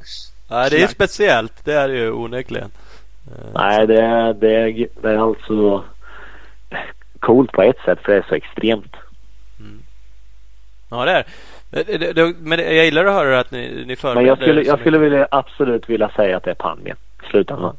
Nej, 0.54 0.70
det 0.70 0.84
är 0.84 0.88
speciellt. 0.88 1.66
Det 1.66 1.74
är 1.74 1.88
det 1.88 1.98
ju 1.98 2.12
onekligen. 2.12 2.72
Eh, 3.28 3.46
Nej, 3.54 3.88
det 3.88 4.02
är, 4.02 4.34
det, 4.34 4.56
är, 4.56 4.88
det 5.02 5.10
är 5.10 5.18
alltså 5.18 5.84
coolt 7.20 7.52
på 7.52 7.62
ett 7.62 7.80
sätt 7.86 8.00
för 8.02 8.12
det 8.12 8.18
är 8.18 8.26
så 8.30 8.36
extremt. 8.36 8.96
Ja, 10.90 11.06
det 11.06 11.12
är 11.12 11.26
det, 11.70 11.98
det, 11.98 12.14
det, 12.14 12.34
Men 12.40 12.60
jag 12.60 12.86
gillar 12.86 13.06
att 13.06 13.14
höra 13.14 13.40
att 13.40 13.52
ni, 13.52 13.84
ni 13.88 13.96
förbereder 13.96 14.22
Men 14.22 14.26
jag 14.26 14.38
skulle, 14.38 14.62
jag 14.64 14.80
skulle 14.80 14.98
vilja, 14.98 15.28
absolut 15.32 15.90
vilja 15.90 16.10
säga 16.10 16.38
att 16.38 16.44
det 16.44 16.52
är 16.52 16.56
pannben 16.56 16.98
i 17.24 17.30
slutändan. 17.30 17.78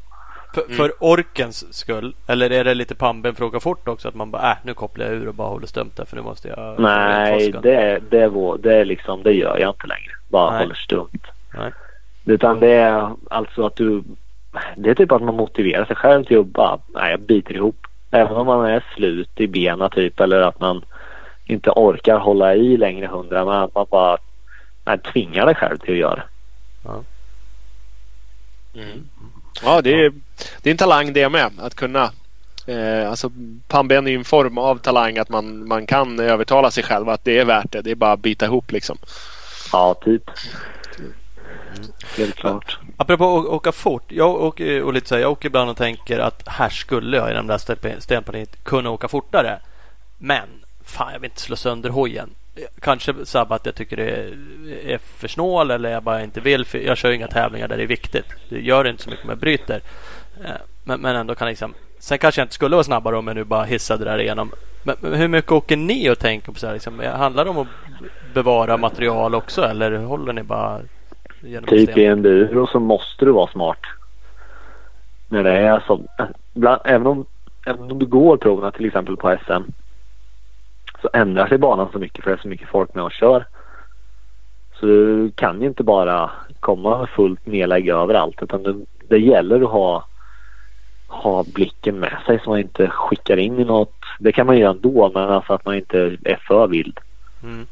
För, 0.53 0.73
för 0.73 0.91
orkens 0.99 1.73
skull? 1.73 2.15
Eller 2.27 2.49
är 2.49 2.63
det 2.63 2.73
lite 2.73 2.95
pannben 2.95 3.35
för 3.35 3.45
att 3.45 3.49
åka 3.49 3.59
fort 3.59 3.87
också? 3.87 4.07
Att 4.07 4.15
man 4.15 4.31
bara 4.31 4.51
äh, 4.51 4.57
nu 4.63 4.73
kopplar 4.73 5.05
jag 5.05 5.15
ur 5.15 5.27
och 5.27 5.33
bara 5.33 5.47
håller 5.47 5.67
stumt 5.67 5.91
där 5.95 6.05
för 6.05 6.15
nu 6.15 6.21
måste 6.21 6.47
jag... 6.47 6.79
Nej, 6.79 7.51
det, 7.51 7.99
det, 8.09 8.27
var, 8.27 8.57
det 8.57 8.75
är 8.75 8.85
liksom, 8.85 9.23
det 9.23 9.31
gör 9.31 9.57
jag 9.57 9.69
inte 9.69 9.87
längre. 9.87 10.11
Bara 10.29 10.51
Nej. 10.51 10.59
håller 10.59 10.75
stumt. 10.75 11.27
Nej. 11.57 11.71
Utan 12.25 12.59
det 12.59 12.71
är 12.71 13.11
alltså 13.29 13.65
att 13.65 13.75
du, 13.75 14.03
det 14.75 14.89
är 14.89 14.95
typ 14.95 15.11
att 15.11 15.21
man 15.21 15.35
motiverar 15.35 15.85
sig 15.85 15.95
själv 15.95 16.23
till 16.23 16.39
att 16.39 16.45
bara, 16.45 16.79
nej 16.87 17.11
jag 17.11 17.19
biter 17.19 17.55
ihop. 17.55 17.87
Även 18.11 18.35
om 18.35 18.47
man 18.47 18.65
är 18.65 18.83
slut 18.95 19.39
i 19.39 19.47
benen 19.47 19.89
typ 19.89 20.19
eller 20.19 20.41
att 20.41 20.59
man 20.59 20.85
inte 21.45 21.69
orkar 21.69 22.17
hålla 22.17 22.55
i 22.55 22.77
längre 22.77 23.07
hundra 23.07 23.45
men 23.45 23.53
att 23.53 23.75
man 23.75 23.85
bara 23.89 24.17
nej, 24.85 24.99
tvingar 24.99 25.45
dig 25.45 25.55
själv 25.55 25.77
till 25.77 25.93
att 25.93 25.99
göra 25.99 26.15
det. 26.15 26.23
Mm. 28.79 29.09
Ja, 29.63 29.81
det 29.81 30.05
är, 30.05 30.13
det 30.61 30.69
är 30.69 30.71
en 30.71 30.77
talang 30.77 31.13
det 31.13 31.29
med. 31.29 31.51
Att 31.59 31.75
kunna 31.75 32.11
Eh, 32.67 33.09
alltså 33.09 33.31
pannben 33.67 34.07
är 34.07 34.11
ju 34.11 34.17
en 34.17 34.23
form 34.23 34.57
av 34.57 34.75
talang 34.77 35.17
att 35.17 35.29
man, 35.29 35.67
man 35.67 35.85
kan 35.85 36.19
övertala 36.19 36.71
sig 36.71 36.83
själv 36.83 37.09
att 37.09 37.23
det 37.23 37.39
är 37.39 37.45
värt 37.45 37.71
det. 37.71 37.81
Det 37.81 37.91
är 37.91 37.95
bara 37.95 38.11
att 38.11 38.19
bita 38.19 38.45
ihop 38.45 38.71
liksom. 38.71 38.97
Ja, 39.71 39.93
typ. 39.93 40.31
Helt 42.17 42.35
klart. 42.35 42.79
Apropå 42.97 43.39
att 43.39 43.45
åka 43.45 43.71
fort. 43.71 44.03
Jag 44.07 44.35
åker, 44.35 44.83
och 44.83 44.93
lite 44.93 45.07
så 45.07 45.15
här, 45.15 45.21
jag 45.21 45.31
åker 45.31 45.47
ibland 45.49 45.69
och 45.69 45.77
tänker 45.77 46.19
att 46.19 46.47
här 46.47 46.69
skulle 46.69 47.17
jag 47.17 47.31
i 47.31 47.33
den 47.33 47.47
där 47.47 47.99
stenpartiet 47.99 48.63
kunna 48.63 48.89
åka 48.89 49.07
fortare. 49.07 49.59
Men 50.17 50.47
fan, 50.83 51.13
jag 51.13 51.19
vill 51.19 51.29
inte 51.29 51.41
slå 51.41 51.55
sönder 51.55 51.89
hojen. 51.89 52.29
Kanske 52.79 53.13
sabba 53.25 53.55
att 53.55 53.65
jag 53.65 53.75
tycker 53.75 53.97
det 53.97 54.33
är 54.93 54.97
för 54.97 55.27
snål 55.27 55.71
eller 55.71 55.89
jag 55.89 56.03
bara 56.03 56.23
inte 56.23 56.41
vill. 56.41 56.65
För 56.65 56.77
jag 56.77 56.97
kör 56.97 57.11
inga 57.11 57.27
tävlingar 57.27 57.67
där 57.67 57.77
det 57.77 57.83
är 57.83 57.87
viktigt. 57.87 58.25
Det 58.49 58.59
gör 58.59 58.87
inte 58.87 59.03
så 59.03 59.09
mycket 59.09 59.25
om 59.25 59.29
jag 59.29 59.39
bryter. 59.39 59.81
Eh, 60.43 60.51
men, 60.83 61.01
men 61.01 61.15
ändå 61.15 61.35
kan 61.35 61.47
jag 61.47 61.51
liksom 61.51 61.73
Sen 62.05 62.17
kanske 62.17 62.41
jag 62.41 62.45
inte 62.45 62.55
skulle 62.55 62.75
vara 62.75 62.83
snabbare 62.83 63.17
om 63.17 63.27
jag 63.27 63.35
nu 63.35 63.43
bara 63.43 63.63
hissade 63.63 64.05
där 64.05 64.21
igenom. 64.21 64.51
Men, 64.83 64.95
men 64.99 65.13
hur 65.13 65.27
mycket 65.27 65.51
åker 65.51 65.77
ni 65.77 66.09
och 66.09 66.19
tänker 66.19 66.51
på 66.51 66.59
så 66.59 66.67
här? 66.67 66.73
Liksom, 66.73 66.99
handlar 66.99 67.43
det 67.45 67.49
om 67.49 67.57
att 67.57 67.67
bevara 68.33 68.77
material 68.77 69.35
också 69.35 69.61
eller 69.61 69.97
håller 69.97 70.33
ni 70.33 70.43
bara 70.43 70.81
Typ 71.67 71.97
i 71.97 72.05
enduro 72.05 72.67
så 72.67 72.79
måste 72.79 73.25
du 73.25 73.31
vara 73.31 73.51
smart. 73.51 73.79
När 75.29 75.43
det 75.43 75.51
är 75.51 75.83
så. 75.87 76.01
Bland, 76.53 76.81
även, 76.85 77.07
om, 77.07 77.25
även 77.65 77.91
om 77.91 77.99
du 77.99 78.05
går 78.05 78.37
proverna 78.37 78.71
till 78.71 78.85
exempel 78.85 79.17
på 79.17 79.37
SM 79.45 79.71
så 81.01 81.09
ändrar 81.13 81.47
sig 81.47 81.57
banan 81.57 81.89
så 81.91 81.99
mycket 81.99 82.23
för 82.23 82.31
det 82.31 82.37
är 82.37 82.41
så 82.41 82.47
mycket 82.47 82.69
folk 82.69 82.93
med 82.95 83.03
och 83.03 83.11
kör. 83.11 83.45
Så 84.79 84.85
du 84.85 85.31
kan 85.35 85.61
ju 85.61 85.67
inte 85.67 85.83
bara 85.83 86.31
komma 86.59 87.07
fullt 87.07 87.45
nedlägg 87.45 87.89
överallt 87.89 88.43
utan 88.43 88.63
det, 88.63 88.75
det 89.07 89.19
gäller 89.19 89.61
att 89.61 89.69
ha 89.69 90.05
ha 91.07 91.43
blicken 91.43 91.99
med 91.99 92.17
sig 92.25 92.39
så 92.43 92.49
man 92.49 92.59
inte 92.59 92.87
skickar 92.87 93.37
in 93.37 93.59
i 93.59 93.63
något. 93.63 93.95
Det 94.19 94.31
kan 94.31 94.47
man 94.47 94.57
göra 94.57 94.71
ändå 94.71 95.11
men 95.13 95.29
alltså 95.29 95.53
att 95.53 95.65
man 95.65 95.75
inte 95.75 96.17
är 96.23 96.39
för 96.47 96.67
vild. 96.67 96.99
Mm. 97.43 97.65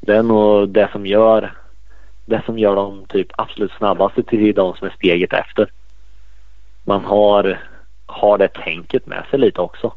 Det 0.00 0.16
är 0.16 0.22
nog 0.22 0.68
det 0.68 0.88
som 0.92 1.06
gör 1.06 1.52
det 2.28 2.42
som 2.46 2.58
gör 2.58 2.76
dem 2.76 3.04
typ 3.08 3.28
absolut 3.36 3.72
snabbaste 3.72 4.22
till 4.22 4.54
de 4.54 4.76
som 4.76 4.86
är 4.86 4.92
steget 4.96 5.32
efter. 5.32 5.70
Man 6.84 7.04
har, 7.04 7.60
har 8.06 8.38
det 8.38 8.48
tänket 8.48 9.06
med 9.06 9.24
sig 9.30 9.38
lite 9.38 9.60
också. 9.60 9.92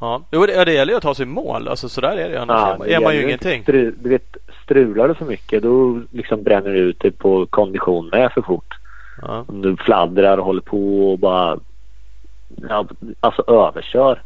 Ja, 0.00 0.22
jo, 0.30 0.46
det, 0.46 0.64
det 0.64 0.72
gäller 0.72 0.92
ju 0.92 0.96
att 0.96 1.02
ta 1.02 1.14
sig 1.14 1.26
mål. 1.26 1.68
Alltså 1.68 1.88
sådär 1.88 2.16
är 2.16 2.28
det 2.28 2.34
ju. 2.34 2.36
Annars 2.36 2.78
ja, 2.78 2.86
är 2.86 3.00
man 3.00 3.14
ju 3.14 3.22
ingenting. 3.22 3.62
Stru, 3.62 3.94
du 3.98 4.08
vet, 4.08 4.36
strular 4.64 5.08
det 5.08 5.14
för 5.14 5.24
mycket 5.24 5.62
då 5.62 6.02
liksom 6.10 6.42
bränner 6.42 6.70
du 6.70 6.78
ut 6.78 7.00
dig 7.00 7.10
på 7.10 7.46
kondition 7.46 8.08
med 8.08 8.32
för 8.32 8.42
fort. 8.42 8.74
Ja. 9.22 9.44
Om 9.48 9.62
du 9.62 9.76
fladdrar 9.76 10.38
och 10.38 10.44
håller 10.44 10.60
på 10.60 11.12
och 11.12 11.18
bara 11.18 11.58
ja, 12.68 12.86
alltså 13.20 13.44
överkör. 13.46 14.22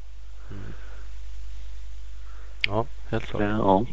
Mm. 0.51 0.63
Ja, 2.69 2.87
helt 3.11 3.25
klart. 3.25 3.43
Ja. 3.43 3.85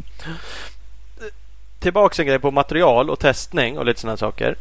Tillbaks 1.80 2.20
en 2.20 2.28
grej 2.28 2.40
på 2.40 2.52
material 2.52 3.10
och 3.10 3.20
testning 3.20 3.78
och 3.78 3.86
lite 3.86 4.02
sådana 4.02 4.18
saker. 4.18 4.56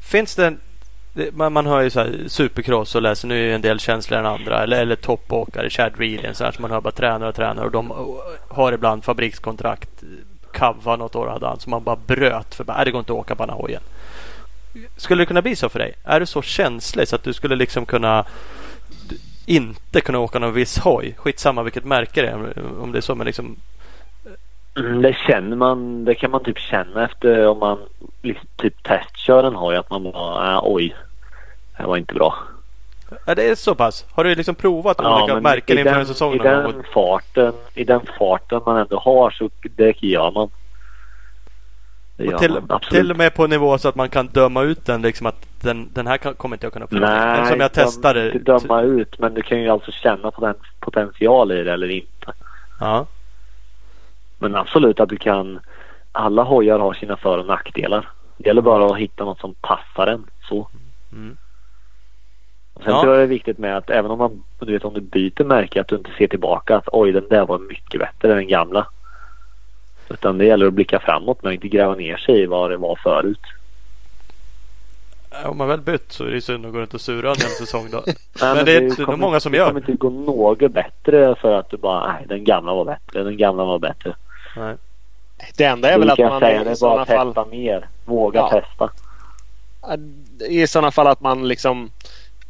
Finns 0.00 0.34
det 0.34 0.56
man, 1.32 1.52
man 1.52 1.66
hör 1.66 1.80
ju 1.80 1.90
så 1.90 2.00
här 2.00 2.24
supercross 2.26 2.94
och 2.94 3.02
läser 3.02 3.28
nu 3.28 3.50
är 3.50 3.54
en 3.54 3.60
del 3.60 3.80
känsligare 3.80 4.26
än 4.26 4.32
andra. 4.32 4.62
Eller, 4.62 4.80
eller 4.80 4.96
toppåkare, 4.96 5.70
Chad 5.70 5.92
Reed 5.98 6.36
så 6.36 6.44
här 6.44 6.52
som 6.52 6.62
man 6.62 6.70
hör 6.70 6.80
bara 6.80 6.92
tränar 6.92 7.26
och 7.26 7.34
tränar 7.34 7.64
och 7.64 7.70
de 7.70 7.92
har 8.48 8.72
ibland 8.72 9.04
fabrikskontrakt. 9.04 9.90
Kava 10.52 10.96
något 10.96 11.14
år 11.14 11.26
hade 11.26 11.46
han 11.46 11.60
som 11.60 11.70
man 11.70 11.84
bara 11.84 11.96
bröt 11.96 12.54
för 12.54 12.64
bara, 12.64 12.84
det 12.84 12.90
går 12.90 12.98
inte 12.98 13.12
att 13.12 13.18
åka 13.18 13.34
på 13.34 13.42
den 13.42 13.50
här 13.50 13.62
hojen. 13.62 13.82
Skulle 14.96 15.22
det 15.22 15.26
kunna 15.26 15.42
bli 15.42 15.56
så 15.56 15.68
för 15.68 15.78
dig? 15.78 15.94
Är 16.04 16.20
du 16.20 16.26
så 16.26 16.42
känslig 16.42 17.08
så 17.08 17.16
att 17.16 17.24
du 17.24 17.32
skulle 17.32 17.56
liksom 17.56 17.86
kunna 17.86 18.24
inte 19.46 20.00
kunna 20.00 20.18
åka 20.18 20.38
någon 20.38 20.54
viss 20.54 20.78
hoj? 20.78 21.14
Skitsamma 21.16 21.62
vilket 21.62 21.84
märke 21.84 22.22
det 22.22 22.28
är 22.28 22.54
om 22.82 22.92
det 22.92 22.98
är 22.98 23.02
så 23.02 23.14
men 23.14 23.26
liksom 23.26 23.56
mm, 24.78 25.02
det 25.02 25.16
känner 25.26 25.56
man, 25.56 26.04
det 26.04 26.14
kan 26.14 26.30
man 26.30 26.44
typ 26.44 26.58
känna 26.58 27.04
efter 27.04 27.46
om 27.48 27.58
man 27.58 27.78
liksom 28.22 28.48
typ 28.56 28.82
testkör 28.82 29.44
en 29.44 29.54
hoj 29.54 29.76
att 29.76 29.90
man 29.90 30.02
bara, 30.02 30.52
äh, 30.52 30.60
oj, 30.62 30.96
det 31.78 31.86
var 31.86 31.96
inte 31.96 32.14
bra. 32.14 32.34
Är 33.26 33.34
det 33.34 33.58
så 33.58 33.74
pass? 33.74 34.06
Har 34.12 34.24
du 34.24 34.34
liksom 34.34 34.54
provat 34.54 34.96
ja, 34.98 35.22
olika 35.22 35.40
märken 35.40 35.78
inför 35.78 35.98
en 35.98 36.06
säsong? 36.06 36.34
I 36.34 36.38
den, 36.38 36.82
farten, 36.94 37.52
I 37.74 37.84
den 37.84 38.00
farten 38.18 38.60
man 38.66 38.76
ändå 38.76 38.98
har 38.98 39.30
så 39.30 39.50
det 39.76 40.02
gör 40.02 40.30
man. 40.30 40.50
Och 42.18 42.38
till, 42.38 42.60
till 42.90 43.10
och 43.10 43.16
med 43.16 43.34
på 43.34 43.46
nivå 43.46 43.78
så 43.78 43.88
att 43.88 43.94
man 43.94 44.08
kan 44.08 44.26
döma 44.26 44.62
ut 44.62 44.86
den 44.86 45.02
liksom 45.02 45.26
att 45.26 45.46
den, 45.60 45.88
den 45.92 46.06
här 46.06 46.16
kan, 46.16 46.34
kommer 46.34 46.56
inte 46.56 46.66
jag 46.66 46.72
kunna 46.72 46.86
få. 46.86 46.94
Nej, 46.94 47.46
som 47.46 47.60
jag 47.60 47.72
testade. 47.72 48.26
Inte 48.26 48.38
döma 48.38 48.82
ut 48.82 49.18
men 49.18 49.34
du 49.34 49.42
kan 49.42 49.60
ju 49.60 49.68
alltså 49.68 49.92
känna 49.92 50.30
på 50.30 50.46
den 50.46 50.54
potential 50.80 51.52
i 51.52 51.64
det 51.64 51.72
eller 51.72 51.90
inte. 51.90 52.32
Ja. 52.80 53.06
Men 54.42 54.56
absolut 54.56 55.00
att 55.00 55.08
du 55.08 55.16
kan. 55.16 55.60
Alla 56.12 56.42
hojar 56.42 56.78
har 56.78 56.94
sina 56.94 57.16
för 57.16 57.38
och 57.38 57.46
nackdelar. 57.46 58.08
Det 58.36 58.48
gäller 58.48 58.62
bara 58.62 58.86
att 58.86 58.98
hitta 58.98 59.24
något 59.24 59.40
som 59.40 59.54
passar 59.54 60.06
en 60.06 60.26
så. 60.48 60.68
Mm. 61.12 61.36
Sen 62.84 62.92
ja. 62.92 63.00
tror 63.00 63.12
jag 63.12 63.20
det 63.20 63.24
är 63.24 63.36
viktigt 63.36 63.58
med 63.58 63.76
att 63.76 63.90
även 63.90 64.10
om 64.10 64.18
man, 64.18 64.44
du 64.60 64.72
vet 64.72 64.84
om 64.84 64.94
du 64.94 65.00
byter 65.00 65.44
märke 65.44 65.80
att 65.80 65.88
du 65.88 65.96
inte 65.96 66.10
ser 66.18 66.26
tillbaka 66.26 66.76
att 66.76 66.88
oj 66.92 67.12
den 67.12 67.28
där 67.28 67.46
var 67.46 67.58
mycket 67.58 68.00
bättre 68.00 68.30
än 68.30 68.36
den 68.36 68.48
gamla. 68.48 68.86
Utan 70.08 70.38
det 70.38 70.44
gäller 70.44 70.66
att 70.66 70.74
blicka 70.74 71.00
framåt 71.00 71.42
men 71.42 71.52
inte 71.52 71.68
gräva 71.68 71.94
ner 71.94 72.16
sig 72.16 72.42
i 72.42 72.46
vad 72.46 72.70
det 72.70 72.76
var 72.76 72.96
förut. 72.96 73.40
Om 75.44 75.58
man 75.58 75.68
väl 75.68 75.80
bytt 75.80 76.12
så 76.12 76.24
är 76.24 76.30
det 76.30 76.40
synd 76.40 76.66
att 76.66 76.72
gå 76.72 76.78
runt 76.78 76.94
och 76.94 77.00
sura 77.00 77.30
en 77.30 77.36
säsong 77.36 77.88
då. 77.90 78.02
nej, 78.06 78.14
men, 78.40 78.56
men 78.56 78.64
det, 78.64 78.76
är 78.76 79.06
nog 79.06 79.18
många 79.18 79.40
som 79.40 79.54
gör. 79.54 79.64
Det 79.64 79.70
kommer 79.70 79.90
inte 79.90 79.92
gå 79.92 80.10
något 80.10 80.72
bättre 80.72 81.34
för 81.34 81.52
att 81.52 81.70
du 81.70 81.76
bara, 81.76 82.12
nej 82.12 82.24
den 82.28 82.44
gamla 82.44 82.74
var 82.74 82.84
bättre, 82.84 83.22
den 83.22 83.36
gamla 83.36 83.64
var 83.64 83.78
bättre. 83.78 84.14
Nej. 84.56 84.76
Det 85.56 85.64
enda 85.64 85.90
är 85.90 85.98
väl 85.98 86.10
att 86.10 86.18
man 86.18 86.40
säga, 86.40 86.72
i 86.72 86.76
sådana 86.76 87.06
fall... 87.06 87.26
testa 87.26 87.44
mer. 87.44 87.88
Våga 88.04 88.40
ja. 88.40 88.50
testa. 88.50 88.90
I 90.48 90.66
sådana 90.66 90.90
fall 90.90 91.06
att 91.06 91.20
man 91.20 91.48
liksom 91.48 91.90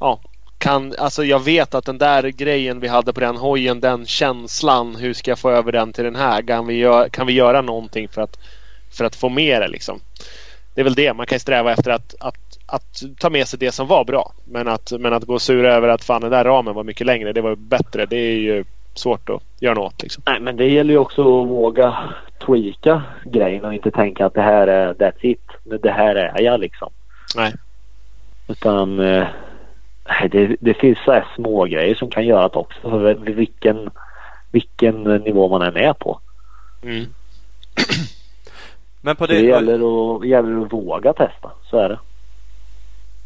ja, 0.00 0.20
kan, 0.58 0.94
alltså 0.98 1.24
jag 1.24 1.44
vet 1.44 1.74
att 1.74 1.84
den 1.84 1.98
där 1.98 2.22
grejen 2.22 2.80
vi 2.80 2.88
hade 2.88 3.12
på 3.12 3.20
den 3.20 3.36
hojen, 3.36 3.80
den 3.80 4.06
känslan, 4.06 4.96
hur 4.96 5.14
ska 5.14 5.30
jag 5.30 5.38
få 5.38 5.50
över 5.50 5.72
den 5.72 5.92
till 5.92 6.04
den 6.04 6.16
här? 6.16 6.42
Kan 6.42 6.66
vi, 6.66 6.74
gör, 6.74 7.08
kan 7.08 7.26
vi 7.26 7.32
göra 7.32 7.62
någonting 7.62 8.08
för 8.08 8.22
att, 8.22 8.38
för 8.90 9.04
att 9.04 9.16
få 9.16 9.28
med 9.28 9.62
det 9.62 9.68
liksom? 9.68 10.00
Det 10.74 10.80
är 10.80 10.84
väl 10.84 10.94
det, 10.94 11.14
man 11.14 11.26
kan 11.26 11.40
sträva 11.40 11.72
efter 11.72 11.90
att, 11.90 12.14
att, 12.20 12.58
att 12.66 13.02
ta 13.18 13.30
med 13.30 13.48
sig 13.48 13.58
det 13.58 13.72
som 13.72 13.86
var 13.86 14.04
bra. 14.04 14.32
Men 14.44 14.68
att, 14.68 14.92
men 14.98 15.12
att 15.12 15.24
gå 15.24 15.38
sura 15.38 15.74
över 15.74 15.88
att 15.88 16.04
fan 16.04 16.20
den 16.20 16.30
där 16.30 16.44
ramen 16.44 16.74
var 16.74 16.84
mycket 16.84 17.06
längre, 17.06 17.32
det 17.32 17.40
var 17.40 17.54
bättre. 17.56 18.06
Det 18.06 18.16
är 18.16 18.36
ju 18.36 18.64
svårt 18.94 19.30
att 19.30 19.42
göra 19.60 19.74
något. 19.74 20.02
Liksom. 20.02 20.22
Nej 20.26 20.40
men 20.40 20.56
det 20.56 20.68
gäller 20.68 20.92
ju 20.92 20.98
också 20.98 21.20
att 21.42 21.48
våga 21.48 22.14
tweaka 22.46 23.02
grejen 23.24 23.64
och 23.64 23.74
inte 23.74 23.90
tänka 23.90 24.26
att 24.26 24.34
det 24.34 24.42
här 24.42 24.66
är 24.66 24.94
that's 24.94 25.18
it. 25.20 25.46
Det 25.82 25.90
här 25.90 26.14
är 26.14 26.40
jag 26.40 26.60
liksom. 26.60 26.90
Nej. 27.36 27.52
Utan 28.48 29.00
eh, 29.00 29.26
det, 30.30 30.56
det 30.60 30.74
finns 30.74 30.98
så 31.04 31.12
här 31.12 31.26
små 31.36 31.64
grejer 31.64 31.94
som 31.94 32.10
kan 32.10 32.26
göra 32.26 32.48
det 32.48 32.58
också. 32.58 32.80
För 32.90 33.14
vilken, 33.14 33.90
vilken 34.50 35.02
nivå 35.02 35.48
man 35.48 35.62
än 35.62 35.76
är 35.76 35.92
på. 35.92 36.20
Mm. 36.82 37.04
Men 39.00 39.16
på 39.16 39.26
det, 39.26 39.34
det 39.34 39.46
gäller, 39.46 39.74
att, 39.74 40.26
gäller 40.26 40.62
att 40.62 40.72
våga 40.72 41.12
testa. 41.12 41.50
Så 41.70 41.78
är 41.78 41.88
det. 41.88 41.98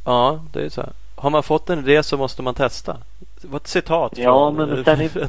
Ja, 0.05 0.40
det 0.52 0.64
är 0.64 0.68
så 0.68 0.80
här. 0.80 0.93
Har 1.16 1.30
man 1.30 1.43
fått 1.43 1.70
en 1.70 1.78
idé 1.78 2.02
så 2.02 2.16
måste 2.16 2.43
man 2.43 2.55
testa. 2.55 2.97
Det 3.47 3.52
var 3.52 3.56
ett 3.56 3.66
citat. 3.66 4.12
Ja, 4.18 4.52
från, 4.55 4.68
men 4.68 4.85
sen 4.85 5.01
inte... 5.01 5.18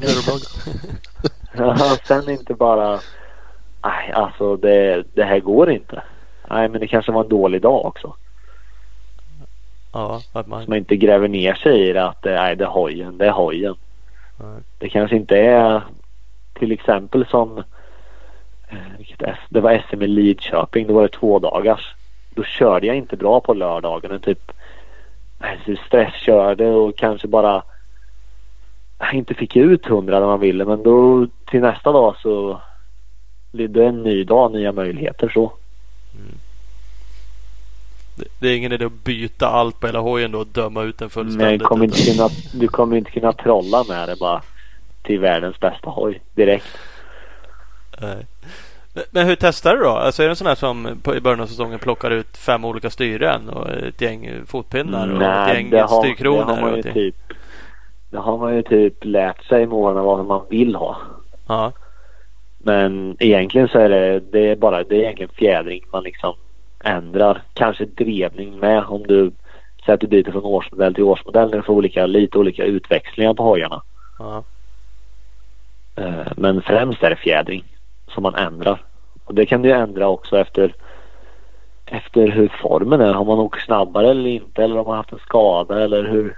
ja, 1.56 1.96
sen 2.04 2.30
inte 2.30 2.54
bara... 2.54 3.00
Nej, 3.82 4.12
alltså 4.12 4.56
det, 4.56 5.04
det 5.14 5.24
här 5.24 5.40
går 5.40 5.70
inte. 5.70 6.02
Nej, 6.50 6.68
men 6.68 6.80
det 6.80 6.86
kanske 6.86 7.12
var 7.12 7.22
en 7.22 7.28
dålig 7.28 7.62
dag 7.62 7.86
också. 7.86 8.14
Ja, 9.92 10.20
att 10.32 10.46
man... 10.46 10.64
Så 10.64 10.70
man 10.70 10.78
inte 10.78 10.96
gräver 10.96 11.28
ner 11.28 11.54
sig 11.54 11.88
i 11.88 11.92
det 11.92 12.04
att 12.04 12.24
nej, 12.24 12.56
det 12.56 12.64
är 12.64 12.68
hojen, 12.68 13.18
det 13.18 13.26
är 13.26 13.30
hojen. 13.30 13.74
Nej. 14.36 14.62
Det 14.78 14.88
kanske 14.88 15.16
inte 15.16 15.38
är 15.38 15.82
till 16.54 16.72
exempel 16.72 17.26
som 17.26 17.58
eh, 18.68 19.34
det 19.48 19.60
var 19.60 19.82
SM 19.88 20.02
i 20.02 20.06
Lidköping. 20.06 20.86
Då 20.86 20.94
var 20.94 21.02
det 21.02 21.08
två 21.18 21.38
dagars. 21.38 21.94
Då 22.30 22.44
körde 22.44 22.86
jag 22.86 22.96
inte 22.96 23.16
bra 23.16 23.40
på 23.40 23.54
lördagen. 23.54 24.20
Typ 24.20 24.52
stresskörde 25.86 26.66
och 26.66 26.96
kanske 26.96 27.28
bara 27.28 27.62
inte 29.12 29.34
fick 29.34 29.56
ut 29.56 29.86
hundra 29.86 30.20
när 30.20 30.26
man 30.26 30.40
ville. 30.40 30.64
Men 30.64 30.82
då 30.82 31.26
till 31.46 31.60
nästa 31.60 31.92
dag 31.92 32.16
så 32.22 32.60
det 33.52 33.84
en 33.84 34.02
ny 34.02 34.24
dag, 34.24 34.52
nya 34.52 34.72
möjligheter 34.72 35.28
så. 35.28 35.52
Mm. 36.14 36.34
Det 38.38 38.48
är 38.48 38.56
ingen 38.56 38.72
idé 38.72 38.84
att 38.84 39.04
byta 39.04 39.48
allt 39.48 39.80
på 39.80 39.86
hela 39.86 40.00
hojen 40.00 40.32
då 40.32 40.38
och 40.38 40.46
döma 40.46 40.82
ut 40.82 40.98
den 40.98 41.10
fullständigt. 41.10 41.60
Nej, 41.60 41.68
kommer 41.68 41.84
inte 41.84 42.12
kunna, 42.12 42.28
du 42.54 42.68
kommer 42.68 42.96
inte 42.96 43.10
kunna 43.10 43.32
trolla 43.32 43.84
med 43.88 44.08
det 44.08 44.16
bara 44.16 44.42
till 45.02 45.20
världens 45.20 45.60
bästa 45.60 45.90
hoj 45.90 46.20
direkt. 46.34 46.78
Nej. 48.00 48.26
Men 49.10 49.26
hur 49.26 49.36
testar 49.36 49.76
du 49.76 49.82
då? 49.82 49.90
Alltså 49.90 50.22
är 50.22 50.26
det 50.26 50.32
en 50.32 50.36
sån 50.36 50.46
här 50.46 50.54
som 50.54 50.88
i 51.16 51.20
början 51.20 51.40
av 51.40 51.46
säsongen 51.46 51.78
plockar 51.78 52.10
ut 52.10 52.36
fem 52.36 52.64
olika 52.64 52.90
styren 52.90 53.48
och 53.48 53.70
ett 53.70 54.00
gäng 54.00 54.30
fotpinnar 54.46 55.12
och 55.12 55.18
Nej, 55.18 55.66
ett 55.66 55.72
gäng 55.72 55.88
styrkronor? 55.88 56.46
det 56.46 56.52
har 56.52 56.60
man 56.60 56.76
ju 56.76 56.82
typ 56.82 57.32
Det 58.10 58.18
har 58.18 58.38
man 58.38 58.56
ju 58.56 58.62
typ 58.62 59.04
lärt 59.04 59.44
sig 59.44 59.66
med 59.66 59.78
åren 59.78 60.04
vad 60.04 60.26
man 60.26 60.46
vill 60.50 60.74
ha. 60.74 60.96
Ja. 61.48 61.72
Men 62.58 63.16
egentligen 63.18 63.68
så 63.68 63.78
är 63.78 63.88
det, 63.88 64.20
det 64.20 64.50
är 64.50 64.56
bara 64.56 64.84
det 64.84 64.96
är 64.96 65.00
egentligen 65.00 65.32
fjädring 65.34 65.84
man 65.92 66.02
liksom 66.02 66.34
ändrar. 66.84 67.42
Kanske 67.52 67.84
drevning 67.84 68.58
med 68.58 68.84
om 68.84 69.02
du 69.02 69.32
säger 69.84 69.94
att 69.94 70.00
du 70.00 70.06
byter 70.06 70.32
från 70.32 70.44
årsmodell 70.44 70.94
till 70.94 71.04
årsmodell 71.04 71.50
när 71.50 71.56
du 71.56 71.62
får 71.62 71.74
olika, 71.74 72.06
lite 72.06 72.38
olika 72.38 72.64
utväxlingar 72.64 73.34
på 73.34 73.42
hojarna. 73.42 73.82
ja. 74.18 74.42
Eh, 75.96 76.26
Men 76.36 76.62
främst 76.62 77.02
är 77.02 77.10
det 77.10 77.16
fjädring 77.16 77.64
som 78.14 78.22
man 78.22 78.34
ändrar. 78.34 78.82
Och 79.24 79.34
det 79.34 79.46
kan 79.46 79.62
du 79.62 79.72
ändra 79.72 80.08
också 80.08 80.38
efter 80.38 80.74
efter 81.86 82.28
hur 82.28 82.52
formen 82.62 83.00
är. 83.00 83.14
Har 83.14 83.24
man 83.24 83.38
åkt 83.38 83.64
snabbare 83.64 84.10
eller 84.10 84.30
inte 84.30 84.64
eller 84.64 84.78
om 84.78 84.86
man 84.86 84.96
haft 84.96 85.12
en 85.12 85.18
skada 85.18 85.82
eller 85.84 86.04
hur, 86.04 86.36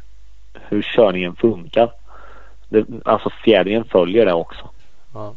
hur 0.71 0.83
körningen 0.83 1.37
funkar. 1.37 1.93
Det, 2.69 2.85
alltså 3.05 3.31
fjädringen 3.45 3.85
följer 3.85 4.27
det 4.27 4.33
också. 4.33 4.69
ja. 5.15 5.35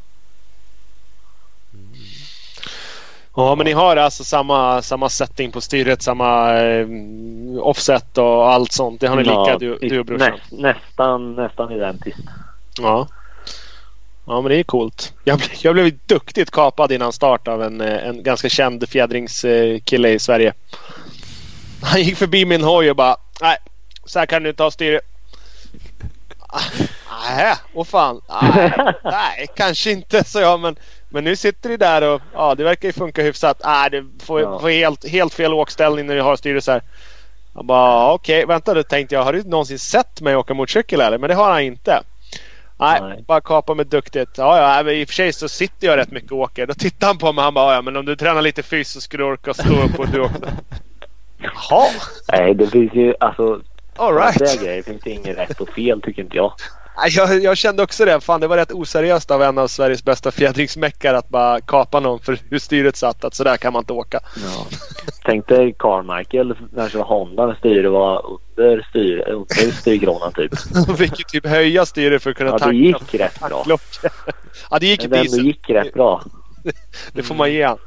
Ja, 3.35 3.55
men 3.55 3.65
ni 3.65 3.71
har 3.71 3.95
alltså 3.95 4.23
samma, 4.23 4.81
samma 4.81 5.09
setting 5.09 5.51
på 5.51 5.61
styret, 5.61 6.01
samma 6.01 6.59
eh, 6.59 6.87
offset 7.59 8.17
och 8.17 8.51
allt 8.51 8.71
sånt. 8.71 9.01
Det 9.01 9.07
har 9.07 9.15
ni 9.15 9.23
lika 9.23 9.57
du, 9.59 9.77
du 9.89 9.99
och 9.99 10.05
brorsan? 10.05 10.31
näst, 10.31 10.51
nästan, 10.51 11.35
nästan 11.35 11.71
identiskt. 11.71 12.19
Ja. 12.81 13.07
Ja, 14.25 14.41
men 14.41 14.49
det 14.51 14.55
är 14.59 14.63
coolt. 14.63 15.13
Jag, 15.23 15.37
blev- 15.37 15.49
jag 15.61 15.73
blev 15.73 15.91
duktigt 16.05 16.51
kapad 16.51 16.91
innan 16.91 17.13
start 17.13 17.47
av 17.47 17.63
en, 17.63 17.81
eh, 17.81 18.07
en 18.07 18.23
ganska 18.23 18.49
känd 18.49 18.89
fjädringskille 18.89 20.09
i 20.09 20.19
Sverige. 20.19 20.53
Han 21.83 22.01
gick 22.01 22.17
förbi 22.17 22.45
min 22.45 22.63
hoj 22.63 22.89
och 22.89 22.95
bara 22.95 23.15
Nej, 23.41 23.57
så 24.05 24.19
här 24.19 24.25
kan 24.25 24.43
du 24.43 24.49
inte 24.49 24.63
ha 24.63 24.71
styre. 24.71 24.99
Nej, 27.29 27.55
åh 27.73 27.85
fan. 27.85 28.21
Nej, 29.03 29.47
kanske 29.55 29.91
inte, 29.91 30.23
så 30.23 30.39
jag. 30.39 30.59
Men, 30.59 30.75
men 31.09 31.23
nu 31.23 31.35
sitter 31.35 31.69
du 31.69 31.77
där 31.77 32.01
och 32.01 32.21
ja, 32.33 32.55
det 32.55 32.63
verkar 32.63 32.87
ju 32.87 32.93
funka 32.93 33.21
hyfsat. 33.21 33.61
Nej, 33.65 33.89
det 33.89 34.05
får, 34.25 34.41
Ja. 34.41 34.59
får 34.59 34.69
helt, 34.69 35.09
helt 35.09 35.33
fel 35.33 35.53
åkställning 35.53 36.05
när 36.07 36.15
du 36.15 36.21
har 36.21 36.35
styre 36.35 36.61
så 36.61 36.71
här. 36.71 36.81
Jag 37.55 37.65
bara 37.65 38.13
okej, 38.13 38.45
vänta 38.45 38.73
då 38.73 38.83
tänkte 38.83 39.15
jag. 39.15 39.23
Har 39.23 39.33
du 39.33 39.43
någonsin 39.43 39.79
sett 39.79 40.21
mig 40.21 40.35
åka 40.35 40.53
motorcykel 40.53 41.01
eller? 41.01 41.17
Men 41.17 41.29
det 41.29 41.35
har 41.35 41.51
han 41.51 41.61
inte. 41.61 42.03
Nej, 42.79 43.01
Nej. 43.01 43.23
bara 43.27 43.41
kapa 43.41 43.73
med 43.73 43.87
duktigt. 43.87 44.37
Ja, 44.37 44.83
ja, 44.83 44.91
i 44.91 45.03
och 45.03 45.07
för 45.07 45.13
sig 45.15 45.33
så 45.33 45.49
sitter 45.49 45.87
jag 45.87 45.97
rätt 45.97 46.11
mycket 46.11 46.31
och 46.31 46.37
åker. 46.37 46.67
Då 46.67 46.73
tittar 46.73 47.07
han 47.07 47.17
på 47.17 47.33
mig 47.33 47.41
och 47.41 47.43
han 47.43 47.53
bara 47.53 47.75
ja, 47.75 47.81
men 47.81 47.95
om 47.97 48.05
du 48.05 48.15
tränar 48.15 48.41
lite 48.41 48.63
fys 48.63 48.91
så 48.91 49.01
skulle 49.01 49.23
du 49.23 49.27
orka 49.27 49.53
stå 49.53 49.83
upp 49.83 49.99
och 49.99 50.07
du 50.07 50.21
också. 50.21 50.39
Jaha, 51.37 51.87
Nej, 52.31 52.53
det 52.53 52.67
finns 52.67 52.93
ju 52.93 53.13
alltså. 53.19 53.61
All 53.97 54.15
Right. 54.15 54.39
Det 54.39 54.65
grejer 54.65 54.83
finns 54.83 55.01
det 55.03 55.09
inget 55.09 55.37
rätt 55.37 55.61
och 55.61 55.69
fel 55.69 56.01
tycker 56.01 56.21
inte 56.21 56.37
jag. 56.37 56.53
Jag, 57.09 57.43
jag 57.43 57.57
kände 57.57 57.83
också 57.83 58.05
det. 58.05 58.21
Fan, 58.21 58.41
det 58.41 58.47
var 58.47 58.57
rätt 58.57 58.71
oseriöst 58.71 59.31
av 59.31 59.43
en 59.43 59.57
av 59.57 59.67
Sveriges 59.67 60.03
bästa 60.03 60.31
fjädringsmäckare 60.31 61.17
att 61.17 61.29
bara 61.29 61.61
kapa 61.61 61.99
någon 61.99 62.19
för 62.19 62.39
hur 62.49 62.59
styret 62.59 62.95
satt. 62.95 63.23
Att 63.23 63.33
sådär 63.33 63.57
kan 63.57 63.73
man 63.73 63.79
inte 63.81 63.93
åka. 63.93 64.19
Ja. 64.35 64.65
Tänk 65.25 65.47
dig 65.47 65.75
Carmichael 65.79 66.55
när 66.71 66.89
det 66.89 66.97
var 66.97 67.05
Honda 67.05 67.45
när 67.45 67.55
styret 67.55 67.91
var 67.91 68.25
under, 68.55 68.85
styr, 68.89 69.29
under 69.29 69.71
styrkronan 69.71 70.33
typ. 70.33 70.51
De 70.87 70.97
fick 70.97 71.19
ju 71.19 71.23
typ 71.23 71.45
höja 71.45 71.85
styret 71.85 72.23
för 72.23 72.29
att 72.29 72.37
kunna 72.37 72.49
Ja, 72.49 72.53
det 72.53 72.59
tanka. 72.59 72.77
gick 72.77 73.13
rätt 73.13 73.39
bra. 73.39 73.65
ja, 74.71 74.79
det 74.79 74.87
gick 74.87 75.01
Men 75.09 75.25
det 75.25 75.37
gick 75.37 75.69
rätt 75.69 75.93
bra. 75.93 76.23
Det 77.13 77.23
får 77.23 77.35
man 77.35 77.51
ge 77.53 77.63
han. 77.63 77.77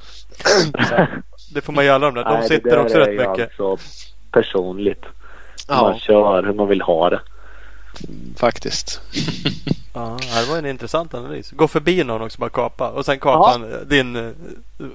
Det 1.54 1.60
får 1.60 1.72
man 1.72 1.84
ge 1.84 1.90
alla 1.90 2.06
de 2.06 2.14
där. 2.14 2.24
De 2.24 2.30
Nej, 2.30 2.42
det 2.42 2.48
sitter 2.48 2.78
också 2.78 2.94
är 2.94 3.00
rätt 3.00 3.08
ju 3.08 3.28
mycket. 3.28 3.60
Alltså 3.60 3.76
personligt. 4.32 5.02
Hur 5.68 5.74
Ja, 5.74 5.82
man 5.82 5.98
kör, 5.98 6.42
hur 6.42 6.52
man 6.54 6.68
vill 6.68 6.82
ha 6.82 7.10
det. 7.10 7.20
faktiskt. 8.36 9.00
Ja, 9.94 10.16
det 10.44 10.50
var 10.50 10.58
en 10.58 10.66
intressant 10.66 11.14
analys. 11.14 11.50
Gå 11.50 11.68
förbi 11.68 12.04
någon 12.04 12.22
också 12.22 12.38
bara 12.40 12.50
kapa 12.50 12.88
och 12.90 13.04
sen 13.04 13.18
kapa 13.18 13.38
Ja. 13.38 13.50
han 13.52 13.88
din 13.88 14.16
eh, 14.16 14.30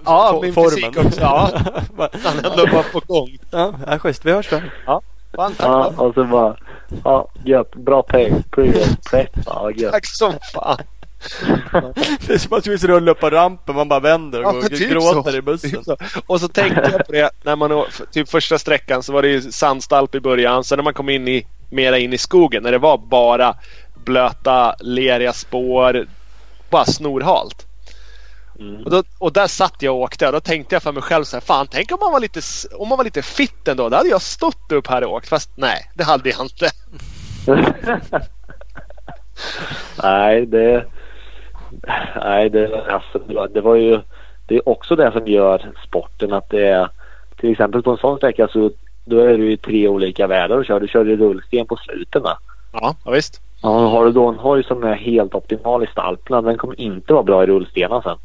Ja, 0.06 0.32
fo- 0.34 0.42
min 0.42 0.54
formen. 0.54 0.70
fysik 0.94 1.06
också, 1.06 1.22
ja. 1.22 1.50
Bara, 1.98 2.10
Han 2.24 2.38
ändå 2.38 2.66
var 2.76 2.84
på 2.92 3.00
gång. 3.14 3.38
ja, 3.52 3.74
ja, 3.88 4.00
schysst. 4.00 4.26
Vi 4.26 4.32
hörs 4.32 4.50
då. 4.50 4.62
Fan, 5.36 5.54
tack, 5.58 5.68
Ja, 5.68 5.94
och 5.98 6.14
så 6.14 6.24
bara, 6.24 6.56
ja, 7.04 7.28
gött, 7.46 7.76
bra 7.76 8.04
pay, 8.04 8.32
pre 8.52 8.74
prep, 9.10 9.30
ja 9.46 9.72
gött. 9.76 9.92
tack 9.92 10.06
som 10.06 10.34
fan. 10.54 10.78
Det 12.28 12.34
är 12.34 12.38
som 12.38 12.58
att 12.58 12.68
vi 12.68 12.78
ska 12.78 12.88
rulla 12.88 13.12
upp 13.12 13.20
på 13.20 13.30
rampen. 13.30 13.76
Man 13.76 13.90
bara 13.90 14.00
vänder 14.00 14.44
och 14.44 14.46
Ja, 14.46 14.52
går 14.52 14.70
typ 14.70 14.92
gråter 14.92 15.32
så. 15.32 15.38
i 15.38 15.42
bussen. 15.42 15.72
Typ 15.72 15.84
så. 15.86 15.98
Och 16.26 16.40
så 16.40 16.48
tänkte 16.48 16.90
jag 16.92 17.06
på 17.08 17.12
det 17.12 17.32
när 17.44 17.56
man 17.56 17.86
typ 18.12 18.30
första 18.30 18.58
sträckan 18.60 19.04
så 19.04 19.14
var 19.14 19.22
det 19.22 19.28
ju 19.28 19.42
sandstalp 19.42 20.16
i 20.16 20.20
början. 20.20 20.64
Sen 20.64 20.78
när 20.78 20.84
man 20.84 20.94
kom 20.94 21.10
in 21.10 21.28
i 21.28 21.48
mera 21.70 21.98
in 21.98 22.14
i 22.14 22.18
skogen 22.18 22.64
när 22.64 22.72
det 22.72 22.78
var 22.78 22.98
bara 22.98 23.56
blöta, 24.06 24.76
leriga 24.80 25.34
spår. 25.34 26.08
Bara 26.70 26.86
snorhalt. 26.86 27.66
Mm. 28.60 28.84
Och, 28.84 28.92
då, 28.92 29.04
och 29.18 29.34
där 29.34 29.48
satt 29.48 29.82
jag 29.82 29.96
och 29.96 30.02
åkte 30.02 30.28
och 30.28 30.34
då 30.34 30.40
tänkte 30.40 30.76
jag 30.76 30.84
för 30.84 30.92
mig 30.92 31.04
själv 31.04 31.24
så 31.24 31.36
här, 31.36 31.42
fan 31.42 31.68
tänk 31.72 31.92
om 31.92 31.98
man 32.02 32.12
var 32.12 32.20
lite, 32.20 32.42
om 32.76 32.90
man 32.90 32.98
var 32.98 33.06
lite 33.06 33.22
fit 33.22 33.68
ändå. 33.68 33.90
Då 33.90 33.98
hade 33.98 34.10
jag 34.10 34.22
stått 34.22 34.72
upp 34.72 34.88
här 34.88 35.04
och 35.04 35.14
åkt. 35.14 35.30
Fast 35.30 35.50
nej, 35.56 35.92
det 35.96 36.04
hade 36.04 36.30
jag 36.30 36.42
inte. 36.42 36.72
nej, 40.04 40.46
det... 40.46 40.86
Nej, 42.24 42.50
det, 42.50 42.86
alltså, 42.92 43.20
det, 43.54 43.62
var, 43.62 43.76
ju... 43.76 44.00
Det 44.46 44.56
är 44.56 44.70
också 44.70 44.96
det 44.96 45.12
som 45.12 45.28
gör 45.28 45.72
sporten 45.88 46.34
att 46.34 46.50
det 46.50 46.68
är... 46.68 46.90
Till 47.38 47.52
exempel 47.52 47.84
på 47.84 47.92
en 47.92 47.98
sån 47.98 48.18
sträcka 48.18 48.48
så 48.48 48.72
då 49.06 49.20
är 49.20 49.38
det 49.38 49.44
ju 49.44 49.58
tre 49.58 49.88
olika 49.88 50.28
väder 50.28 50.58
och 50.58 50.66
kör. 50.66 50.80
Du 50.80 50.88
kör 50.88 51.10
i 51.10 51.16
rullsten 51.16 51.68
på 51.68 51.78
slutet 51.78 52.22
va? 52.24 52.38
Ja, 52.74 52.96
ja 53.06 53.12
visst. 53.12 53.42
Ja, 53.62 53.70
har 53.70 54.06
du 54.06 54.12
då 54.12 54.28
en 54.28 54.36
hoj 54.40 54.64
som 54.64 54.84
är 54.84 54.96
helt 54.96 55.36
optimal 55.36 55.84
i 55.84 55.88
stalperna, 55.88 56.42
den 56.42 56.58
kommer 56.58 56.82
inte 56.82 57.14
vara 57.14 57.24
bra 57.24 57.44
i 57.44 57.46
rullstenen 57.46 58.02
sen. 58.02 58.18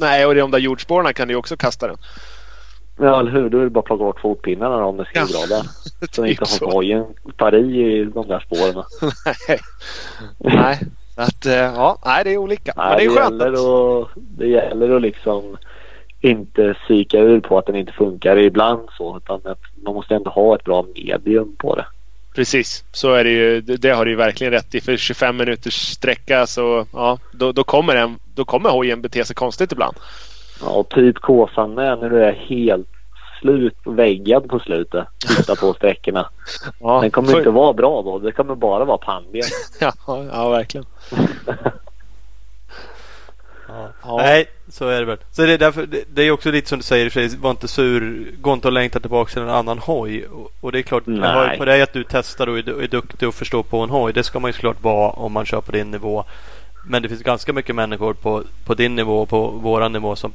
Nej, 0.00 0.26
och 0.26 0.34
de 0.34 0.50
där 0.50 0.58
jordspåren 0.58 1.14
kan 1.14 1.28
du 1.28 1.34
ju 1.34 1.38
också 1.38 1.56
kasta 1.56 1.86
den. 1.86 1.96
Ja, 2.98 3.20
eller 3.20 3.30
hur? 3.30 3.48
Då 3.50 3.58
är 3.58 3.64
det 3.64 3.70
bara 3.70 3.80
att 3.80 3.86
plocka 3.86 4.04
bort 4.04 4.20
fotpinnarna 4.20 4.84
om 4.84 4.96
det 4.96 5.04
ska 5.04 5.18
Ja. 5.18 5.26
bra 5.32 5.56
där. 5.56 5.62
Så 6.10 6.22
Typ 6.22 6.40
inte 6.40 6.64
hojen 6.64 7.04
tar 7.36 7.54
i 7.54 7.98
i 8.00 8.04
de 8.04 8.28
där 8.28 8.40
spåren. 8.40 8.84
Nej. 9.48 9.60
Nej. 10.38 10.80
Så 11.14 11.22
Att, 11.22 11.46
eh, 11.46 11.52
ja, 11.54 11.98
nej, 12.04 12.24
det 12.24 12.32
är 12.32 12.36
olika. 12.38 12.72
Men 12.76 12.86
Nej, 12.86 12.96
det 12.96 13.04
är 13.04 13.08
det, 13.08 13.20
skönt. 13.20 13.42
gäller 13.42 14.02
Att, 14.02 14.08
det 14.14 14.46
gäller 14.46 14.96
att 14.96 15.02
liksom 15.02 15.56
inte 16.20 16.74
psyka 16.84 17.18
ur 17.18 17.40
på 17.40 17.58
att 17.58 17.66
den 17.66 17.76
inte 17.76 17.92
funkar 17.92 18.36
ibland 18.36 18.88
så. 18.98 19.16
Utan 19.16 19.40
att 19.44 19.60
man 19.84 19.94
måste 19.94 20.14
ändå 20.14 20.30
ha 20.30 20.54
ett 20.54 20.64
bra 20.64 20.84
medium 20.94 21.56
på 21.58 21.74
det. 21.76 21.86
precis, 22.34 22.84
så 22.92 23.12
är 23.12 23.24
det 23.24 23.30
ju. 23.30 23.60
Det, 23.60 23.76
det 23.76 23.90
har 23.90 24.04
du 24.04 24.10
ju 24.10 24.16
verkligen 24.16 24.52
rätt 24.52 24.74
i. 24.74 24.80
För 24.80 24.96
25 24.96 25.36
minuters 25.36 25.74
sträcka 25.74 26.46
så 26.46 26.86
ja, 26.92 27.18
då, 27.32 27.52
då 27.52 27.64
kommer 27.64 27.96
en, 27.96 28.18
då 28.34 28.44
kommer 28.44 28.70
hojen 28.70 29.02
bete 29.02 29.24
sig 29.24 29.36
konstigt 29.36 29.72
ibland. 29.72 29.96
Ja, 30.60 30.70
och 30.70 30.88
typ 30.88 31.18
Kåsan 31.18 31.74
med 31.74 31.98
när 31.98 32.10
du 32.10 32.24
är 32.24 32.32
helt 32.32 32.88
slut 33.44 33.74
väggad 33.84 34.48
på 34.48 34.58
slutet. 34.58 35.06
Titta 35.36 35.56
på 35.56 35.74
sträckorna. 35.74 36.28
Ja, 36.80 37.00
Den 37.00 37.10
kommer 37.10 37.30
för- 37.30 37.38
inte 37.38 37.50
vara 37.50 37.72
bra 37.72 38.02
då. 38.02 38.18
Det 38.18 38.32
kommer 38.32 38.54
bara 38.54 38.84
vara 38.84 38.98
pannben. 38.98 39.42
Ja, 39.80 39.92
ja, 40.32 40.48
verkligen. 40.48 40.86
Ja. 43.68 43.88
Ja. 44.02 44.16
Nej, 44.16 44.46
så 44.68 44.88
är 44.88 45.00
det 45.00 45.04
väl. 45.06 45.18
Så 45.30 45.42
det 45.42 45.52
är, 45.52 45.58
därför, 45.58 45.86
det, 45.86 46.04
det 46.14 46.22
är 46.22 46.30
också 46.30 46.50
lite 46.50 46.68
som 46.68 46.78
du 46.78 46.82
säger, 46.82 47.10
sig, 47.10 47.28
var 47.36 47.50
inte 47.50 47.68
sur, 47.68 48.26
gå 48.40 48.52
inte 48.52 48.68
och 48.68 48.72
längta 48.72 49.00
tillbaka 49.00 49.32
till 49.32 49.42
en 49.42 49.50
annan 49.50 49.78
hoj. 49.78 50.26
Och, 50.26 50.52
och 50.60 50.72
det 50.72 50.78
är 50.78 50.82
klart, 50.82 51.02
Nej. 51.06 51.58
på 51.58 51.64
dig 51.64 51.82
att 51.82 51.92
du 51.92 52.04
testar 52.08 52.46
och 52.48 52.58
är, 52.58 52.82
är 52.82 52.88
duktig 52.88 53.28
och 53.28 53.34
förstår 53.34 53.62
på 53.62 53.78
en 53.80 53.90
hoj. 53.90 54.12
Det 54.12 54.22
ska 54.22 54.40
man 54.40 54.48
ju 54.48 54.52
såklart 54.52 54.82
vara 54.82 55.10
om 55.10 55.32
man 55.32 55.46
kör 55.46 55.60
på 55.60 55.72
din 55.72 55.90
nivå. 55.90 56.24
Men 56.86 57.02
det 57.02 57.08
finns 57.08 57.22
ganska 57.22 57.52
mycket 57.52 57.74
människor 57.74 58.14
på, 58.14 58.42
på 58.66 58.74
din 58.74 58.94
nivå 58.96 59.22
och 59.22 59.28
på 59.28 59.46
våran 59.48 59.92
nivå 59.92 60.16
som 60.16 60.32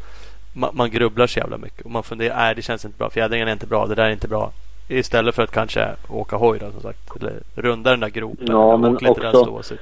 man, 0.53 0.69
man 0.73 0.89
grubblar 0.89 1.27
så 1.27 1.39
jävla 1.39 1.57
mycket. 1.57 1.85
Och 1.85 1.91
man 1.91 2.03
funderar, 2.03 2.35
nej 2.35 2.55
det 2.55 2.61
känns 2.61 2.85
inte 2.85 2.97
bra, 2.97 3.09
fjädringen 3.09 3.47
är 3.47 3.51
inte 3.51 3.67
bra, 3.67 3.87
det 3.87 3.95
där 3.95 4.05
är 4.05 4.09
inte 4.09 4.27
bra. 4.27 4.51
Istället 4.87 5.35
för 5.35 5.43
att 5.43 5.51
kanske 5.51 5.89
åka 6.07 6.35
hoj 6.35 6.59
då 6.59 6.71
som 6.71 6.81
sagt. 6.81 7.15
Eller 7.21 7.39
runda 7.55 7.89
den 7.91 7.99
där 7.99 8.09
gropen. 8.09 8.47
Ja, 8.49 8.77
men 8.77 8.93
där 8.95 9.09
också- 9.09 9.43
ståsigt. 9.43 9.81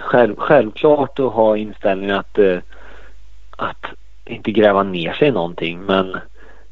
Själv, 0.00 0.34
självklart 0.38 1.18
att 1.18 1.32
ha 1.32 1.56
inställningen 1.56 2.16
att, 2.16 2.38
eh, 2.38 2.58
att 3.56 3.84
inte 4.24 4.50
gräva 4.52 4.82
ner 4.82 5.12
sig 5.12 5.28
i 5.28 5.32
någonting. 5.32 5.80
Men, 5.80 6.16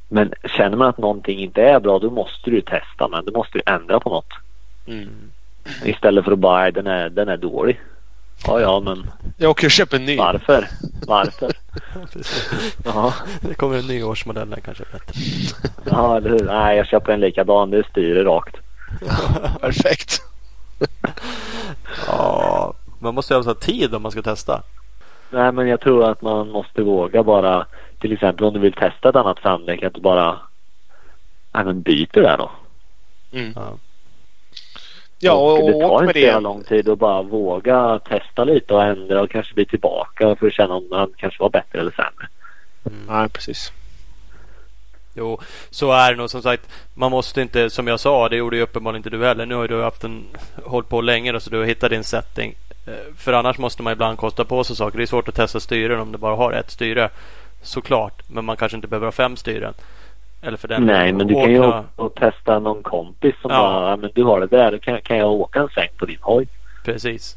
men 0.09 0.33
känner 0.45 0.77
man 0.77 0.89
att 0.89 0.99
någonting 0.99 1.39
inte 1.39 1.63
är 1.63 1.81
bra 1.81 1.99
då 1.99 2.11
måste 2.11 2.51
du 2.51 2.61
testa. 2.61 3.09
Men 3.09 3.25
du 3.25 3.33
måste 3.33 3.59
du 3.59 3.63
ändra 3.67 4.01
på 4.01 4.11
något. 4.11 4.29
Mm. 4.87 5.09
Istället 5.85 6.25
för 6.25 6.33
att 6.33 6.39
bara, 6.39 6.61
"Nej, 6.63 6.73
den 6.73 6.87
är, 6.87 7.09
den 7.11 7.29
är 7.29 7.37
dålig. 7.37 7.81
Ja, 8.47 8.61
ja, 8.61 8.81
men 8.81 9.11
Jag 9.37 9.51
åker 9.51 9.67
och 9.67 9.71
köper 9.71 9.97
en 9.97 10.05
ny. 10.05 10.17
varför? 10.17 10.69
Varför? 11.07 11.53
Ja, 12.85 13.15
Det 13.41 13.55
kommer 13.55 13.79
en 13.79 13.87
ny 13.87 14.03
årsmodell 14.03 14.51
där 14.51 14.61
kanske. 14.61 14.85
Bättre. 14.93 15.21
ja 15.85 16.17
eller 16.17 16.31
hur? 16.31 16.45
Nej, 16.45 16.77
jag 16.77 16.87
köper 16.87 17.13
en 17.13 17.21
likadan. 17.21 17.71
Det 17.71 17.87
styr 17.91 18.25
rakt. 18.25 18.57
Perfekt. 19.61 20.23
Ja, 22.07 22.75
man 22.99 23.15
måste 23.15 23.35
ju 23.35 23.43
ha 23.43 23.55
tid 23.55 23.95
om 23.95 24.03
man 24.03 24.13
ska 24.13 24.23
testa. 24.23 24.63
Nej 25.31 25.53
men 25.53 25.69
jag 25.69 25.81
tror 25.81 26.11
att 26.11 26.23
man 26.23 26.49
måste 26.49 26.83
våga 26.83 27.23
bara 27.23 27.67
till 28.01 28.13
exempel 28.13 28.47
om 28.47 28.55
du 28.55 28.61
vill 28.61 28.73
testa 28.73 29.09
ett 29.09 29.17
annat 29.17 29.39
framdäck 29.39 29.83
att 29.83 29.95
du 29.95 30.01
bara 30.01 30.39
men 31.53 31.83
byter 31.83 32.23
det 32.23 32.37
då. 32.39 32.51
Mm. 33.33 33.53
Ja. 33.57 33.79
Ja, 35.25 35.33
och, 35.33 35.53
och 35.53 35.67
det 35.67 35.73
tar 35.81 36.03
inte 36.09 36.33
så 36.33 36.41
lång 36.41 36.65
tid 36.65 36.89
att 36.89 36.99
bara 36.99 37.23
våga 37.23 37.99
testa 37.99 38.45
lite 38.45 38.75
och 38.75 38.83
ändra 38.83 39.23
och 39.23 39.31
kanske 39.31 39.55
bli 39.55 39.67
tillbaka 39.67 40.37
för 40.37 40.47
att 40.47 40.53
känna 40.53 40.75
om 40.75 40.89
han 40.91 41.13
kanske 41.17 41.43
var 41.43 41.51
bättre 41.51 41.81
eller 41.81 41.91
sämre. 41.91 42.29
Nej, 43.09 43.29
precis. 43.29 43.73
Jo, 45.15 45.41
så 45.71 45.93
är 45.93 46.11
det 46.11 46.17
nog. 46.17 46.31
Som 46.31 46.43
sagt, 46.43 46.69
man 46.95 47.11
måste 47.11 47.43
inte, 47.43 47.71
som 47.71 47.87
jag 47.87 48.01
sa, 48.01 48.29
det 48.29 48.37
gjorde 48.37 48.57
ju 48.57 48.63
uppenbarligen 48.63 48.99
inte 48.99 49.11
du 49.11 49.25
heller. 49.27 49.47
Nu 49.47 49.55
har 49.55 49.69
du 49.69 49.83
haft 49.83 50.05
en, 50.05 50.25
hållit 50.65 50.89
på 50.89 51.01
länge 51.01 51.33
då, 51.33 51.41
så 51.41 51.51
du 51.51 51.59
har 51.59 51.65
hittat 51.65 51.91
din 51.91 52.05
setting. 52.05 52.55
Eh, 52.87 53.15
För 53.17 53.33
annars 53.33 53.59
måste 53.59 53.83
man 53.83 53.93
ibland 53.93 54.19
kosta 54.19 54.45
på 54.45 54.65
sig 54.65 54.77
saker. 54.77 54.99
Det 54.99 55.05
är 55.05 55.07
svårt 55.07 55.29
att 55.29 55.35
testa 55.35 55.61
styren 55.61 56.01
om 56.01 56.13
du 56.13 56.19
bara 56.19 56.37
har 56.37 56.53
ett 56.53 56.71
styre. 56.71 57.11
Såklart, 57.63 58.23
men 58.29 58.45
man 58.45 58.57
kanske 58.57 58.77
inte 58.77 58.89
behöver 58.89 59.07
ha 59.07 59.13
fem 59.13 59.37
styren. 59.37 59.75
Eller 60.43 60.57
för 60.57 60.69
den 60.69 60.87
Nej 60.87 61.13
men 61.13 61.27
du 61.27 61.35
kan 61.35 61.51
ju 61.53 61.59
åkna- 61.59 61.85
och 61.97 62.15
testa 62.15 62.59
någon 62.59 62.83
kompis 62.83 63.35
som 63.43 63.51
Ja. 63.51 63.59
bara, 63.63 63.97
men 63.97 64.11
du 64.15 64.23
har 64.25 64.41
det 64.41 64.47
där, 64.47 64.79
kan, 64.79 65.01
kan 65.03 65.17
jag 65.19 65.31
åka 65.33 65.61
en 65.61 65.69
sväng 65.69 65.89
på 65.97 66.07
din 66.07 66.19
hoj. 66.21 66.49
Precis. 66.85 67.37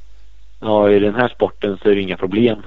Ja 0.61 0.89
i 0.89 0.99
den 0.99 1.15
här 1.15 1.27
sporten 1.27 1.77
så 1.83 1.89
är 1.89 1.95
det 1.95 2.01
inga 2.01 2.17
problem. 2.17 2.61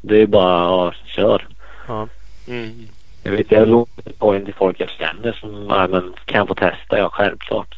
Det 0.00 0.22
är 0.22 0.26
bara, 0.26 0.64
ja, 0.64 0.92
kör. 1.04 1.46
Ja. 1.88 2.08
Mm. 2.48 2.88
Jag 3.22 3.32
vet 3.32 3.50
jag 3.52 3.68
låter 3.68 4.12
hojen 4.18 4.44
till 4.44 4.54
folk 4.54 4.80
jag 4.80 4.90
känner 4.90 5.32
som, 5.32 5.66
ja 5.70 5.86
men 5.88 6.14
kan 6.24 6.38
jag 6.38 6.48
få 6.48 6.54
testa? 6.54 6.98
Ja 6.98 7.08
självklart. 7.12 7.74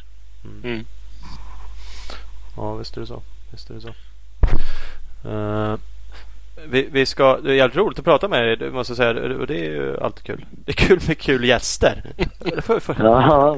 Mm. 0.63 0.85
Ja, 2.57 2.75
visst 2.75 2.97
är 2.97 3.01
det 3.01 3.07
så. 3.07 3.21
Visst 3.51 3.69
är 3.69 3.73
det 3.73 3.81
så. 3.81 3.89
Eh, 5.29 5.75
vi, 6.69 6.87
vi 6.91 7.05
ska, 7.05 7.37
det 7.37 7.51
är 7.51 7.55
jävligt 7.55 7.77
roligt 7.77 7.99
att 7.99 8.05
prata 8.05 8.27
med 8.27 8.43
dig, 8.43 8.57
det 8.57 8.71
måste 8.71 8.91
jag 8.91 8.97
säga. 8.97 9.37
Och 9.37 9.47
det 9.47 9.59
är 9.59 9.71
ju 9.71 9.99
alltid 10.01 10.25
kul. 10.25 10.45
Det 10.51 10.71
är 10.71 10.87
kul 10.87 10.99
med 11.07 11.17
kul 11.17 11.45
gäster. 11.45 12.03
Ja, 12.15 13.57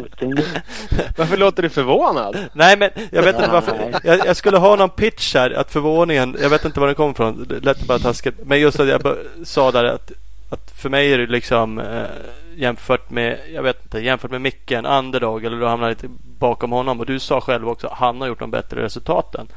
Varför 1.18 1.38
låter 1.38 1.64
du 1.64 1.70
förvånad? 1.70 2.38
Nej 2.54 2.78
men 2.78 2.90
jag 3.12 3.24
vet 3.24 3.36
inte 3.36 3.52
varför. 3.52 4.00
Jag, 4.04 4.28
jag 4.28 4.36
skulle 4.36 4.58
ha 4.58 4.76
någon 4.76 4.90
pitch 4.90 5.36
här. 5.36 5.52
Att 5.52 5.72
förvåningen. 5.72 6.38
Jag 6.42 6.50
vet 6.50 6.66
inte 6.66 6.80
var 6.80 6.88
den 6.88 6.96
kom 6.96 7.12
ifrån. 7.12 7.46
Det 7.50 7.60
lät 7.60 7.88
bara 7.88 8.00
taskigt. 8.00 8.36
Men 8.46 8.60
just 8.60 8.80
att 8.80 8.88
jag 8.88 9.18
sa 9.44 9.72
där 9.72 9.84
att, 9.84 10.12
att 10.50 10.72
för 10.82 10.90
mig 10.90 11.14
är 11.14 11.18
det 11.18 11.28
liksom 11.28 11.80
eh, 11.80 12.04
jämfört 12.56 13.10
med. 13.10 13.40
Jag 13.54 13.64
vet 13.64 13.84
inte. 13.84 14.00
Jämfört 14.00 14.32
med 14.32 14.42
Micke. 14.42 14.72
En 14.72 14.86
underdog. 14.86 15.46
Eller 15.46 15.58
du 15.58 15.66
hamnar 15.66 15.90
lite 15.90 16.08
bakom 16.40 16.72
honom. 16.72 17.00
Och 17.00 17.06
du 17.06 17.20
sa 17.20 17.42
själv 17.42 17.70
också. 17.70 17.90
Han 17.92 18.22
har 18.22 18.28
gjort 18.28 18.40
de 18.40 18.52
bättre 18.52 18.84
resultaten. 18.84 19.48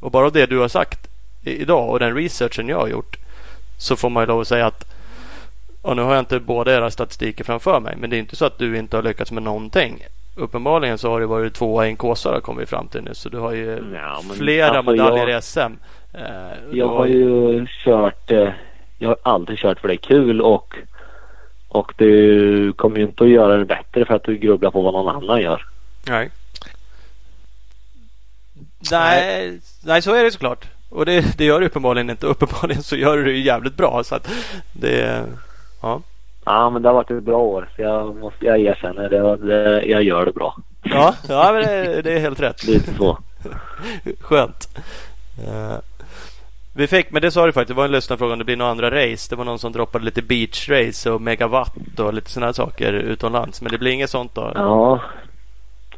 Och 0.00 0.10
bara 0.10 0.30
det 0.30 0.46
du 0.46 0.58
har 0.58 0.68
sagt 0.68 1.08
idag. 1.50 1.90
Och 1.90 1.98
den 1.98 2.14
researchen 2.16 2.68
jag 2.68 2.78
har 2.78 2.88
gjort. 2.88 3.16
Så 3.78 3.96
får 3.96 4.10
man 4.10 4.22
ju 4.22 4.26
lov 4.26 4.40
att 4.40 4.48
säga 4.48 4.66
att. 4.66 4.92
Och 5.82 5.96
nu 5.96 6.02
har 6.02 6.14
jag 6.14 6.22
inte 6.22 6.40
båda 6.40 6.74
era 6.76 6.90
statistiker 6.90 7.44
framför 7.44 7.80
mig. 7.80 7.94
Men 7.96 8.10
det 8.10 8.16
är 8.16 8.18
inte 8.18 8.36
så 8.36 8.44
att 8.44 8.58
du 8.58 8.78
inte 8.78 8.96
har 8.96 9.02
lyckats 9.02 9.32
med 9.32 9.42
någonting. 9.42 10.04
Uppenbarligen 10.34 10.98
så 10.98 11.10
har 11.10 11.20
det 11.20 11.26
varit 11.26 11.54
tvåa 11.54 11.86
i 11.86 11.90
en 11.90 11.96
Kåsare 11.96 12.40
kom 12.40 12.56
vi 12.56 12.66
fram 12.66 12.88
till 12.88 13.02
nu. 13.02 13.14
Så 13.14 13.28
du 13.28 13.38
har 13.38 13.52
ju 13.52 13.70
Ja, 13.94 14.22
men 14.28 14.36
flera 14.36 14.68
alltså, 14.68 14.90
medaljer 14.92 15.28
jag- 15.28 15.38
i 15.38 15.42
SM. 15.42 15.58
Eh, 16.12 16.20
du 16.70 16.78
Jag 16.78 16.88
har 16.88 17.06
ju 17.06 17.66
kört, 17.84 18.30
eh, 18.30 18.48
jag 18.98 19.08
har 19.08 19.16
alltid 19.22 19.58
kört 19.58 19.80
för 19.80 19.88
det 19.88 19.94
är 19.94 19.96
kul 19.96 20.40
och, 20.40 20.74
och 21.68 21.92
du 21.96 22.72
kommer 22.72 22.96
ju 22.98 23.02
inte 23.02 23.24
att 23.24 23.30
göra 23.30 23.56
det 23.56 23.64
bättre 23.64 24.04
för 24.04 24.14
att 24.14 24.24
du 24.24 24.36
grubblar 24.36 24.70
på 24.70 24.82
vad 24.82 24.92
någon 24.94 25.16
annan 25.16 25.40
gör. 25.40 25.62
Nej. 26.08 26.30
Nej, 28.90 29.60
nej, 29.84 30.02
så 30.02 30.14
är 30.14 30.24
det 30.24 30.30
såklart. 30.30 30.66
Och 30.90 31.06
det, 31.06 31.38
det 31.38 31.44
gör 31.44 31.60
du 31.60 31.66
uppenbarligen 31.66 32.10
inte. 32.10 32.26
Uppenbarligen 32.32 32.82
så 32.82 32.96
gör 32.96 33.16
du 33.16 33.24
det 33.24 33.30
ju 33.30 33.42
jävligt 33.42 33.76
bra. 33.76 34.04
Så 34.04 34.14
att 34.14 34.30
det, 34.72 35.24
ja. 35.82 36.00
Ja 36.44 36.70
men 36.70 36.82
det 36.82 36.88
har 36.88 36.94
varit 36.94 37.10
ett 37.10 37.22
bra 37.22 37.38
år 37.38 37.68
jag 37.76 38.16
måste, 38.16 38.46
jag 38.46 38.60
erkänner 38.60 39.08
det, 39.08 39.36
det 39.36 39.82
jag 39.86 40.02
gör 40.02 40.24
det 40.26 40.32
bra. 40.32 40.56
Ja, 40.82 41.14
ja 41.28 41.52
men 41.52 41.62
det, 41.62 42.02
det 42.02 42.12
är 42.12 42.20
helt 42.20 42.40
rätt. 42.40 42.64
Lite 42.66 42.94
så. 42.94 43.18
Skönt. 44.20 44.68
Eh, 45.46 45.78
vi 46.76 46.86
fick, 46.86 47.10
men 47.10 47.22
det 47.22 47.30
sa 47.30 47.46
du 47.46 47.52
faktiskt, 47.52 47.68
det 47.68 47.74
var 47.74 47.84
en 47.84 47.92
lyssnarfråga 47.92 48.32
om 48.32 48.38
det 48.38 48.44
blir 48.44 48.56
några 48.56 48.70
andra 48.70 48.90
race. 48.90 49.26
Det 49.30 49.36
var 49.36 49.44
någon 49.44 49.58
som 49.58 49.72
droppade 49.72 50.04
lite 50.04 50.22
beach 50.22 50.68
race 50.68 51.10
och 51.10 51.20
megawatt 51.20 51.98
och 51.98 52.14
lite 52.14 52.30
sådana 52.30 52.52
saker 52.52 52.92
utomlands. 52.92 53.62
Men 53.62 53.72
det 53.72 53.78
blir 53.78 53.90
inget 53.90 54.10
sånt 54.10 54.34
då? 54.34 54.52
Ja. 54.54 55.00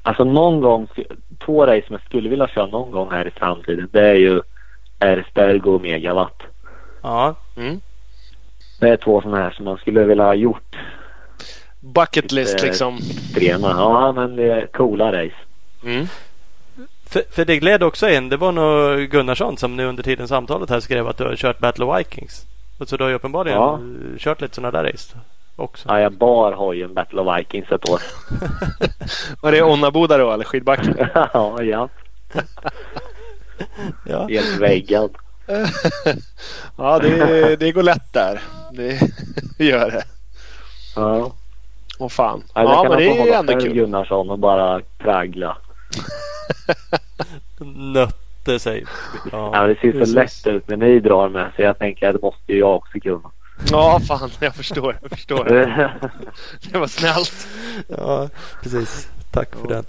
Alltså 0.03 0.25
någon 0.25 0.61
gång, 0.61 0.89
två 1.45 1.67
race 1.67 1.87
som 1.87 1.95
jag 1.95 2.05
skulle 2.05 2.29
vilja 2.29 2.49
köra 2.49 2.67
någon 2.67 2.91
gång 2.91 3.11
här 3.11 3.29
i 3.29 3.31
framtiden 3.31 3.89
det 3.93 4.09
är 4.09 4.15
ju 4.15 4.41
Ersberg 4.99 5.61
och 5.61 5.81
Megawatt. 5.81 6.43
Ja, 7.03 7.35
Mm. 7.57 7.81
Det 8.81 8.89
är 8.89 8.97
två 8.97 9.21
sådana 9.23 9.37
här 9.43 9.51
som 9.51 9.65
man 9.65 9.77
skulle 9.79 10.05
vilja 10.05 10.25
ha 10.25 10.35
gjort 10.35 10.77
Bucket 11.81 12.33
list 12.33 12.53
Lite- 12.55 12.67
liksom. 12.67 12.97
extrema. 12.97 13.69
Ja 13.71 14.13
men 14.13 14.37
det 14.37 14.45
är 14.53 14.67
coola 14.67 15.13
race. 15.13 15.35
Mm. 15.85 16.07
För, 17.07 17.23
för 17.31 17.45
det 17.45 17.57
gled 17.59 17.83
också 17.83 18.09
in. 18.09 18.29
Det 18.29 18.37
var 18.37 18.53
nog 18.53 19.11
Gunnarsson 19.11 19.57
som 19.57 19.77
nu 19.77 19.87
under 19.87 20.03
tiden 20.03 20.29
samtalet 20.29 20.71
här 20.71 20.81
skrev 20.81 21.09
att 21.09 21.17
du 21.19 21.25
har 21.25 21.37
kört 21.37 21.59
Battle 21.59 21.85
of 21.85 21.99
Vikings. 21.99 22.47
Och 22.79 22.89
Så 22.89 22.97
du 22.97 23.05
har 23.05 23.09
ju 23.09 23.15
uppenbarligen 23.17 23.59
Ja. 23.59 23.81
kört 24.19 24.41
lite 24.41 24.55
sådana 24.55 24.83
där 24.83 24.91
race 24.93 25.17
också. 25.57 25.89
Ja 25.89 26.01
jag 26.01 26.13
bar 26.13 26.53
hojen 26.53 26.95
Battle 26.95 27.21
of 27.21 27.39
Vikings 27.39 27.73
ett 27.73 27.89
år. 27.91 28.01
Var 29.43 29.53
det 29.53 29.63
Onnaboda 29.63 30.19
då 30.19 30.33
eller 30.33 30.45
skidbacken? 30.45 30.97
ja, 31.15 31.63
ja. 31.63 31.89
Ja. 34.07 34.27
Helt 34.31 34.61
väggad. 34.61 35.11
ja, 36.77 36.99
det, 36.99 37.57
det 37.57 37.73
går 37.73 37.83
lätt 37.83 38.13
där. 38.13 38.41
Det 38.73 39.01
gör 39.65 39.91
det. 39.91 40.05
Ja. 40.97 41.33
Åh 41.99 42.09
fan. 42.09 42.43
Ja, 42.55 42.63
Ja, 42.63 42.87
men 42.89 42.99
det 42.99 43.09
är 43.31 43.39
ändå 43.39 43.61
kul. 43.61 43.73
Gunnarsson 43.73 44.31
och 44.31 44.39
bara 44.39 44.81
traggla. 45.03 45.57
Nötte 47.77 48.59
sig. 48.59 48.85
Ja, 49.33 49.51
Ja. 49.55 49.67
det 49.67 49.75
ser 49.81 49.93
så 49.93 49.99
precis. 49.99 50.15
lätt 50.45 50.47
ut 50.55 50.69
när 50.69 50.77
ni 50.77 51.01
drar 51.01 51.29
med 51.29 51.53
så 51.57 51.63
jag 51.63 51.79
tänker 51.79 52.09
att 52.09 52.15
det 52.15 52.23
måste 52.23 52.53
ju 52.53 52.59
jag 52.59 52.77
också 52.77 53.01
kunna. 53.01 53.31
Ja, 53.71 54.01
fan. 54.09 54.31
Jag 54.41 54.55
förstår. 54.55 54.99
Jag 55.03 55.11
förstår. 55.11 55.45
Det 56.73 56.79
var 56.79 56.87
snällt. 56.87 57.49
ja, 57.89 58.29
precis. 58.63 59.09
Tack 59.33 59.49
för 59.57 59.69
den. 59.69 59.85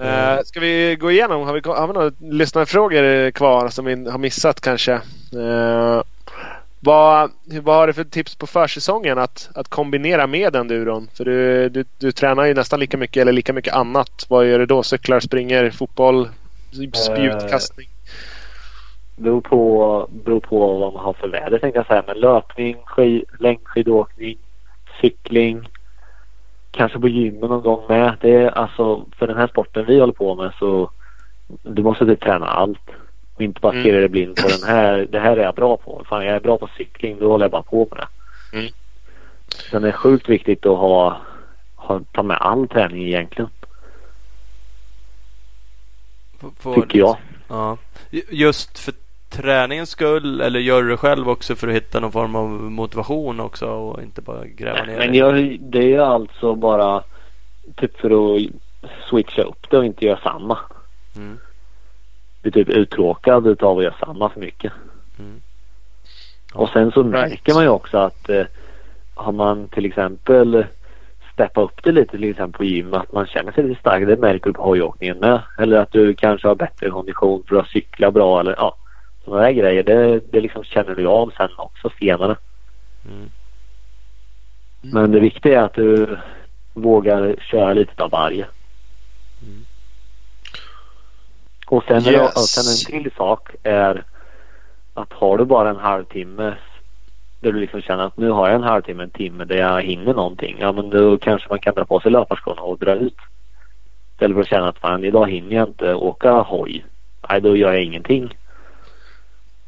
Uh, 0.00 0.42
ska 0.44 0.60
vi 0.60 0.96
gå 1.00 1.10
igenom? 1.10 1.42
Har 1.42 1.52
vi, 1.54 1.60
har 1.64 1.86
vi 1.86 1.92
några 1.92 2.12
lyssnarfrågor 2.18 3.30
kvar 3.30 3.68
som 3.68 3.84
vi 3.84 4.10
har 4.10 4.18
missat 4.18 4.60
kanske? 4.60 4.92
Uh, 5.36 6.02
vad, 6.80 7.30
vad 7.62 7.76
har 7.76 7.86
du 7.86 7.92
för 7.92 8.04
tips 8.04 8.34
på 8.34 8.46
försäsongen 8.46 9.18
att, 9.18 9.50
att 9.54 9.68
kombinera 9.68 10.26
med 10.26 10.56
enduron? 10.56 11.08
För 11.14 11.24
du, 11.24 11.68
du, 11.68 11.84
du 11.98 12.12
tränar 12.12 12.44
ju 12.44 12.54
nästan 12.54 12.80
lika 12.80 12.96
mycket 12.96 13.20
eller 13.20 13.32
lika 13.32 13.52
mycket 13.52 13.74
annat. 13.74 14.26
Vad 14.28 14.46
gör 14.46 14.58
du 14.58 14.66
då? 14.66 14.82
Cyklar, 14.82 15.20
springer, 15.20 15.70
fotboll, 15.70 16.28
spjutkastning? 16.94 17.88
beror, 19.20 19.40
på, 19.40 20.08
beror 20.10 20.40
på 20.40 20.58
vad 20.58 20.92
man 20.92 21.04
har 21.04 21.12
för 21.12 21.28
väder 21.28 21.58
tänkte 21.58 21.78
jag 21.78 21.86
säga. 21.86 22.04
Men 22.06 22.18
löpning, 22.18 22.76
skid, 22.84 23.24
längdskidåkning, 23.38 24.38
cykling. 25.00 25.68
Kanske 26.70 26.98
på 26.98 27.08
gymmet 27.08 27.50
någon 27.50 27.62
gång 27.62 27.84
med. 27.88 28.16
Det 28.20 28.30
är 28.34 28.50
alltså 28.50 29.04
för 29.18 29.26
den 29.26 29.36
här 29.36 29.46
sporten 29.46 29.84
vi 29.86 30.00
håller 30.00 30.12
på 30.12 30.34
med 30.34 30.52
så 30.58 30.90
du 31.62 31.82
måste 31.82 32.06
typ 32.06 32.20
träna 32.20 32.46
allt. 32.46 32.80
Och 33.34 33.42
inte 33.42 33.60
bara 33.60 33.72
Mm. 33.72 33.82
stirra 33.82 33.98
dig 34.00 34.08
blind 34.08 34.36
på 34.36 34.48
den 34.48 34.68
här. 34.68 35.06
Det 35.10 35.20
här 35.20 35.36
är 35.36 35.42
jag 35.42 35.54
bra 35.54 35.76
på. 35.76 36.04
Fan 36.08 36.24
jag 36.26 36.36
är 36.36 36.40
bra 36.40 36.58
på 36.58 36.68
cykling. 36.76 37.18
Då 37.20 37.28
håller 37.30 37.44
jag 37.44 37.50
bara 37.50 37.62
på 37.62 37.88
med 37.90 37.98
det. 37.98 38.58
Mm. 38.58 38.72
Sen 39.70 39.82
är 39.82 39.86
det 39.86 39.92
sjukt 39.92 40.28
viktigt 40.28 40.66
att 40.66 40.78
ha, 40.78 41.16
ha 41.76 42.00
ta 42.12 42.22
med 42.22 42.36
all 42.36 42.68
träning 42.68 43.06
egentligen. 43.06 43.50
F- 46.42 46.46
får- 46.60 46.74
Tycker 46.74 46.98
jag. 46.98 47.16
Ja. 47.48 47.76
Ju- 48.10 48.22
Just 48.30 48.78
för 48.78 48.94
träningens 49.30 49.90
skull 49.90 50.40
eller 50.40 50.60
gör 50.60 50.82
du 50.82 50.88
det 50.88 50.96
själv 50.96 51.28
också 51.28 51.54
för 51.56 51.68
att 51.68 51.74
hitta 51.74 52.00
någon 52.00 52.12
form 52.12 52.36
av 52.36 52.48
motivation 52.50 53.40
också 53.40 53.66
och 53.66 54.02
inte 54.02 54.22
bara 54.22 54.46
gräva 54.46 54.84
ner 54.84 54.98
Men 54.98 55.14
jag, 55.14 55.60
det 55.60 55.94
är 55.94 56.00
alltså 56.00 56.54
bara 56.54 57.02
typ 57.76 58.00
för 58.00 58.36
att 58.36 58.42
switcha 59.08 59.42
upp 59.42 59.70
det 59.70 59.78
och 59.78 59.84
inte 59.84 60.04
göra 60.06 60.20
samma. 60.22 60.58
Mm. 61.16 61.38
Bli 62.42 62.50
typ 62.50 62.68
uttråkad 62.68 63.46
utav 63.46 63.78
att 63.78 63.84
göra 63.84 63.94
samma 64.00 64.28
för 64.28 64.40
mycket. 64.40 64.72
Mm. 65.18 65.40
Och 66.54 66.68
sen 66.68 66.92
så 66.92 67.02
Right. 67.02 67.12
märker 67.12 67.54
man 67.54 67.62
ju 67.62 67.68
också 67.68 67.98
att 67.98 68.28
eh, 68.28 68.44
har 69.14 69.32
man 69.32 69.68
till 69.68 69.84
exempel 69.86 70.64
steppat 71.32 71.64
upp 71.64 71.82
det 71.84 71.92
lite 71.92 72.10
till 72.10 72.24
exempel 72.30 72.58
på 72.58 72.64
gym 72.64 72.94
att 72.94 73.12
man 73.12 73.26
känner 73.26 73.52
sig 73.52 73.64
lite 73.64 73.80
stark. 73.80 74.06
Det 74.06 74.16
märker 74.16 74.46
du 74.46 74.52
på 74.52 74.62
hojåkningen 74.62 75.18
med. 75.18 75.40
Eller 75.58 75.76
att 75.78 75.92
du 75.92 76.14
kanske 76.14 76.48
har 76.48 76.54
bättre 76.54 76.90
kondition 76.90 77.42
för 77.48 77.56
att 77.56 77.68
cykla 77.68 78.10
bra 78.10 78.40
eller 78.40 78.54
ja. 78.58 78.76
Sådana 79.24 79.42
där 79.42 79.52
grejer. 79.52 79.82
Det, 79.82 80.20
det 80.32 80.40
liksom 80.40 80.64
känner 80.64 80.94
du 80.94 81.06
av 81.06 81.32
sen 81.36 81.48
också 81.56 81.90
senare. 81.98 82.36
Mm. 83.04 83.30
Men 84.80 85.12
det 85.12 85.20
viktiga 85.20 85.60
är 85.60 85.64
att 85.64 85.74
du 85.74 86.18
vågar 86.74 87.36
köra 87.50 87.72
lite 87.72 88.02
av 88.02 88.10
varje. 88.10 88.46
Mm. 89.42 89.64
Och 91.66 91.84
sen, 91.84 91.96
är 91.96 92.00
det, 92.00 92.10
Yes. 92.12 92.36
och 92.36 92.42
sen 92.42 92.96
en 92.96 93.02
till 93.02 93.12
sak 93.16 93.48
är 93.62 94.04
att 94.94 95.12
har 95.12 95.38
du 95.38 95.44
bara 95.44 95.70
en 95.70 95.76
halvtimmes 95.76 96.58
där 97.40 97.52
du 97.52 97.60
liksom 97.60 97.80
känner 97.82 98.04
att 98.04 98.16
nu 98.16 98.30
har 98.30 98.46
jag 98.46 98.56
en 98.56 98.62
halvtimme, 98.62 99.02
en 99.02 99.10
timme 99.10 99.44
där 99.44 99.56
jag 99.56 99.82
hinner 99.82 100.14
någonting. 100.14 100.56
Ja 100.60 100.72
men 100.72 100.90
då 100.90 101.18
kanske 101.18 101.48
man 101.48 101.58
kan 101.58 101.74
dra 101.74 101.84
på 101.84 102.00
sig 102.00 102.10
löparskorna 102.10 102.62
och 102.62 102.78
dra 102.78 102.94
ut. 102.94 103.16
Istället 104.12 104.34
för 104.34 104.40
att 104.42 104.48
känna 104.48 104.68
att 104.68 104.78
fan 104.78 105.04
idag 105.04 105.30
hinner 105.30 105.56
jag 105.56 105.68
inte 105.68 105.94
åka 105.94 106.32
hoj. 106.32 106.84
Nej 107.28 107.40
då 107.40 107.56
gör 107.56 107.72
jag 107.72 107.82
ingenting. 107.84 108.34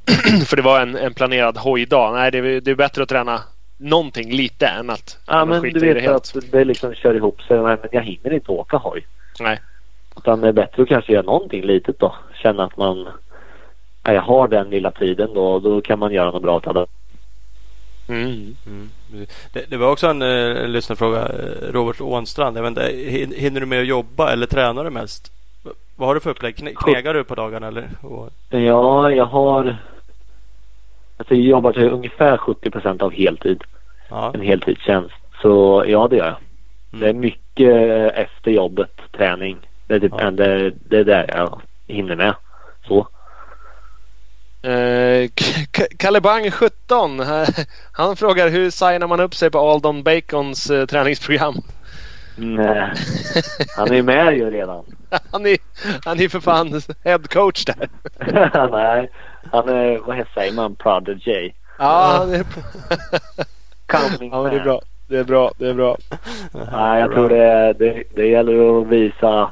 För 0.47 0.57
det 0.57 0.63
var 0.63 0.81
en, 0.81 0.97
en 0.97 1.15
planerad 1.15 1.57
hojdag. 1.57 2.13
Nej, 2.13 2.31
det 2.31 2.39
är, 2.39 2.61
det 2.61 2.71
är 2.71 2.75
bättre 2.75 3.03
att 3.03 3.09
träna 3.09 3.41
någonting 3.77 4.31
lite 4.33 4.67
än 4.67 4.91
att 4.91 5.19
Ja 5.27 5.45
men 5.45 5.61
skita 5.63 5.79
du 5.79 5.85
i 5.87 5.89
vet 5.89 5.97
det 5.97 6.11
helt. 6.11 6.37
att 6.37 6.51
det 6.53 6.65
liksom 6.65 6.95
kör 6.95 7.15
ihop 7.15 7.43
sig. 7.43 7.57
Nej 7.63 7.77
men 7.81 7.89
jag 7.93 8.03
hinner 8.03 8.33
inte 8.35 8.51
åka 8.51 8.77
hoj. 8.77 9.07
Nej. 9.41 9.61
Utan 10.17 10.41
det 10.41 10.49
är 10.49 10.53
bättre 10.53 10.83
att 10.83 10.89
kanske 10.89 11.13
göra 11.13 11.23
någonting 11.23 11.63
litet 11.65 11.99
då. 11.99 12.15
Känna 12.43 12.65
att 12.65 12.77
man 12.77 13.09
ja, 14.03 14.13
jag 14.13 14.23
har 14.23 14.49
den 14.49 14.71
lilla 14.71 14.91
tiden 14.91 15.35
då. 15.35 15.59
Då 15.59 15.81
kan 15.81 15.99
man 15.99 16.13
göra 16.13 16.31
något 16.31 16.43
bra 16.43 16.61
av 16.65 16.75
det. 16.75 16.87
Mm. 18.09 18.57
Mm. 18.67 18.89
Det, 19.53 19.71
det 19.71 19.77
var 19.77 19.91
också 19.93 20.07
en, 20.07 20.23
eh, 20.23 20.67
lyssnarfråga. 20.69 21.29
Robert 21.71 22.01
Ånstrand. 22.01 22.57
Jag 22.57 22.63
vet 22.63 22.69
inte, 22.71 22.89
hin- 22.93 23.35
hinner 23.37 23.61
du 23.61 23.67
med 23.67 23.81
att 23.81 23.87
jobba 23.87 24.33
eller 24.33 24.47
tränar 24.47 24.85
du 24.85 24.91
mest? 24.91 25.33
Vad 25.97 26.09
har 26.09 26.15
du 26.15 26.21
för 26.21 26.31
upplägg? 26.31 26.57
Kne, 26.57 26.73
knegar 26.75 27.15
du 27.15 27.25
på 27.25 27.35
dagarna 27.35 27.67
eller? 27.69 27.89
Ja, 28.51 29.11
jag 29.11 29.25
har... 29.27 29.77
Alltså 31.23 31.35
jag 31.35 31.45
jobbar 31.45 31.73
till 31.73 31.91
ungefär 31.91 32.37
70 32.37 32.71
procent 32.71 33.03
av 33.03 33.13
heltid. 33.13 33.65
ja. 34.09 34.31
En 34.35 34.41
heltidstjänst. 34.41 35.15
Så 35.43 35.85
ja, 35.87 36.09
det 36.09 36.17
gör 36.17 36.27
jag. 36.27 36.37
Mm. 36.93 37.01
Det 37.01 37.09
är 37.09 37.13
mycket 37.15 38.15
efter 38.17 38.51
jobbet, 38.51 38.91
träning. 39.17 39.57
Det 39.87 39.95
är, 39.95 40.01
typ, 40.01 40.13
Ja. 40.19 40.31
det, 40.31 40.71
det 40.71 40.97
är 40.99 41.05
där 41.05 41.25
jag 41.37 41.61
hinner 41.87 42.17
med. 42.17 42.35
Så. 42.89 43.09
Eh, 44.69 45.29
K- 45.77 45.87
Kalle 45.99 46.21
Bang 46.21 46.53
17. 46.55 47.21
eh, 47.21 47.49
Han 47.93 48.17
frågar 48.17 48.49
hur 48.49 48.71
signar 48.71 49.07
man 49.07 49.21
upp 49.21 49.35
sig 49.35 49.51
på 49.51 49.59
Aldon 49.59 50.03
Bacons 50.03 50.71
eh, 50.71 50.87
träningsprogram? 50.87 51.55
Nej, 52.43 52.93
han 53.77 53.93
är 53.93 54.03
med 54.03 54.37
ju 54.37 54.51
redan. 54.51 54.85
Han 55.31 55.47
är, 55.47 55.59
han 56.05 56.21
är 56.21 56.29
för 56.29 56.41
fan 56.41 56.81
head 57.05 57.19
coach 57.19 57.65
där. 57.65 57.89
Nej, 58.71 59.11
han 59.53 59.69
är, 59.69 59.99
vad 59.99 60.27
säger 60.35 60.53
man, 60.53 60.75
prodigy. 60.75 61.53
Ja, 61.79 62.17
han 62.19 62.35
är, 62.35 62.45
Coming 63.87 64.33
ja 64.33 64.43
det 64.43 64.57
är 64.57 64.65
bra. 64.65 64.81
Det 65.09 65.19
är 65.19 65.25
bra. 65.25 65.53
Det 65.59 65.69
är 65.69 65.75
bra. 65.75 65.97
Nej, 66.73 67.01
jag 67.01 67.13
tror 67.13 67.29
det, 67.29 67.73
det, 67.79 68.03
det 68.15 68.27
gäller 68.27 68.81
att 68.81 68.87
visa, 68.87 69.51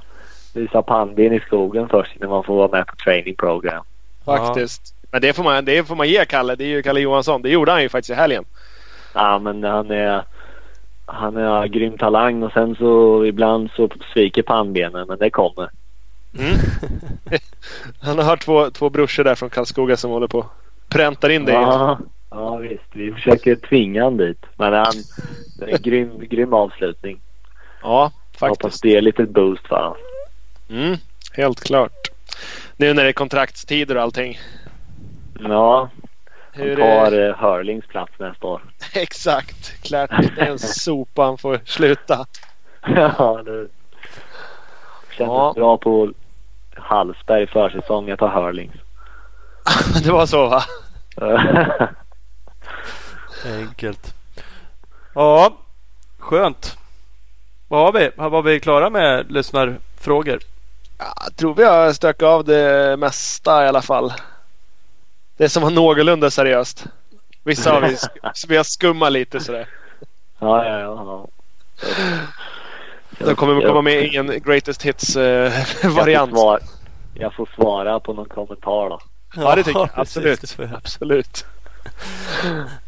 visa 0.55 0.83
pannben 0.83 1.33
i 1.33 1.41
skogen 1.41 1.89
först 1.89 2.17
innan 2.17 2.31
man 2.31 2.45
får 2.45 2.57
vara 2.57 2.69
med 2.69 2.87
på 2.87 2.97
training 2.97 3.35
program. 3.35 3.85
Faktiskt. 4.25 4.95
Men 5.11 5.21
det 5.21 5.33
får, 5.33 5.45
man, 5.45 5.65
det 5.65 5.89
får 5.89 5.97
man 5.97 6.09
ge 6.09 6.25
Kalle. 6.25 6.55
Det 6.55 6.65
är 6.65 6.69
ju 6.69 6.83
Kalle 6.83 7.01
Johansson. 7.01 7.43
Det 7.43 7.51
gjorde 7.51 7.73
han 7.73 7.83
ju 7.83 7.89
faktiskt 7.89 8.11
i 8.11 8.15
helgen. 8.15 8.45
Ja, 9.15 9.39
men 9.39 9.65
han 9.65 9.91
är, 9.91 10.25
han 11.13 11.37
är 11.37 11.67
grym 11.67 11.99
talang 11.99 12.43
och 12.43 12.53
sen 12.53 12.75
så 12.75 13.25
ibland 13.25 13.71
så 13.77 13.89
sviker 14.13 14.43
pannbenen, 14.43 15.09
men 15.09 15.19
det 15.19 15.31
kommer. 15.31 15.71
Mm. 16.39 16.57
Han 18.01 18.19
har 18.19 18.37
två, 18.37 18.71
två 18.71 18.91
brorsor 18.91 19.25
där 19.25 19.35
från 19.35 19.51
Karlskoga 19.51 19.97
som 19.97 20.11
håller 20.11 20.29
på 20.29 20.47
präntar 20.91 21.29
in 21.31 21.45
det. 21.45 21.53
Ja, 21.53 21.99
ja 22.31 22.57
visst. 22.57 22.85
Vi 22.93 23.13
försöker 23.13 23.57
tvinga 23.57 24.05
han 24.05 24.17
dit. 24.17 24.45
Men 24.57 24.73
han, 24.73 24.95
det 25.59 25.65
är 25.65 25.77
en 25.77 25.83
grym, 25.83 26.19
grym 26.19 26.53
avslutning. 26.53 27.21
Ja, 27.83 28.13
Hoppas 28.41 28.59
faktiskt. 28.59 28.83
det 28.83 28.97
är 28.97 29.01
lite 29.01 29.25
boost 29.25 29.67
för 29.67 29.77
honom. 29.77 29.97
Mm, 30.71 30.97
helt 31.33 31.61
klart. 31.61 31.93
Nu 32.77 32.95
när 32.95 33.03
det 33.03 33.09
är 33.09 33.13
kontraktstider 33.13 33.97
och 33.97 34.03
allting. 34.03 34.39
Ja, 35.41 35.91
han 36.55 36.63
Hur 36.65 36.77
tar 36.77 37.13
är... 37.13 37.29
eh, 37.29 37.37
Hurlings 37.37 37.87
plats 37.87 38.13
nästa 38.19 38.47
år. 38.47 38.63
Exakt. 38.95 39.83
Klart. 39.83 40.11
Det 40.11 40.41
är 40.43 40.47
en 40.51 40.59
sopa 40.79 41.23
han 41.25 41.39
får 41.39 41.61
sluta. 41.65 42.27
ja, 42.87 43.43
det 43.45 43.69
kändes 45.11 45.19
Ja. 45.19 45.53
bra 45.57 45.77
på 45.79 46.13
Hallsberg 46.77 47.47
försäsong. 47.47 48.09
Jag 48.09 48.19
tar 48.19 48.29
Hurlings. 48.29 48.75
Det 50.05 50.11
var 50.13 50.27
så 50.27 50.47
va? 50.49 50.63
Enkelt. 53.47 54.15
Ja, 55.15 55.57
skönt. 56.19 56.77
Vad 57.69 57.81
har 57.85 57.93
vi? 58.01 58.11
Var 58.17 58.43
vi 58.43 58.61
klara 58.61 58.91
med 58.91 59.33
lyssnarfrågor? 59.33 60.39
Ja, 60.99 61.05
Jag 61.25 61.37
tror 61.37 61.55
vi 61.55 61.65
har 61.65 61.93
stökat 61.93 62.29
av 62.29 62.45
det 62.45 62.97
mesta 62.99 63.65
i 63.65 63.69
alla 63.69 63.83
fall. 63.83 64.13
Det 65.41 65.49
som 65.49 65.63
var 65.63 65.71
någorlunda 65.71 66.31
seriöst. 66.31 66.87
Vissa 67.45 67.73
har 67.73 67.81
vi, 67.81 67.97
vi 68.49 68.57
har 68.57 68.65
skummat 68.65 69.13
lite 69.13 69.41
sådär. 69.41 69.69
ja, 70.39 70.65
ja, 70.65 70.79
ja. 70.81 71.29
ja. 71.81 71.87
Då 73.19 73.35
kommer 73.35 73.55
vi 73.55 73.63
komma 73.63 73.83
med 73.83 74.05
i 74.05 74.17
en 74.17 74.41
greatest 74.43 74.83
hits 74.83 75.17
eh, 75.17 75.53
Jag 75.83 75.91
variant. 75.91 76.31
får, 76.31 76.37
svara, 76.39 76.61
jag 77.15 77.35
får 77.35 77.49
svara 77.57 78.01
på 78.01 78.13
någon 78.13 78.29
kommentar 78.29 78.91
då. 78.91 79.01
Ja 79.37 79.55
det 79.57 79.63
tycker 79.63 79.81
jag. 79.81 79.89
Absolut. 79.95 80.57
Absolut. 80.75 81.45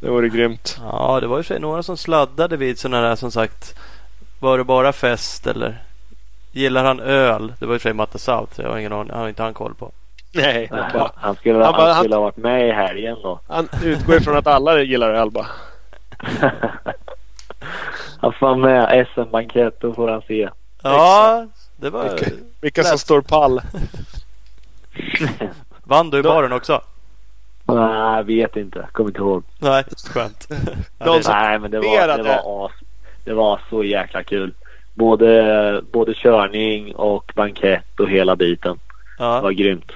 Det 0.01 0.11
vore 0.11 0.29
grymt. 0.29 0.81
Ja, 0.81 1.19
det 1.21 1.27
var 1.27 1.37
ju 1.37 1.43
för 1.43 1.55
sig 1.55 1.61
några 1.61 1.83
som 1.83 1.97
sladdade 1.97 2.57
vid 2.57 2.79
sådana 2.79 3.09
där 3.09 3.17
som 3.17 3.31
sagt. 3.31 3.75
Var 4.41 4.59
det 4.59 4.65
bara 4.65 4.93
fest 4.93 5.47
eller? 5.47 5.83
Gillar 6.51 6.85
han 6.85 7.01
öl? 7.01 7.55
Det 7.59 7.67
var 7.67 7.75
ju 7.75 7.79
för 7.79 7.89
sig 7.89 7.95
Matte 7.95 8.19
South. 8.19 8.61
Jag 8.61 8.69
har 8.71 8.79
ingen 8.79 8.93
aning. 8.93 9.13
Har 9.13 9.29
inte 9.29 9.43
han 9.43 9.55
koll 9.55 9.75
på. 9.75 9.93
Nej, 10.33 10.69
bara, 10.71 11.11
Han 11.17 11.35
skulle, 11.37 11.55
Han 11.55 11.65
han 11.65 11.75
bara- 11.75 11.95
skulle 11.95 12.15
ha 12.15 12.23
varit 12.23 12.37
med 12.37 12.69
i 12.69 12.73
helgen 12.73 13.17
då. 13.23 13.41
han 13.49 13.69
utgår 13.85 14.17
ifrån 14.17 14.37
att 14.37 14.47
alla 14.47 14.81
gillar 14.83 15.11
öl 15.11 15.31
bara. 15.31 15.47
Han 18.21 18.33
får 18.33 18.57
med 18.57 19.07
SM-bankett, 19.15 19.81
då 19.81 19.95
får 19.95 20.09
han 20.09 20.23
se. 20.23 20.49
Ja, 20.83 21.47
det 21.77 21.91
var... 21.91 22.09
Vilka, 22.09 22.27
vilka 22.61 22.83
som 22.83 22.99
står 22.99 23.21
pall. 23.21 23.61
Vann 25.85 26.11
du 26.11 26.19
i 26.19 26.23
baren 26.23 26.53
också? 26.53 26.81
Nej, 27.65 28.17
jag 28.17 28.25
vet 28.25 28.57
inte. 28.57 28.87
Kommer 28.93 29.11
inte 29.11 29.21
ihåg. 29.21 29.43
Nej, 29.59 29.85
skönt. 30.15 30.49
Ja, 30.99 31.05
De 31.07 31.23
som- 31.23 31.33
Nej, 31.35 31.59
men 31.59 31.71
det 31.71 31.79
var, 31.81 32.09
det 32.17 32.23
var 32.23 32.65
as. 32.67 32.73
Det 33.25 33.33
var 33.33 33.61
så 33.71 33.85
jäkla 33.85 34.23
kul. 34.23 34.55
Både, 34.95 35.83
både 35.93 36.15
körning 36.15 36.95
och 36.95 37.33
bankett 37.37 38.01
och 38.01 38.09
hela 38.11 38.37
biten. 38.37 38.79
Det 39.19 39.25
var 39.25 39.43
ja. 39.43 39.51
grymt. 39.51 39.93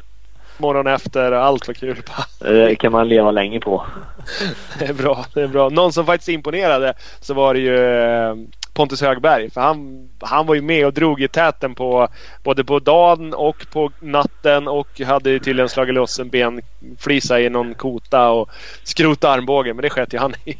Morgon 0.59 0.87
efter, 0.87 1.33
allt 1.33 1.69
var 1.69 1.75
kul. 1.75 2.03
Det 2.39 2.77
kan 2.77 2.93
man 2.93 3.09
leva 3.09 3.31
länge 3.31 3.61
på. 3.61 3.87
Det 4.79 4.85
är 4.85 4.93
bra. 4.93 5.27
Det 5.35 5.43
är 5.43 5.49
bra. 5.49 5.69
Någon 5.69 5.93
som 5.93 6.07
faktiskt 6.07 6.29
imponerade 6.29 6.95
så 7.21 7.35
var 7.35 7.55
det 7.55 7.61
ju 7.61 7.77
eh, 7.77 8.35
Pontus 8.77 9.01
Högberg. 9.01 9.51
För 9.51 9.61
han, 9.61 10.09
han 10.21 10.47
var 10.47 10.55
ju 10.55 10.63
med 10.63 10.87
och 10.87 10.93
drog 10.93 11.23
i 11.23 11.29
täten 11.29 11.75
på 11.75 12.09
både 12.43 12.65
på 12.65 12.79
dagen 12.79 13.35
och 13.35 13.67
på 13.73 13.91
natten 14.01 14.69
och 14.69 15.01
hade 15.01 15.31
ju 15.31 15.39
tydligen 15.39 15.69
slagit 15.69 15.95
loss 15.95 16.21
en 16.21 16.31
benflisa 16.31 17.41
i 17.41 17.49
någon 17.49 17.75
kota 17.75 18.31
och 18.31 18.51
skrota 18.83 19.31
armbågen. 19.31 19.77
Men 19.77 19.83
det 19.83 19.91
sket 19.91 20.15
ju 20.15 20.19
han 20.19 20.35
i. 20.45 20.57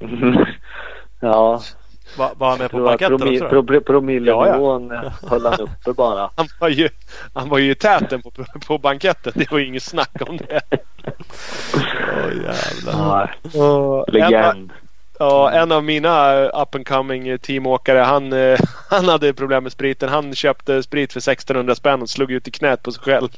ja, 1.20 1.62
Var, 2.18 2.30
var 2.36 2.50
han 2.50 2.58
med 2.58 2.70
på 2.70 2.78
banketten 2.84 3.18
promi- 3.18 3.42
också? 3.42 3.54
Då? 3.54 3.62
pro- 3.62 3.80
promillenivån 3.80 4.90
höll 5.30 5.44
han 5.46 5.60
uppe 5.60 5.92
bara. 5.92 6.30
Han 6.36 6.48
var 6.60 6.68
ju, 6.68 6.88
han 7.34 7.48
var 7.48 7.58
ju 7.58 7.70
i 7.70 7.74
täten 7.74 8.22
på, 8.22 8.30
på 8.66 8.78
banketten. 8.78 9.32
Det 9.34 9.50
var 9.50 9.58
ju 9.58 9.66
inget 9.66 9.82
snack 9.82 10.22
om 10.28 10.36
det. 10.36 10.60
Åh 11.74 12.32
jävlar. 12.44 13.36
Ja, 13.54 14.04
en, 14.08 14.14
legend. 14.14 14.72
ja, 15.18 15.50
en 15.50 15.72
av 15.72 15.84
mina 15.84 16.44
up 16.44 16.74
and 16.74 16.86
coming 16.88 17.38
teamåkare 17.38 17.98
han, 17.98 18.32
eh, 18.32 18.58
han 18.90 19.08
hade 19.08 19.32
problem 19.34 19.62
med 19.62 19.72
spriten. 19.72 20.08
Han 20.08 20.34
köpte 20.34 20.82
sprit 20.82 21.12
för 21.12 21.20
1600 21.20 21.74
spänn 21.74 22.02
och 22.02 22.10
slog 22.10 22.30
ut 22.32 22.48
i 22.48 22.50
knät 22.50 22.82
på 22.82 22.92
sig 22.92 23.02
själv. 23.02 23.28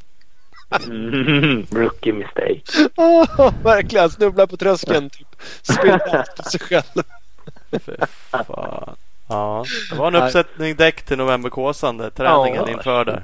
Mm, 0.86 1.66
rookie 1.72 2.12
mistake. 2.12 2.62
Oh, 2.96 3.52
verkligen, 3.64 4.00
han 4.02 4.10
snubblade 4.10 4.46
på 4.50 4.56
tröskeln. 4.56 5.10
Typ. 5.10 5.28
Spelade 5.62 6.24
på 6.36 6.42
sig 6.42 6.60
själv. 6.60 7.02
Fy 7.72 7.92
fan. 8.46 8.96
Ja, 9.30 9.64
det 9.90 9.98
var 9.98 10.06
en 10.08 10.14
uppsättning 10.14 10.74
däck 10.76 11.02
till 11.02 11.18
novemberkåsan 11.18 12.10
träningen 12.16 12.62
Ja. 12.66 12.72
inför 12.72 13.04
där. 13.04 13.22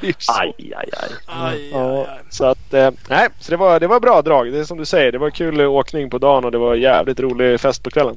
Typ 0.00 0.22
så. 0.22 0.32
Aj, 0.32 0.52
aj, 0.58 0.72
aj. 0.76 1.10
Aj, 1.26 1.70
Ja, 1.72 2.06
så 2.30 2.44
att, 2.44 2.74
eh, 2.74 2.90
nej, 3.08 3.28
så 3.40 3.50
det 3.50 3.56
var, 3.56 3.80
det 3.80 3.86
var 3.86 4.00
bra 4.00 4.22
drag. 4.22 4.52
Det 4.52 4.58
är 4.58 4.64
som 4.64 4.78
du 4.78 4.84
säger. 4.84 5.12
Det 5.12 5.18
var 5.18 5.30
kul 5.30 5.60
åkning 5.60 6.10
på 6.10 6.18
dagen 6.18 6.44
och 6.44 6.50
det 6.52 6.58
var 6.58 6.74
jävligt 6.74 7.20
rolig 7.20 7.60
fest 7.60 7.82
på 7.82 7.90
kvällen. 7.90 8.16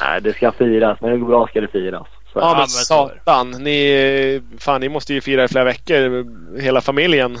Nej, 0.00 0.20
det 0.20 0.32
ska 0.32 0.52
firas. 0.52 1.00
När 1.00 1.10
det 1.10 1.18
går 1.18 1.26
bra 1.26 1.46
ska 1.46 1.60
det 1.60 1.68
firas. 1.68 2.06
Så. 2.32 2.38
Ja, 2.38 2.54
men 2.58 2.68
satan. 2.68 3.50
Ni, 3.50 4.42
fan, 4.58 4.80
ni 4.80 4.88
måste 4.88 5.14
ju 5.14 5.20
fira 5.20 5.44
i 5.44 5.48
flera 5.48 5.64
veckor. 5.64 6.26
Hela 6.60 6.80
familjen. 6.80 7.38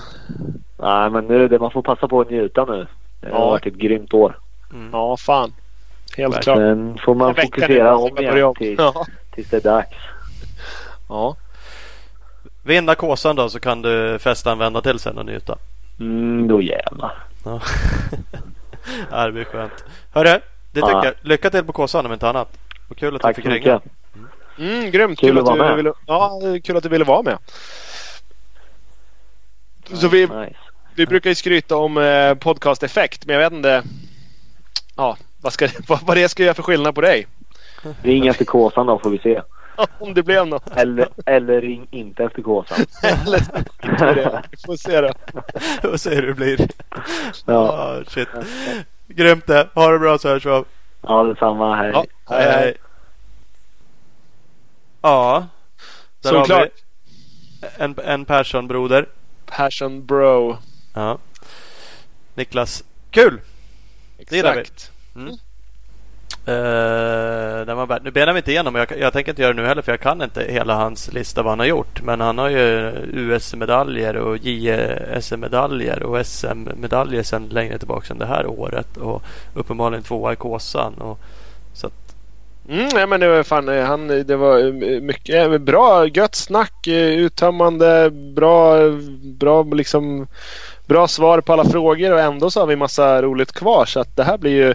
Nej, 0.78 1.10
men 1.10 1.24
nu, 1.24 1.48
det, 1.48 1.58
man 1.58 1.70
får 1.70 1.82
passa 1.82 2.08
på 2.08 2.20
att 2.20 2.30
njuta 2.30 2.64
nu. 2.64 2.86
Det 3.20 3.30
har 3.30 3.38
Ja. 3.40 3.46
varit 3.46 3.66
ett 3.66 3.74
grymt 3.74 4.14
år. 4.14 4.38
Mm. 4.72 4.88
Ja, 4.92 5.16
fan. 5.16 5.52
Helt 6.16 6.40
klart. 6.42 6.56
Sen 6.56 6.98
får 7.04 7.14
man 7.14 7.34
fokusera 7.34 7.96
om 7.96 8.18
igen 8.18 8.44
om. 8.44 8.54
tills, 8.54 8.78
Ja. 8.78 9.06
tills 9.34 9.48
det 9.48 9.56
är 9.56 9.60
dags. 9.60 9.96
ja. 11.08 11.36
Vinna 12.62 12.94
kåsan 12.94 13.36
då 13.36 13.48
så 13.48 13.60
kan 13.60 13.82
du 13.82 14.18
festa 14.18 14.52
en 14.52 14.58
vända 14.58 14.80
till 14.82 14.98
sen 14.98 15.18
och 15.18 15.26
njuta. 15.26 15.58
Mm, 16.00 16.48
då 16.48 16.62
jävlar. 16.62 17.24
Ja. 17.44 17.60
ja, 19.10 19.24
det 19.26 19.32
blir 19.32 19.44
skönt. 19.44 19.84
Hörru, 20.12 20.40
Det 20.72 20.80
tycker 20.80 21.04
jag. 21.04 21.14
Lycka 21.22 21.50
till 21.50 21.64
på 21.64 21.72
Kåsan 21.72 22.06
om 22.06 22.12
inte 22.12 22.28
annat. 22.28 22.48
Och 22.88 22.96
kul 22.96 23.16
att 23.16 23.22
Tack 23.22 23.36
du 23.36 23.42
fick 23.42 23.50
ringa. 23.52 23.74
mycket. 23.74 23.92
Mm, 24.58 24.90
grymt. 24.90 25.18
Kul 25.18 25.28
Kul, 25.28 25.38
att 25.38 25.48
att, 25.48 25.68
du 25.70 25.76
ville, 25.76 25.92
ja, 26.06 26.40
kul 26.64 26.76
att 26.76 26.82
du 26.82 26.88
ville 26.88 27.04
vara 27.04 27.22
med. 27.22 27.38
Så 29.92 30.08
vi, 30.08 30.20
Nice. 30.26 30.56
vi 30.94 31.06
brukar 31.06 31.30
ju 31.30 31.34
skryta 31.34 31.76
om 31.76 31.96
eh, 31.98 32.34
podcast-effekt, 32.34 33.26
men 33.26 33.34
jag 33.36 33.42
vet 33.42 33.52
inte 33.52 33.82
ja, 34.96 35.16
vad, 35.44 35.52
ska, 35.52 35.68
vad, 35.88 36.00
vad 36.06 36.16
det 36.16 36.28
ska 36.28 36.42
göra 36.42 36.54
för 36.54 36.62
skillnad 36.62 36.94
på 36.94 37.00
dig. 37.00 37.26
Ring 38.02 38.26
efter 38.26 38.44
Kåsan 38.44 38.86
då 38.86 38.98
får 38.98 39.10
vi 39.10 39.18
se. 39.18 39.42
Om 39.98 40.14
det 40.14 40.22
blev 40.22 40.46
något. 40.46 40.76
Eller, 40.76 41.08
eller 41.26 41.60
ring 41.60 41.86
inte 41.90 42.24
efter 42.24 42.42
Kåsan. 42.42 42.78
Eller 43.02 44.14
det. 44.14 44.42
Vi 44.50 44.56
får 44.56 44.76
se 44.76 45.00
då. 45.00 45.12
Vad 45.82 46.00
säger 46.00 46.22
du 46.22 46.28
det 46.28 46.34
blir? 46.34 46.68
Ja, 47.46 47.54
Ah, 47.54 48.02
shit. 48.08 48.28
Grymt 49.06 49.46
det. 49.46 49.68
Ha 49.74 49.88
det 49.92 49.98
bra 49.98 50.18
så 50.18 50.28
hörs 50.28 50.46
vi 50.46 50.64
ja 51.02 51.22
detsamma. 51.22 51.76
Hej. 51.76 51.90
Ja, 51.94 52.04
hej, 52.28 52.52
hej. 52.52 52.76
Ja. 55.02 55.46
Där 56.22 56.32
har 56.32 56.40
Såklart. 56.40 56.68
vi 57.60 57.68
en, 57.84 57.94
en 58.04 58.24
Persson-broder. 58.24 59.06
Passion 59.46 60.06
bro. 60.06 60.56
Ja. 60.94 61.18
Niklas. 62.34 62.84
Kul! 63.10 63.40
gillar 64.30 64.54
vi. 64.56 64.64
Mm. 65.16 65.36
Uh, 66.48 67.66
den 67.66 67.76
var 67.76 67.86
värd. 67.86 68.00
Nu 68.04 68.10
benar 68.10 68.32
vi 68.32 68.38
inte 68.38 68.50
igenom. 68.50 68.74
Jag, 68.74 68.98
jag 68.98 69.12
tänker 69.12 69.32
inte 69.32 69.42
göra 69.42 69.52
det 69.52 69.62
nu 69.62 69.68
heller 69.68 69.82
för 69.82 69.92
jag 69.92 70.00
kan 70.00 70.22
inte 70.22 70.44
hela 70.48 70.74
hans 70.74 71.12
lista 71.12 71.42
vad 71.42 71.52
han 71.52 71.58
har 71.58 71.66
gjort. 71.66 72.02
Men 72.02 72.20
han 72.20 72.38
har 72.38 72.48
ju 72.48 72.92
US-medaljer 73.12 74.16
och 74.16 74.36
JSM-medaljer 74.36 76.02
och 76.02 76.26
SM-medaljer 76.26 77.22
sedan 77.22 77.48
längre 77.48 77.78
tillbaka 77.78 78.12
än 78.12 78.18
det 78.18 78.26
här 78.26 78.46
året. 78.46 78.96
Och 78.96 79.22
uppenbarligen 79.54 80.02
tvåa 80.02 80.32
i 80.32 80.36
Kåsan. 80.36 80.94
Och, 80.94 81.18
så 81.74 81.86
att, 81.86 82.04
Mm, 82.68 82.88
ja, 82.94 83.06
men 83.06 83.20
det 83.20 83.28
var 83.28 83.42
fan, 83.42 83.68
eh, 83.68 83.84
han, 83.84 84.06
det 84.08 84.36
var 84.36 84.58
eh, 84.58 85.00
mycket 85.00 85.60
bra, 85.60 86.06
gött 86.06 86.34
snack, 86.34 86.86
uttömmande, 86.86 88.10
bra, 88.10 88.90
bra 89.22 89.62
liksom 89.62 90.26
bra 90.86 91.08
svar 91.08 91.40
på 91.40 91.52
alla 91.52 91.64
frågor 91.64 92.12
och 92.12 92.20
ändå 92.20 92.50
så 92.50 92.60
har 92.60 92.66
vi 92.66 92.76
massa 92.76 93.22
roligt 93.22 93.52
kvar 93.52 93.84
så 93.84 94.00
att 94.00 94.16
det 94.16 94.24
här 94.24 94.38
blir 94.38 94.52
ju 94.52 94.74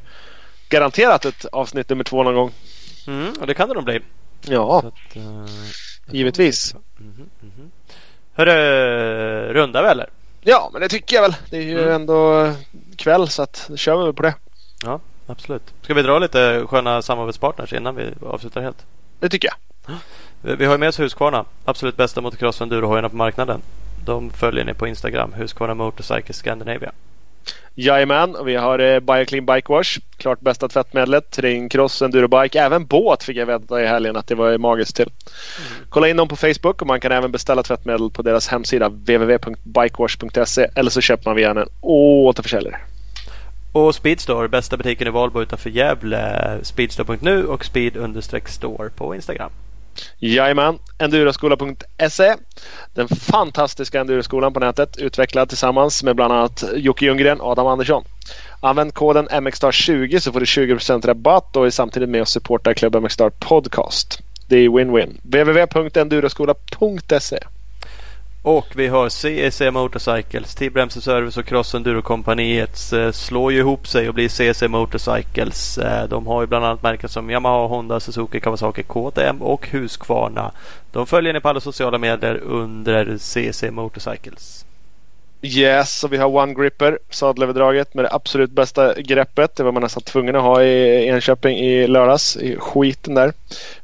garanterat 0.70 1.26
ett 1.26 1.46
avsnitt 1.46 1.90
nummer 1.90 2.04
två 2.04 2.24
någon 2.24 2.36
gång. 2.36 2.52
mm, 3.08 3.34
och 3.41 3.48
det 3.48 3.54
kan 3.54 3.68
det 3.70 3.74
nog 3.76 3.84
bli. 3.84 4.00
Ja, 4.46 4.82
Så 4.82 4.88
att, 4.88 5.16
eh, 5.16 5.46
givetvis. 6.12 6.76
Mhm, 6.98 7.30
mhm. 7.41 7.72
Hörru, 8.34 9.54
rundar 9.54 9.84
vi 9.84 9.90
eller? 9.90 10.10
Ja, 10.41 10.70
men 10.74 10.82
det 10.82 10.90
tycker 10.90 11.16
jag 11.16 11.22
väl. 11.24 11.36
Det 11.50 11.58
är 11.58 11.62
ju 11.62 11.82
Mm. 11.82 11.94
ändå 11.94 12.52
kväll 12.98 13.28
så 13.30 13.41
att 13.41 13.66
då 13.70 13.78
kör 13.78 13.98
vi 13.98 14.04
väl 14.04 14.14
på 14.14 14.24
det. 14.24 14.36
Ja, 14.84 15.00
absolut. 15.28 15.64
Ska 15.82 15.94
vi 15.94 16.02
dra 16.02 16.20
lite 16.20 16.66
sköna 16.70 17.02
samarbetspartners 17.02 17.74
innan 17.74 17.96
vi 17.96 18.04
avslutar 18.26 18.62
helt? 18.62 18.86
Det 19.20 19.30
tycker 19.30 19.48
jag. 19.48 19.96
Vi 20.41 20.56
vi 20.56 20.66
har 20.66 20.72
ju 20.74 20.78
med 20.78 20.90
oss 20.90 21.00
Husqvarna. 21.00 21.46
Absolut 21.66 21.98
bästa 21.98 22.22
motocross 22.22 22.62
och 22.62 22.66
endurohojarna 22.66 23.10
på 23.10 23.16
marknaden. 23.16 23.62
De 24.06 24.30
följer 24.30 24.66
ni 24.66 24.74
på 24.74 24.88
Instagram. 24.88 25.34
Husqvarna 25.34 25.74
Motorcycle 25.74 26.34
Scandinavia. 26.34 26.91
Jajamän, 27.76 28.35
vi 28.45 28.55
har 28.55 28.80
eh, 28.80 28.99
Bioclean 28.99 29.45
Bike 29.45 29.73
Wash. 29.73 29.99
Klart 30.17 30.39
bästa 30.39 30.67
tvättmedlet. 30.67 31.31
Terrängcross, 31.31 32.01
endurobike. 32.01 32.61
Även 32.61 32.85
båt 32.85 33.23
fick 33.23 33.38
jag 33.38 33.45
veta 33.45 33.84
i 33.84 33.85
helgen 33.85 34.15
att 34.15 34.27
det 34.27 34.35
var 34.35 34.57
magiskt 34.57 34.95
till. 34.95 35.11
Kolla 35.89 36.09
in 36.09 36.17
dem 36.17 36.27
på 36.27 36.35
Facebook 36.35 36.81
och 36.81 36.88
man 36.88 36.99
kan 36.99 37.11
även 37.11 37.31
beställa 37.31 37.63
tvättmedel 37.63 38.09
på 38.09 38.21
deras 38.21 38.47
hemsida 38.47 38.89
www.bikewash.se 38.89 40.67
eller 40.76 40.89
så 40.89 41.01
köper 41.01 41.30
man 41.30 41.35
via 41.35 41.51
en 41.51 41.67
återförsäljare. 41.81 42.77
Och 43.71 43.95
Speedstore, 43.95 44.47
bästa 44.47 44.77
butiken 44.77 45.07
i 45.07 45.11
Valbo 45.11 45.41
utanför 45.41 45.69
Gävle. 45.69 46.59
Speedstore.nu 46.61 47.45
och 47.45 47.65
speed-store 47.65 48.89
på 48.89 49.15
Instagram. 49.15 49.51
Jajamän, 50.20 50.80
enduroskola.se. 50.98 52.36
Den 52.94 53.07
fantastiska 53.07 53.99
enduroskolan 53.99 54.53
på 54.53 54.60
nätet 54.60 54.98
utvecklad 54.98 55.49
tillsammans 55.49 56.03
med 56.03 56.16
bland 56.16 56.34
annat 56.34 56.64
Jocke 56.76 57.06
Ljunggren 57.06 57.41
och 57.41 57.52
Adam 57.52 57.68
Andersson. 57.68 58.03
Använd 58.60 58.94
koden 58.94 59.28
MXSTAR20 59.28 60.20
så 60.20 60.32
får 60.32 60.40
du 60.40 60.45
20% 60.45 61.07
rabatt 61.07 61.56
och 61.56 61.66
är 61.66 61.70
samtidigt 61.70 62.10
med 62.10 62.22
och 62.22 62.28
supportar 62.28 62.74
Club 62.74 62.95
MXSTAR 62.95 63.30
Podcast. 63.30 64.20
Det 64.48 64.57
är 64.57 64.70
win-win. 64.70 65.20
www.enduroskola.se 65.24 67.40
och 68.41 68.68
vi 68.76 68.88
har 68.88 69.10
CEC 69.10 69.61
Motorcycles, 69.72 70.56
Tibremse 70.56 71.02
Service 71.02 71.38
och 71.38 71.45
Cross 71.45 71.76
Enduro-kompaniet 71.76 72.94
eh, 72.94 73.11
slår 73.11 73.52
ju 73.52 73.60
ihop 73.60 73.88
sig 73.88 74.07
och 74.07 74.14
blir 74.14 74.30
CEC 74.30 74.61
Motorcycles. 74.61 75.78
Eh, 75.78 76.07
de 76.07 76.28
har 76.28 76.41
ju 76.41 76.48
bland 76.48 76.66
annat 76.66 76.84
märken 76.84 77.10
som 77.10 77.30
Yamaha, 77.30 77.68
Honda, 77.68 77.99
Suzuki, 77.99 78.40
Kawasaki, 78.40 78.84
KTM 78.84 79.41
och 79.41 79.68
Husqvarna. 79.68 80.52
De 80.91 81.07
följer 81.07 81.34
ni 81.34 81.40
på 81.40 81.49
alla 81.49 81.60
sociala 81.60 81.98
medier 81.98 82.36
under 82.36 83.18
CEC 83.18 83.64
Motorcycles. 83.72 84.66
Yes, 85.41 86.03
och 86.03 86.14
vi 86.14 86.18
har 86.18 86.36
One 86.36 86.53
Gripper, 86.53 86.99
sadelöverdraget 87.10 87.94
med 87.94 88.06
det 88.06 88.11
absolut 88.11 88.52
bästa 88.52 89.02
greppet. 89.02 89.56
Det 89.56 89.64
var 89.64 89.72
man 89.72 89.84
nästan 89.84 90.03
tvungen 90.03 90.36
att 90.36 90.41
ha 90.41 90.64
i 90.64 91.07
Enköping 91.07 91.57
i 91.57 91.88
lördags, 91.88 92.38
i 92.38 92.56
skiten 92.60 93.16
där. 93.16 93.34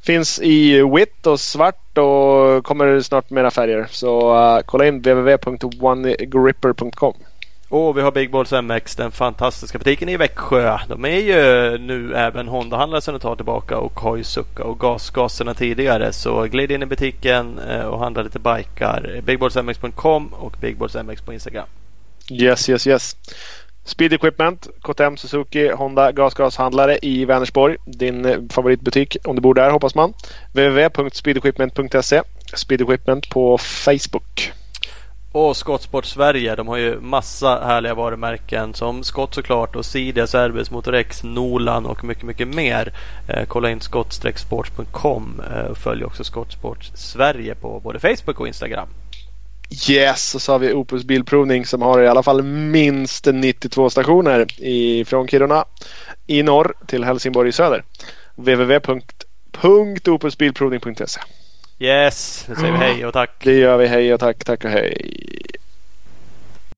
Finns 0.02 0.40
i 0.40 0.82
vitt 0.82 1.28
och 1.28 1.40
svart 1.40 1.85
och 1.98 2.66
kommer 2.66 3.02
snart 3.02 3.30
mera 3.30 3.52
färger. 3.52 3.88
Så 3.90 4.34
uh, 4.34 4.60
kolla 4.66 4.86
in 4.86 4.98
www.onegripper.com. 4.98 7.14
Och 7.70 7.98
vi 7.98 8.02
har 8.02 8.12
Big 8.12 8.32
Balls 8.32 8.52
MX, 8.52 8.96
den 8.96 9.12
fantastiska 9.12 9.78
butiken 9.78 10.10
i 10.10 10.18
Växjö. 10.18 10.78
De 10.88 11.06
är 11.06 11.20
ju 11.20 11.78
nu 11.78 12.16
även 12.16 12.48
Honda-handlare 12.48 13.02
sedan 13.02 13.16
ett 13.16 13.22
tag 13.22 13.38
tillbaka 13.38 13.78
och 13.78 14.00
har 14.00 14.16
ju 14.16 14.24
Succa 14.24 14.64
och 14.64 14.80
gasgaserna 14.80 15.54
tidigare. 15.54 16.14
Så 16.14 16.44
glid 16.44 16.72
in 16.72 16.84
i 16.84 16.86
butiken 16.86 17.60
eh, 17.60 17.86
och 17.86 18.00
handla 18.00 18.22
lite 18.22 18.40
bikar. 18.40 19.22
Bigballsmx.com 19.24 20.34
och 20.34 20.56
Bigballsmx 20.62 21.22
på 21.22 21.34
Instagram. 21.34 21.68
Yes, 22.32 22.70
yes, 22.70 22.88
yes. 22.88 23.16
Speed 23.86 24.14
Equipment, 24.14 24.68
KTM, 24.82 25.18
Suzuki, 25.18 25.70
Honda, 25.70 26.12
gasgashandlare 26.12 26.98
i 27.02 27.26
Vänersborg. 27.26 27.78
Din 27.86 28.26
eh, 28.26 28.38
favoritbutik 28.50 29.18
om 29.24 29.36
du 29.36 29.42
bor 29.42 29.54
där 29.54 29.70
hoppas 29.70 29.96
man. 29.96 30.14
www.speedequipment.se 30.54 32.22
Speed 32.54 32.82
Equipment 32.82 33.30
på 33.30 33.58
Facebook. 33.58 34.52
Och 35.32 35.58
Skottsport 35.58 36.06
Sverige. 36.06 36.56
De 36.56 36.68
har 36.68 36.78
ju 36.78 37.00
massa 37.00 37.66
härliga 37.66 37.94
varumärken 37.94 38.74
som 38.74 39.04
Skott 39.04 39.34
såklart 39.34 39.76
och 39.76 39.86
Sidia, 39.86 40.28
Serbis, 40.28 40.72
Motorex, 40.72 41.24
Nolan 41.24 41.86
och 41.86 42.04
mycket, 42.04 42.24
mycket 42.24 42.48
mer. 42.48 42.94
Eh, 43.28 43.46
kolla 43.46 43.70
in 43.70 43.80
skott-sports.com 43.80 45.42
eh, 45.52 45.66
och 45.66 45.78
följ 45.78 46.04
också 46.04 46.24
Skottsport 46.24 46.84
Sverige 46.94 47.56
på 47.56 47.80
både 47.80 48.00
Facebook 48.00 48.40
och 48.40 48.48
Instagram. 48.48 48.88
Yes, 49.90 50.36
och 50.36 50.42
så 50.42 50.52
har 50.52 50.60
vi 50.60 50.74
Opus 50.74 51.04
Bilprovning 51.04 51.66
som 51.66 51.82
har 51.82 52.02
i 52.02 52.08
alla 52.08 52.24
fall 52.24 52.44
minst 52.44 53.26
92 53.34 53.90
stationer 53.90 54.62
i, 54.62 55.06
från 55.06 55.28
Kiruna 55.28 55.66
i 56.28 56.44
norr 56.44 56.74
till 56.88 57.04
Helsingborg 57.04 57.50
i 57.50 57.52
söder. 57.52 57.84
www.opusbilprovning.se 58.36 61.22
Yes, 61.80 62.46
nu 62.50 62.56
säger 62.56 62.72
vi 62.72 62.78
hej 62.78 63.06
och 63.06 63.14
tack. 63.14 63.32
Det 63.44 63.54
gör 63.54 63.78
vi. 63.78 63.88
Hej 63.88 64.14
och 64.14 64.20
tack, 64.20 64.44
tack 64.44 64.66
och 64.66 64.72
hej. 64.72 65.45